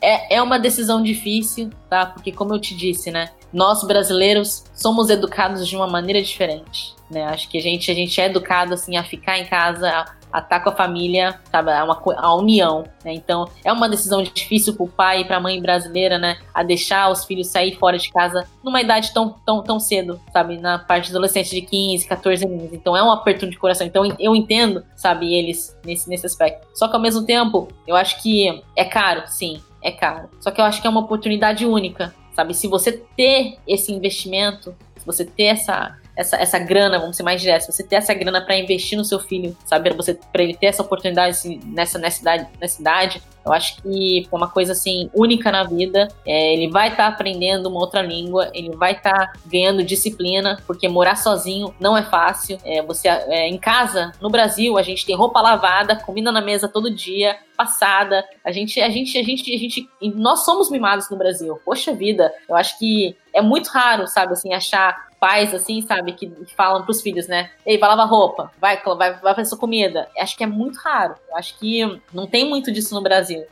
é, 0.00 0.36
é 0.36 0.42
uma 0.42 0.58
decisão 0.58 1.02
difícil, 1.02 1.70
tá? 1.88 2.06
Porque, 2.06 2.32
como 2.32 2.54
eu 2.54 2.60
te 2.60 2.74
disse, 2.74 3.10
né? 3.10 3.30
Nós 3.52 3.84
brasileiros 3.84 4.64
somos 4.74 5.08
educados 5.10 5.66
de 5.66 5.76
uma 5.76 5.86
maneira 5.86 6.20
diferente, 6.22 6.94
né? 7.10 7.24
Acho 7.24 7.48
que 7.48 7.58
a 7.58 7.62
gente, 7.62 7.90
a 7.90 7.94
gente 7.94 8.20
é 8.20 8.26
educado, 8.26 8.74
assim, 8.74 8.96
a 8.96 9.04
ficar 9.04 9.38
em 9.38 9.46
casa, 9.46 9.88
a 9.88 10.04
com 10.40 10.70
a 10.70 10.72
família, 10.72 11.38
sabe? 11.50 11.70
A, 11.70 11.84
uma, 11.84 12.00
a 12.16 12.34
união, 12.34 12.84
né? 13.04 13.14
Então, 13.14 13.48
é 13.64 13.72
uma 13.72 13.88
decisão 13.88 14.22
difícil 14.22 14.74
pro 14.74 14.86
pai 14.86 15.20
e 15.20 15.24
pra 15.24 15.40
mãe 15.40 15.60
brasileira, 15.60 16.18
né? 16.18 16.38
A 16.54 16.62
deixar 16.62 17.10
os 17.10 17.24
filhos 17.24 17.48
sair 17.48 17.76
fora 17.76 17.98
de 17.98 18.10
casa 18.10 18.46
numa 18.62 18.80
idade 18.80 19.12
tão, 19.12 19.34
tão, 19.44 19.62
tão 19.62 19.80
cedo, 19.80 20.20
sabe? 20.32 20.58
Na 20.58 20.78
parte 20.78 21.10
adolescente 21.10 21.50
de 21.50 21.62
15, 21.62 22.08
14 22.08 22.44
anos. 22.46 22.72
Então, 22.72 22.96
é 22.96 23.02
um 23.02 23.10
aperto 23.10 23.48
de 23.48 23.56
coração. 23.58 23.86
Então, 23.86 24.04
eu 24.18 24.34
entendo, 24.34 24.84
sabe, 24.94 25.34
eles 25.34 25.76
nesse, 25.84 26.08
nesse 26.08 26.26
aspecto. 26.26 26.66
Só 26.74 26.88
que, 26.88 26.94
ao 26.94 27.02
mesmo 27.02 27.24
tempo, 27.24 27.68
eu 27.86 27.96
acho 27.96 28.22
que 28.22 28.62
é 28.74 28.84
caro, 28.84 29.22
sim, 29.26 29.60
é 29.82 29.90
caro. 29.90 30.28
Só 30.40 30.50
que 30.50 30.60
eu 30.60 30.64
acho 30.64 30.80
que 30.80 30.86
é 30.86 30.90
uma 30.90 31.00
oportunidade 31.00 31.64
única, 31.64 32.14
sabe? 32.34 32.54
Se 32.54 32.66
você 32.66 32.92
ter 33.16 33.58
esse 33.66 33.92
investimento, 33.92 34.74
se 34.98 35.06
você 35.06 35.24
ter 35.24 35.44
essa 35.44 35.96
essa, 36.16 36.36
essa 36.36 36.58
grana, 36.58 36.98
vamos 36.98 37.16
ser 37.16 37.22
mais 37.22 37.40
diretos, 37.40 37.66
você 37.66 37.84
ter 37.84 37.96
essa 37.96 38.14
grana 38.14 38.40
para 38.40 38.56
investir 38.56 38.96
no 38.96 39.04
seu 39.04 39.20
filho, 39.20 39.56
saber 39.64 39.94
você 39.94 40.14
para 40.14 40.42
ele 40.42 40.54
ter 40.54 40.66
essa 40.66 40.82
oportunidade 40.82 41.30
assim, 41.30 41.60
nessa 41.66 41.98
nessa 41.98 42.20
idade, 42.22 42.46
nessa 42.58 42.80
idade, 42.80 43.22
eu 43.46 43.52
acho 43.52 43.80
que 43.80 44.26
é 44.30 44.36
uma 44.36 44.48
coisa 44.48 44.72
assim 44.72 45.08
única 45.14 45.52
na 45.52 45.62
vida. 45.62 46.08
É, 46.26 46.52
ele 46.52 46.68
vai 46.68 46.88
estar 46.88 47.04
tá 47.04 47.08
aprendendo 47.08 47.68
uma 47.68 47.78
outra 47.78 48.02
língua, 48.02 48.50
ele 48.52 48.74
vai 48.74 48.92
estar 48.92 49.12
tá 49.12 49.32
ganhando 49.46 49.84
disciplina, 49.84 50.60
porque 50.66 50.88
morar 50.88 51.14
sozinho 51.14 51.72
não 51.78 51.96
é 51.96 52.02
fácil. 52.02 52.58
É, 52.64 52.82
você 52.82 53.06
é, 53.06 53.48
em 53.48 53.56
casa, 53.56 54.10
no 54.20 54.28
Brasil, 54.28 54.76
a 54.76 54.82
gente 54.82 55.06
tem 55.06 55.14
roupa 55.14 55.40
lavada, 55.40 55.94
comida 55.94 56.32
na 56.32 56.40
mesa 56.40 56.66
todo 56.66 56.92
dia, 56.92 57.36
passada. 57.56 58.24
A 58.44 58.50
gente, 58.50 58.80
a 58.80 58.90
gente, 58.90 59.16
a 59.16 59.22
gente, 59.22 59.54
a 59.54 59.58
gente, 59.58 59.88
nós 60.16 60.44
somos 60.44 60.68
mimados 60.68 61.08
no 61.08 61.16
Brasil. 61.16 61.56
Poxa 61.64 61.94
vida, 61.94 62.34
eu 62.48 62.56
acho 62.56 62.76
que 62.80 63.16
é 63.32 63.40
muito 63.40 63.68
raro, 63.68 64.08
sabe, 64.08 64.32
assim, 64.32 64.52
achar 64.52 65.05
pais, 65.18 65.54
assim, 65.54 65.80
sabe, 65.82 66.12
que 66.12 66.30
falam 66.56 66.84
pros 66.84 67.00
filhos, 67.00 67.26
né? 67.26 67.50
Ei, 67.64 67.78
vai 67.78 67.88
lavar 67.88 68.08
roupa, 68.08 68.50
vai, 68.60 68.80
vai, 68.82 69.14
vai 69.14 69.34
fazer 69.34 69.48
sua 69.48 69.58
comida. 69.58 70.08
Acho 70.18 70.36
que 70.36 70.44
é 70.44 70.46
muito 70.46 70.76
raro. 70.78 71.14
Acho 71.34 71.58
que 71.58 72.00
não 72.12 72.26
tem 72.26 72.48
muito 72.48 72.70
disso 72.72 72.94
no 72.94 73.02
Brasil 73.02 73.44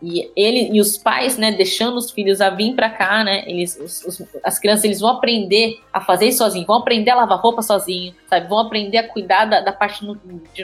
E 0.00 0.30
ele 0.36 0.70
e 0.72 0.80
os 0.80 0.96
pais, 0.96 1.36
né, 1.36 1.50
deixando 1.52 1.96
os 1.96 2.10
filhos 2.10 2.40
a 2.40 2.50
vir 2.50 2.74
para 2.74 2.88
cá, 2.88 3.24
né? 3.24 3.42
Eles, 3.46 3.76
os, 3.78 4.04
os, 4.04 4.22
as 4.44 4.58
crianças, 4.58 4.84
eles 4.84 5.00
vão 5.00 5.10
aprender 5.10 5.80
a 5.92 6.00
fazer 6.00 6.26
isso 6.26 6.38
sozinho, 6.38 6.66
vão 6.66 6.76
aprender 6.76 7.10
a 7.10 7.16
lavar 7.16 7.40
roupa 7.40 7.62
sozinho, 7.62 8.14
sabe? 8.28 8.48
Vão 8.48 8.60
aprender 8.60 8.98
a 8.98 9.08
cuidar 9.08 9.46
da, 9.46 9.60
da 9.60 9.72
parte 9.72 10.04
nu, 10.04 10.16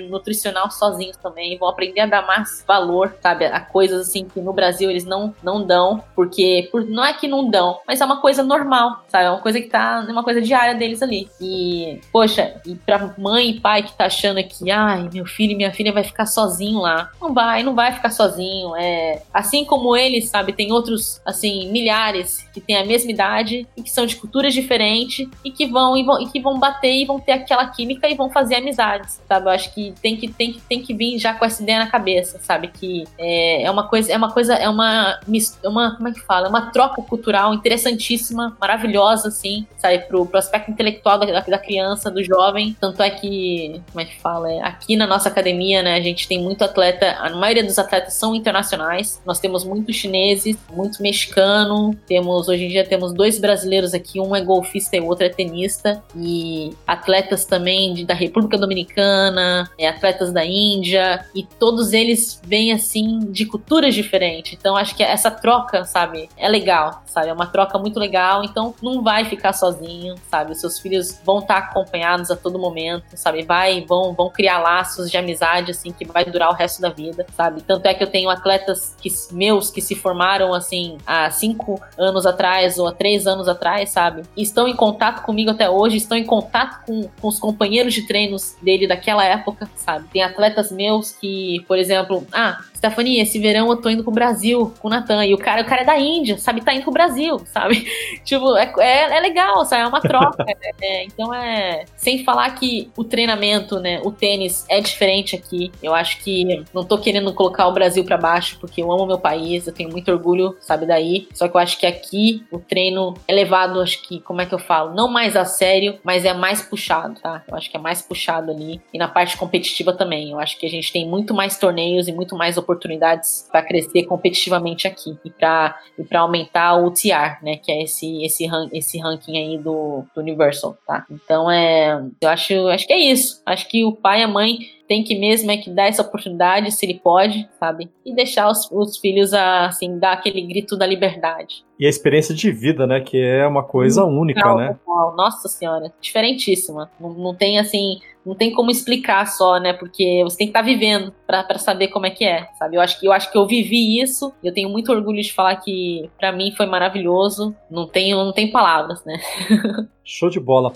nutricional 0.09 0.71
sozinhos 0.71 1.17
também, 1.17 1.59
vão 1.59 1.69
aprender 1.69 2.01
a 2.01 2.07
dar 2.07 2.27
mais 2.27 2.65
valor, 2.67 3.17
sabe? 3.21 3.47
A 3.47 3.61
coisas 3.61 4.09
assim 4.09 4.25
que 4.25 4.41
no 4.41 4.53
Brasil 4.53 4.89
eles 4.91 5.05
não, 5.05 5.35
não 5.43 5.67
dão, 5.67 6.03
porque 6.15 6.69
por, 6.71 6.85
não 6.85 7.05
é 7.05 7.13
que 7.13 7.27
não 7.27 7.49
dão, 7.49 7.81
mas 7.87 8.01
é 8.01 8.05
uma 8.05 8.21
coisa 8.21 8.43
normal, 8.43 9.05
sabe? 9.09 9.25
É 9.25 9.31
uma 9.31 9.41
coisa 9.41 9.61
que 9.61 9.69
tá, 9.69 10.05
é 10.07 10.13
uma 10.13 10.23
coisa 10.23 10.41
diária 10.41 10.75
deles 10.75 11.03
ali. 11.03 11.29
E, 11.41 12.01
poxa, 12.13 12.61
e 12.65 12.75
pra 12.77 13.15
mãe 13.19 13.51
e 13.51 13.61
pai 13.61 13.83
que 13.83 13.97
tá 13.97 14.07
achando 14.07 14.43
que, 14.45 14.71
ai, 14.71 15.09
meu 15.13 15.27
filho 15.27 15.53
e 15.53 15.57
minha 15.57 15.73
filha 15.73 15.93
vai 15.93 16.05
ficar 16.05 16.27
sozinho 16.27 16.81
lá, 16.81 17.11
não 17.21 17.35
vai, 17.35 17.63
não 17.63 17.75
vai 17.75 17.93
ficar 17.93 18.11
sozinho, 18.11 18.77
é 18.77 18.92
é, 18.93 19.23
assim 19.33 19.65
como 19.65 19.97
ele, 19.97 20.21
sabe, 20.21 20.53
tem 20.53 20.71
outros, 20.71 21.21
assim, 21.25 21.71
milhares 21.71 22.47
que 22.53 22.61
têm 22.61 22.77
a 22.77 22.85
mesma 22.85 23.11
idade 23.11 23.67
e 23.77 23.83
que 23.83 23.91
são 23.91 24.05
de 24.05 24.17
culturas 24.17 24.53
diferentes 24.53 25.27
e 25.43 25.51
que 25.51 25.67
vão 25.67 25.97
e, 25.97 26.05
vão 26.05 26.21
e 26.21 26.29
que 26.29 26.41
vão 26.41 26.59
bater 26.59 26.93
e 26.93 27.07
vão 27.07 27.19
ter 27.19 27.33
aquela 27.33 27.67
química 27.67 28.09
e 28.09 28.15
vão 28.15 28.29
fazer 28.29 28.57
amizades, 28.57 29.21
sabe? 29.27 29.47
Eu 29.47 29.51
acho 29.51 29.73
que 29.73 29.95
tem 30.03 30.17
que 30.17 30.29
tem 30.29 30.53
que 30.53 30.61
tem 30.61 30.83
que 30.83 30.93
vir 30.93 31.19
já 31.19 31.33
com 31.33 31.45
essa 31.45 31.63
ideia 31.63 31.79
na 31.79 31.87
cabeça, 31.87 32.39
sabe? 32.43 32.69
Que 32.69 33.05
é, 33.19 33.63
é 33.63 33.71
uma 33.71 33.89
coisa 33.89 34.13
é 34.13 34.17
uma 34.17 34.31
coisa 34.31 34.55
é 34.55 34.69
uma 34.69 35.19
é 35.63 35.69
uma 35.69 35.97
como 35.97 36.09
é 36.09 36.13
que 36.13 36.21
fala? 36.21 36.47
É 36.47 36.51
uma 36.51 36.71
troca 36.71 37.01
cultural 37.03 37.55
interessantíssima, 37.55 38.57
maravilhosa, 38.61 39.29
assim, 39.29 39.67
sabe? 39.79 40.01
Pro, 40.01 40.27
pro 40.27 40.39
aspecto 40.39 40.71
intelectual 40.71 41.19
da, 41.19 41.41
da 41.41 41.59
criança, 41.59 42.11
do 42.11 42.23
jovem. 42.23 42.77
Tanto 42.79 43.03
é 43.03 43.11
que 43.11 43.81
como 43.91 44.01
é 44.01 44.05
que 44.05 44.21
fala? 44.21 44.53
É, 44.53 44.61
aqui 44.63 44.97
na 44.97 45.07
nossa 45.07 45.29
academia, 45.29 45.83
né? 45.83 45.95
A 45.95 46.03
gente 46.03 46.29
tem 46.29 46.43
muito 46.43 46.63
atleta, 46.63 47.13
a 47.19 47.31
maioria 47.31 47.65
dos 47.65 47.79
atletas 47.79 48.15
são 48.15 48.35
internacionais 48.35 48.82
profissionais. 48.83 49.23
Nós 49.25 49.39
temos 49.39 49.65
muitos 49.65 49.95
chineses, 49.97 50.57
muito 50.73 51.03
mexicano, 51.03 51.95
temos 52.07 52.49
hoje 52.49 52.65
em 52.65 52.69
dia 52.69 52.85
temos 52.85 53.13
dois 53.13 53.39
brasileiros 53.39 53.95
aqui, 53.95 54.21
um 54.21 54.35
é 54.35 54.41
golfista 54.41 54.97
e 54.97 55.01
o 55.01 55.07
outro 55.07 55.25
é 55.25 55.29
tenista, 55.29 56.03
e 56.17 56.75
atletas 56.87 57.45
também 57.45 57.95
de, 57.95 58.05
da 58.05 58.15
República 58.15 58.59
Dominicana, 58.59 59.71
é, 59.79 59.89
atletas 59.89 60.33
da 60.33 60.45
Índia, 60.45 61.25
e 61.35 61.45
todos 61.45 61.93
eles 61.93 62.41
vêm 62.45 62.73
assim 62.73 63.21
de 63.31 63.47
culturas 63.47 63.95
diferentes. 63.95 64.55
Então 64.59 64.77
acho 64.77 64.95
que 64.97 65.03
essa 65.03 65.31
troca, 65.31 65.85
sabe, 65.85 66.29
é 66.37 66.49
legal, 66.49 67.03
sabe? 67.07 67.29
É 67.29 67.33
uma 67.33 67.47
troca 67.47 67.79
muito 67.79 67.99
legal, 67.99 68.43
então 68.43 68.75
não 68.83 69.03
vai 69.03 69.25
ficar 69.25 69.53
sozinho, 69.53 70.15
sabe? 70.31 70.53
Os 70.53 70.61
seus 70.61 70.79
filhos 70.79 71.21
vão 71.25 71.39
estar 71.39 71.59
acompanhados 71.59 72.31
a 72.31 72.37
todo 72.37 72.59
momento, 72.59 73.05
sabe? 73.15 73.43
Vai, 73.45 73.85
vão, 73.87 74.15
vão 74.15 74.31
criar 74.31 74.59
laços 74.59 75.11
de 75.11 75.17
amizade 75.17 75.71
assim 75.71 75.93
que 75.93 76.05
vai 76.05 76.25
durar 76.25 76.51
o 76.51 76.55
resto 76.55 76.81
da 76.81 76.89
vida, 76.89 77.27
sabe? 77.37 77.63
Tanto 77.63 77.87
é 77.87 77.95
que 77.95 78.03
eu 78.03 78.11
tenho 78.11 78.31
atletas 78.31 78.72
que, 79.01 79.11
meus 79.33 79.71
que 79.71 79.81
se 79.81 79.95
formaram 79.95 80.53
assim 80.55 80.99
há 81.07 81.31
cinco 81.31 81.81
anos 81.99 82.27
atrás 82.27 82.79
ou 82.79 82.87
há 82.87 82.93
três 82.93 83.27
anos 83.27 83.49
atrás, 83.49 83.91
sabe? 83.91 84.23
Estão 84.37 84.69
em 84.69 84.77
contato 84.77 85.23
comigo 85.23 85.51
até 85.51 85.69
hoje, 85.69 85.97
estão 85.97 86.17
em 86.17 86.25
contato 86.25 86.85
com, 86.85 87.09
com 87.21 87.29
os 87.29 87.39
companheiros 87.39 87.95
de 87.95 88.07
treinos 88.07 88.57
dele 88.63 88.87
daquela 88.87 89.25
época, 89.25 89.71
sabe? 89.77 90.09
Tem 90.13 90.23
atletas 90.23 90.71
meus 90.71 91.13
que, 91.13 91.65
por 91.67 91.79
exemplo, 91.79 92.27
ah, 92.33 92.61
Stephanie, 92.83 93.21
esse 93.21 93.39
verão 93.39 93.71
eu 93.71 93.77
tô 93.77 93.89
indo 93.89 94.03
pro 94.03 94.11
Brasil 94.11 94.75
com 94.81 94.89
o 94.89 94.91
Natan. 94.91 95.25
E 95.25 95.33
o 95.33 95.39
cara, 95.39 95.63
o 95.63 95.65
cara 95.65 95.83
é 95.83 95.85
da 95.85 95.97
Índia, 95.97 96.37
sabe? 96.37 96.63
Tá 96.63 96.75
indo 96.75 96.83
pro 96.83 96.91
Brasil, 96.91 97.41
sabe? 97.47 97.87
tipo, 98.25 98.57
é, 98.57 98.73
é, 98.81 99.19
é, 99.19 99.21
legal, 99.21 99.65
sabe? 99.65 99.83
É 99.85 99.87
uma 99.87 100.01
troca. 100.01 100.45
Né? 100.45 100.53
é, 100.83 101.05
então 101.05 101.33
é. 101.33 101.85
Sem 101.97 102.25
falar 102.25 102.51
que 102.57 102.91
o 102.97 103.05
treinamento, 103.05 103.79
né? 103.79 104.01
O 104.05 104.11
tênis 104.11 104.67
é 104.69 104.81
diferente 104.81 105.37
aqui. 105.37 105.71
Eu 105.81 105.95
acho 105.95 106.19
que 106.25 106.65
não 106.75 106.83
tô 106.83 106.99
querendo 106.99 107.33
colocar 107.33 107.69
o 107.69 107.73
Brasil 107.73 108.05
para 108.05 108.17
baixo, 108.17 108.59
porque 108.59 108.83
eu 108.83 108.91
amo 108.91 109.07
meu 109.07 109.19
país, 109.19 109.65
eu 109.69 109.73
tenho 109.73 109.89
muito 109.89 110.11
orgulho, 110.11 110.57
sabe, 110.61 110.85
daí. 110.85 111.29
Só 111.33 111.47
que 111.47 111.57
eu 111.57 111.61
acho 111.61 111.79
que 111.79 111.87
aqui 111.87 112.45
o 112.51 112.59
treino 112.59 113.15
é 113.29 113.33
levado, 113.33 113.81
acho 113.81 114.03
que, 114.03 114.19
como 114.21 114.41
é 114.41 114.47
que 114.47 114.55
eu 114.55 114.59
falo? 114.59 114.93
Não 114.93 115.07
mais 115.07 115.37
a 115.37 115.45
sério, 115.45 116.01
mas 116.03 116.25
é 116.25 116.35
mais 116.35 116.63
puxado, 116.63 117.15
tá? 117.21 117.45
Eu 117.47 117.57
acho 117.57 117.71
que 117.71 117.77
é 117.77 117.81
mais 117.81 118.03
puxado 118.03 118.51
ali. 118.51 118.81
E 118.93 118.99
na 118.99 119.07
parte 119.07 119.37
competitiva 119.37 119.93
também. 119.93 120.33
Eu 120.33 120.41
acho 120.41 120.59
que 120.59 120.67
a 120.67 120.71
gente 120.71 120.93
tem 120.93 121.09
muito 121.09 121.33
mais 121.33 121.57
torneios 121.57 122.09
e 122.09 122.13
muito 122.13 122.35
mais 122.35 122.57
oportunidades 122.57 122.72
oportunidades 122.73 123.49
para 123.51 123.63
crescer 123.63 124.05
competitivamente 124.05 124.89
aqui 124.89 125.17
e 125.25 125.31
para 125.31 125.75
aumentar 126.15 126.77
o 126.77 126.91
TR, 126.91 127.43
né, 127.43 127.57
que 127.57 127.71
é 127.71 127.83
esse 127.83 128.25
esse, 128.25 128.47
ran, 128.47 128.69
esse 128.73 128.99
ranking 128.99 129.37
aí 129.37 129.59
do, 129.59 130.05
do 130.15 130.21
Universal, 130.21 130.77
tá? 130.87 131.05
Então 131.11 131.51
é, 131.51 132.03
eu 132.21 132.29
acho 132.29 132.69
acho 132.69 132.87
que 132.87 132.93
é 132.93 132.99
isso. 132.99 133.43
Acho 133.47 133.69
que 133.69 133.85
o 133.85 133.93
pai 133.93 134.21
e 134.21 134.23
a 134.25 134.29
mãe 134.29 134.59
tem 134.93 135.03
que 135.03 135.19
mesmo 135.19 135.51
é 135.51 135.57
que 135.57 135.71
dar 135.71 135.89
essa 135.89 136.03
oportunidade, 136.03 136.71
se 136.71 136.85
ele 136.85 137.01
pode, 137.03 137.49
sabe? 137.59 137.89
E 138.05 138.15
deixar 138.15 138.51
os, 138.51 138.71
os 138.71 138.99
filhos, 138.99 139.33
a, 139.33 139.65
assim, 139.65 139.99
dar 139.99 140.13
aquele 140.13 140.43
grito 140.43 140.77
da 140.77 140.87
liberdade. 140.87 141.65
E 141.81 141.87
a 141.87 141.89
experiência 141.89 142.35
de 142.35 142.53
vida, 142.53 142.87
né? 142.87 143.01
Que 143.01 143.19
é 143.19 143.47
uma 143.47 143.63
coisa 143.63 144.05
única, 144.05 144.47
não, 144.47 144.57
né? 144.59 144.77
Não, 144.87 145.17
nossa 145.17 145.49
senhora, 145.49 145.91
diferentíssima. 145.99 146.91
Não, 147.01 147.15
não 147.15 147.35
tem, 147.35 147.59
assim, 147.59 148.01
não 148.25 148.35
tem 148.35 148.53
como 148.53 148.71
explicar 148.71 149.27
só, 149.29 149.59
né? 149.59 149.73
Porque 149.73 150.21
você 150.25 150.37
tem 150.37 150.49
que 150.49 150.51
estar 150.51 150.61
tá 150.61 150.67
vivendo 150.67 151.11
para 151.27 151.57
saber 151.57 151.89
como 151.89 152.05
é 152.05 152.11
que 152.11 152.27
é, 152.27 152.47
sabe? 152.59 152.77
Eu 152.77 152.83
acho 152.83 153.01
que 153.01 153.07
eu 153.07 153.13
acho 153.13 153.33
que 153.33 153.39
eu 153.39 153.47
vivi 153.47 153.99
isso. 153.99 154.31
Eu 154.45 154.53
tenho 154.53 154.69
muito 154.69 154.93
orgulho 154.93 155.23
de 155.23 155.33
falar 155.33 155.57
que 155.57 156.11
para 156.19 156.33
mim 156.33 156.53
foi 156.55 156.67
maravilhoso. 156.67 157.57
Não 157.71 157.89
tenho, 157.89 158.23
não 158.23 158.33
tem 158.33 158.51
palavras, 158.51 159.03
né? 159.07 159.19
Show 160.05 160.29
de 160.29 160.39
bola. 160.39 160.75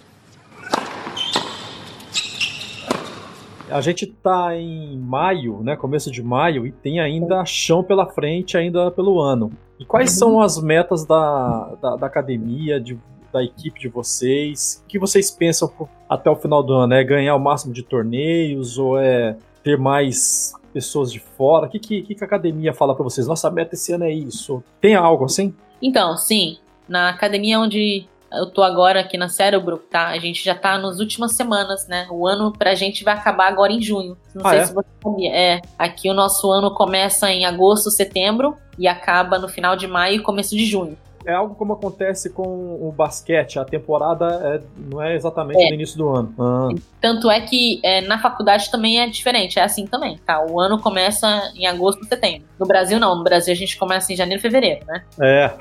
A 3.71 3.81
gente 3.81 4.07
tá 4.07 4.57
em 4.57 4.97
maio, 4.97 5.61
né, 5.63 5.77
começo 5.77 6.11
de 6.11 6.23
maio, 6.23 6.67
e 6.67 6.73
tem 6.73 7.01
ainda 7.01 7.45
chão 7.45 7.83
pela 7.83 8.07
frente, 8.07 8.57
ainda 8.57 8.91
pelo 8.91 9.21
ano. 9.21 9.51
E 9.79 9.85
quais 9.85 10.13
uhum. 10.13 10.19
são 10.19 10.41
as 10.41 10.61
metas 10.61 11.05
da, 11.05 11.75
da, 11.81 11.97
da 11.97 12.07
academia, 12.07 12.81
de, 12.81 12.99
da 13.33 13.43
equipe 13.43 13.81
de 13.81 13.89
vocês? 13.89 14.83
O 14.85 14.89
que 14.89 14.99
vocês 14.99 15.31
pensam 15.31 15.71
até 16.09 16.31
o 16.31 16.37
final 16.37 16.63
do 16.63 16.73
ano? 16.73 16.95
É 16.95 17.05
ganhar 17.05 17.35
o 17.35 17.41
máximo 17.41 17.75
de 17.75 17.83
torneios 17.83 18.79
ou 18.79 18.99
é 18.99 19.37
ter 19.63 19.77
mais 19.77 20.55
pessoas 20.73 21.13
de 21.13 21.19
fora? 21.19 21.67
O 21.67 21.71
que, 21.71 21.79
que, 21.79 22.03
que 22.03 22.23
a 22.23 22.27
academia 22.27 22.73
fala 22.73 22.95
para 22.95 23.03
vocês? 23.03 23.27
Nossa 23.27 23.51
meta 23.51 23.75
esse 23.75 23.93
ano 23.93 24.05
é 24.05 24.13
isso. 24.13 24.63
Tem 24.81 24.95
algo 24.95 25.25
assim? 25.25 25.55
Então, 25.83 26.17
sim. 26.17 26.59
Na 26.89 27.09
academia 27.09 27.59
onde 27.59 28.07
eu 28.33 28.47
tô 28.47 28.63
agora 28.63 29.01
aqui 29.01 29.17
na 29.17 29.29
Cérebro, 29.29 29.79
tá? 29.79 30.09
A 30.09 30.19
gente 30.19 30.45
já 30.45 30.55
tá 30.55 30.79
nas 30.79 30.99
últimas 31.01 31.35
semanas, 31.35 31.87
né? 31.89 32.07
O 32.11 32.27
ano 32.27 32.53
pra 32.53 32.75
gente 32.75 33.05
vai 33.05 33.15
acabar 33.15 33.49
agora 33.49 33.73
em 33.73 33.81
junho. 33.81 34.17
Não 34.35 34.47
ah, 34.47 34.51
sei 34.51 34.59
é? 34.61 34.67
se 34.67 34.75
você 34.75 34.89
sabia. 35.03 35.37
É, 35.37 35.63
aqui 35.79 36.11
o 36.11 36.15
nosso 36.15 36.51
ano 36.51 36.73
começa 36.73 37.31
em 37.31 37.45
agosto, 37.45 37.91
setembro 37.91 38.57
e 38.79 38.87
acaba 38.87 39.39
no 39.39 39.49
final 39.49 39.77
de 39.77 39.87
maio 39.87 40.17
e 40.17 40.23
começo 40.23 40.57
de 40.57 40.67
junho 40.67 40.97
é 41.27 41.33
algo 41.33 41.55
como 41.57 41.73
acontece 41.73 42.31
com 42.31 42.43
o 42.43 42.95
basquete. 42.97 43.59
A 43.59 43.65
temporada 43.65 44.27
é, 44.27 44.61
não 44.77 45.03
é 45.03 45.15
exatamente 45.15 45.61
é. 45.61 45.69
no 45.69 45.75
início 45.75 45.99
do 45.99 46.09
ano. 46.09 46.33
Ah. 46.39 46.69
Tanto 47.01 47.29
é 47.29 47.41
que 47.41 47.81
é, 47.83 48.01
na 48.03 48.19
faculdade 48.19 48.71
também 48.71 49.01
é 49.01 49.09
diferente, 49.09 49.59
é 49.59 49.63
assim 49.63 49.87
também, 49.87 50.17
tá? 50.19 50.45
O 50.47 50.61
ano 50.61 50.79
começa 50.79 51.53
em 51.57 51.67
agosto, 51.67 52.05
setembro. 52.07 52.47
No 52.59 52.67
Brasil 52.67 53.01
não, 53.01 53.17
no 53.17 53.25
Brasil 53.25 53.53
a 53.53 53.57
gente 53.57 53.77
começa 53.77 54.13
em 54.13 54.17
janeiro, 54.17 54.41
fevereiro, 54.41 54.87
né? 54.87 55.05
É. 55.21 55.53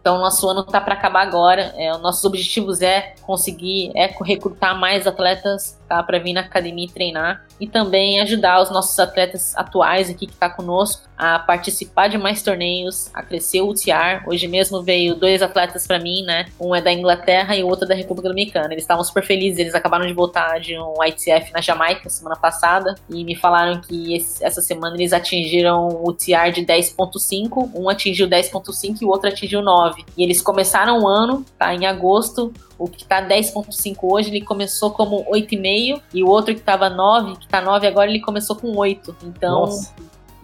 Então, 0.00 0.18
nosso 0.18 0.48
ano 0.48 0.64
tá 0.64 0.80
para 0.80 0.94
acabar 0.94 1.22
agora. 1.22 1.74
É, 1.76 1.92
os 1.92 2.00
nossos 2.00 2.24
objetivos 2.24 2.80
é 2.80 3.14
conseguir 3.22 3.90
é 3.94 4.06
recrutar 4.24 4.78
mais 4.78 5.06
atletas 5.06 5.78
tá, 5.88 6.02
para 6.02 6.18
vir 6.18 6.32
na 6.32 6.40
academia 6.40 6.86
e 6.86 6.90
treinar 6.90 7.44
e 7.60 7.66
também 7.66 8.20
ajudar 8.20 8.62
os 8.62 8.70
nossos 8.70 8.98
atletas 8.98 9.56
atuais 9.56 10.08
aqui 10.08 10.26
que 10.26 10.36
tá 10.36 10.48
conosco 10.48 11.08
a 11.16 11.40
participar 11.40 12.06
de 12.06 12.16
mais 12.16 12.42
torneios, 12.42 13.10
a 13.12 13.22
crescer 13.22 13.60
o 13.60 13.70
UTR. 13.70 14.22
Hoje 14.26 14.46
mesmo 14.46 14.82
veio 14.82 15.16
dois 15.16 15.42
atletas 15.42 15.86
para 15.86 15.98
mim, 15.98 16.22
né? 16.22 16.46
Um 16.60 16.74
é 16.74 16.80
da 16.80 16.92
Inglaterra 16.92 17.56
e 17.56 17.64
o 17.64 17.66
outro 17.66 17.84
é 17.86 17.88
da 17.88 17.94
República 17.94 18.28
Dominicana. 18.28 18.72
Eles 18.72 18.84
estavam 18.84 19.02
super 19.02 19.24
felizes, 19.24 19.58
eles 19.58 19.74
acabaram 19.74 20.06
de 20.06 20.12
voltar 20.12 20.60
de 20.60 20.78
um 20.78 20.94
ITF 21.04 21.52
na 21.52 21.60
Jamaica 21.60 22.08
semana 22.08 22.36
passada 22.36 22.94
e 23.10 23.24
me 23.24 23.34
falaram 23.34 23.80
que 23.80 24.14
esse, 24.14 24.44
essa 24.44 24.62
semana 24.62 24.94
eles 24.94 25.12
atingiram 25.12 25.88
o 25.88 26.12
TR 26.12 26.52
de 26.54 26.64
10.5, 26.64 27.70
um 27.74 27.88
atingiu 27.88 28.28
10.5 28.28 28.98
e 29.02 29.04
o 29.04 29.08
outro 29.08 29.28
atingiu 29.28 29.60
9. 29.60 29.87
E 30.16 30.22
eles 30.22 30.40
começaram 30.40 31.02
o 31.02 31.08
ano, 31.08 31.44
tá? 31.58 31.74
Em 31.74 31.86
agosto, 31.86 32.52
o 32.78 32.88
que 32.88 33.04
tá 33.04 33.20
10.5 33.20 33.96
hoje, 34.02 34.30
ele 34.30 34.44
começou 34.44 34.90
como 34.90 35.24
8,5 35.24 36.00
e 36.14 36.22
o 36.22 36.28
outro 36.28 36.54
que 36.54 36.60
tava 36.60 36.88
9, 36.88 37.36
que 37.36 37.48
tá 37.48 37.60
9 37.60 37.86
agora, 37.86 38.08
ele 38.08 38.20
começou 38.20 38.56
com 38.56 38.76
8. 38.76 39.16
Então, 39.24 39.60
Nossa. 39.60 39.92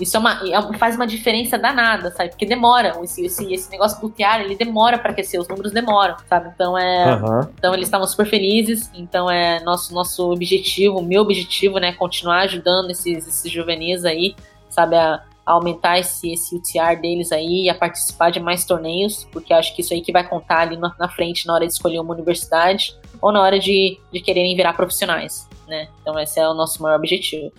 isso 0.01 0.17
é 0.17 0.21
uma, 0.21 0.41
é 0.43 0.79
faz 0.79 0.97
uma 0.97 1.07
diferença 1.07 1.57
danada, 1.57 2.11
sabe? 2.11 2.31
Porque 2.31 2.45
demora, 2.45 2.99
esse, 3.03 3.25
esse, 3.25 3.53
esse 3.53 3.71
negócio 3.71 4.01
do 4.01 4.11
TR, 4.11 4.41
ele 4.41 4.57
demora 4.57 4.99
para 4.99 5.13
aquecer, 5.13 5.41
os 5.41 5.47
números 5.47 5.73
demoram, 5.73 6.17
sabe? 6.29 6.51
Então 6.55 6.77
é, 6.77 7.15
uhum. 7.15 7.49
então 7.57 7.73
eles 7.73 7.87
estavam 7.87 8.07
super 8.07 8.27
felizes, 8.27 8.91
então 8.95 9.31
é 9.31 9.61
nosso 9.61 9.95
nosso 9.95 10.33
objetivo, 10.33 11.01
meu 11.01 11.23
objetivo, 11.23 11.79
né, 11.79 11.93
continuar 11.93 12.41
ajudando 12.41 12.91
esses, 12.91 13.27
esses 13.29 13.51
juvenis 13.51 14.05
aí, 14.05 14.35
sabe, 14.69 14.97
a 14.97 15.23
aumentar 15.45 15.99
esse, 15.99 16.33
esse 16.33 16.57
UTR 16.57 17.01
deles 17.01 17.31
aí, 17.33 17.69
a 17.69 17.75
participar 17.75 18.31
de 18.31 18.41
mais 18.41 18.65
torneios, 18.65 19.25
porque 19.31 19.53
acho 19.53 19.75
que 19.75 19.83
isso 19.83 19.93
aí 19.93 20.01
que 20.01 20.13
vai 20.13 20.27
contar 20.27 20.61
ali 20.61 20.77
na, 20.77 20.95
na 20.99 21.09
frente 21.09 21.47
na 21.47 21.55
hora 21.55 21.67
de 21.67 21.73
escolher 21.73 22.01
uma 22.01 22.15
universidade 22.15 22.97
ou 23.21 23.31
na 23.31 23.43
hora 23.43 23.59
de, 23.59 23.99
de 24.13 24.21
quererem 24.21 24.57
virar 24.57 24.73
profissionais, 24.73 25.49
né? 25.67 25.89
Então 26.01 26.19
esse 26.19 26.41
é 26.41 26.49
o 26.49 26.55
nosso 26.55 26.83
maior 26.83 26.97
objetivo. 26.97 27.53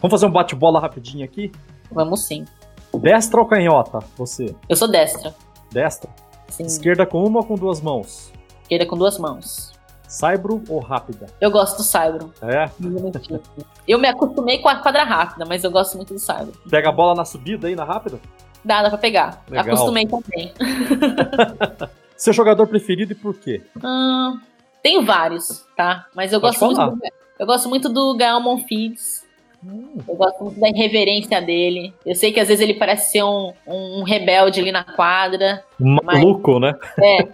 Vamos 0.00 0.10
fazer 0.10 0.26
um 0.26 0.30
bate-bola 0.30 0.80
rapidinho 0.80 1.24
aqui? 1.24 1.50
Vamos 1.90 2.26
sim. 2.26 2.44
Destra 2.94 3.40
ou 3.40 3.46
canhota, 3.46 4.00
você? 4.16 4.54
Eu 4.68 4.76
sou 4.76 4.86
destra. 4.86 5.34
Destra? 5.72 6.10
Sim. 6.48 6.64
Esquerda 6.64 7.06
com 7.06 7.24
uma 7.24 7.40
ou 7.40 7.44
com 7.44 7.54
duas 7.54 7.80
mãos? 7.80 8.32
Esquerda 8.62 8.86
com 8.86 8.96
duas 8.96 9.18
mãos. 9.18 9.73
Saibro 10.08 10.62
ou 10.68 10.80
rápida? 10.80 11.26
Eu 11.40 11.50
gosto 11.50 11.78
do 11.78 11.82
Saibro. 11.82 12.32
É? 12.42 12.70
Eu 13.86 13.98
me 13.98 14.08
acostumei 14.08 14.58
com 14.58 14.68
a 14.68 14.76
quadra 14.76 15.04
rápida, 15.04 15.44
mas 15.44 15.64
eu 15.64 15.70
gosto 15.70 15.96
muito 15.96 16.14
do 16.14 16.20
Saibro. 16.20 16.52
Pega 16.70 16.88
a 16.88 16.92
bola 16.92 17.14
na 17.14 17.24
subida 17.24 17.66
aí, 17.66 17.74
na 17.74 17.84
rápida? 17.84 18.20
Dá, 18.64 18.82
dá 18.82 18.88
pra 18.88 18.98
pegar. 18.98 19.42
Legal. 19.48 19.66
Acostumei 19.66 20.06
também. 20.06 20.52
Seu 22.16 22.32
jogador 22.32 22.66
preferido 22.66 23.12
e 23.12 23.14
por 23.14 23.34
quê? 23.34 23.62
Hum, 23.82 24.40
tenho 24.82 25.04
vários, 25.04 25.66
tá? 25.76 26.06
Mas 26.14 26.32
eu 26.32 26.40
gosto 26.40 26.64
muito 26.64 26.90
do, 26.90 26.98
eu 27.38 27.46
gosto 27.46 27.68
muito 27.68 27.88
do 27.88 28.16
Gael 28.16 28.40
Monfils. 28.40 29.23
Hum. 29.66 29.98
Eu 30.06 30.14
gosto 30.14 30.44
muito 30.44 30.60
da 30.60 30.68
irreverência 30.68 31.40
dele. 31.40 31.94
Eu 32.04 32.14
sei 32.14 32.32
que 32.32 32.40
às 32.40 32.48
vezes 32.48 32.62
ele 32.62 32.74
parece 32.74 33.12
ser 33.12 33.22
um, 33.22 33.52
um 33.66 34.02
rebelde 34.02 34.60
ali 34.60 34.70
na 34.70 34.84
quadra. 34.84 35.64
Maluco, 35.78 36.60
mas, 36.60 36.72
né? 36.72 36.78
É, 37.02 37.28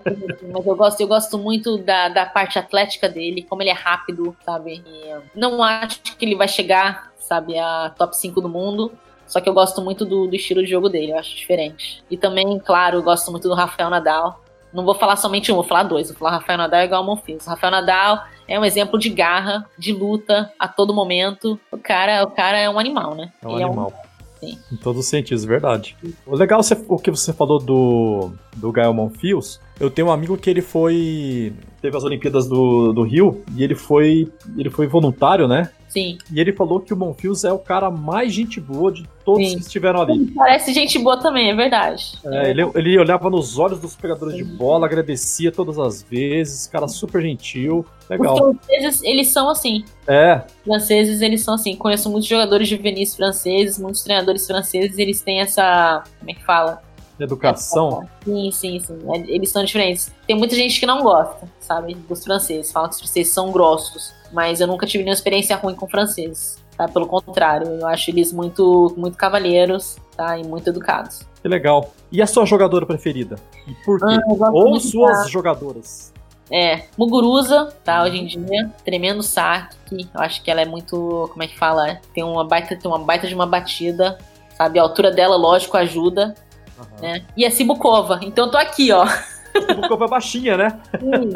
mas 0.53 0.66
eu 0.66 0.76
gosto, 0.76 1.01
eu 1.01 1.09
gosto 1.09 1.39
muito 1.39 1.78
da, 1.78 2.09
da 2.09 2.26
parte 2.26 2.59
atlética 2.59 3.09
dele, 3.09 3.43
como 3.43 3.62
ele 3.62 3.70
é 3.70 3.74
rápido, 3.74 4.37
sabe? 4.45 4.83
E 4.87 5.39
não 5.39 5.62
acho 5.62 6.01
que 6.16 6.24
ele 6.24 6.37
vai 6.37 6.47
chegar, 6.47 7.12
sabe, 7.18 7.59
a 7.59 7.93
top 7.99 8.16
5 8.16 8.41
do 8.41 8.49
mundo. 8.49 8.93
Só 9.26 9.41
que 9.41 9.49
eu 9.49 9.55
gosto 9.55 9.81
muito 9.81 10.05
do, 10.05 10.26
do 10.26 10.35
estilo 10.35 10.62
de 10.62 10.70
jogo 10.70 10.89
dele, 10.89 11.12
eu 11.12 11.18
acho 11.18 11.37
diferente. 11.37 12.03
E 12.11 12.16
também, 12.16 12.59
claro, 12.59 12.99
eu 12.99 13.03
gosto 13.03 13.31
muito 13.31 13.49
do 13.49 13.55
Rafael 13.55 13.89
Nadal. 13.89 14.41
Não 14.73 14.85
vou 14.85 14.95
falar 14.95 15.16
somente 15.16 15.51
um, 15.51 15.57
vou 15.57 15.64
falar 15.64 15.85
dois. 15.85 16.09
Vou 16.09 16.16
falar 16.16 16.33
Rafael 16.33 16.59
Nadal 16.59 16.83
igual 16.83 17.05
Monfils. 17.05 17.47
Rafael 17.47 17.71
Nadal 17.71 18.25
é 18.47 18.59
um 18.59 18.65
exemplo 18.65 18.99
de 18.99 19.11
garra, 19.11 19.66
de 19.78 19.93
luta 19.93 20.53
a 20.59 20.69
todo 20.69 20.94
momento. 20.94 21.59
O 21.70 21.78
cara, 21.78 22.24
o 22.24 22.31
cara 22.31 22.59
é 22.59 22.69
um 22.69 22.78
animal, 22.78 23.15
né? 23.15 23.32
É 23.43 23.49
um 23.49 23.53
Ele 23.53 23.65
animal. 23.65 23.93
É 23.93 24.07
um... 24.07 24.11
Sim. 24.40 24.59
Em 24.73 24.77
todos 24.77 25.01
os 25.01 25.07
sentidos, 25.07 25.44
verdade. 25.44 25.97
O 26.27 26.35
legal 26.35 26.61
é 26.61 26.77
o 26.89 26.99
que 26.99 27.11
você 27.11 27.31
falou 27.32 27.59
do, 27.59 28.31
do 28.57 28.73
Gael 28.73 28.94
Monfils. 28.94 29.61
Eu 29.78 29.90
tenho 29.90 30.09
um 30.09 30.12
amigo 30.12 30.36
que 30.36 30.49
ele 30.49 30.62
foi. 30.62 31.53
Teve 31.82 31.97
as 31.97 32.05
Olimpíadas 32.05 32.49
do, 32.49 32.93
do 32.93 33.03
Rio 33.03 33.44
e 33.55 33.62
ele 33.62 33.74
foi. 33.74 34.32
Ele 34.57 34.70
foi 34.70 34.86
voluntário, 34.86 35.47
né? 35.47 35.70
Sim. 35.91 36.19
E 36.33 36.41
ele 36.41 36.53
falou 36.53 36.81
que 36.81 36.95
o 36.95 36.97
Monfils 36.97 37.43
é 37.43 37.53
o 37.53 37.59
cara 37.59 37.91
mais 37.91 38.33
gente 38.33 38.61
boa 38.61 38.93
de 38.93 39.05
todos 39.25 39.47
Sim. 39.47 39.57
que 39.57 39.62
estiveram 39.62 40.01
ali. 40.01 40.27
Parece 40.29 40.73
gente 40.73 40.97
boa 41.01 41.21
também, 41.21 41.51
é 41.51 41.55
verdade. 41.55 42.17
É, 42.25 42.51
ele, 42.51 42.62
ele 42.77 42.99
olhava 42.99 43.29
nos 43.29 43.59
olhos 43.59 43.81
dos 43.81 43.97
pegadores 43.97 44.37
Sim. 44.37 44.45
de 44.45 44.51
bola, 44.53 44.87
agradecia 44.87 45.51
todas 45.51 45.81
as 45.81 46.01
vezes, 46.01 46.69
cara 46.69 46.87
super 46.87 47.21
gentil. 47.21 47.85
Legal. 48.09 48.35
Os 48.35 48.41
franceses, 48.41 49.03
eles 49.03 49.29
são 49.29 49.51
assim. 49.51 49.85
É. 50.07 50.43
Os 50.59 50.65
franceses, 50.65 51.21
eles 51.21 51.43
são 51.43 51.55
assim. 51.55 51.75
Conheço 51.75 52.09
muitos 52.09 52.29
jogadores 52.29 52.69
de 52.69 52.77
juvenis 52.77 53.17
franceses, 53.17 53.77
muitos 53.77 54.03
treinadores 54.03 54.47
franceses, 54.47 54.97
eles 54.97 55.21
têm 55.21 55.41
essa. 55.41 56.05
Como 56.21 56.31
é 56.31 56.35
que 56.35 56.45
fala? 56.45 56.81
Educação? 57.19 58.09
Sim, 58.25 58.51
sim, 58.53 58.81
sim. 58.81 58.99
É, 59.12 59.19
eles 59.29 59.51
são 59.51 59.65
diferentes. 59.65 60.12
Tem 60.25 60.37
muita 60.37 60.55
gente 60.55 60.79
que 60.79 60.87
não 60.87 61.03
gosta, 61.03 61.49
sabe, 61.59 61.95
dos 62.09 62.23
franceses. 62.23 62.71
Fala 62.71 62.89
que 62.89 62.95
os 62.95 63.01
franceses 63.01 63.33
são 63.33 63.51
grossos 63.51 64.19
mas 64.32 64.61
eu 64.61 64.66
nunca 64.66 64.86
tive 64.86 65.05
nenhuma 65.05 65.15
experiência 65.15 65.57
ruim 65.57 65.74
com 65.74 65.89
francês. 65.89 66.59
Tá? 66.77 66.89
Pelo 66.89 67.07
contrário, 67.07 67.69
eu 67.69 67.86
acho 67.86 68.11
eles 68.11 68.32
muito, 68.32 68.94
muito 68.97 69.16
cavalheiros 69.16 69.97
tá? 70.16 70.39
e 70.39 70.44
muito 70.44 70.69
educados. 70.69 71.28
Que 71.43 71.48
legal. 71.48 71.93
E 72.12 72.20
a 72.20 72.27
sua 72.27 72.44
jogadora 72.44 72.85
preferida? 72.86 73.36
E 73.66 73.74
por 73.85 73.98
quê? 73.98 74.05
Ah, 74.07 74.51
Ou 74.52 74.78
suas 74.81 75.31
jogadoras? 75.31 76.12
É, 76.51 76.86
Muguruza, 76.98 77.73
tá, 77.85 78.02
hoje 78.02 78.19
em 78.19 78.27
dia, 78.27 78.70
tremendo 78.85 79.23
saque, 79.23 79.77
eu 80.12 80.20
acho 80.20 80.43
que 80.43 80.51
ela 80.51 80.61
é 80.61 80.65
muito, 80.65 81.28
como 81.31 81.44
é 81.44 81.47
que 81.47 81.57
fala, 81.57 82.01
tem 82.12 82.24
uma 82.24 82.44
baita, 82.44 82.74
tem 82.74 82.90
uma 82.90 82.98
baita 82.98 83.28
de 83.28 83.35
uma 83.36 83.47
batida, 83.47 84.19
sabe, 84.57 84.81
a 84.81 84.82
altura 84.82 85.12
dela, 85.12 85.36
lógico, 85.36 85.77
ajuda, 85.77 86.35
uhum. 86.77 87.02
né, 87.02 87.24
e 87.36 87.47
a 87.47 87.52
Cibukova, 87.52 88.19
então 88.23 88.47
eu 88.47 88.51
tô 88.51 88.59
aqui, 88.59 88.90
ó, 88.90 89.07
Sibukova 89.66 90.05
é 90.05 90.09
baixinha, 90.09 90.56
né? 90.56 90.81
Sim. 90.98 91.32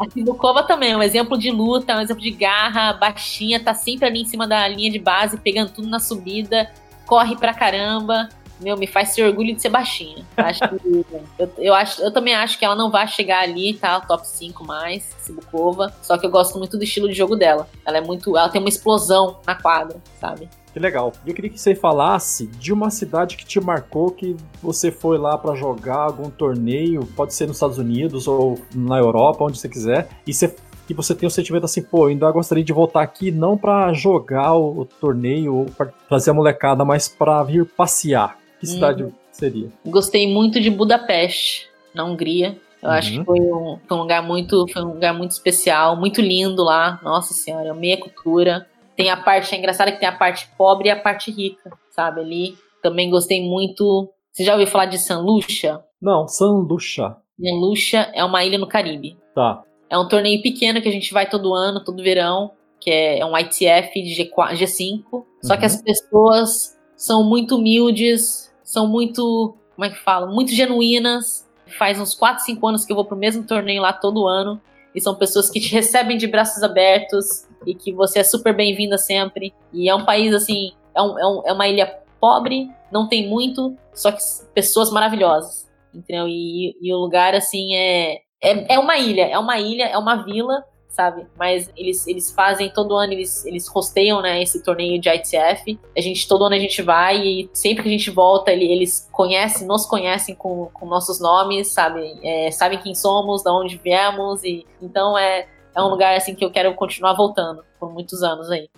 A 0.00 0.10
Sibukova 0.10 0.62
também 0.62 0.92
é 0.92 0.96
um 0.96 1.02
exemplo 1.02 1.38
de 1.38 1.50
luta, 1.50 1.96
um 1.96 2.00
exemplo 2.00 2.22
de 2.22 2.30
garra, 2.30 2.92
baixinha, 2.94 3.62
tá 3.62 3.74
sempre 3.74 4.06
ali 4.06 4.22
em 4.22 4.24
cima 4.24 4.46
da 4.46 4.66
linha 4.68 4.90
de 4.90 4.98
base, 4.98 5.38
pegando 5.38 5.70
tudo 5.70 5.88
na 5.88 6.00
subida, 6.00 6.70
corre 7.06 7.36
pra 7.36 7.54
caramba. 7.54 8.28
Meu, 8.60 8.76
me 8.76 8.86
faz 8.86 9.14
ter 9.14 9.24
orgulho 9.24 9.54
de 9.54 9.62
ser 9.62 9.68
baixinha. 9.68 10.24
Acho 10.36 10.60
que, 10.68 11.04
eu, 11.38 11.50
eu, 11.58 11.74
acho, 11.74 12.02
eu 12.02 12.12
também 12.12 12.34
acho 12.34 12.58
que 12.58 12.64
ela 12.64 12.76
não 12.76 12.90
vai 12.90 13.06
chegar 13.06 13.42
ali, 13.42 13.74
tá? 13.74 14.00
Top 14.00 14.26
5 14.26 14.64
mais, 14.64 15.14
Sibukova. 15.20 15.92
Só 16.02 16.16
que 16.18 16.26
eu 16.26 16.30
gosto 16.30 16.58
muito 16.58 16.76
do 16.76 16.84
estilo 16.84 17.08
de 17.08 17.14
jogo 17.14 17.36
dela. 17.36 17.68
Ela 17.84 17.98
é 17.98 18.00
muito. 18.00 18.36
Ela 18.36 18.48
tem 18.48 18.60
uma 18.60 18.68
explosão 18.68 19.38
na 19.46 19.54
quadra, 19.54 19.96
sabe? 20.20 20.48
Que 20.72 20.78
legal. 20.78 21.12
Eu 21.26 21.34
queria 21.34 21.50
que 21.50 21.58
você 21.58 21.74
falasse 21.74 22.46
de 22.46 22.72
uma 22.72 22.90
cidade 22.90 23.36
que 23.36 23.44
te 23.44 23.60
marcou, 23.60 24.10
que 24.10 24.36
você 24.62 24.92
foi 24.92 25.18
lá 25.18 25.36
para 25.36 25.54
jogar 25.54 25.96
algum 25.96 26.30
torneio, 26.30 27.06
pode 27.16 27.34
ser 27.34 27.46
nos 27.46 27.56
Estados 27.56 27.78
Unidos 27.78 28.28
ou 28.28 28.58
na 28.74 28.98
Europa, 28.98 29.44
onde 29.44 29.58
você 29.58 29.68
quiser, 29.68 30.08
e 30.26 30.32
você 30.32 30.54
que 30.88 30.94
você 30.94 31.14
tem 31.14 31.26
o 31.26 31.30
sentimento 31.30 31.64
assim, 31.64 31.82
pô, 31.82 32.06
ainda 32.06 32.30
gostaria 32.30 32.64
de 32.64 32.72
voltar 32.72 33.02
aqui 33.02 33.30
não 33.30 33.58
para 33.58 33.92
jogar 33.92 34.54
o, 34.54 34.80
o, 34.80 34.84
torneio 34.86 35.54
ou 35.54 35.66
para 35.66 35.92
trazer 36.08 36.30
a 36.30 36.34
molecada, 36.34 36.82
mas 36.82 37.06
para 37.06 37.42
vir 37.42 37.66
passear. 37.66 38.38
Que 38.58 38.66
cidade 38.66 39.04
hum. 39.04 39.12
seria? 39.30 39.70
Gostei 39.86 40.26
muito 40.32 40.60
de 40.60 40.70
Budapeste, 40.70 41.68
na 41.94 42.04
Hungria. 42.04 42.58
Eu 42.82 42.88
uhum. 42.88 42.94
acho 42.94 43.12
que 43.12 43.18
uhum. 43.18 43.24
foi 43.24 43.40
um, 43.40 43.78
foi 43.86 43.96
um 43.96 44.00
lugar 44.00 44.22
muito, 44.22 44.66
foi 44.72 44.82
um 44.82 44.92
lugar 44.94 45.14
muito 45.14 45.32
especial, 45.32 45.96
muito 45.96 46.20
lindo 46.20 46.62
lá. 46.62 47.00
Nossa 47.02 47.34
senhora, 47.34 47.74
meia 47.74 47.98
cultura. 47.98 48.66
Tem 48.96 49.10
a 49.10 49.16
parte, 49.16 49.54
é 49.54 49.58
engraçado 49.58 49.92
que 49.92 49.98
tem 49.98 50.08
a 50.08 50.16
parte 50.16 50.48
pobre 50.56 50.88
e 50.88 50.90
a 50.90 51.00
parte 51.00 51.30
rica, 51.30 51.70
sabe? 51.90 52.20
Ali 52.20 52.56
também 52.82 53.10
gostei 53.10 53.42
muito. 53.42 54.08
Você 54.32 54.44
já 54.44 54.52
ouviu 54.52 54.66
falar 54.66 54.86
de 54.86 54.98
San 54.98 55.20
Lucia? 55.20 55.80
Não, 56.00 56.26
San 56.28 56.64
Lucia. 56.68 57.16
San 57.40 57.54
Lucia 57.60 58.10
é 58.14 58.24
uma 58.24 58.44
ilha 58.44 58.58
no 58.58 58.66
Caribe. 58.66 59.16
Tá. 59.34 59.62
É 59.90 59.98
um 59.98 60.06
torneio 60.06 60.42
pequeno 60.42 60.82
que 60.82 60.88
a 60.88 60.92
gente 60.92 61.12
vai 61.12 61.28
todo 61.28 61.54
ano, 61.54 61.82
todo 61.82 62.02
verão, 62.02 62.52
que 62.80 62.90
é, 62.90 63.20
é 63.20 63.26
um 63.26 63.36
ITF 63.36 63.92
de 63.94 64.24
G4, 64.24 64.54
G5. 64.54 65.02
Só 65.42 65.54
uhum. 65.54 65.60
que 65.60 65.66
as 65.66 65.80
pessoas 65.80 66.78
são 66.96 67.24
muito 67.24 67.56
humildes, 67.56 68.47
são 68.68 68.86
muito, 68.86 69.56
como 69.74 69.86
é 69.86 69.88
que 69.88 69.98
fala? 69.98 70.26
Muito 70.26 70.52
genuínas. 70.52 71.48
Faz 71.78 71.98
uns 71.98 72.14
4, 72.14 72.44
5 72.44 72.66
anos 72.66 72.84
que 72.84 72.92
eu 72.92 72.96
vou 72.96 73.04
pro 73.06 73.16
mesmo 73.16 73.42
torneio 73.42 73.80
lá 73.80 73.94
todo 73.94 74.28
ano. 74.28 74.60
E 74.94 75.00
são 75.00 75.14
pessoas 75.14 75.48
que 75.48 75.58
te 75.58 75.72
recebem 75.72 76.18
de 76.18 76.26
braços 76.26 76.62
abertos, 76.62 77.48
e 77.66 77.74
que 77.74 77.92
você 77.92 78.18
é 78.18 78.24
super 78.24 78.54
bem-vinda 78.54 78.98
sempre. 78.98 79.54
E 79.72 79.88
é 79.88 79.94
um 79.94 80.04
país, 80.04 80.34
assim, 80.34 80.72
é, 80.94 81.00
um, 81.00 81.18
é, 81.18 81.26
um, 81.26 81.42
é, 81.46 81.52
uma 81.52 81.66
ilha 81.66 81.98
pobre, 82.20 82.68
não 82.92 83.08
tem 83.08 83.26
muito, 83.26 83.74
só 83.94 84.12
que 84.12 84.18
pessoas 84.54 84.90
maravilhosas, 84.90 85.66
entendeu? 85.94 86.28
E, 86.28 86.76
e 86.82 86.92
o 86.92 86.98
lugar, 86.98 87.34
assim, 87.34 87.74
é, 87.74 88.20
é, 88.42 88.74
é 88.74 88.78
uma 88.78 88.98
ilha, 88.98 89.26
é 89.26 89.38
uma 89.38 89.58
ilha, 89.58 89.84
é 89.84 89.96
uma 89.96 90.16
vila, 90.24 90.62
sabe? 90.88 91.26
Mas 91.38 91.70
eles, 91.76 92.06
eles 92.06 92.30
fazem 92.30 92.70
todo 92.70 92.96
ano, 92.96 93.12
eles, 93.12 93.44
eles 93.44 93.68
rosteiam, 93.68 94.20
né, 94.20 94.42
esse 94.42 94.62
torneio 94.62 95.00
de 95.00 95.08
ITF. 95.08 95.78
A 95.96 96.00
gente, 96.00 96.26
todo 96.26 96.44
ano 96.44 96.54
a 96.54 96.58
gente 96.58 96.82
vai 96.82 97.18
e 97.18 97.50
sempre 97.52 97.82
que 97.82 97.88
a 97.88 97.92
gente 97.92 98.10
volta, 98.10 98.50
eles 98.50 99.08
conhecem, 99.12 99.66
nos 99.66 99.86
conhecem 99.86 100.34
com, 100.34 100.66
com 100.72 100.86
nossos 100.86 101.20
nomes, 101.20 101.68
sabe? 101.68 102.18
É, 102.22 102.50
sabem 102.50 102.78
quem 102.78 102.94
somos, 102.94 103.42
de 103.42 103.50
onde 103.50 103.76
viemos, 103.76 104.42
e 104.42 104.66
então 104.82 105.16
é 105.16 105.46
é 105.78 105.82
um 105.82 105.88
lugar 105.88 106.16
assim 106.16 106.34
que 106.34 106.44
eu 106.44 106.50
quero 106.50 106.74
continuar 106.74 107.12
voltando 107.14 107.64
por 107.78 107.92
muitos 107.92 108.22
anos 108.22 108.50
aí. 108.50 108.68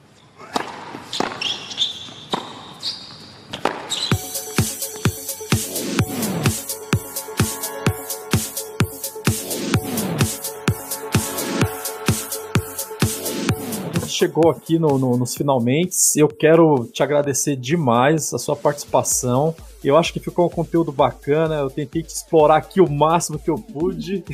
Chegou 14.20 14.50
aqui 14.50 14.78
no, 14.78 14.98
no, 14.98 15.16
nos 15.16 15.34
finalmente. 15.34 15.96
Eu 16.14 16.28
quero 16.28 16.86
te 16.92 17.02
agradecer 17.02 17.56
demais 17.56 18.34
a 18.34 18.38
sua 18.38 18.54
participação. 18.54 19.54
Eu 19.82 19.96
acho 19.96 20.12
que 20.12 20.20
ficou 20.20 20.46
um 20.46 20.50
conteúdo 20.50 20.92
bacana. 20.92 21.56
Eu 21.56 21.70
tentei 21.70 22.02
te 22.02 22.10
explorar 22.10 22.56
aqui 22.56 22.80
o 22.80 22.90
máximo 22.90 23.38
que 23.38 23.50
eu 23.50 23.56
pude. 23.56 24.24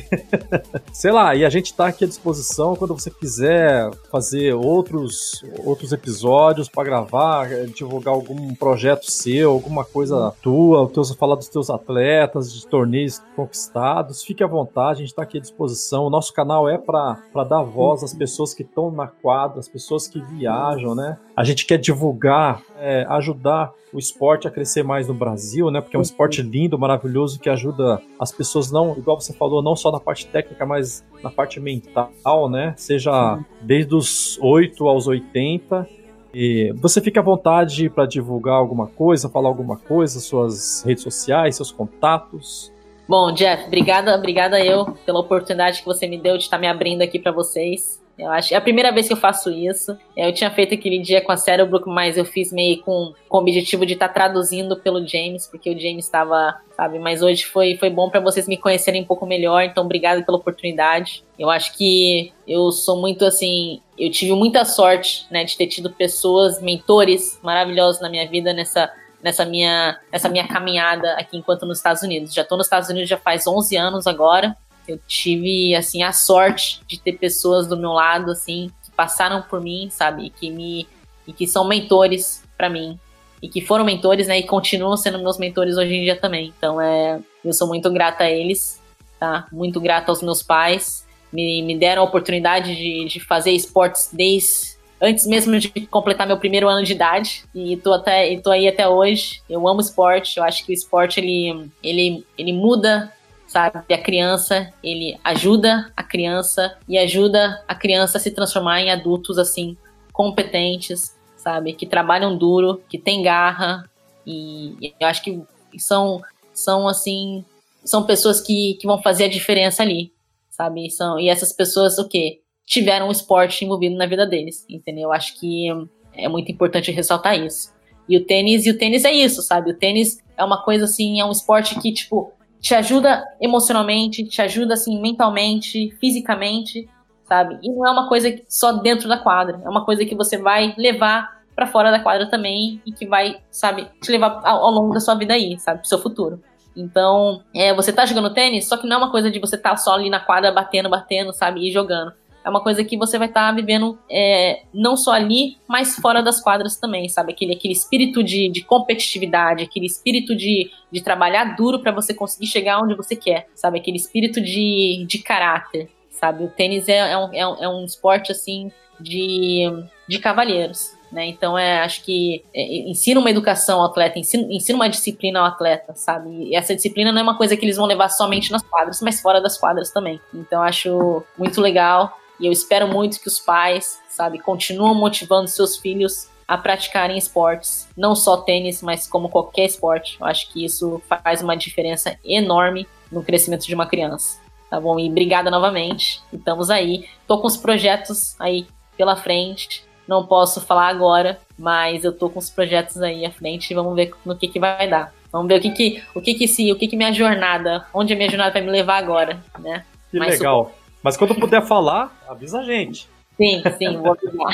Sei 0.91 1.11
lá, 1.11 1.35
e 1.35 1.45
a 1.45 1.49
gente 1.49 1.73
tá 1.73 1.87
aqui 1.87 2.03
à 2.03 2.07
disposição 2.07 2.75
quando 2.75 2.93
você 2.93 3.09
quiser 3.09 3.89
fazer 4.11 4.53
outros, 4.53 5.43
outros 5.63 5.91
episódios 5.91 6.67
para 6.67 6.83
gravar, 6.83 7.47
divulgar 7.73 8.13
algum 8.13 8.53
projeto 8.55 9.09
seu, 9.09 9.51
alguma 9.51 9.85
coisa 9.85 10.33
tua, 10.41 10.87
teus, 10.89 11.11
falar 11.13 11.35
dos 11.35 11.47
teus 11.47 11.69
atletas, 11.69 12.51
de 12.53 12.65
torneios 12.67 13.21
conquistados. 13.35 14.23
Fique 14.23 14.43
à 14.43 14.47
vontade, 14.47 15.01
a 15.01 15.05
gente 15.05 15.15
tá 15.15 15.23
aqui 15.23 15.37
à 15.37 15.41
disposição. 15.41 16.05
O 16.05 16.09
nosso 16.09 16.33
canal 16.33 16.69
é 16.69 16.77
para 16.77 17.43
dar 17.47 17.63
voz 17.63 18.03
às 18.03 18.13
pessoas 18.13 18.53
que 18.53 18.63
estão 18.63 18.91
na 18.91 19.07
quadra, 19.07 19.59
às 19.59 19.67
pessoas 19.67 20.07
que 20.07 20.19
viajam, 20.21 20.93
né? 20.93 21.17
A 21.35 21.43
gente 21.43 21.65
quer 21.65 21.77
divulgar, 21.77 22.61
é, 22.79 23.05
ajudar 23.09 23.71
o 23.93 23.99
esporte 23.99 24.47
a 24.47 24.51
crescer 24.51 24.83
mais 24.83 25.07
no 25.07 25.13
Brasil, 25.13 25.36
né? 25.71 25.81
Porque 25.81 25.95
é 25.95 25.99
um 25.99 26.03
esporte 26.03 26.41
lindo, 26.41 26.77
maravilhoso, 26.77 27.39
que 27.39 27.49
ajuda 27.49 28.01
as 28.19 28.31
pessoas 28.31 28.71
não, 28.71 28.97
igual 28.97 29.19
você 29.19 29.33
falou, 29.33 29.61
não 29.61 29.75
só 29.75 29.91
na 29.91 29.99
parte 29.99 30.27
técnica, 30.27 30.65
mas 30.65 31.05
na 31.23 31.29
parte 31.29 31.59
mental, 31.59 32.49
né? 32.49 32.73
Seja 32.77 33.39
desde 33.61 33.95
os 33.95 34.37
8 34.41 34.87
aos 34.87 35.07
80. 35.07 35.87
E 36.33 36.73
você 36.77 37.01
fica 37.01 37.19
à 37.19 37.23
vontade 37.23 37.89
para 37.89 38.05
divulgar 38.05 38.55
alguma 38.55 38.87
coisa, 38.87 39.29
falar 39.29 39.49
alguma 39.49 39.77
coisa, 39.77 40.19
suas 40.19 40.83
redes 40.85 41.03
sociais, 41.03 41.55
seus 41.55 41.71
contatos. 41.71 42.71
Bom, 43.07 43.31
Jeff, 43.31 43.65
obrigada, 43.65 44.13
obrigada 44.15 44.63
eu 44.63 44.85
pela 45.05 45.19
oportunidade 45.19 45.79
que 45.79 45.85
você 45.85 46.07
me 46.07 46.19
deu 46.19 46.37
de 46.37 46.43
estar 46.43 46.57
me 46.57 46.67
abrindo 46.67 47.01
aqui 47.01 47.17
para 47.17 47.31
vocês. 47.31 48.05
Eu 48.17 48.31
acho 48.31 48.53
é 48.53 48.57
a 48.57 48.61
primeira 48.61 48.91
vez 48.91 49.07
que 49.07 49.13
eu 49.13 49.17
faço 49.17 49.51
isso. 49.51 49.95
Eu 50.15 50.33
tinha 50.33 50.49
feito 50.49 50.73
aquele 50.73 50.97
dia 50.99 51.21
com 51.21 51.31
a 51.31 51.37
Cerebrook, 51.37 51.87
mas 51.87 52.17
eu 52.17 52.25
fiz 52.25 52.51
meio 52.51 52.81
com, 52.81 53.13
com 53.29 53.37
o 53.37 53.41
objetivo 53.41 53.85
de 53.85 53.93
estar 53.93 54.07
tá 54.07 54.13
traduzindo 54.13 54.75
pelo 54.77 55.05
James, 55.05 55.45
porque 55.45 55.69
o 55.69 55.79
James 55.79 56.05
estava, 56.05 56.55
sabe? 56.75 56.97
Mas 56.97 57.21
hoje 57.21 57.45
foi, 57.45 57.75
foi 57.75 57.91
bom 57.91 58.09
para 58.09 58.19
vocês 58.19 58.47
me 58.47 58.57
conhecerem 58.57 59.03
um 59.03 59.05
pouco 59.05 59.25
melhor, 59.25 59.63
então 59.63 59.85
obrigado 59.85 60.25
pela 60.25 60.37
oportunidade. 60.37 61.23
Eu 61.37 61.49
acho 61.49 61.77
que 61.77 62.33
eu 62.47 62.71
sou 62.71 62.99
muito 62.99 63.23
assim. 63.23 63.81
Eu 63.97 64.09
tive 64.09 64.33
muita 64.33 64.65
sorte, 64.65 65.27
né, 65.29 65.43
de 65.43 65.55
ter 65.55 65.67
tido 65.67 65.91
pessoas, 65.91 66.59
mentores 66.59 67.39
maravilhosos 67.43 68.01
na 68.01 68.09
minha 68.09 68.27
vida 68.27 68.51
nessa 68.53 68.91
nessa 69.21 69.43
minha, 69.43 69.99
nessa 70.11 70.29
minha 70.29 70.47
caminhada 70.47 71.13
aqui 71.13 71.37
enquanto 71.37 71.65
nos 71.65 71.79
Estados 71.79 72.03
Unidos. 72.03 72.33
Já 72.33 72.43
estou 72.43 72.57
nos 72.57 72.67
Estados 72.67 72.87
Unidos 72.87 73.09
já 73.09 73.17
faz 73.17 73.47
11 73.47 73.75
anos 73.75 74.07
agora 74.07 74.55
eu 74.87 74.99
tive, 75.07 75.75
assim, 75.75 76.03
a 76.03 76.11
sorte 76.13 76.81
de 76.87 76.99
ter 76.99 77.13
pessoas 77.13 77.67
do 77.67 77.77
meu 77.77 77.91
lado, 77.91 78.31
assim, 78.31 78.71
que 78.83 78.91
passaram 78.91 79.41
por 79.41 79.61
mim, 79.61 79.89
sabe? 79.91 80.27
E 80.27 80.29
que 80.29 80.49
me. 80.49 80.87
E 81.27 81.33
que 81.33 81.45
são 81.45 81.67
mentores 81.67 82.43
para 82.57 82.69
mim. 82.69 82.97
E 83.41 83.49
que 83.49 83.61
foram 83.61 83.83
mentores, 83.85 84.27
né? 84.27 84.39
E 84.39 84.43
continuam 84.43 84.95
sendo 84.97 85.19
meus 85.19 85.37
mentores 85.37 85.77
hoje 85.77 85.93
em 85.93 86.03
dia 86.03 86.15
também. 86.15 86.53
Então, 86.57 86.79
é. 86.81 87.19
Eu 87.43 87.53
sou 87.53 87.67
muito 87.67 87.91
grata 87.91 88.23
a 88.23 88.31
eles. 88.31 88.81
tá? 89.19 89.47
Muito 89.51 89.79
grata 89.79 90.11
aos 90.11 90.21
meus 90.21 90.41
pais. 90.41 91.05
Me, 91.31 91.61
me 91.61 91.77
deram 91.77 92.01
a 92.01 92.05
oportunidade 92.05 92.75
de, 92.75 93.05
de 93.05 93.19
fazer 93.19 93.51
esportes 93.51 94.09
desde 94.11 94.77
antes 94.99 95.27
mesmo 95.27 95.59
de 95.59 95.69
completar 95.87 96.25
meu 96.25 96.37
primeiro 96.37 96.67
ano 96.67 96.83
de 96.83 96.93
idade 96.93 97.43
e 97.53 97.77
tô 97.77 97.93
até 97.93 98.31
e 98.31 98.41
tô 98.41 98.49
aí 98.49 98.67
até 98.67 98.87
hoje. 98.87 99.41
Eu 99.49 99.67
amo 99.67 99.81
esporte, 99.81 100.37
eu 100.37 100.43
acho 100.43 100.65
que 100.65 100.71
o 100.71 100.73
esporte 100.73 101.19
ele 101.19 101.69
ele 101.83 102.25
ele 102.37 102.53
muda 102.53 103.11
sabe? 103.47 103.93
A 103.93 103.97
criança, 103.97 104.71
ele 104.83 105.17
ajuda 105.23 105.91
a 105.95 106.03
criança 106.03 106.77
e 106.87 106.97
ajuda 106.97 107.63
a 107.67 107.73
criança 107.73 108.17
a 108.17 108.21
se 108.21 108.31
transformar 108.31 108.81
em 108.81 108.91
adultos 108.91 109.37
assim 109.37 109.77
competentes, 110.11 111.15
sabe? 111.37 111.73
Que 111.73 111.85
trabalham 111.85 112.37
duro, 112.37 112.81
que 112.89 112.97
têm 112.97 113.21
garra 113.21 113.89
e 114.25 114.93
eu 114.99 115.07
acho 115.07 115.23
que 115.23 115.41
são 115.77 116.21
são 116.53 116.87
assim 116.87 117.45
são 117.87 118.03
pessoas 118.03 118.41
que, 118.41 118.77
que 118.79 118.85
vão 118.85 119.01
fazer 119.01 119.25
a 119.25 119.29
diferença 119.29 119.81
ali, 119.81 120.11
sabe? 120.49 120.89
São, 120.91 121.19
e 121.19 121.29
essas 121.29 121.53
pessoas, 121.53 121.97
o 121.97 122.07
quê? 122.07 122.41
Tiveram 122.65 123.07
o 123.07 123.11
esporte 123.11 123.63
envolvido 123.63 123.95
na 123.95 124.05
vida 124.05 124.27
deles, 124.27 124.65
entendeu? 124.69 125.03
Eu 125.03 125.13
acho 125.13 125.39
que 125.39 125.67
é 126.13 126.27
muito 126.27 126.51
importante 126.51 126.91
ressaltar 126.91 127.39
isso. 127.39 127.73
E 128.09 128.17
o 128.17 128.25
tênis, 128.25 128.65
e 128.65 128.71
o 128.71 128.77
tênis 128.77 129.05
é 129.05 129.11
isso, 129.11 129.41
sabe? 129.41 129.71
O 129.71 129.73
tênis 129.73 130.21
é 130.35 130.43
uma 130.43 130.63
coisa 130.63 130.85
assim, 130.85 131.19
é 131.19 131.25
um 131.25 131.31
esporte 131.31 131.79
que, 131.79 131.93
tipo, 131.93 132.33
te 132.59 132.73
ajuda 132.75 133.23
emocionalmente, 133.39 134.23
te 134.23 134.41
ajuda 134.41 134.73
assim 134.73 135.01
mentalmente, 135.01 135.95
fisicamente, 135.99 136.89
sabe? 137.23 137.59
E 137.61 137.69
não 137.69 137.87
é 137.87 137.91
uma 137.91 138.07
coisa 138.07 138.33
só 138.47 138.71
dentro 138.73 139.07
da 139.07 139.17
quadra, 139.17 139.61
é 139.63 139.69
uma 139.69 139.85
coisa 139.85 140.05
que 140.05 140.15
você 140.15 140.37
vai 140.37 140.73
levar 140.77 141.37
para 141.55 141.67
fora 141.67 141.91
da 141.91 141.99
quadra 141.99 142.29
também 142.29 142.81
e 142.85 142.91
que 142.91 143.07
vai, 143.07 143.37
sabe, 143.49 143.87
te 144.01 144.11
levar 144.11 144.41
ao, 144.43 144.69
longo 144.69 144.93
da 144.93 144.99
sua 144.99 145.15
vida 145.15 145.33
aí, 145.33 145.57
sabe, 145.59 145.79
pro 145.79 145.87
seu 145.89 145.97
futuro. 145.97 146.41
Então, 146.75 147.41
é, 147.55 147.73
você 147.73 147.91
tá 147.91 148.05
jogando 148.05 148.31
tênis, 148.31 148.67
só 148.67 148.77
que 148.77 148.85
não 148.87 148.97
é 148.97 148.99
uma 148.99 149.11
coisa 149.11 149.31
de 149.31 149.39
você 149.39 149.57
tá 149.57 149.75
só 149.75 149.95
ali 149.95 150.07
na 150.09 150.19
quadra 150.19 150.51
batendo, 150.51 150.87
batendo, 150.87 151.33
sabe, 151.33 151.67
e 151.67 151.71
jogando. 151.71 152.13
É 152.47 152.49
uma 152.49 152.61
coisa 152.61 152.81
que 152.81 152.95
você 152.95 153.17
vai 153.17 153.27
estar 153.27 153.49
tá 153.49 153.51
vivendo 153.51 153.99
é, 154.09 154.61
não 154.73 154.95
só 154.95 155.11
ali, 155.11 155.57
mas 155.67 155.97
fora 155.97 156.23
das 156.23 156.39
quadras 156.39 156.77
também, 156.77 157.09
sabe? 157.09 157.33
Aquele, 157.33 157.53
aquele 157.53 157.73
espírito 157.73 158.23
de, 158.23 158.47
de 158.49 158.63
competitividade, 158.63 159.63
aquele 159.63 159.85
espírito 159.85 160.33
de, 160.33 160.71
de 160.89 161.01
trabalhar 161.01 161.57
duro 161.57 161.81
para 161.81 161.91
você 161.91 162.13
conseguir 162.13 162.47
chegar 162.47 162.81
onde 162.81 162.95
você 162.95 163.17
quer, 163.17 163.49
sabe? 163.53 163.79
Aquele 163.79 163.97
espírito 163.97 164.39
de, 164.39 165.05
de 165.05 165.17
caráter, 165.19 165.89
sabe? 166.09 166.45
O 166.45 166.47
tênis 166.47 166.87
é, 166.87 167.11
é, 167.11 167.17
um, 167.17 167.33
é, 167.33 167.45
um, 167.45 167.63
é 167.63 167.67
um 167.67 167.83
esporte, 167.83 168.31
assim, 168.31 168.71
de, 168.97 169.69
de 170.07 170.17
cavalheiros, 170.17 170.93
né? 171.11 171.25
Então, 171.25 171.57
é, 171.57 171.81
acho 171.81 172.01
que 172.01 172.45
é, 172.55 172.89
ensina 172.89 173.19
uma 173.19 173.29
educação 173.29 173.81
ao 173.81 173.87
atleta, 173.87 174.19
ensina, 174.19 174.47
ensina 174.49 174.77
uma 174.77 174.87
disciplina 174.87 175.41
ao 175.41 175.47
atleta, 175.47 175.93
sabe? 175.95 176.29
E 176.45 176.55
essa 176.55 176.73
disciplina 176.73 177.11
não 177.11 177.19
é 177.19 177.23
uma 177.23 177.37
coisa 177.37 177.57
que 177.57 177.65
eles 177.65 177.75
vão 177.75 177.85
levar 177.85 178.07
somente 178.07 178.53
nas 178.53 178.63
quadras, 178.63 179.01
mas 179.01 179.19
fora 179.19 179.41
das 179.41 179.57
quadras 179.57 179.91
também. 179.91 180.17
Então, 180.33 180.61
acho 180.61 181.25
muito 181.37 181.59
legal 181.59 182.17
e 182.39 182.45
eu 182.45 182.51
espero 182.51 182.87
muito 182.87 183.19
que 183.19 183.27
os 183.27 183.39
pais, 183.39 183.99
sabe, 184.09 184.39
continuem 184.39 184.95
motivando 184.95 185.47
seus 185.47 185.77
filhos 185.77 186.29
a 186.47 186.57
praticarem 186.57 187.17
esportes, 187.17 187.87
não 187.97 188.15
só 188.15 188.37
tênis, 188.37 188.81
mas 188.81 189.07
como 189.07 189.29
qualquer 189.29 189.65
esporte. 189.65 190.17
Eu 190.19 190.25
acho 190.25 190.51
que 190.51 190.63
isso 190.63 191.01
faz 191.07 191.41
uma 191.41 191.55
diferença 191.55 192.17
enorme 192.23 192.87
no 193.11 193.23
crescimento 193.23 193.65
de 193.65 193.75
uma 193.75 193.85
criança. 193.85 194.39
Tá 194.69 194.79
bom? 194.79 194.97
E 194.99 195.09
obrigada 195.09 195.51
novamente. 195.51 196.21
Estamos 196.31 196.69
aí. 196.69 197.05
Tô 197.25 197.39
com 197.39 197.47
os 197.47 197.57
projetos 197.57 198.35
aí 198.39 198.67
pela 198.97 199.15
frente 199.15 199.87
não 200.07 200.25
posso 200.25 200.61
falar 200.61 200.87
agora, 200.87 201.39
mas 201.59 202.03
eu 202.03 202.13
tô 202.13 202.29
com 202.29 202.39
os 202.39 202.49
projetos 202.49 203.01
aí 203.01 203.25
à 203.25 203.31
frente 203.31 203.69
e 203.69 203.75
vamos 203.75 203.93
ver 203.93 204.13
no 204.25 204.35
que 204.35 204.47
que 204.47 204.59
vai 204.59 204.87
dar. 204.87 205.13
Vamos 205.31 205.49
ver 205.49 205.59
o 205.59 205.61
que 205.61 205.71
que, 205.71 206.03
o 206.15 206.21
que 206.21 206.33
que 206.33 206.47
se, 206.47 206.71
o 206.71 206.77
que 206.77 206.87
que 206.87 206.95
minha 206.95 207.11
jornada, 207.11 207.85
onde 207.93 208.13
a 208.13 208.15
minha 208.15 208.29
jornada 208.29 208.51
vai 208.51 208.61
me 208.61 208.71
levar 208.71 208.97
agora, 208.97 209.39
né? 209.59 209.83
Que 210.09 210.17
mas 210.17 210.39
legal. 210.39 210.71
Mas 211.07 211.15
quando 211.15 211.33
puder 211.35 211.65
falar, 211.65 212.13
avisa 212.27 212.59
a 212.59 212.63
gente. 212.65 213.07
Sim, 213.37 213.63
sim, 213.77 213.95
vou 213.95 214.11
avisar. 214.11 214.51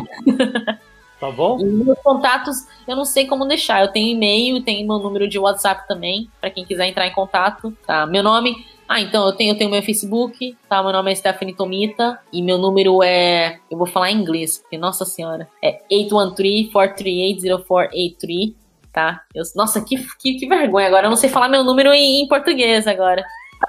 Tá 1.19 1.31
bom? 1.31 1.57
E 1.57 1.63
meus 1.63 1.97
contatos, 1.99 2.67
eu 2.85 2.97
não 2.97 3.05
sei 3.05 3.25
como 3.25 3.45
deixar. 3.45 3.81
Eu 3.81 3.87
tenho 3.87 4.09
e-mail, 4.09 4.61
tenho 4.61 4.85
meu 4.85 4.99
número 4.99 5.25
de 5.25 5.39
WhatsApp 5.39 5.87
também, 5.87 6.29
para 6.41 6.49
quem 6.49 6.65
quiser 6.65 6.85
entrar 6.85 7.07
em 7.07 7.13
contato. 7.13 7.73
Tá? 7.87 8.05
Meu 8.05 8.21
nome 8.21 8.65
ah, 8.89 8.99
então 8.99 9.25
eu 9.25 9.31
tenho, 9.31 9.53
eu 9.53 9.57
tenho 9.57 9.71
meu 9.71 9.81
Facebook, 9.81 10.57
tá? 10.67 10.83
Meu 10.83 10.91
nome 10.91 11.11
é 11.11 11.15
Stephanie 11.15 11.55
Tomita 11.55 12.19
e 12.31 12.43
meu 12.43 12.57
número 12.57 13.01
é. 13.01 13.57
Eu 13.71 13.77
vou 13.77 13.87
falar 13.87 14.11
em 14.11 14.19
inglês, 14.19 14.57
porque, 14.59 14.77
nossa 14.77 15.05
senhora, 15.05 15.47
é 15.63 15.79
813-438-0483, 15.89 18.53
tá? 18.91 19.21
Eu, 19.33 19.43
nossa, 19.55 19.79
que, 19.81 19.95
que, 20.19 20.33
que, 20.33 20.45
vergonha 20.45 20.87
agora. 20.87 21.07
Eu 21.07 21.09
não 21.09 21.17
sei 21.17 21.29
falar 21.29 21.47
meu 21.47 21.63
número 21.63 21.93
em, 21.93 22.21
em 22.21 22.27
português 22.27 22.85
agora. 22.85 23.23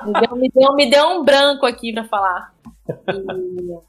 Me 0.05 0.13
deu, 0.13 0.37
me, 0.37 0.51
deu, 0.51 0.75
me 0.75 0.91
deu 0.91 1.07
um 1.07 1.25
branco 1.25 1.67
aqui 1.67 1.93
pra 1.93 2.05
falar. 2.05 2.55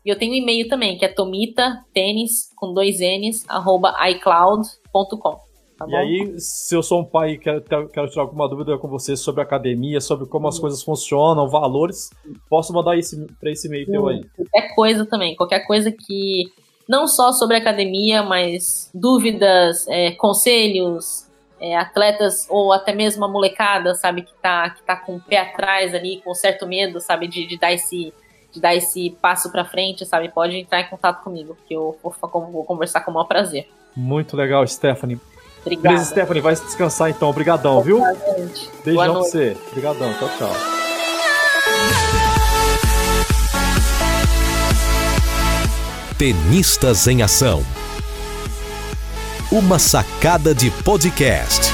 E 0.05 0.09
eu 0.09 0.17
tenho 0.17 0.31
um 0.31 0.35
e-mail 0.35 0.67
também, 0.67 0.97
que 0.97 1.05
é 1.05 1.09
tomita, 1.09 1.83
tênis, 1.93 2.49
com 2.55 2.73
dois 2.73 2.99
N's, 2.99 3.45
arroba 3.47 3.93
iCloud.com. 4.09 5.45
Tá 5.77 5.85
e 5.89 5.95
aí, 5.95 6.39
se 6.39 6.73
eu 6.73 6.81
sou 6.81 7.01
um 7.01 7.05
pai 7.05 7.31
e 7.31 7.37
quero, 7.37 7.61
quero 7.61 8.09
tirar 8.09 8.21
alguma 8.21 8.47
dúvida 8.47 8.77
com 8.77 8.87
você 8.87 9.17
sobre 9.17 9.41
academia, 9.41 9.99
sobre 9.99 10.25
como 10.25 10.47
as 10.47 10.57
coisas 10.57 10.81
funcionam, 10.81 11.49
valores, 11.49 12.09
posso 12.49 12.71
mandar 12.71 12.97
esse, 12.97 13.27
para 13.39 13.51
esse 13.51 13.67
e-mail 13.67 13.85
teu 13.85 14.07
aí. 14.07 14.23
Qualquer 14.35 14.73
coisa 14.73 15.05
também, 15.05 15.35
qualquer 15.35 15.67
coisa 15.67 15.91
que. 15.91 16.43
Não 16.87 17.07
só 17.07 17.31
sobre 17.31 17.57
academia, 17.57 18.21
mas 18.21 18.91
dúvidas, 18.93 19.87
é, 19.87 20.11
conselhos, 20.11 21.24
é, 21.59 21.75
atletas 21.75 22.47
ou 22.49 22.73
até 22.73 22.93
mesmo 22.93 23.25
a 23.25 23.27
molecada, 23.27 23.93
sabe, 23.95 24.21
que 24.23 24.33
tá, 24.41 24.69
que 24.69 24.83
tá 24.83 24.95
com 24.95 25.15
o 25.15 25.21
pé 25.21 25.37
atrás 25.37 25.93
ali, 25.93 26.21
com 26.23 26.33
certo 26.33 26.67
medo, 26.67 26.99
sabe, 26.99 27.27
de, 27.27 27.45
de 27.45 27.57
dar 27.57 27.73
esse 27.73 28.13
de 28.51 28.61
dar 28.61 28.73
esse 28.73 29.09
passo 29.21 29.51
para 29.51 29.65
frente, 29.65 30.05
sabe, 30.05 30.29
pode 30.29 30.55
entrar 30.55 30.79
em 30.79 30.87
contato 30.87 31.21
comigo, 31.21 31.57
que 31.67 31.73
eu 31.73 31.97
vou, 32.01 32.15
vou 32.49 32.63
conversar 32.63 33.01
com 33.01 33.11
o 33.11 33.13
maior 33.13 33.25
prazer. 33.25 33.67
Muito 33.93 34.37
legal, 34.37 34.65
Stephanie. 34.65 35.19
Obrigada. 35.61 35.89
Beleza, 35.89 36.11
Stephanie, 36.11 36.41
vai 36.41 36.53
descansar 36.53 37.09
então. 37.09 37.29
Obrigadão, 37.29 37.81
viu? 37.81 37.99
Gente. 38.37 38.69
Beijão 38.83 39.13
pra 39.13 39.13
você. 39.13 39.57
Obrigadão. 39.71 40.13
Tchau, 40.13 40.29
tchau. 40.37 40.53
Tenistas 46.17 47.07
em 47.07 47.23
Ação. 47.23 47.61
Uma 49.55 49.79
sacada 49.79 50.53
de 50.53 50.69
podcast. 50.69 51.71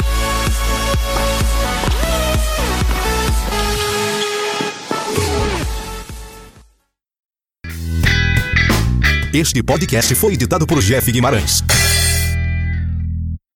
Este 9.33 9.63
podcast 9.63 10.13
foi 10.13 10.33
editado 10.33 10.67
por 10.67 10.79
Jeff 10.79 11.11
Guimarães. 11.11 11.63